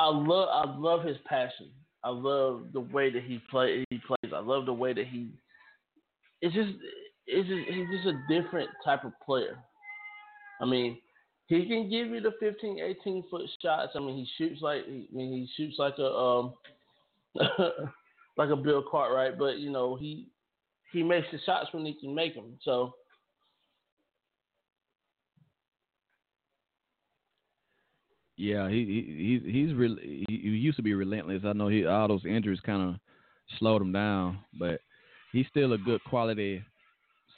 I 0.00 0.08
love, 0.08 0.48
I 0.50 0.78
love 0.78 1.04
his 1.04 1.16
passion. 1.26 1.70
I 2.02 2.10
love 2.10 2.68
the 2.72 2.80
way 2.80 3.10
that 3.10 3.22
he 3.24 3.40
play. 3.50 3.84
He 3.90 4.00
plays. 4.06 4.32
I 4.34 4.40
love 4.40 4.66
the 4.66 4.72
way 4.72 4.94
that 4.94 5.06
he. 5.06 5.28
It's 6.40 6.54
just, 6.54 6.72
it's 7.26 7.48
just, 7.48 7.68
he's 7.68 7.88
just 8.02 8.16
a 8.16 8.22
different 8.28 8.70
type 8.84 9.04
of 9.04 9.12
player. 9.24 9.58
I 10.62 10.64
mean, 10.64 10.98
he 11.46 11.66
can 11.66 11.90
give 11.90 12.08
you 12.08 12.20
the 12.20 12.32
15, 12.40 12.78
18 12.78 13.24
foot 13.30 13.42
shots. 13.60 13.92
I 13.94 13.98
mean, 13.98 14.16
he 14.16 14.26
shoots 14.38 14.62
like, 14.62 14.82
I 14.86 15.04
mean, 15.12 15.32
he 15.32 15.48
shoots 15.56 15.76
like 15.78 15.98
a, 15.98 16.06
um, 16.06 16.54
like 18.38 18.48
a 18.48 18.56
Bill 18.56 18.82
Cartwright. 18.90 19.38
But 19.38 19.58
you 19.58 19.70
know, 19.70 19.96
he 19.96 20.28
he 20.92 21.02
makes 21.02 21.26
the 21.32 21.38
shots 21.44 21.68
when 21.72 21.84
he 21.86 21.94
can 21.94 22.14
make 22.14 22.34
them. 22.34 22.58
So 22.62 22.94
Yeah, 28.40 28.70
he 28.70 28.86
he 28.86 29.40
he's 29.44 29.54
he's 29.54 29.74
real. 29.76 29.96
He, 30.00 30.24
he 30.26 30.48
used 30.48 30.76
to 30.76 30.82
be 30.82 30.94
relentless. 30.94 31.42
I 31.44 31.52
know 31.52 31.68
he 31.68 31.84
all 31.84 32.08
those 32.08 32.24
injuries 32.24 32.60
kind 32.64 32.94
of 32.94 33.00
slowed 33.58 33.82
him 33.82 33.92
down, 33.92 34.38
but 34.58 34.80
he's 35.30 35.46
still 35.48 35.74
a 35.74 35.78
good 35.78 36.02
quality 36.04 36.62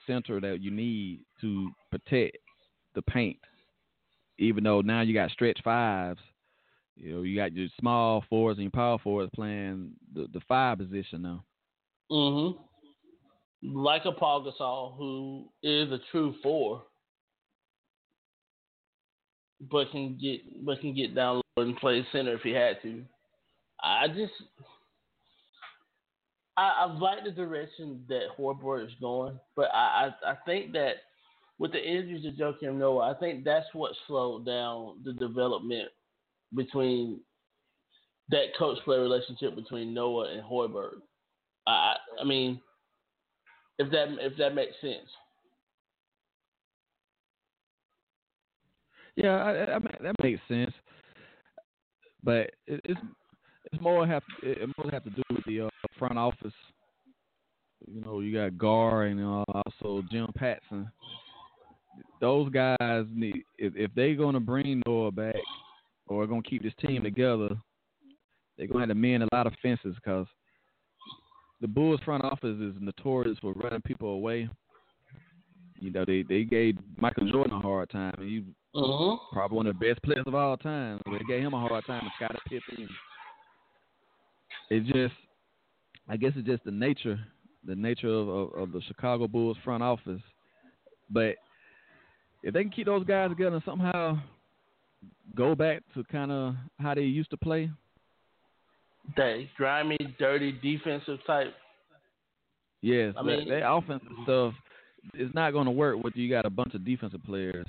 center 0.06 0.40
that 0.40 0.60
you 0.60 0.70
need 0.70 1.24
to 1.40 1.70
protect 1.90 2.36
the 2.94 3.02
paint. 3.02 3.38
Even 4.38 4.62
though 4.62 4.80
now 4.80 5.00
you 5.00 5.12
got 5.12 5.32
stretch 5.32 5.58
fives, 5.64 6.20
you 6.94 7.16
know 7.16 7.22
you 7.22 7.34
got 7.34 7.52
your 7.52 7.66
small 7.80 8.24
fours 8.30 8.58
and 8.58 8.64
your 8.64 8.70
power 8.70 8.98
fours 9.02 9.28
playing 9.34 9.90
the 10.14 10.28
the 10.32 10.40
five 10.46 10.78
position 10.78 11.22
now. 11.22 11.44
hmm 12.10 12.50
like 13.62 14.04
a 14.04 14.12
Pau 14.12 14.44
Gasol, 14.44 14.96
who 14.96 15.48
is 15.62 15.90
a 15.92 15.98
true 16.10 16.34
four, 16.42 16.82
but 19.70 19.90
can 19.90 20.18
get 20.20 20.64
but 20.64 20.80
can 20.80 20.94
get 20.94 21.14
down 21.14 21.42
low 21.56 21.64
and 21.64 21.76
play 21.76 22.06
center 22.12 22.34
if 22.34 22.42
he 22.42 22.50
had 22.50 22.82
to. 22.82 23.02
I 23.82 24.08
just 24.08 24.32
I, 26.56 26.72
I 26.80 26.92
like 26.92 27.24
the 27.24 27.30
direction 27.30 28.04
that 28.08 28.36
Hoiberg 28.38 28.86
is 28.86 28.92
going, 29.00 29.38
but 29.56 29.68
I, 29.72 30.10
I, 30.24 30.32
I 30.32 30.34
think 30.44 30.72
that 30.72 30.96
with 31.58 31.72
the 31.72 31.82
injuries 31.82 32.26
of 32.26 32.34
Joakim 32.34 32.76
Noah, 32.76 33.12
I 33.12 33.18
think 33.18 33.44
that's 33.44 33.66
what 33.72 33.92
slowed 34.06 34.44
down 34.44 35.00
the 35.04 35.12
development 35.12 35.88
between 36.54 37.20
that 38.30 38.56
coach 38.58 38.78
player 38.84 39.00
relationship 39.00 39.54
between 39.54 39.94
Noah 39.94 40.32
and 40.32 40.42
Hoiberg. 40.42 41.00
I 41.66 41.94
I 42.20 42.24
mean, 42.24 42.60
if 43.82 43.90
that 43.90 44.06
if 44.20 44.36
that 44.38 44.54
makes 44.54 44.74
sense. 44.80 45.08
Yeah, 49.16 49.36
I, 49.36 49.74
I 49.74 49.78
mean, 49.78 49.92
that 50.02 50.14
makes 50.22 50.40
sense, 50.48 50.72
but 52.24 52.50
it, 52.66 52.80
it's 52.84 53.00
it's 53.70 53.82
more 53.82 54.06
have 54.06 54.22
it 54.42 54.68
more 54.78 54.90
have 54.90 55.04
to 55.04 55.10
do 55.10 55.22
with 55.30 55.44
the 55.46 55.62
uh, 55.62 55.68
front 55.98 56.18
office. 56.18 56.54
You 57.86 58.00
know, 58.00 58.20
you 58.20 58.32
got 58.32 58.58
Gar 58.58 59.04
and 59.04 59.20
uh, 59.20 59.44
also 59.52 60.02
Jim 60.10 60.28
Paxson. 60.34 60.90
Those 62.20 62.48
guys 62.50 63.04
need 63.12 63.42
if, 63.58 63.74
if 63.76 63.90
they're 63.94 64.14
going 64.14 64.34
to 64.34 64.40
bring 64.40 64.82
Noah 64.86 65.10
back 65.10 65.34
or 66.06 66.26
going 66.26 66.42
to 66.42 66.48
keep 66.48 66.62
this 66.62 66.72
team 66.80 67.02
together, 67.02 67.50
they're 68.56 68.66
going 68.66 68.80
to 68.80 68.86
have 68.86 68.88
to 68.88 68.94
mend 68.94 69.24
a 69.24 69.28
lot 69.34 69.46
of 69.46 69.54
fences 69.62 69.94
because 69.96 70.26
the 71.62 71.68
Bulls 71.68 72.00
front 72.04 72.24
office 72.24 72.58
is 72.60 72.74
notorious 72.80 73.38
for 73.40 73.52
running 73.54 73.80
people 73.80 74.08
away. 74.08 74.48
You 75.80 75.90
know, 75.90 76.04
they 76.04 76.24
they 76.28 76.42
gave 76.42 76.76
Michael 76.98 77.30
Jordan 77.30 77.54
a 77.54 77.60
hard 77.60 77.88
time, 77.88 78.14
and 78.18 78.28
he 78.28 78.44
uh-huh. 78.74 79.16
probably 79.32 79.56
one 79.56 79.66
of 79.68 79.78
the 79.78 79.86
best 79.86 80.02
players 80.02 80.24
of 80.26 80.34
all 80.34 80.56
time. 80.56 81.00
They 81.06 81.24
gave 81.26 81.42
him 81.42 81.54
a 81.54 81.60
hard 81.60 81.84
time, 81.86 82.02
and 82.02 82.10
Scottie 82.16 82.38
Pippen. 82.48 82.88
It 84.70 84.84
just, 84.86 85.14
I 86.08 86.16
guess, 86.16 86.32
it's 86.36 86.46
just 86.46 86.64
the 86.64 86.70
nature, 86.70 87.18
the 87.66 87.76
nature 87.76 88.08
of, 88.08 88.28
of, 88.28 88.54
of 88.54 88.72
the 88.72 88.80
Chicago 88.82 89.28
Bulls 89.28 89.56
front 89.64 89.82
office. 89.82 90.20
But 91.10 91.36
if 92.42 92.54
they 92.54 92.62
can 92.62 92.72
keep 92.72 92.86
those 92.86 93.04
guys 93.04 93.30
together 93.30 93.56
and 93.56 93.64
somehow 93.64 94.18
go 95.36 95.54
back 95.54 95.82
to 95.94 96.02
kind 96.04 96.32
of 96.32 96.54
how 96.78 96.94
they 96.94 97.02
used 97.02 97.30
to 97.30 97.36
play, 97.36 97.70
that 99.16 99.44
grimy, 99.56 99.98
dirty 100.18 100.52
defensive 100.62 101.18
type. 101.26 101.54
Yes, 102.80 103.14
I 103.16 103.22
mean, 103.22 103.48
that, 103.48 103.68
offensive 103.68 104.08
stuff 104.24 104.54
is 105.14 105.30
not 105.34 105.52
going 105.52 105.66
to 105.66 105.70
work 105.70 106.02
with 106.02 106.16
you 106.16 106.28
got 106.28 106.46
a 106.46 106.50
bunch 106.50 106.74
of 106.74 106.84
defensive 106.84 107.22
players. 107.24 107.66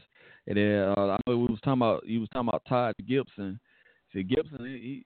And 0.48 0.58
then 0.58 0.94
uh, 0.98 1.18
I 1.18 1.18
know 1.28 1.38
we 1.38 1.46
was 1.46 1.60
talking 1.64 1.82
about 1.82 2.06
you 2.06 2.20
was 2.20 2.30
talking 2.34 2.50
about 2.50 2.64
Taj 2.68 2.96
Gibson. 3.08 3.60
See, 4.12 4.24
Gibson, 4.24 4.66
he 4.66 5.06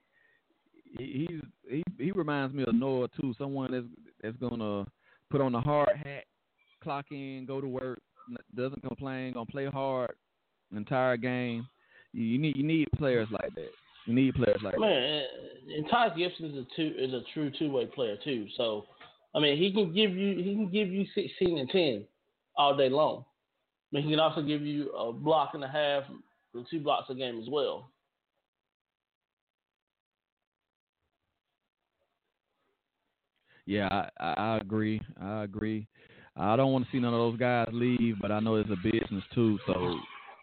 he 0.97 1.39
he 1.69 1.83
he 1.97 2.11
reminds 2.11 2.53
me 2.53 2.63
of 2.63 2.73
Noah 2.73 3.07
too. 3.19 3.33
Someone 3.37 3.71
that's 3.71 3.85
that's 4.21 4.37
gonna 4.37 4.85
put 5.29 5.41
on 5.41 5.51
the 5.51 5.61
hard 5.61 5.95
hat, 5.95 6.23
clock 6.81 7.05
in, 7.11 7.45
go 7.47 7.61
to 7.61 7.67
work, 7.67 7.99
doesn't 8.55 8.81
complain, 8.81 9.33
gonna 9.33 9.45
play 9.45 9.65
hard 9.67 10.11
entire 10.75 11.17
game. 11.17 11.67
You 12.13 12.39
need 12.39 12.57
you 12.57 12.63
need 12.63 12.87
players 12.97 13.27
like 13.31 13.53
that. 13.55 13.69
You 14.07 14.13
need 14.13 14.35
players 14.35 14.61
like 14.63 14.79
Man, 14.79 14.89
that. 14.89 15.75
and 15.75 15.85
Taj 15.89 16.17
Gibson 16.17 16.45
is 16.45 16.55
a 16.55 16.65
two 16.75 16.93
is 16.97 17.13
a 17.13 17.21
true 17.33 17.51
two 17.59 17.69
way 17.69 17.85
player 17.85 18.15
too. 18.23 18.47
So, 18.55 18.85
I 19.35 19.39
mean, 19.39 19.57
he 19.57 19.71
can 19.73 19.93
give 19.93 20.15
you 20.15 20.37
he 20.37 20.55
can 20.55 20.69
give 20.71 20.87
you 20.87 21.05
sixteen 21.13 21.57
and 21.57 21.69
ten 21.69 22.05
all 22.55 22.75
day 22.75 22.89
long. 22.89 23.25
But 23.91 24.03
he 24.03 24.09
can 24.09 24.19
also 24.19 24.41
give 24.41 24.61
you 24.61 24.91
a 24.93 25.11
block 25.11 25.51
and 25.53 25.63
a 25.63 25.67
half, 25.67 26.03
and 26.53 26.65
two 26.71 26.79
blocks 26.79 27.09
a 27.09 27.15
game 27.15 27.37
as 27.39 27.49
well. 27.49 27.91
Yeah, 33.65 33.89
I, 33.91 34.09
I, 34.17 34.33
I 34.37 34.57
agree. 34.57 35.01
I 35.21 35.43
agree. 35.43 35.85
I 36.37 36.55
don't 36.55 36.71
want 36.71 36.85
to 36.85 36.91
see 36.91 36.99
none 36.99 37.13
of 37.13 37.19
those 37.19 37.37
guys 37.37 37.67
leave, 37.73 38.15
but 38.21 38.31
I 38.31 38.39
know 38.39 38.55
it's 38.55 38.69
a 38.69 38.77
business 38.77 39.23
too. 39.35 39.59
So, 39.67 39.97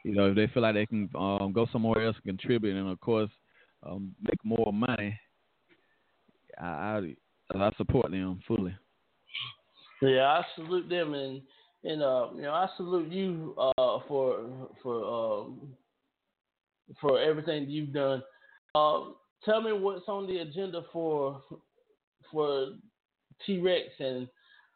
you 0.04 0.14
know, 0.14 0.26
if 0.26 0.36
they 0.36 0.48
feel 0.48 0.62
like 0.62 0.74
they 0.74 0.84
can 0.84 1.08
um, 1.14 1.52
go 1.54 1.66
somewhere 1.72 2.04
else 2.04 2.16
and 2.16 2.36
contribute, 2.38 2.76
and 2.76 2.90
of 2.90 3.00
course, 3.00 3.30
um, 3.84 4.14
make 4.20 4.42
more 4.44 4.72
money, 4.72 5.18
I, 6.60 6.66
I 6.66 7.14
I 7.54 7.70
support 7.76 8.10
them 8.10 8.40
fully. 8.46 8.74
Yeah, 10.02 10.24
I 10.24 10.42
salute 10.56 10.88
them, 10.88 11.14
and 11.14 11.40
and 11.84 12.02
uh, 12.02 12.28
you 12.34 12.42
know, 12.42 12.52
I 12.52 12.68
salute 12.76 13.10
you 13.12 13.54
uh, 13.58 13.98
for 14.08 14.46
for 14.82 15.04
um, 15.44 15.60
for 17.00 17.20
everything 17.20 17.68
you've 17.68 17.92
done. 17.92 18.22
Uh, 18.74 19.00
tell 19.44 19.62
me 19.62 19.72
what's 19.72 20.08
on 20.08 20.26
the 20.26 20.38
agenda 20.38 20.82
for 20.92 21.42
for 22.30 22.68
T 23.46 23.58
Rex 23.60 23.88
and 23.98 24.28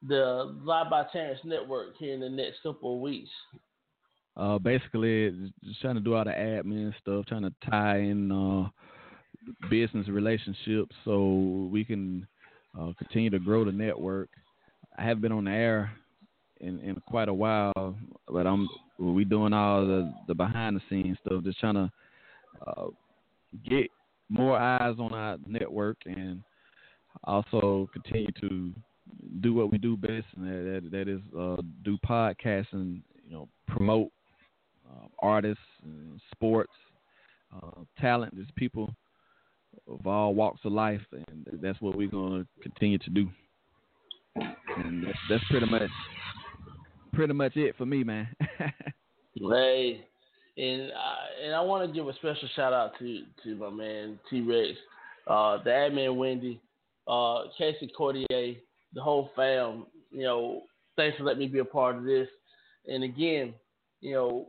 the 0.07 0.57
Live 0.63 0.91
by 0.91 1.05
Terrence 1.13 1.41
Network 1.45 1.97
here 1.99 2.15
in 2.15 2.21
the 2.21 2.29
next 2.29 2.63
couple 2.63 2.95
of 2.95 3.01
weeks. 3.01 3.31
Uh, 4.37 4.59
basically, 4.59 5.53
just 5.65 5.81
trying 5.81 5.97
to 5.97 6.01
do 6.01 6.15
all 6.15 6.25
the 6.25 6.31
admin 6.31 6.95
stuff, 7.01 7.27
trying 7.27 7.43
to 7.43 7.53
tie 7.69 7.99
in 7.99 8.31
uh, 8.31 8.69
business 9.71 10.09
relationships 10.09 10.95
so 11.05 11.69
we 11.73 11.85
can 11.85 12.27
uh, 12.79 12.93
continue 12.99 13.31
to 13.31 13.39
grow 13.39 13.65
the 13.65 13.73
network. 13.73 14.29
I 14.97 15.05
have 15.05 15.21
been 15.21 15.33
on 15.33 15.45
the 15.45 15.51
air 15.51 15.93
in, 16.61 16.81
in 16.81 17.01
quite 17.07 17.29
a 17.29 17.35
while, 17.35 17.97
but 18.27 18.47
I'm 18.47 18.69
we 18.99 19.25
doing 19.25 19.53
all 19.53 19.87
the 19.87 20.13
the 20.27 20.35
behind 20.35 20.77
the 20.77 20.81
scenes 20.91 21.19
stuff, 21.25 21.45
just 21.45 21.61
trying 21.61 21.75
to 21.75 21.91
uh, 22.67 22.87
get 23.69 23.91
more 24.29 24.59
eyes 24.59 24.97
on 24.99 25.13
our 25.13 25.39
network 25.47 25.99
and 26.05 26.43
also 27.25 27.89
continue 27.93 28.31
to 28.41 28.73
do 29.41 29.55
what 29.55 29.71
we 29.71 29.79
do 29.79 29.97
best, 29.97 30.27
and 30.37 30.47
that 30.47 30.83
that, 30.83 30.91
that 30.91 31.09
is 31.09 31.21
uh, 31.39 31.63
do 31.85 31.97
podcasting, 32.07 33.03
you 33.25 33.31
know, 33.31 33.49
promote 33.67 34.11
uh, 34.91 35.07
artists, 35.21 35.63
and 35.85 36.21
sports, 36.33 36.73
uh, 37.55 37.83
talent. 38.01 38.35
There's 38.35 38.49
people 38.57 38.95
of 39.89 40.07
all 40.07 40.35
walks 40.35 40.61
of 40.65 40.73
life, 40.73 41.01
and 41.13 41.47
that's 41.63 41.81
what 41.81 41.97
we're 41.97 42.09
going 42.09 42.45
to 42.45 42.63
continue 42.63 42.99
to 42.99 43.11
do. 43.11 43.29
And 44.35 45.07
that's, 45.07 45.19
that's 45.31 45.45
pretty 45.51 45.67
much 45.67 45.91
pretty 47.13 47.33
much 47.33 47.57
it 47.57 47.75
for 47.77 47.87
me, 47.87 48.05
man. 48.05 48.29
hey, 49.35 50.05
and 50.57 50.93
I, 50.93 51.45
and 51.45 51.55
I 51.55 51.61
want 51.61 51.89
to 51.89 51.93
give 51.93 52.07
a 52.07 52.15
special 52.15 52.49
shout 52.55 52.73
out 52.73 52.93
to 52.99 53.23
to 53.45 53.57
my 53.57 53.71
man 53.71 54.19
T 54.31 54.41
Rex, 54.41 54.79
uh, 55.27 55.63
the 55.63 55.71
admin 55.71 56.17
Wendy, 56.17 56.61
uh, 57.09 57.45
Casey 57.57 57.91
Cordier, 57.97 58.55
the 58.95 59.03
whole 59.03 59.31
fam. 59.35 59.87
You 60.11 60.23
know, 60.23 60.63
thanks 60.97 61.17
for 61.19 61.25
letting 61.25 61.41
me 61.41 61.49
be 61.49 61.59
a 61.59 61.65
part 61.65 61.97
of 61.97 62.05
this. 62.05 62.29
And 62.87 63.05
again, 63.05 63.55
you 64.01 64.15
know, 64.15 64.49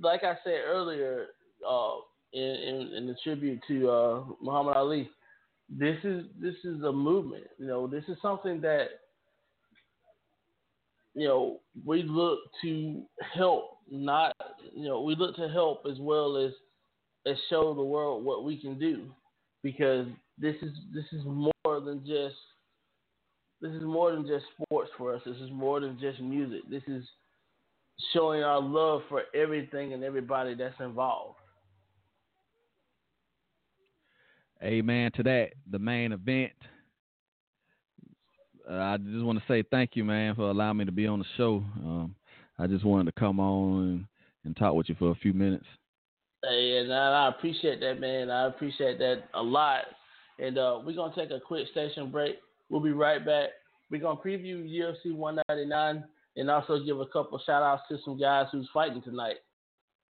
like 0.00 0.24
I 0.24 0.34
said 0.44 0.60
earlier, 0.66 1.26
uh, 1.68 1.96
in, 2.32 2.42
in, 2.42 2.92
in 2.96 3.06
the 3.06 3.16
tribute 3.24 3.60
to 3.68 3.90
uh, 3.90 4.24
Muhammad 4.40 4.76
Ali, 4.76 5.10
this 5.68 5.96
is 6.04 6.24
this 6.40 6.56
is 6.64 6.82
a 6.82 6.92
movement. 6.92 7.44
You 7.58 7.66
know, 7.66 7.86
this 7.86 8.04
is 8.08 8.16
something 8.20 8.60
that 8.60 8.88
you 11.14 11.26
know 11.26 11.60
we 11.84 12.02
look 12.02 12.40
to 12.62 13.02
help. 13.34 13.76
Not 13.90 14.34
you 14.74 14.86
know 14.86 15.02
we 15.02 15.14
look 15.14 15.36
to 15.36 15.48
help 15.48 15.84
as 15.90 15.98
well 15.98 16.36
as 16.36 16.52
as 17.26 17.36
show 17.48 17.74
the 17.74 17.82
world 17.82 18.24
what 18.24 18.44
we 18.44 18.56
can 18.56 18.78
do, 18.78 19.06
because 19.62 20.06
this 20.38 20.56
is 20.62 20.70
this 20.92 21.04
is 21.12 21.22
more 21.24 21.80
than 21.80 22.00
just 22.06 22.36
this 23.60 23.72
is 23.72 23.82
more 23.82 24.12
than 24.12 24.26
just 24.26 24.44
sports 24.54 24.90
for 24.96 25.14
us. 25.14 25.22
This 25.26 25.36
is 25.36 25.50
more 25.50 25.80
than 25.80 25.98
just 26.00 26.20
music. 26.20 26.62
This 26.70 26.82
is 26.86 27.04
showing 28.12 28.42
our 28.42 28.60
love 28.60 29.02
for 29.08 29.22
everything 29.34 29.92
and 29.92 30.02
everybody 30.02 30.54
that's 30.54 30.80
involved. 30.80 31.36
Amen 34.62 35.10
to 35.12 35.22
that. 35.22 35.50
The 35.70 35.78
Maine 35.78 36.12
Event. 36.12 36.52
Uh, 38.70 38.74
I 38.74 38.96
just 38.98 39.24
want 39.24 39.38
to 39.38 39.44
say 39.48 39.64
thank 39.70 39.96
you, 39.96 40.04
man, 40.04 40.34
for 40.34 40.50
allowing 40.50 40.76
me 40.76 40.84
to 40.84 40.92
be 40.92 41.06
on 41.06 41.18
the 41.18 41.24
show. 41.36 41.64
Um, 41.78 42.14
I 42.58 42.66
just 42.66 42.84
wanted 42.84 43.06
to 43.06 43.18
come 43.18 43.40
on 43.40 44.06
and, 44.44 44.56
talk 44.56 44.74
with 44.74 44.88
you 44.88 44.96
for 44.98 45.10
a 45.10 45.14
few 45.16 45.32
minutes. 45.32 45.64
Hey, 46.42 46.78
and 46.78 46.92
I 46.92 47.28
appreciate 47.28 47.80
that, 47.80 48.00
man. 48.00 48.30
I 48.30 48.46
appreciate 48.46 48.98
that 48.98 49.24
a 49.34 49.42
lot. 49.42 49.84
And 50.38 50.58
uh, 50.58 50.80
we're 50.84 50.96
gonna 50.96 51.14
take 51.14 51.30
a 51.30 51.40
quick 51.40 51.68
station 51.72 52.10
break. 52.10 52.36
We'll 52.68 52.80
be 52.80 52.92
right 52.92 53.24
back. 53.24 53.50
We're 53.90 54.00
gonna 54.00 54.20
preview 54.20 54.68
UFC 54.68 55.14
199 55.14 56.04
and 56.36 56.50
also 56.50 56.82
give 56.84 57.00
a 57.00 57.06
couple 57.06 57.40
shout 57.44 57.62
outs 57.62 57.82
to 57.88 57.98
some 58.04 58.18
guys 58.18 58.46
who's 58.52 58.68
fighting 58.72 59.02
tonight. 59.02 59.36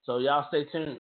So 0.04 0.18
y'all 0.18 0.46
stay 0.48 0.64
tuned. 0.72 0.98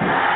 Yeah. 0.00 0.27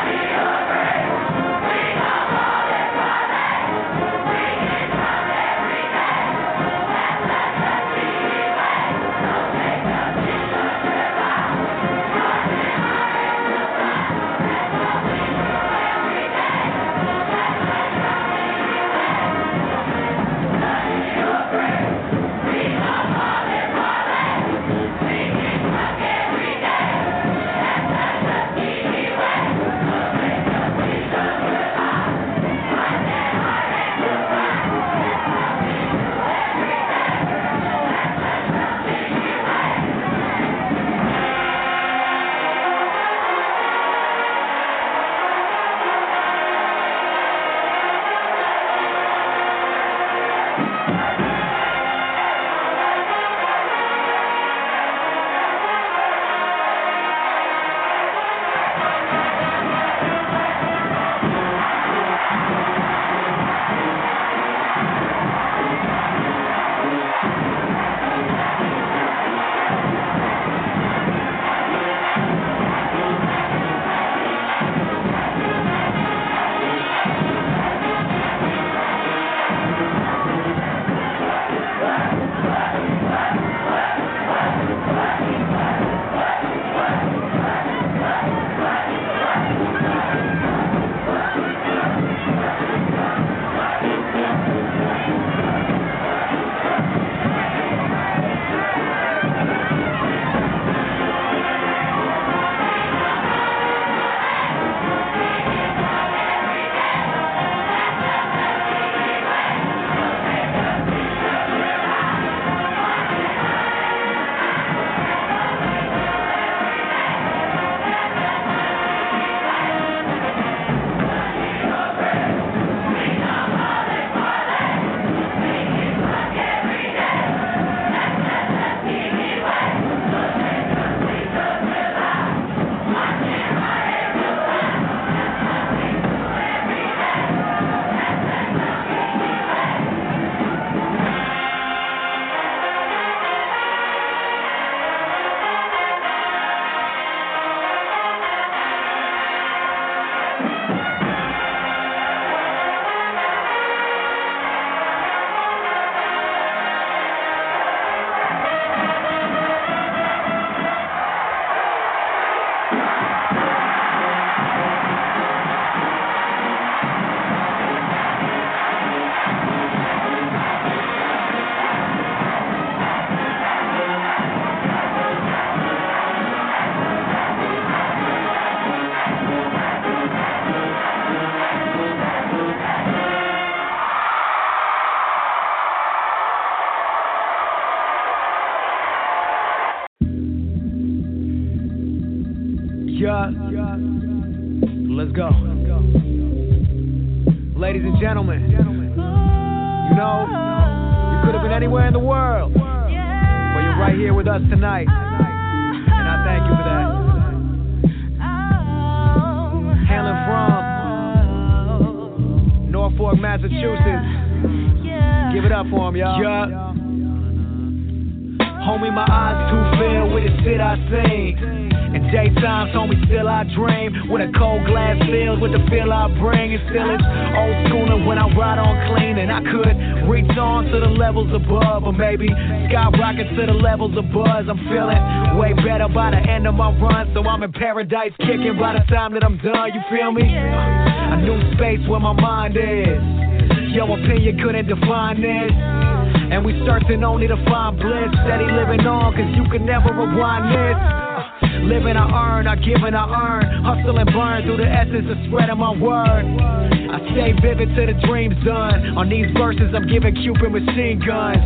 Verses, 260.03 260.27
I'm 260.45 260.53
machine 260.53 261.01
guns. 261.07 261.39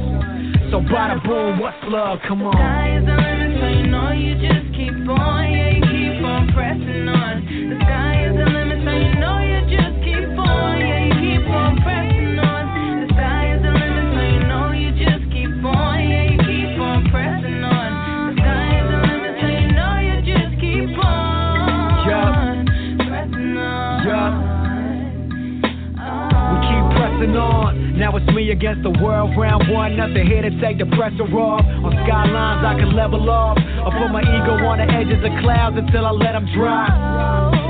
So 0.70 0.80
bada 0.80 1.22
boom, 1.24 1.60
what's 1.60 1.76
love? 1.84 2.18
Come 2.26 2.42
on. 2.42 2.55
To 30.51 30.60
take 30.60 30.78
the 30.78 30.86
pressure 30.94 31.27
off. 31.35 31.64
On 31.66 31.93
skylines, 32.06 32.62
I 32.62 32.78
can 32.78 32.94
level 32.94 33.28
off. 33.28 33.59
I 33.59 33.90
put 33.90 34.10
my 34.14 34.23
ego 34.23 34.55
on 34.62 34.78
the 34.78 34.86
edges 34.86 35.18
of 35.18 35.32
clouds 35.43 35.77
until 35.77 36.06
I 36.06 36.10
let 36.10 36.32
them 36.32 36.47
dry. 36.55 36.86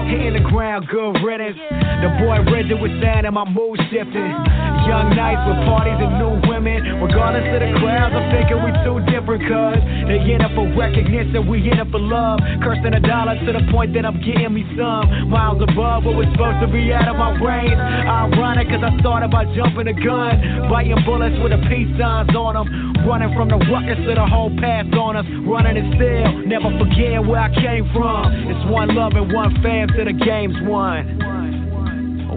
Hitting 0.08 0.34
the 0.34 0.44
ground, 0.44 0.86
good 0.88 1.16
riddance. 1.24 1.56
The 1.56 2.10
boy 2.20 2.44
rigid 2.52 2.80
was 2.80 2.92
saying, 3.00 3.24
and 3.24 3.34
my 3.34 3.48
mood 3.48 3.80
shifting. 3.90 4.65
Young 4.86 5.10
nights 5.18 5.42
with 5.50 5.58
parties 5.66 5.98
and 5.98 6.14
new 6.22 6.38
women. 6.46 7.02
Regardless 7.02 7.42
of 7.42 7.60
the 7.60 7.70
crowds, 7.82 8.14
I'm 8.14 8.30
thinking 8.30 8.62
we 8.62 8.70
too 8.86 9.02
different, 9.10 9.42
cuz 9.42 9.82
they 10.06 10.22
in 10.22 10.38
it 10.38 10.52
for 10.54 10.66
recognition, 10.78 11.46
we 11.50 11.58
in 11.66 11.78
it 11.78 11.90
for 11.90 11.98
love. 11.98 12.38
Cursing 12.62 12.94
a 12.94 13.00
dollar 13.00 13.34
to 13.34 13.50
the 13.52 13.66
point 13.74 13.92
that 13.94 14.06
I'm 14.06 14.22
getting 14.22 14.54
me 14.54 14.62
some. 14.78 15.28
Miles 15.28 15.60
above 15.60 16.04
what 16.06 16.14
was 16.14 16.28
supposed 16.32 16.60
to 16.62 16.68
be 16.70 16.92
out 16.94 17.08
of 17.08 17.16
my 17.18 17.34
range. 17.34 17.74
Ironic, 17.74 18.68
cause 18.70 18.82
I 18.82 18.94
thought 19.02 19.22
about 19.22 19.50
jumping 19.54 19.88
a 19.88 19.96
gun. 19.96 20.70
Biting 20.70 21.02
bullets 21.04 21.36
with 21.42 21.50
the 21.50 21.60
peace 21.66 21.90
signs 21.98 22.30
on 22.34 22.54
them. 22.54 22.66
Running 23.06 23.34
from 23.34 23.48
the 23.48 23.58
ruckus 23.66 23.98
to 24.06 24.14
the 24.14 24.26
whole 24.26 24.54
path 24.58 24.86
on 24.94 25.16
us. 25.16 25.26
Running 25.42 25.76
it 25.76 25.86
still, 25.98 26.46
never 26.46 26.70
forgetting 26.78 27.26
where 27.26 27.40
I 27.40 27.50
came 27.54 27.90
from. 27.92 28.32
It's 28.50 28.64
one 28.70 28.94
love 28.94 29.12
and 29.14 29.32
one 29.32 29.50
fam 29.62 29.88
to 29.88 30.04
the 30.04 30.12
game's 30.12 30.56
won. 30.62 31.34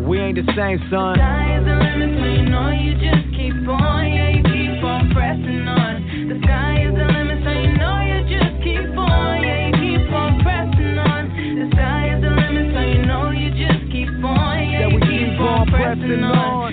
We 0.07 0.19
ain't 0.19 0.35
the 0.35 0.51
same, 0.55 0.81
son. 0.89 1.48
Sky 1.60 1.68
is 1.68 1.68
the 1.68 1.76
limit, 1.76 2.19
so 2.19 2.26
you 2.26 2.49
know 2.49 2.69
you 2.72 2.94
just 2.95 3.36
keep 3.36 3.68
on, 3.68 4.06
you 4.07 4.44
keep 4.44 4.84
on 4.84 5.11
pressing 5.11 5.68
on. 5.68 6.30
The 6.30 6.40
sky 6.45 6.88
is 6.88 6.95
the 6.95 7.03
limit, 7.03 7.44
so 7.44 7.52
you 7.52 7.76
know 7.76 7.99
you 7.99 8.19
just 8.31 8.64
keep 8.64 8.95
on. 8.95 9.44
Yeah, 9.44 9.68
you 9.68 9.73
keep 9.76 10.07
on 10.14 10.40
pressing 10.40 10.98
on. 10.98 11.27
The 11.60 11.68
sky 11.76 12.15
is 12.15 12.22
the 12.23 12.30
limit, 12.30 12.72
so 12.73 12.80
you 12.80 13.03
know 13.06 13.31
you 13.31 13.52
just 13.52 13.91
keep 13.91 14.07
on. 14.23 14.69
Yeah, 14.72 14.88
you 14.88 14.99
keep 15.03 15.40
on 15.41 15.68
pressing 15.68 16.23
on. 16.23 16.69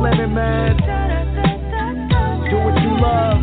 Limit, 0.00 0.30
man. 0.30 0.76
Do 2.48 2.56
what 2.56 2.72
you 2.80 2.92
love 2.96 3.36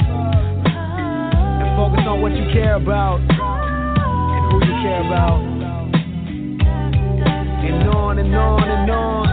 and 1.61 1.69
focus 1.77 2.01
on 2.09 2.19
what 2.19 2.31
you 2.31 2.49
care 2.51 2.75
about 2.75 3.19
and 3.21 4.43
who 4.51 4.57
you 4.65 4.73
care 4.81 5.05
about. 5.05 5.37
And 7.61 7.87
on 7.89 8.17
and 8.17 8.33
on 8.33 8.63
and 8.63 8.89
on, 8.89 9.27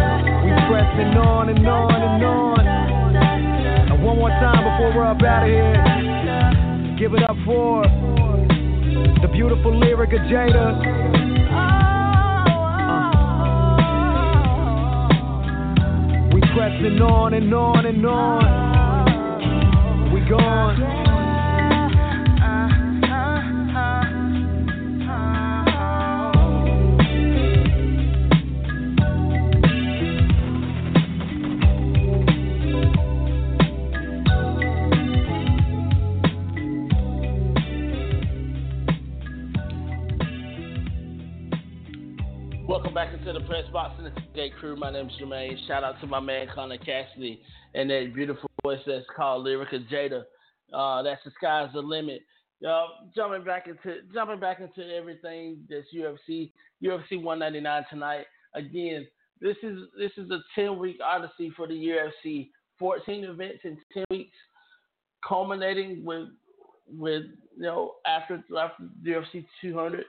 we 0.45 0.51
pressing 0.69 1.17
on 1.17 1.49
and 1.49 1.67
on 1.67 1.95
and 1.95 2.25
on. 2.25 2.67
And 3.91 4.05
one 4.05 4.19
more 4.19 4.29
time 4.29 4.63
before 4.63 4.93
we're 4.95 5.07
up 5.07 5.23
out 5.23 5.45
of 5.45 5.49
here, 5.49 6.97
give 6.99 7.15
it 7.15 7.23
up 7.23 7.37
for 7.47 7.85
the 9.23 9.29
beautiful 9.33 9.73
Lyrica 9.73 10.21
Jada. 10.29 11.24
Pressing 16.55 17.01
on 17.03 17.35
and 17.35 17.53
on 17.53 17.85
and 17.85 18.07
on. 18.07 18.45
We 20.13 20.21
gone. 20.29 21.04
Gate 44.35 44.53
Crew. 44.59 44.75
My 44.75 44.91
name 44.91 45.07
is 45.07 45.13
Jermaine. 45.21 45.57
Shout 45.69 45.85
out 45.85 46.01
to 46.01 46.09
my 46.09 46.19
man 46.19 46.49
Connor 46.53 46.79
Cassidy 46.79 47.41
and 47.75 47.89
that 47.89 48.13
beautiful 48.13 48.51
voice 48.65 48.81
that's 48.85 49.07
called 49.17 49.47
Lyrica 49.47 49.89
Jada. 49.89 50.25
Uh, 50.73 51.03
that's 51.03 51.23
the 51.25 51.31
sky's 51.37 51.69
the 51.73 51.81
limit. 51.81 52.21
Uh, 52.69 52.87
jumping 53.15 53.45
back 53.45 53.69
into 53.69 54.01
jumping 54.13 54.41
back 54.41 54.59
into 54.59 54.93
everything 54.93 55.59
that's 55.71 55.87
UFC 55.95 56.51
UFC 56.83 57.23
199 57.23 57.85
tonight. 57.89 58.27
Again, 58.55 59.07
this 59.41 59.57
is 59.63 59.79
this 59.97 60.11
is 60.17 60.29
a 60.33 60.41
10 60.57 60.79
week 60.79 60.99
odyssey 61.05 61.53
for 61.57 61.69
the 61.69 61.75
UFC. 61.75 62.51
14 62.81 63.25
events 63.25 63.61
in 63.63 63.79
10 63.93 64.05
weeks, 64.11 64.37
culminating 65.27 66.05
with 66.05 66.29
with 66.89 67.23
you 67.57 67.63
know 67.63 67.95
after 68.05 68.43
after 68.59 68.85
UFC 69.07 69.47
200, 69.63 70.05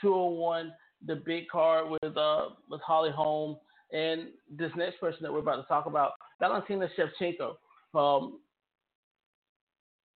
201 0.00 0.72
the 1.06 1.16
big 1.26 1.46
card 1.48 1.90
with 1.90 2.16
uh 2.16 2.46
with 2.70 2.80
Holly 2.80 3.10
Holm 3.10 3.58
and 3.92 4.28
this 4.50 4.70
next 4.76 5.00
person 5.00 5.20
that 5.22 5.32
we're 5.32 5.40
about 5.40 5.56
to 5.56 5.68
talk 5.68 5.86
about, 5.86 6.12
Valentina 6.40 6.88
Shevchenko. 6.98 7.54
Um, 7.94 8.40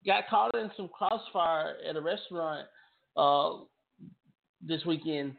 got 0.05 0.27
caught 0.29 0.55
in 0.55 0.69
some 0.75 0.89
crossfire 0.89 1.75
at 1.87 1.95
a 1.95 2.01
restaurant 2.01 2.67
uh, 3.17 3.51
this 4.61 4.85
weekend 4.85 5.35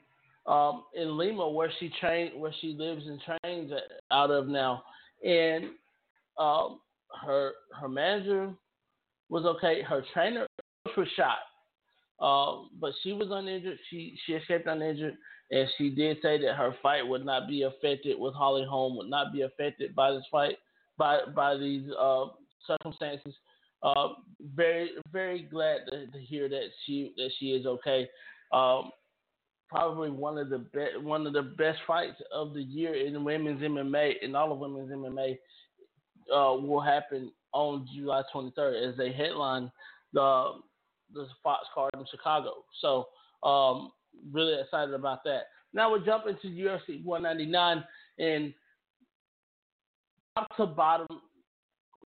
um, 0.46 0.84
in 0.94 1.16
Lima, 1.16 1.48
where 1.48 1.70
she 1.78 1.92
trained, 2.00 2.40
where 2.40 2.54
she 2.60 2.74
lives 2.78 3.04
and 3.06 3.20
trains 3.20 3.72
out 4.10 4.30
of 4.30 4.48
now, 4.48 4.82
and 5.24 5.66
um, 6.38 6.80
her 7.24 7.52
her 7.80 7.88
manager 7.88 8.52
was 9.28 9.44
okay. 9.44 9.82
Her 9.82 10.04
trainer 10.12 10.46
was 10.96 11.09
shot. 11.16 11.38
Um, 12.20 12.70
but 12.80 12.92
she 13.02 13.12
was 13.12 13.28
uninjured. 13.30 13.78
She 13.90 14.16
she 14.24 14.34
escaped 14.34 14.66
uninjured, 14.66 15.16
and 15.51 15.69
she 15.77 15.90
did 15.90 16.19
say 16.23 16.40
that 16.40 16.56
her 16.56 16.74
fight 16.82 17.06
would 17.06 17.24
not 17.24 17.48
be 17.48 17.62
affected 17.62 18.19
with 18.19 18.35
Holly 18.35 18.64
Holm 18.69 18.97
would 18.97 19.10
not 19.10 19.32
be 19.32 19.43
affected 19.43 19.94
by 19.94 20.12
this 20.12 20.24
fight 20.31 20.56
by 20.98 21.20
by 21.35 21.56
these 21.56 21.89
uh, 21.98 22.27
circumstances. 22.66 23.35
Uh, 23.82 24.09
very 24.55 24.90
very 25.12 25.43
glad 25.43 25.81
to, 25.90 26.06
to, 26.06 26.19
hear 26.19 26.48
that 26.48 26.69
she 26.85 27.12
that 27.16 27.31
she 27.39 27.47
is 27.47 27.66
okay. 27.66 28.09
Um, 28.52 28.90
probably 29.69 30.10
one 30.10 30.39
of 30.39 30.51
the 30.51 30.59
be- 30.59 31.01
one 31.01 31.27
of 31.27 31.32
the 31.32 31.43
best 31.43 31.78
fights 31.86 32.20
of 32.32 32.55
the 32.55 32.62
year 32.62 32.94
in 32.94 33.24
women's 33.24 33.60
MMA 33.60 34.14
in 34.23 34.36
all 34.36 34.52
of 34.52 34.59
women's 34.59 34.90
MMA 34.90 35.39
uh, 36.32 36.55
will 36.60 36.81
happen 36.81 37.32
on 37.52 37.86
July 37.94 38.23
23rd 38.32 38.90
as 38.90 38.97
they 38.97 39.12
headline 39.12 39.70
the 40.12 40.52
the 41.12 41.27
Fox 41.43 41.66
card 41.74 41.90
in 41.94 42.05
Chicago. 42.10 42.64
So 42.81 43.09
um, 43.47 43.90
really 44.32 44.60
excited 44.60 44.94
about 44.94 45.24
that. 45.24 45.48
Now 45.72 45.90
we're 45.90 46.05
jumping 46.05 46.36
to 46.43 46.48
UFC 46.48 47.05
199 47.05 47.84
and 48.18 48.55
top 50.36 50.56
to 50.56 50.66
bottom 50.66 51.06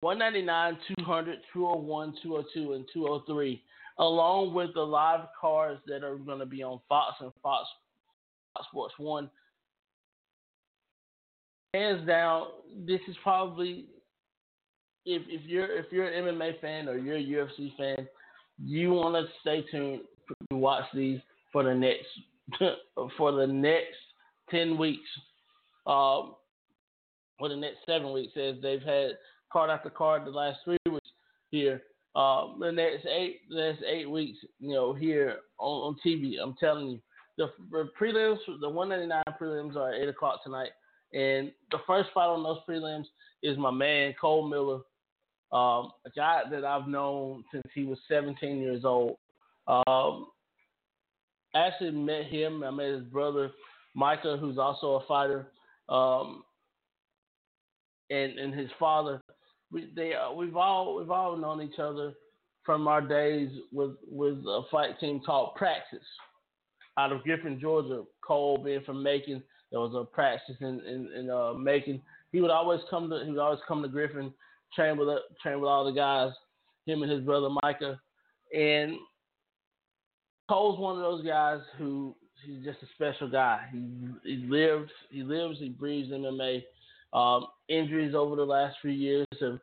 199, 0.01 0.77
200, 0.99 1.39
201, 1.53 2.15
202, 2.21 2.73
and 2.73 2.85
203, 2.93 3.63
along 3.97 4.53
with 4.53 4.73
the 4.73 4.81
live 4.81 5.21
cards 5.39 5.81
that 5.87 6.03
are 6.03 6.17
going 6.17 6.39
to 6.39 6.45
be 6.45 6.61
on 6.61 6.79
Fox 6.87 7.15
and 7.21 7.31
Fox, 7.41 7.67
Fox 8.53 8.67
Sports 8.69 8.93
1. 8.97 9.29
Hands 11.73 12.07
down, 12.07 12.47
this 12.85 13.01
is 13.07 13.15
probably 13.23 13.85
if 15.05 15.21
if 15.27 15.41
you're 15.45 15.77
if 15.77 15.85
you're 15.91 16.07
an 16.07 16.23
MMA 16.23 16.59
fan 16.61 16.87
or 16.87 16.97
you're 16.97 17.17
a 17.17 17.47
UFC 17.47 17.75
fan, 17.75 18.07
you 18.63 18.93
want 18.93 19.15
to 19.15 19.31
stay 19.41 19.65
tuned 19.71 20.01
to 20.49 20.55
watch 20.55 20.85
these 20.93 21.19
for 21.55 21.63
the 21.63 21.73
next 21.73 22.07
for 23.17 23.31
the 23.31 23.47
next 23.47 23.95
ten 24.51 24.77
weeks, 24.77 25.07
um, 25.87 26.35
for 27.39 27.47
the 27.47 27.55
next 27.55 27.77
seven 27.85 28.11
weeks, 28.11 28.33
as 28.35 28.55
they've 28.61 28.81
had 28.81 29.11
card 29.53 29.69
after 29.69 29.89
card 29.89 30.25
the 30.25 30.31
last 30.31 30.59
three 30.65 30.77
weeks 30.91 31.07
here. 31.51 31.81
Um, 32.13 32.57
the 32.59 32.73
next 32.73 33.05
eight, 33.05 33.41
the 33.49 33.55
next 33.55 33.83
eight 33.87 34.09
weeks, 34.09 34.37
you 34.59 34.73
know, 34.73 34.93
here 34.93 35.37
on, 35.57 35.93
on 35.93 35.97
TV. 36.05 36.35
I'm 36.41 36.55
telling 36.59 36.89
you, 36.89 36.99
the, 37.37 37.47
the 37.71 37.89
prelims, 37.99 38.37
the 38.59 38.69
199 38.69 39.23
prelims 39.41 39.77
are 39.77 39.93
at 39.93 40.01
eight 40.01 40.09
o'clock 40.09 40.43
tonight, 40.43 40.71
and 41.13 41.53
the 41.71 41.79
first 41.87 42.09
fight 42.13 42.27
on 42.27 42.43
those 42.43 42.59
prelims 42.69 43.05
is 43.43 43.57
my 43.57 43.71
man 43.71 44.13
Cole 44.19 44.47
Miller, 44.47 44.79
um, 45.53 45.91
a 46.05 46.09
guy 46.15 46.41
that 46.51 46.65
I've 46.65 46.87
known 46.87 47.45
since 47.51 47.65
he 47.73 47.85
was 47.85 47.97
17 48.09 48.59
years 48.59 48.83
old. 48.83 49.17
Um, 49.67 50.27
actually 51.55 51.91
met 51.91 52.25
him. 52.25 52.63
I 52.63 52.71
met 52.71 52.87
his 52.87 53.03
brother 53.03 53.51
Micah, 53.95 54.37
who's 54.39 54.57
also 54.57 54.95
a 54.95 55.05
fighter, 55.07 55.47
um, 55.89 56.43
and 58.09 58.37
and 58.37 58.53
his 58.53 58.69
father 58.79 59.21
we 59.71 59.89
they 59.95 60.13
uh, 60.13 60.31
we've 60.31 60.55
all 60.55 60.95
we've 60.95 61.11
all 61.11 61.35
known 61.35 61.61
each 61.61 61.79
other 61.79 62.13
from 62.65 62.87
our 62.87 63.01
days 63.01 63.49
with 63.71 63.91
with 64.09 64.37
a 64.39 64.61
fight 64.71 64.99
team 64.99 65.21
called 65.23 65.55
Praxis 65.55 65.99
out 66.97 67.11
of 67.11 67.23
Griffin, 67.23 67.59
Georgia. 67.59 68.03
Cole 68.25 68.57
being 68.57 68.83
from 68.85 69.03
Macon, 69.03 69.43
there 69.71 69.79
was 69.79 69.93
a 69.95 70.03
practice 70.03 70.55
in 70.61 70.81
in, 70.81 71.11
in 71.15 71.29
uh, 71.29 71.53
Macon. 71.53 72.01
He 72.31 72.41
would 72.41 72.51
always 72.51 72.81
come 72.89 73.09
to 73.09 73.23
he 73.23 73.31
would 73.31 73.39
always 73.39 73.59
come 73.67 73.81
to 73.81 73.87
Griffin, 73.87 74.33
train 74.73 74.97
with 74.97 75.09
train 75.41 75.59
with 75.59 75.69
all 75.69 75.85
the 75.85 75.91
guys, 75.91 76.31
him 76.85 77.03
and 77.03 77.11
his 77.11 77.21
brother 77.21 77.49
Micah, 77.61 77.99
and 78.55 78.93
Cole's 80.49 80.79
one 80.79 80.95
of 80.95 81.01
those 81.01 81.25
guys 81.25 81.59
who 81.77 82.15
he's 82.45 82.63
just 82.63 82.83
a 82.83 82.87
special 82.95 83.29
guy. 83.29 83.61
He 83.71 83.81
he 84.23 84.45
lives 84.47 84.91
he 85.09 85.23
lives 85.23 85.57
he 85.59 85.69
breathes 85.69 86.11
MMA. 86.11 86.63
Um, 87.13 87.47
injuries 87.69 88.13
over 88.13 88.35
the 88.35 88.43
last 88.43 88.75
few 88.81 88.91
years 88.91 89.25
have 89.39 89.59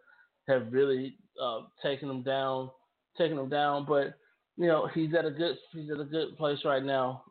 have 0.48 0.72
really 0.72 1.14
uh, 1.40 1.60
taken 1.82 2.09
him 2.10 2.22
down, 2.22 2.70
taken 3.16 3.38
him 3.38 3.48
down. 3.48 3.86
But 3.86 4.14
you 4.56 4.66
know 4.66 4.88
he's 4.94 5.14
at 5.14 5.24
a 5.24 5.30
good 5.30 5.56
he's 5.72 5.90
at 5.90 6.00
a 6.00 6.04
good 6.04 6.36
place 6.36 6.59
right 6.64 6.82
now, 6.82 7.22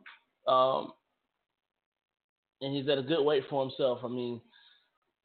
um, 0.46 0.92
and 2.60 2.74
he's 2.74 2.88
at 2.88 2.98
a 2.98 3.02
good 3.02 3.22
weight 3.22 3.44
for 3.50 3.62
himself. 3.62 4.00
I 4.04 4.08
mean, 4.08 4.40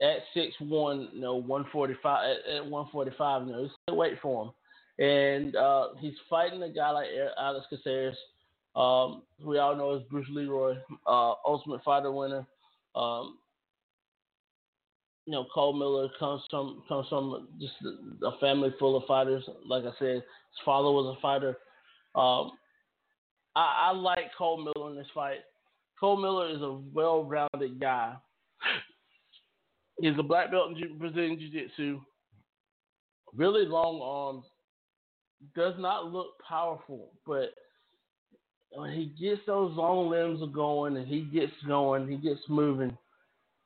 at 0.02 0.18
six 0.34 0.54
one, 0.60 1.10
you 1.14 1.22
know, 1.22 1.36
one 1.36 1.66
forty 1.72 1.96
five 2.04 2.26
at, 2.26 2.56
at 2.56 2.66
one 2.66 2.88
forty 2.92 3.12
five, 3.18 3.46
you 3.46 3.54
know, 3.54 3.64
it's 3.64 3.74
a 3.88 3.92
good 3.92 3.98
weight 3.98 4.18
for 4.22 4.46
him. 4.46 4.52
And 5.00 5.56
uh, 5.56 5.90
he's 6.00 6.16
fighting 6.30 6.64
a 6.64 6.70
guy 6.70 6.90
like 6.92 7.08
Alex 7.40 7.68
Caceres, 7.70 8.18
um, 8.76 9.24
who 9.42 9.50
we 9.50 9.60
all 9.60 9.76
know 9.76 9.96
is 9.96 10.04
Bruce 10.10 10.28
Leroy, 10.30 10.76
uh, 11.06 11.34
Ultimate 11.46 11.84
Fighter 11.84 12.12
winner. 12.12 12.46
Um, 12.96 13.38
you 15.26 15.34
know, 15.34 15.46
Cole 15.54 15.74
Miller 15.74 16.08
comes 16.18 16.42
from 16.50 16.84
comes 16.88 17.08
from 17.10 17.50
just 17.60 17.74
a 18.24 18.40
family 18.40 18.74
full 18.80 18.96
of 18.96 19.04
fighters. 19.06 19.44
Like 19.68 19.84
I 19.84 19.92
said, 20.00 20.16
his 20.16 20.24
father 20.64 20.90
was 20.90 21.16
a 21.16 21.22
fighter. 21.22 21.58
Um, 22.16 22.52
I, 23.56 23.90
I 23.90 23.92
like 23.92 24.32
Cole 24.38 24.58
Miller 24.58 24.90
in 24.90 24.96
this 24.96 25.08
fight. 25.14 25.40
Cole 26.00 26.18
Miller 26.18 26.50
is 26.50 26.62
a 26.62 26.80
well-rounded 26.94 27.80
guy. 27.80 28.16
He's 30.00 30.18
a 30.18 30.24
black 30.24 30.52
belt 30.52 30.78
in 30.78 30.98
Brazilian 30.98 31.40
Jiu-Jitsu. 31.40 32.00
Really 33.36 33.66
long 33.66 34.00
arms. 34.02 34.46
Does 35.56 35.76
not 35.78 36.12
look 36.12 36.28
powerful, 36.48 37.12
but 37.26 37.54
when 38.72 38.92
he 38.92 39.14
gets 39.20 39.42
those 39.46 39.76
long 39.76 40.10
limbs 40.10 40.42
going 40.54 40.98
and 40.98 41.08
he 41.08 41.22
gets 41.22 41.54
going, 41.68 42.08
he 42.08 42.18
gets 42.18 42.42
moving 42.50 42.98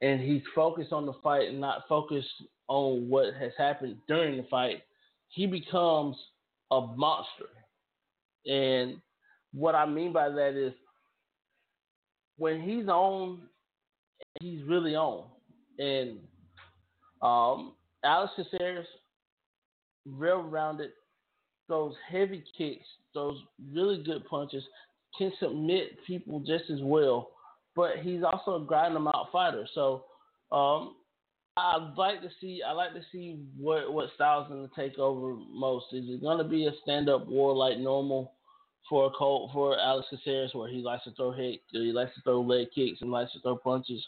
and 0.02 0.20
he's 0.20 0.42
focused 0.56 0.92
on 0.92 1.06
the 1.06 1.14
fight 1.24 1.48
and 1.48 1.62
not 1.62 1.84
focused 1.88 2.28
on 2.68 3.10
what 3.10 3.34
has 3.36 3.52
happened 3.58 3.98
during 4.08 4.38
the 4.38 4.48
fight, 4.50 4.82
he 5.30 5.46
becomes 5.46 6.16
a 6.72 6.82
monster. 6.82 7.50
And 8.46 8.98
what 9.54 9.76
I 9.76 9.86
mean 9.86 10.12
by 10.14 10.30
that 10.30 10.56
is 10.56 10.74
when 12.38 12.62
he's 12.62 12.88
on, 12.88 13.42
he's 14.40 14.64
really 14.64 14.96
on. 14.96 15.26
And 15.78 16.20
um, 17.22 17.74
Alex 18.04 18.34
Caceres, 18.36 18.88
real 20.06 20.42
rounded, 20.42 20.92
those 21.72 21.96
heavy 22.12 22.44
kicks, 22.58 22.86
those 23.16 23.38
really 23.74 24.04
good 24.04 24.26
punches, 24.28 24.64
can 25.18 25.32
submit 25.40 25.98
people 26.06 26.40
just 26.42 26.70
as 26.70 26.80
well 26.82 27.32
but 27.76 27.98
he's 28.02 28.24
also 28.24 28.62
a 28.62 28.66
grind 28.66 28.96
them 28.96 29.08
out 29.08 29.28
fighter. 29.32 29.68
So 29.74 30.06
um, 30.52 30.96
I'd 31.58 31.94
like 31.98 32.22
to 32.22 32.30
see 32.40 32.62
I 32.66 32.72
like 32.72 32.94
to 32.94 33.02
see 33.12 33.40
what 33.58 33.92
what 33.92 34.10
style's 34.16 34.48
gonna 34.50 34.70
take 34.76 34.98
over 35.00 35.36
most. 35.36 35.86
Is 35.94 36.06
it 36.08 36.22
gonna 36.22 36.44
be 36.44 36.68
a 36.68 36.72
stand 36.84 37.10
up 37.10 37.28
war 37.28 37.56
like 37.56 37.78
normal 37.78 38.34
for 38.90 39.12
Colt 39.18 39.52
for 39.54 39.80
Alex 39.80 40.08
Caceres 40.10 40.54
where 40.54 40.70
he 40.70 40.82
likes 40.82 41.04
to 41.06 41.12
throw 41.12 41.32
hit 41.32 41.62
he 41.72 41.92
likes 41.92 42.14
to 42.16 42.22
throw 42.22 42.42
leg 42.42 42.68
kicks 42.74 43.02
and 43.02 43.12
likes 43.12 43.32
to 43.34 43.40
throw 43.40 43.56
punches, 43.56 44.06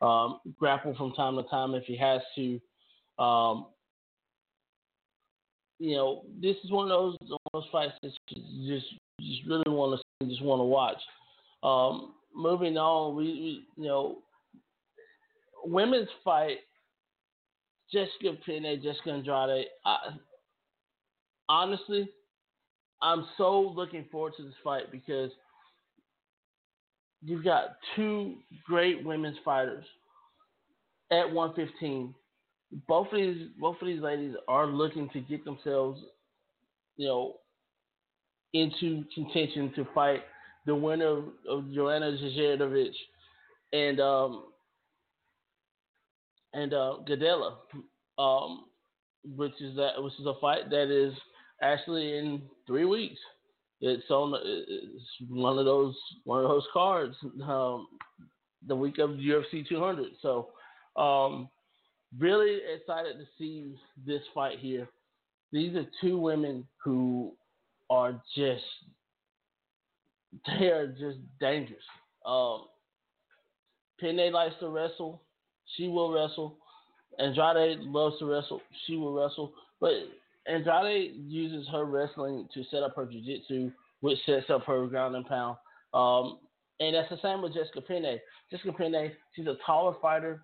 um, 0.00 0.40
grapple 0.58 0.94
from 0.96 1.12
time 1.12 1.36
to 1.36 1.42
time 1.44 1.74
if 1.74 1.84
he 1.84 1.96
has 1.96 2.20
to. 2.36 2.60
Um, 3.22 3.66
you 5.78 5.96
know, 5.96 6.22
this 6.40 6.56
is 6.64 6.70
one 6.70 6.84
of 6.84 6.88
those 6.90 7.16
those 7.52 7.64
fights 7.72 7.94
that 8.02 8.12
you 8.28 8.74
just 8.74 8.86
just 9.20 9.46
really 9.46 9.64
want 9.66 10.00
to 10.20 10.26
just 10.26 10.42
want 10.42 10.60
to 10.60 10.64
watch. 10.64 11.00
Um, 11.62 12.14
moving 12.34 12.76
on, 12.76 13.16
we, 13.16 13.24
we 13.24 13.64
you 13.76 13.88
know, 13.88 14.18
women's 15.64 16.08
fight, 16.22 16.58
Jessica 17.92 18.38
Penne, 18.44 18.80
Jessica 18.82 19.10
Andrade. 19.10 19.66
I, 19.84 19.96
honestly, 21.48 22.08
I'm 23.02 23.26
so 23.36 23.72
looking 23.74 24.04
forward 24.10 24.34
to 24.36 24.42
this 24.42 24.54
fight 24.62 24.90
because 24.92 25.30
you've 27.22 27.44
got 27.44 27.76
two 27.96 28.36
great 28.66 29.04
women's 29.04 29.38
fighters 29.44 29.84
at 31.10 31.30
115. 31.30 32.14
Both 32.88 33.08
of 33.12 33.18
these 33.18 33.48
both 33.58 33.76
of 33.80 33.86
these 33.86 34.00
ladies 34.00 34.34
are 34.48 34.66
looking 34.66 35.08
to 35.10 35.20
get 35.20 35.44
themselves, 35.44 36.00
you 36.96 37.06
know, 37.06 37.34
into 38.52 39.04
contention 39.14 39.72
to 39.76 39.86
fight 39.94 40.22
the 40.66 40.74
winner 40.74 41.06
of, 41.06 41.24
of 41.48 41.72
Joanna 41.72 42.12
Jędrzejczyk 42.12 42.92
and 43.72 44.00
um, 44.00 44.44
and 46.52 46.72
uh, 46.72 46.94
Gadelha, 47.08 47.54
um, 48.18 48.64
which 49.36 49.60
is 49.60 49.76
that 49.76 50.02
which 50.02 50.14
is 50.18 50.26
a 50.26 50.34
fight 50.40 50.70
that 50.70 50.90
is 50.90 51.14
actually 51.62 52.18
in 52.18 52.42
three 52.66 52.84
weeks. 52.84 53.18
It's 53.80 54.08
on. 54.10 54.32
It's 54.44 55.04
one 55.28 55.58
of 55.58 55.64
those 55.64 55.94
one 56.24 56.42
of 56.42 56.48
those 56.48 56.66
cards. 56.72 57.16
Um, 57.42 57.86
the 58.66 58.74
week 58.74 58.98
of 58.98 59.10
UFC 59.10 59.68
200. 59.68 60.12
So, 60.22 60.48
um, 60.96 61.48
really 62.18 62.58
excited 62.74 63.18
to 63.18 63.24
see 63.38 63.74
this 64.06 64.22
fight 64.34 64.58
here. 64.58 64.88
These 65.52 65.76
are 65.76 65.86
two 66.00 66.18
women 66.18 66.66
who 66.82 67.32
are 67.90 68.20
just 68.36 68.64
they 70.46 70.66
are 70.66 70.88
just 70.88 71.18
dangerous. 71.40 71.82
Um, 72.26 72.64
Penne 74.00 74.32
likes 74.32 74.54
to 74.60 74.68
wrestle. 74.68 75.22
She 75.76 75.88
will 75.88 76.12
wrestle. 76.12 76.56
Andrade 77.18 77.80
loves 77.80 78.18
to 78.18 78.26
wrestle. 78.26 78.60
She 78.86 78.96
will 78.96 79.14
wrestle. 79.14 79.52
But 79.80 79.92
Andrade 80.46 81.14
uses 81.26 81.68
her 81.70 81.84
wrestling 81.84 82.48
to 82.54 82.64
set 82.70 82.82
up 82.82 82.96
her 82.96 83.06
jiu-jitsu, 83.06 83.70
which 84.00 84.18
sets 84.26 84.50
up 84.50 84.64
her 84.64 84.86
ground 84.86 85.14
and 85.14 85.26
pound. 85.26 85.56
Um, 85.92 86.38
and 86.80 86.94
that's 86.94 87.08
the 87.08 87.18
same 87.22 87.40
with 87.40 87.54
Jessica 87.54 87.80
Penne. 87.80 88.18
Jessica 88.50 88.72
Penne, 88.72 89.12
she's 89.34 89.46
a 89.46 89.56
taller 89.64 89.94
fighter, 90.02 90.42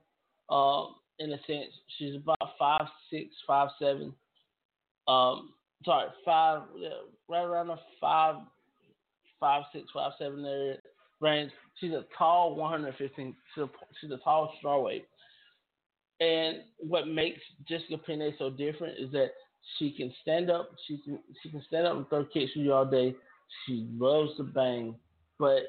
um, 0.49 0.95
in 1.21 1.33
a 1.33 1.39
sense. 1.47 1.73
She's 1.99 2.17
about 2.17 2.51
five 2.59 2.87
six, 3.11 3.27
five 3.47 3.69
seven. 3.79 4.13
Um, 5.07 5.51
sorry, 5.85 6.09
five, 6.25 6.63
right 7.29 7.43
around 7.43 7.69
the 7.69 7.77
five, 8.01 8.37
five 9.39 9.63
six, 9.73 9.87
five 9.95 10.13
seven 10.19 10.43
there 10.43 10.79
range. 11.21 11.53
She's 11.79 11.93
a 11.93 12.05
tall 12.17 12.57
115. 12.57 13.37
She's 13.55 13.63
a, 13.63 13.69
she's 14.01 14.11
a 14.11 14.17
tall 14.19 14.53
strawweight. 14.63 15.05
And 16.21 16.59
what 16.79 17.09
makes 17.09 17.41
Jessica 17.69 17.97
Penne 17.97 18.35
so 18.39 18.51
different 18.51 18.99
is 18.99 19.11
that 19.13 19.31
she 19.79 19.93
can 19.93 20.13
stand 20.23 20.51
up. 20.51 20.71
She 20.87 20.99
can 21.05 21.19
she 21.43 21.51
can 21.51 21.63
stand 21.67 21.87
up 21.87 21.97
and 21.97 22.09
throw 22.09 22.25
kicks 22.25 22.53
with 22.57 22.67
you 22.67 22.73
all 22.73 22.85
day. 22.85 23.15
She 23.67 23.89
loves 23.99 24.37
to 24.37 24.45
bang, 24.45 24.95
but 25.39 25.63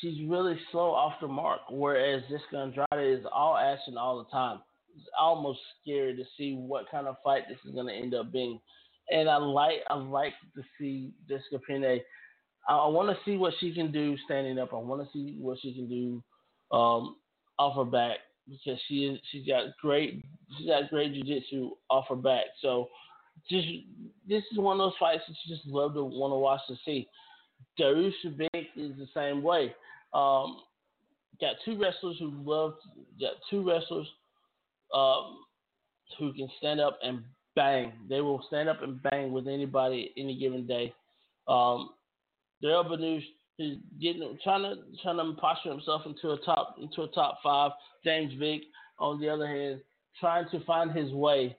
she's 0.00 0.28
really 0.28 0.58
slow 0.70 0.90
off 0.90 1.14
the 1.20 1.28
mark. 1.28 1.60
Whereas 1.70 2.22
Jessica 2.30 2.58
Andrade 2.58 3.18
is 3.18 3.26
all 3.32 3.56
action 3.56 3.96
all 3.96 4.18
the 4.18 4.30
time. 4.30 4.60
It's 4.96 5.06
almost 5.20 5.60
scary 5.82 6.16
to 6.16 6.24
see 6.36 6.54
what 6.54 6.90
kind 6.90 7.06
of 7.06 7.16
fight 7.22 7.42
this 7.48 7.58
is 7.66 7.74
going 7.74 7.86
to 7.86 7.92
end 7.92 8.14
up 8.14 8.32
being. 8.32 8.60
And 9.10 9.28
I 9.28 9.36
like 9.36 9.80
I 9.88 9.94
like 9.94 10.32
to 10.56 10.62
see 10.78 11.12
Jessica 11.28 11.60
Penne. 11.68 12.00
I, 12.68 12.74
I 12.74 12.88
want 12.88 13.08
to 13.10 13.24
see 13.24 13.36
what 13.36 13.54
she 13.60 13.72
can 13.72 13.92
do 13.92 14.16
standing 14.24 14.58
up. 14.58 14.72
I 14.72 14.76
want 14.76 15.02
to 15.02 15.12
see 15.12 15.36
what 15.38 15.58
she 15.60 15.74
can 15.74 15.88
do 15.88 16.22
um, 16.76 17.16
off 17.58 17.76
her 17.76 17.84
back 17.84 18.18
because 18.48 18.80
she 18.88 19.04
is 19.04 19.20
she's 19.30 19.46
got 19.46 19.64
great 19.80 20.24
she's 20.56 20.68
got 20.68 20.88
great 20.90 21.12
jiu-jitsu 21.12 21.70
off 21.90 22.06
her 22.08 22.16
back. 22.16 22.46
So 22.62 22.88
just 23.50 23.66
this 24.28 24.42
is 24.50 24.58
one 24.58 24.80
of 24.80 24.84
those 24.84 24.98
fights 24.98 25.22
that 25.28 25.36
you 25.44 25.56
just 25.56 25.66
love 25.68 25.94
to 25.94 26.04
want 26.04 26.32
to 26.32 26.36
watch 26.36 26.60
to 26.68 26.76
see. 26.84 27.08
Dariush 27.78 28.12
Shavik 28.24 28.66
is 28.76 28.92
the 28.96 29.08
same 29.14 29.42
way. 29.42 29.74
Um, 30.12 30.58
got 31.40 31.56
two 31.64 31.78
wrestlers 31.78 32.16
who 32.18 32.32
love 32.44 32.74
got 33.20 33.32
two 33.50 33.66
wrestlers 33.66 34.06
um, 34.94 35.38
who 36.18 36.32
can 36.32 36.48
stand 36.58 36.80
up 36.80 36.98
and 37.02 37.22
bang. 37.54 37.92
They 38.08 38.20
will 38.20 38.42
stand 38.48 38.68
up 38.68 38.82
and 38.82 39.02
bang 39.02 39.32
with 39.32 39.46
anybody 39.46 40.12
any 40.16 40.38
given 40.38 40.66
day. 40.66 40.94
Um, 41.48 41.90
Darrell 42.62 42.84
Benush 42.84 43.24
He's 43.56 43.78
getting 44.00 44.38
trying 44.44 44.62
to 44.62 44.76
trying 45.02 45.16
to 45.16 45.40
posture 45.40 45.70
himself 45.70 46.02
into 46.04 46.32
a 46.32 46.38
top 46.44 46.76
into 46.80 47.02
a 47.02 47.08
top 47.08 47.38
five. 47.42 47.72
James 48.04 48.32
Vick, 48.38 48.62
on 48.98 49.18
the 49.18 49.28
other 49.28 49.46
hand, 49.46 49.80
trying 50.20 50.48
to 50.50 50.64
find 50.64 50.92
his 50.92 51.10
way. 51.12 51.56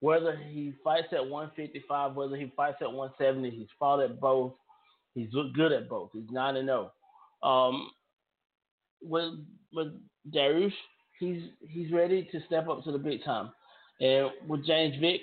Whether 0.00 0.36
he 0.36 0.74
fights 0.84 1.08
at 1.12 1.26
155, 1.26 2.14
whether 2.14 2.36
he 2.36 2.52
fights 2.56 2.78
at 2.82 2.92
170, 2.92 3.56
he's 3.56 3.68
fought 3.78 4.02
at 4.02 4.20
both. 4.20 4.52
He's 5.16 5.30
good 5.54 5.72
at 5.72 5.88
both. 5.88 6.10
He's 6.12 6.30
nine 6.30 6.56
and 6.56 6.68
zero. 6.68 6.92
Um, 7.42 7.90
with 9.00 9.32
with 9.72 9.88
he's 11.18 11.42
he's 11.66 11.90
ready 11.90 12.28
to 12.32 12.40
step 12.46 12.68
up 12.68 12.84
to 12.84 12.92
the 12.92 12.98
big 12.98 13.24
time, 13.24 13.50
and 13.98 14.30
with 14.46 14.66
James 14.66 14.94
Vick, 15.00 15.22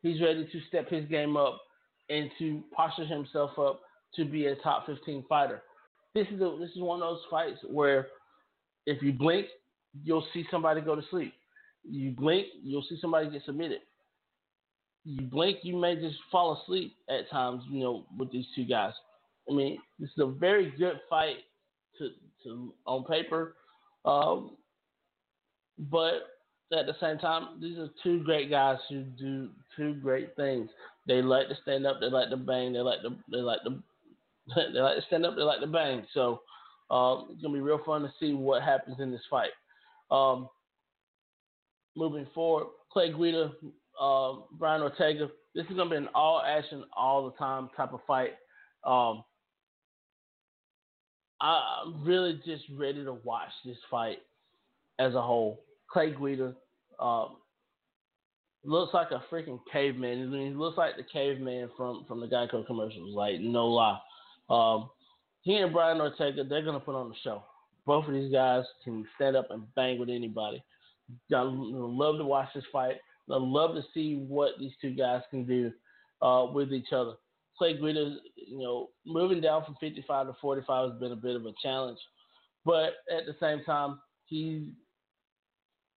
he's 0.00 0.22
ready 0.22 0.44
to 0.44 0.60
step 0.68 0.88
his 0.88 1.08
game 1.08 1.36
up 1.36 1.60
and 2.08 2.30
to 2.38 2.62
posture 2.74 3.04
himself 3.04 3.58
up 3.58 3.80
to 4.14 4.24
be 4.24 4.46
a 4.46 4.54
top 4.56 4.86
15 4.86 5.24
fighter. 5.28 5.62
This 6.14 6.28
is 6.28 6.40
a, 6.40 6.56
this 6.60 6.70
is 6.70 6.80
one 6.80 7.02
of 7.02 7.08
those 7.08 7.22
fights 7.28 7.58
where 7.68 8.08
if 8.86 9.02
you 9.02 9.12
blink, 9.12 9.46
you'll 10.04 10.26
see 10.32 10.44
somebody 10.52 10.82
go 10.82 10.94
to 10.94 11.02
sleep. 11.10 11.32
You 11.82 12.12
blink, 12.12 12.46
you'll 12.62 12.84
see 12.88 12.98
somebody 13.00 13.28
get 13.28 13.42
submitted. 13.44 13.80
You 15.04 15.22
blink, 15.22 15.58
you 15.62 15.76
may 15.76 15.96
just 15.96 16.16
fall 16.30 16.62
asleep 16.62 16.94
at 17.08 17.28
times, 17.30 17.64
you 17.68 17.80
know, 17.80 18.04
with 18.16 18.30
these 18.30 18.46
two 18.54 18.66
guys. 18.66 18.92
I 19.50 19.54
mean, 19.54 19.78
this 19.98 20.10
is 20.10 20.18
a 20.18 20.26
very 20.26 20.72
good 20.78 21.00
fight 21.10 21.36
to, 21.98 22.10
to 22.44 22.74
on 22.86 23.04
paper, 23.04 23.56
um, 24.04 24.56
but 25.78 26.28
at 26.72 26.86
the 26.86 26.94
same 27.00 27.18
time, 27.18 27.60
these 27.60 27.78
are 27.78 27.88
two 28.02 28.22
great 28.24 28.50
guys 28.50 28.78
who 28.88 29.02
do 29.02 29.48
two 29.76 29.94
great 29.94 30.34
things. 30.36 30.70
They 31.06 31.20
like 31.20 31.48
to 31.48 31.56
stand 31.62 31.86
up, 31.86 31.98
they 32.00 32.06
like 32.06 32.30
to 32.30 32.36
bang, 32.36 32.72
they 32.72 32.80
like 32.80 33.02
to 33.02 33.10
they 33.30 33.38
like 33.38 33.62
to 33.64 33.82
they 34.72 34.80
like 34.80 34.96
to 34.96 35.06
stand 35.06 35.26
up, 35.26 35.36
they 35.36 35.42
like 35.42 35.60
to 35.60 35.66
bang. 35.66 36.06
So 36.14 36.42
um, 36.90 37.28
it's 37.30 37.42
gonna 37.42 37.54
be 37.54 37.60
real 37.60 37.80
fun 37.84 38.02
to 38.02 38.12
see 38.20 38.32
what 38.32 38.62
happens 38.62 38.96
in 39.00 39.10
this 39.10 39.20
fight. 39.28 39.50
Um, 40.10 40.48
moving 41.96 42.26
forward, 42.34 42.68
Clay 42.92 43.12
Guida, 43.12 43.52
uh, 44.00 44.34
Brian 44.52 44.82
Ortega. 44.82 45.28
This 45.54 45.66
is 45.66 45.76
gonna 45.76 45.90
be 45.90 45.96
an 45.96 46.08
all 46.14 46.42
action, 46.46 46.84
all 46.96 47.24
the 47.24 47.36
time 47.36 47.68
type 47.76 47.92
of 47.92 48.00
fight. 48.06 48.32
Um, 48.84 49.24
I'm 51.42 52.04
really 52.04 52.40
just 52.44 52.64
ready 52.78 53.04
to 53.04 53.14
watch 53.24 53.50
this 53.64 53.76
fight 53.90 54.18
as 54.98 55.14
a 55.14 55.20
whole. 55.20 55.60
Clay 55.90 56.14
Guida 56.18 56.54
um, 57.00 57.36
looks 58.64 58.94
like 58.94 59.10
a 59.10 59.22
freaking 59.30 59.58
caveman. 59.70 60.22
I 60.22 60.26
mean, 60.26 60.52
he 60.52 60.54
looks 60.54 60.78
like 60.78 60.96
the 60.96 61.02
caveman 61.02 61.68
from 61.76 62.04
from 62.06 62.20
the 62.20 62.28
Geico 62.28 62.64
commercials. 62.64 63.14
Like 63.14 63.40
no 63.40 63.66
lie. 63.66 63.98
Um, 64.48 64.90
he 65.42 65.56
and 65.56 65.72
Brian 65.72 66.00
Ortega, 66.00 66.44
they're 66.44 66.64
gonna 66.64 66.80
put 66.80 66.94
on 66.94 67.08
the 67.08 67.16
show. 67.24 67.42
Both 67.84 68.06
of 68.06 68.14
these 68.14 68.32
guys 68.32 68.64
can 68.84 69.04
stand 69.16 69.34
up 69.34 69.50
and 69.50 69.62
bang 69.74 69.98
with 69.98 70.08
anybody. 70.08 70.62
I 71.34 71.42
love 71.42 72.18
to 72.18 72.24
watch 72.24 72.48
this 72.54 72.64
fight. 72.72 72.96
I 73.28 73.36
love 73.36 73.74
to 73.74 73.82
see 73.92 74.24
what 74.28 74.50
these 74.60 74.72
two 74.80 74.94
guys 74.94 75.22
can 75.30 75.44
do 75.44 75.72
uh, 76.20 76.46
with 76.52 76.72
each 76.72 76.92
other. 76.92 77.14
Clay 77.62 77.74
Guida, 77.74 78.16
you 78.34 78.58
know, 78.58 78.88
moving 79.06 79.40
down 79.40 79.64
from 79.64 79.76
55 79.80 80.26
to 80.26 80.32
45 80.40 80.90
has 80.90 80.98
been 80.98 81.12
a 81.12 81.16
bit 81.16 81.36
of 81.36 81.46
a 81.46 81.52
challenge, 81.62 81.98
but 82.64 82.94
at 83.08 83.24
the 83.24 83.36
same 83.38 83.62
time, 83.62 84.00
he's 84.24 84.64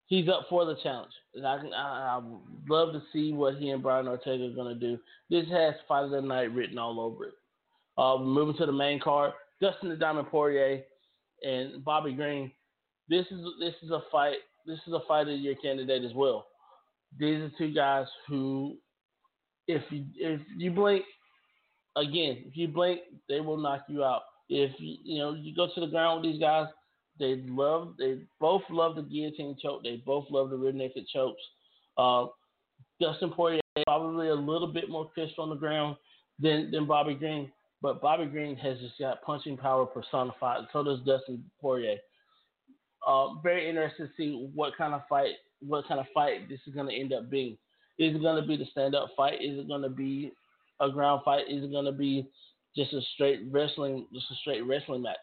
he's 0.06 0.30
up 0.30 0.46
for 0.48 0.64
the 0.64 0.76
challenge. 0.84 1.12
And 1.34 1.48
I, 1.48 1.56
I, 1.76 2.20
I 2.20 2.22
love 2.70 2.94
to 2.94 3.02
see 3.12 3.34
what 3.34 3.56
he 3.56 3.72
and 3.72 3.82
Brian 3.82 4.08
Ortega 4.08 4.46
are 4.46 4.54
going 4.54 4.80
to 4.80 4.80
do. 4.80 5.00
This 5.32 5.50
has 5.50 5.74
Fight 5.88 6.04
of 6.04 6.12
the 6.12 6.22
Night 6.22 6.54
written 6.54 6.78
all 6.78 7.00
over 7.00 7.26
it. 7.26 7.34
Uh, 7.98 8.20
moving 8.20 8.56
to 8.58 8.68
the 8.68 8.72
main 8.72 9.00
card, 9.00 9.34
Dustin 9.60 9.90
the 9.90 9.96
Diamond 9.96 10.28
Poirier 10.28 10.84
and 11.42 11.84
Bobby 11.84 12.14
Green. 12.14 12.52
This 13.10 13.26
is 13.32 13.40
this 13.60 13.74
is 13.82 13.90
a 13.90 14.04
fight. 14.12 14.38
This 14.68 14.78
is 14.86 14.94
a 14.94 15.02
fight 15.08 15.30
of 15.30 15.40
year 15.40 15.56
candidate 15.60 16.04
as 16.04 16.14
well. 16.14 16.46
These 17.18 17.42
are 17.42 17.52
two 17.58 17.74
guys 17.74 18.06
who, 18.28 18.78
if 19.68 19.82
you 19.90 20.06
if 20.16 20.42
you 20.58 20.70
blink, 20.70 21.06
again, 21.96 22.44
if 22.46 22.56
you 22.56 22.68
blink, 22.68 23.02
they 23.28 23.40
will 23.40 23.58
knock 23.58 23.86
you 23.88 24.04
out. 24.04 24.24
If 24.50 24.72
you 24.80 25.20
know 25.20 25.34
you 25.34 25.56
go 25.56 25.68
to 25.74 25.80
the 25.80 25.88
ground 25.88 26.22
with 26.22 26.32
these 26.32 26.42
guys, 26.42 26.68
they 27.20 27.44
love 27.48 27.96
they 27.98 28.20
both 28.40 28.62
love 28.70 28.96
the 28.96 29.02
guillotine 29.02 29.58
choke. 29.62 29.84
They 29.84 30.02
both 30.06 30.26
love 30.30 30.50
the 30.50 30.58
rear 30.58 30.72
naked 30.72 31.08
chokes. 31.12 31.42
Uh, 31.98 32.28
Dustin 33.02 33.32
Poirier 33.32 33.62
probably 33.88 34.30
a 34.30 34.36
little 34.36 34.72
bit 34.72 34.90
more 34.90 35.10
pissed 35.16 35.40
on 35.40 35.50
the 35.50 35.56
ground 35.56 35.96
than 36.40 36.70
than 36.72 36.86
Bobby 36.86 37.16
Green, 37.16 37.52
but 37.82 38.02
Bobby 38.02 38.26
Green 38.26 38.56
has 38.58 38.78
just 38.80 39.00
got 39.00 39.22
punching 39.24 39.58
power 39.58 39.86
personified. 39.86 40.66
So 40.72 40.84
does 40.84 41.00
Dustin 41.06 41.44
Poirier. 41.60 41.98
Uh, 43.06 43.36
very 43.44 43.70
interested 43.70 44.08
to 44.08 44.14
see 44.18 44.50
what 44.56 44.76
kind 44.76 44.94
of 44.96 45.02
fight, 45.08 45.34
what 45.60 45.88
kind 45.88 46.00
of 46.00 46.08
fight 46.12 46.50
this 46.50 46.60
is 46.66 46.74
going 46.74 46.88
to 46.88 46.96
end 46.96 47.14
up 47.14 47.30
being. 47.30 47.56
Is 48.00 48.16
it 48.16 48.22
going 48.22 48.42
to 48.42 48.48
be 48.48 48.58
the 48.58 48.66
stand-up 48.72 49.10
fight? 49.16 49.36
Is 49.36 49.60
it 49.60 49.68
going 49.68 49.84
to 49.84 49.90
be 49.90 50.32
a 50.80 50.90
ground 50.90 51.22
fight? 51.26 51.46
Is 51.50 51.70
going 51.72 51.86
to 51.86 51.92
be 51.92 52.28
just 52.76 52.94
a 52.94 53.02
straight 53.14 53.42
wrestling, 53.52 54.08
just 54.14 54.32
a 54.32 54.36
straight 54.36 54.66
wrestling 54.66 55.02
match? 55.02 55.18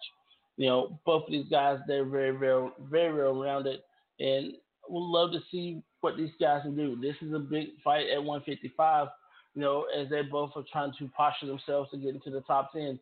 You 0.57 0.66
know, 0.69 1.01
both 1.07 1.24
of 1.24 1.31
these 1.31 1.49
guys, 1.51 1.79
they're 1.87 2.05
very, 2.05 2.37
very, 2.37 2.69
very 2.91 3.15
well 3.15 3.43
rounded, 3.43 3.81
and 4.20 4.53
we'd 4.89 5.01
love 5.01 5.33
to 5.33 5.41
see 5.51 5.83
what 6.01 6.16
these 6.16 6.31
guys 6.41 6.62
can 6.62 6.77
do. 6.77 6.97
This 7.01 7.16
is 7.23 7.33
a 7.33 7.39
big 7.39 7.69
fight 7.83 8.09
at 8.11 8.23
155 8.23 9.09
you 9.55 9.61
know, 9.61 9.87
as 9.97 10.09
they 10.09 10.23
both 10.23 10.51
are 10.57 10.65
trying 10.70 10.93
to 10.99 11.09
posture 11.09 11.47
themselves 11.47 11.91
to 11.91 11.99
get 11.99 12.15
into 12.15 12.31
the 12.31 12.41
top 12.43 12.73
10. 12.73 12.99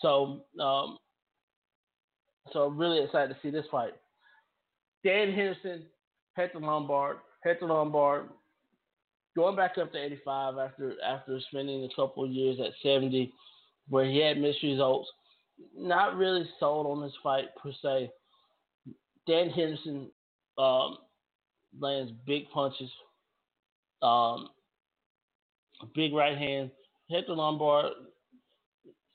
So, 0.00 0.44
um, 0.60 0.98
so 2.52 2.68
really 2.68 3.02
excited 3.02 3.34
to 3.34 3.40
see 3.42 3.50
this 3.50 3.66
fight. 3.70 3.92
Dan 5.04 5.32
Henderson, 5.32 5.84
Hector 6.34 6.60
Lombard, 6.60 7.18
Hector 7.42 7.66
Lombard, 7.66 8.28
going 9.36 9.56
back 9.56 9.78
up 9.78 9.92
to 9.92 10.04
85 10.04 10.58
after 10.58 10.94
after 11.02 11.38
spending 11.48 11.84
a 11.84 11.94
couple 11.94 12.26
years 12.26 12.58
at 12.60 12.72
70, 12.82 13.32
where 13.88 14.04
he 14.04 14.18
had 14.18 14.38
mixed 14.38 14.62
results. 14.62 15.08
Not 15.76 16.16
really 16.16 16.48
sold 16.58 16.86
on 16.86 17.02
this 17.02 17.12
fight 17.22 17.54
per 17.62 17.70
se. 17.82 18.10
Dan 19.26 19.50
Henderson 19.50 20.10
um, 20.58 20.98
lands 21.78 22.12
big 22.26 22.50
punches. 22.50 22.90
Um, 24.02 24.48
big 25.94 26.12
right 26.12 26.36
hand. 26.36 26.70
Hector 27.10 27.34
Lombard 27.34 27.92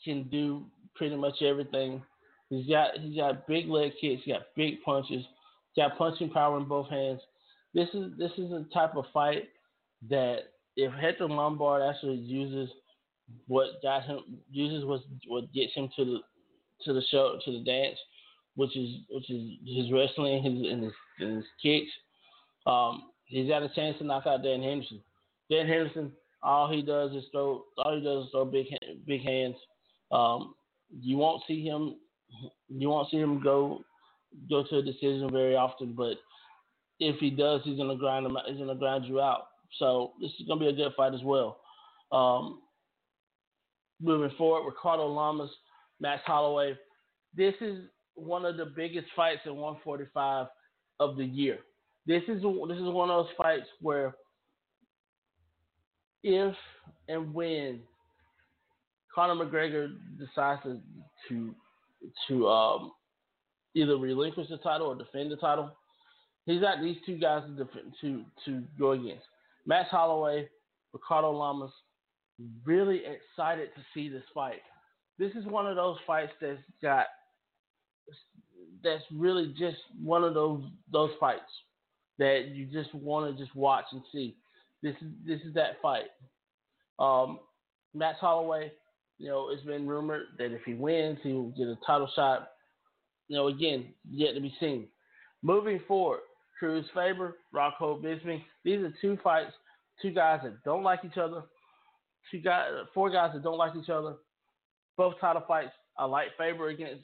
can 0.03 0.23
do 0.29 0.65
pretty 0.95 1.15
much 1.15 1.41
everything. 1.41 2.01
He's 2.49 2.67
got 2.67 2.97
he's 2.99 3.17
got 3.17 3.47
big 3.47 3.67
leg 3.67 3.91
kicks, 3.99 4.21
he's 4.23 4.33
got 4.33 4.43
big 4.55 4.81
punches, 4.83 5.25
he's 5.73 5.83
got 5.83 5.97
punching 5.97 6.29
power 6.29 6.57
in 6.57 6.65
both 6.65 6.89
hands. 6.89 7.19
This 7.73 7.89
is 7.93 8.11
this 8.17 8.31
is 8.37 8.51
a 8.51 8.65
type 8.73 8.95
of 8.95 9.05
fight 9.13 9.49
that 10.09 10.39
if 10.75 10.93
Hector 10.93 11.27
Lombard 11.27 11.81
actually 11.81 12.17
uses 12.17 12.69
what 13.47 13.81
got 13.81 14.03
him 14.03 14.19
uses 14.49 14.85
what 14.85 15.01
what 15.27 15.51
gets 15.53 15.73
him 15.73 15.89
to 15.95 16.05
the 16.05 16.19
to 16.85 16.93
the 16.93 17.01
show 17.09 17.39
to 17.43 17.51
the 17.51 17.63
dance, 17.63 17.97
which 18.55 18.75
is 18.77 18.89
which 19.09 19.29
is 19.29 19.51
his 19.65 19.91
wrestling 19.91 20.43
his, 20.43 20.71
and 20.71 20.83
his 20.83 20.93
and 21.19 21.35
his 21.37 21.45
kicks. 21.61 21.91
Um, 22.65 23.11
he's 23.25 23.49
got 23.49 23.63
a 23.63 23.69
chance 23.69 23.97
to 23.97 24.03
knock 24.03 24.27
out 24.27 24.43
Dan 24.43 24.61
Henderson. 24.61 25.01
Dan 25.49 25.67
Henderson, 25.67 26.11
all 26.43 26.71
he 26.71 26.81
does 26.81 27.11
is 27.11 27.23
throw 27.31 27.63
all 27.77 27.97
he 27.97 28.03
does 28.03 28.25
is 28.25 28.31
throw 28.31 28.45
big 28.45 28.67
big 29.05 29.23
hands. 29.23 29.55
Um, 30.11 30.55
you 31.01 31.17
won't 31.17 31.43
see 31.47 31.65
him 31.65 31.95
you 32.69 32.89
won't 32.89 33.09
see 33.09 33.17
him 33.17 33.41
go 33.41 33.81
go 34.49 34.63
to 34.63 34.77
a 34.77 34.83
decision 34.83 35.29
very 35.31 35.55
often, 35.55 35.93
but 35.93 36.17
if 36.99 37.19
he 37.19 37.29
does, 37.29 37.61
he's 37.63 37.77
gonna 37.77 37.95
grind 37.95 38.25
him. 38.25 38.37
He's 38.47 38.57
gonna 38.57 38.75
grind 38.75 39.05
you 39.05 39.21
out. 39.21 39.47
So 39.79 40.13
this 40.21 40.31
is 40.39 40.47
gonna 40.47 40.59
be 40.59 40.67
a 40.67 40.73
good 40.73 40.93
fight 40.95 41.13
as 41.13 41.23
well. 41.23 41.59
Um, 42.11 42.61
moving 44.01 44.35
forward, 44.37 44.65
Ricardo 44.65 45.07
Lamas, 45.07 45.51
Max 45.99 46.21
Holloway. 46.25 46.77
This 47.35 47.53
is 47.61 47.85
one 48.15 48.45
of 48.45 48.57
the 48.57 48.65
biggest 48.65 49.07
fights 49.15 49.41
in 49.45 49.55
145 49.55 50.47
of 50.99 51.17
the 51.17 51.25
year. 51.25 51.59
This 52.05 52.23
is 52.23 52.41
this 52.41 52.77
is 52.77 52.83
one 52.83 53.09
of 53.09 53.25
those 53.25 53.33
fights 53.37 53.67
where 53.81 54.15
if 56.23 56.55
and 57.07 57.33
when 57.33 57.81
Conor 59.13 59.45
McGregor 59.45 59.93
decides 60.17 60.63
to 60.63 60.79
to, 61.27 61.55
to 62.27 62.47
um, 62.47 62.91
either 63.75 63.97
relinquish 63.97 64.47
the 64.49 64.57
title 64.57 64.87
or 64.87 64.95
defend 64.95 65.31
the 65.31 65.35
title, 65.35 65.71
he's 66.45 66.61
got 66.61 66.81
these 66.81 66.97
two 67.05 67.17
guys 67.17 67.43
to 67.43 67.63
defend, 67.63 67.93
to 68.01 68.23
to 68.45 68.63
go 68.79 68.91
against. 68.91 69.25
Max 69.67 69.89
Holloway, 69.91 70.47
Ricardo 70.93 71.31
Lamas. 71.31 71.71
Really 72.65 73.01
excited 73.05 73.69
to 73.75 73.81
see 73.93 74.09
this 74.09 74.23
fight. 74.33 74.61
This 75.19 75.33
is 75.33 75.45
one 75.45 75.67
of 75.67 75.75
those 75.75 75.97
fights 76.07 76.31
that's 76.41 76.59
got 76.81 77.07
that's 78.83 79.03
really 79.11 79.53
just 79.57 79.77
one 80.01 80.23
of 80.23 80.33
those 80.33 80.63
those 80.91 81.11
fights 81.19 81.41
that 82.19 82.49
you 82.53 82.65
just 82.65 82.93
want 82.95 83.35
to 83.35 83.43
just 83.43 83.55
watch 83.55 83.85
and 83.91 84.01
see. 84.11 84.37
This 84.81 84.95
is 85.01 85.07
this 85.25 85.41
is 85.41 85.53
that 85.55 85.81
fight. 85.81 86.05
Um, 86.99 87.39
Max 87.93 88.19
Holloway, 88.19 88.71
you 89.17 89.27
know, 89.27 89.49
it's 89.49 89.63
been 89.63 89.87
rumored 89.87 90.27
that 90.37 90.53
if 90.53 90.61
he 90.63 90.75
wins, 90.75 91.17
he 91.23 91.33
will 91.33 91.49
get 91.49 91.67
a 91.67 91.77
title 91.85 92.09
shot. 92.15 92.49
You 93.27 93.35
know, 93.35 93.47
again, 93.47 93.93
yet 94.09 94.33
to 94.33 94.41
be 94.41 94.53
seen. 94.59 94.87
Moving 95.41 95.81
forward, 95.87 96.21
Cruz 96.57 96.85
Faber, 96.93 97.37
Rockhold 97.53 98.03
Bisping. 98.03 98.41
These 98.63 98.79
are 98.79 98.93
two 99.01 99.17
fights, 99.23 99.51
two 100.01 100.11
guys 100.11 100.39
that 100.43 100.63
don't 100.63 100.83
like 100.83 100.99
each 101.05 101.17
other. 101.17 101.43
Two 102.31 102.39
guys, 102.39 102.69
four 102.93 103.09
guys 103.09 103.31
that 103.33 103.43
don't 103.43 103.57
like 103.57 103.75
each 103.75 103.89
other. 103.89 104.15
Both 104.97 105.19
title 105.21 105.43
fights. 105.47 105.71
I 105.97 106.05
like 106.05 106.27
Faber 106.37 106.69
against 106.69 107.03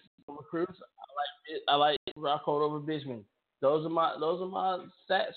Cruz. 0.49 0.67
I 0.69 0.75
like 1.15 1.61
I 1.67 1.75
like 1.75 1.97
Rockhold 2.17 2.61
over 2.61 2.79
Bisping. 2.79 3.23
Those 3.61 3.85
are 3.85 3.89
my 3.89 4.15
those 4.19 4.41
are 4.41 4.47
my 4.47 4.85
stats. 5.09 5.33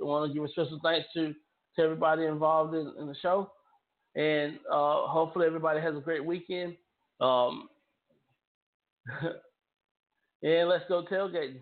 I 0.00 0.04
want 0.04 0.30
to 0.30 0.34
give 0.34 0.44
a 0.44 0.48
special 0.48 0.80
thanks 0.82 1.08
to 1.14 1.34
to 1.76 1.82
everybody 1.82 2.24
involved 2.24 2.74
in, 2.74 2.92
in 2.98 3.06
the 3.06 3.16
show, 3.20 3.50
and 4.14 4.58
uh, 4.70 5.06
hopefully 5.06 5.46
everybody 5.46 5.80
has 5.80 5.96
a 5.96 6.00
great 6.00 6.24
weekend. 6.24 6.76
Um, 7.20 7.68
and 10.42 10.68
let's 10.68 10.84
go 10.88 11.04
tailgating. 11.10 11.60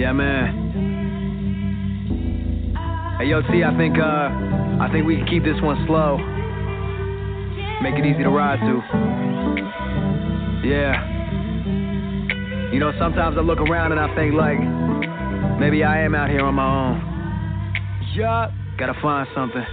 Yeah, 0.00 0.12
man. 0.12 0.56
Hey, 3.18 3.26
yo, 3.26 3.42
T, 3.42 3.62
I 3.62 3.76
think, 3.76 3.98
uh, 3.98 4.30
I 4.80 4.88
think 4.90 5.04
we 5.04 5.16
can 5.18 5.26
keep 5.26 5.44
this 5.44 5.60
one 5.60 5.84
slow. 5.86 6.16
Make 7.82 7.96
it 7.96 8.06
easy 8.06 8.22
to 8.22 8.30
ride 8.30 8.60
to. 8.60 8.80
Yeah. 10.66 10.96
You 12.72 12.80
know, 12.80 12.92
sometimes 12.98 13.36
I 13.36 13.42
look 13.42 13.60
around 13.60 13.92
and 13.92 14.00
I 14.00 14.14
think, 14.16 14.32
like, 14.32 14.58
maybe 15.60 15.84
I 15.84 16.00
am 16.00 16.14
out 16.14 16.30
here 16.30 16.46
on 16.46 16.54
my 16.54 16.64
own. 16.64 16.98
Yeah. 18.16 18.50
Gotta 18.78 18.94
find 19.02 19.28
something. 19.34 19.66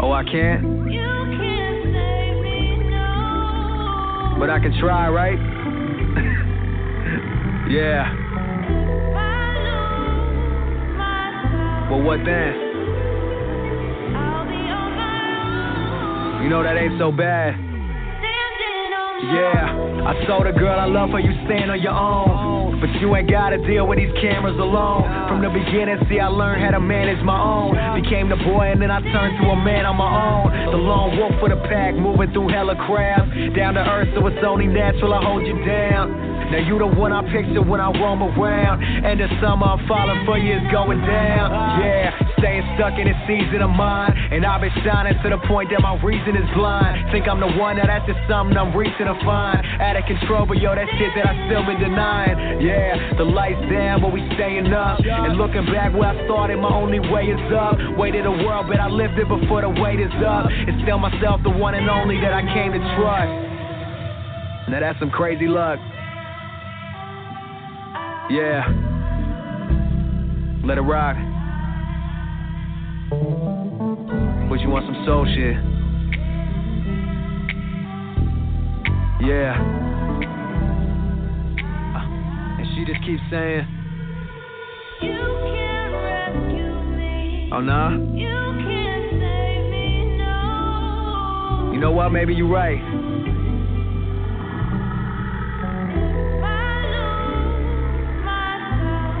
Oh, 0.00 0.12
I 0.12 0.24
can't? 0.24 0.62
But 4.40 4.48
I 4.48 4.58
can 4.60 4.72
try, 4.80 5.10
right? 5.10 6.38
yeah. 7.68 8.12
Well, 11.90 12.02
what 12.02 12.24
then? 12.24 12.54
You 16.42 16.48
know 16.48 16.62
that 16.62 16.76
ain't 16.76 16.98
so 16.98 17.12
bad. 17.12 17.54
Yeah, 19.22 20.10
I 20.10 20.26
told 20.26 20.46
a 20.48 20.52
girl 20.52 20.74
I 20.74 20.86
love 20.86 21.10
her, 21.10 21.20
you 21.20 21.30
stand 21.46 21.70
on 21.70 21.80
your 21.80 21.94
own. 21.94 22.80
But 22.80 22.90
you 22.98 23.14
ain't 23.14 23.30
gotta 23.30 23.62
deal 23.62 23.86
with 23.86 23.98
these 24.02 24.10
cameras 24.18 24.58
alone. 24.58 25.06
From 25.30 25.38
the 25.38 25.48
beginning, 25.54 26.02
see, 26.10 26.18
I 26.18 26.26
learned 26.26 26.58
how 26.58 26.72
to 26.74 26.80
manage 26.80 27.22
my 27.22 27.38
own. 27.38 27.78
Became 28.02 28.28
the 28.28 28.34
boy, 28.42 28.74
and 28.74 28.82
then 28.82 28.90
I 28.90 28.98
turned 28.98 29.38
to 29.38 29.54
a 29.54 29.56
man 29.62 29.86
on 29.86 29.94
my 29.94 30.10
own. 30.10 30.50
The 30.74 30.80
lone 30.82 31.16
wolf 31.16 31.38
for 31.38 31.48
the 31.48 31.62
pack, 31.70 31.94
moving 31.94 32.32
through 32.32 32.48
hella 32.48 32.74
crowds. 32.74 33.30
Down 33.54 33.78
to 33.78 33.84
earth, 33.86 34.10
so 34.18 34.26
it's 34.26 34.42
only 34.42 34.66
natural 34.66 35.14
I 35.14 35.22
hold 35.22 35.46
you 35.46 35.54
down. 35.62 36.31
Now 36.52 36.60
you 36.60 36.76
the 36.76 36.84
one 36.84 37.16
I 37.16 37.24
picture 37.32 37.64
when 37.64 37.80
I 37.80 37.88
roam 37.96 38.20
around. 38.20 38.84
And 38.84 39.16
the 39.16 39.24
summer 39.40 39.72
I'm 39.72 39.88
falling 39.88 40.20
for 40.28 40.36
you 40.36 40.60
is 40.60 40.66
going 40.68 41.00
down. 41.00 41.48
Yeah, 41.80 42.12
staying 42.36 42.68
stuck 42.76 42.92
in 43.00 43.08
this 43.08 43.16
season 43.24 43.64
of 43.64 43.72
mine. 43.72 44.12
And 44.12 44.44
I've 44.44 44.60
been 44.60 44.76
shining 44.84 45.16
to 45.24 45.28
the 45.32 45.40
point 45.48 45.72
that 45.72 45.80
my 45.80 45.96
reason 46.04 46.36
is 46.36 46.44
blind. 46.52 47.08
Think 47.08 47.24
I'm 47.24 47.40
the 47.40 47.48
one, 47.56 47.80
now 47.80 47.88
that's 47.88 48.04
just 48.04 48.20
something 48.28 48.52
I'm 48.52 48.76
reaching 48.76 49.08
to 49.08 49.16
find. 49.24 49.64
Out 49.80 49.96
of 49.96 50.04
control, 50.04 50.44
but 50.44 50.60
yo, 50.60 50.76
that 50.76 50.84
shit 51.00 51.16
that 51.16 51.24
I 51.24 51.32
still 51.48 51.64
been 51.64 51.80
denying. 51.80 52.60
Yeah, 52.60 53.16
the 53.16 53.24
lights 53.24 53.64
down, 53.72 54.04
but 54.04 54.12
we 54.12 54.20
staying 54.36 54.68
up. 54.76 55.00
And 55.00 55.40
looking 55.40 55.64
back 55.72 55.96
where 55.96 56.12
I 56.12 56.20
started, 56.28 56.60
my 56.60 56.68
only 56.68 57.00
way 57.00 57.32
is 57.32 57.40
up. 57.48 57.80
Way 57.96 58.12
to 58.12 58.20
the 58.20 58.36
world, 58.44 58.68
but 58.68 58.76
I 58.76 58.92
lived 58.92 59.16
it 59.16 59.24
before 59.24 59.64
the 59.64 59.72
weight 59.72 60.04
is 60.04 60.12
up. 60.20 60.52
It's 60.68 60.76
still 60.84 61.00
myself, 61.00 61.40
the 61.48 61.54
one 61.56 61.72
and 61.72 61.88
only 61.88 62.20
that 62.20 62.36
I 62.36 62.44
came 62.44 62.76
to 62.76 62.82
trust. 63.00 63.32
Now 64.68 64.84
that's 64.84 65.00
some 65.00 65.08
crazy 65.08 65.48
luck. 65.48 65.80
Yeah. 68.30 68.62
Let 70.64 70.78
it 70.78 70.82
rock. 70.82 71.16
But 74.48 74.60
you 74.60 74.68
want 74.68 74.86
some 74.86 75.04
soul 75.04 75.26
shit? 75.26 75.56
Yeah. 79.26 79.54
Uh, 81.94 82.60
and 82.60 82.66
she 82.74 82.84
just 82.84 83.04
keeps 83.04 83.22
saying. 83.30 83.66
You 85.02 85.18
can't 85.44 85.92
rescue 85.92 86.72
me. 86.96 87.50
Oh 87.52 87.60
nah. 87.60 87.90
You 87.90 88.28
can't 88.64 89.10
save 89.20 89.70
me, 89.70 90.16
no. 90.18 91.70
You 91.74 91.80
know 91.80 91.92
what? 91.92 92.10
Maybe 92.10 92.34
you're 92.34 92.48
right. 92.48 92.80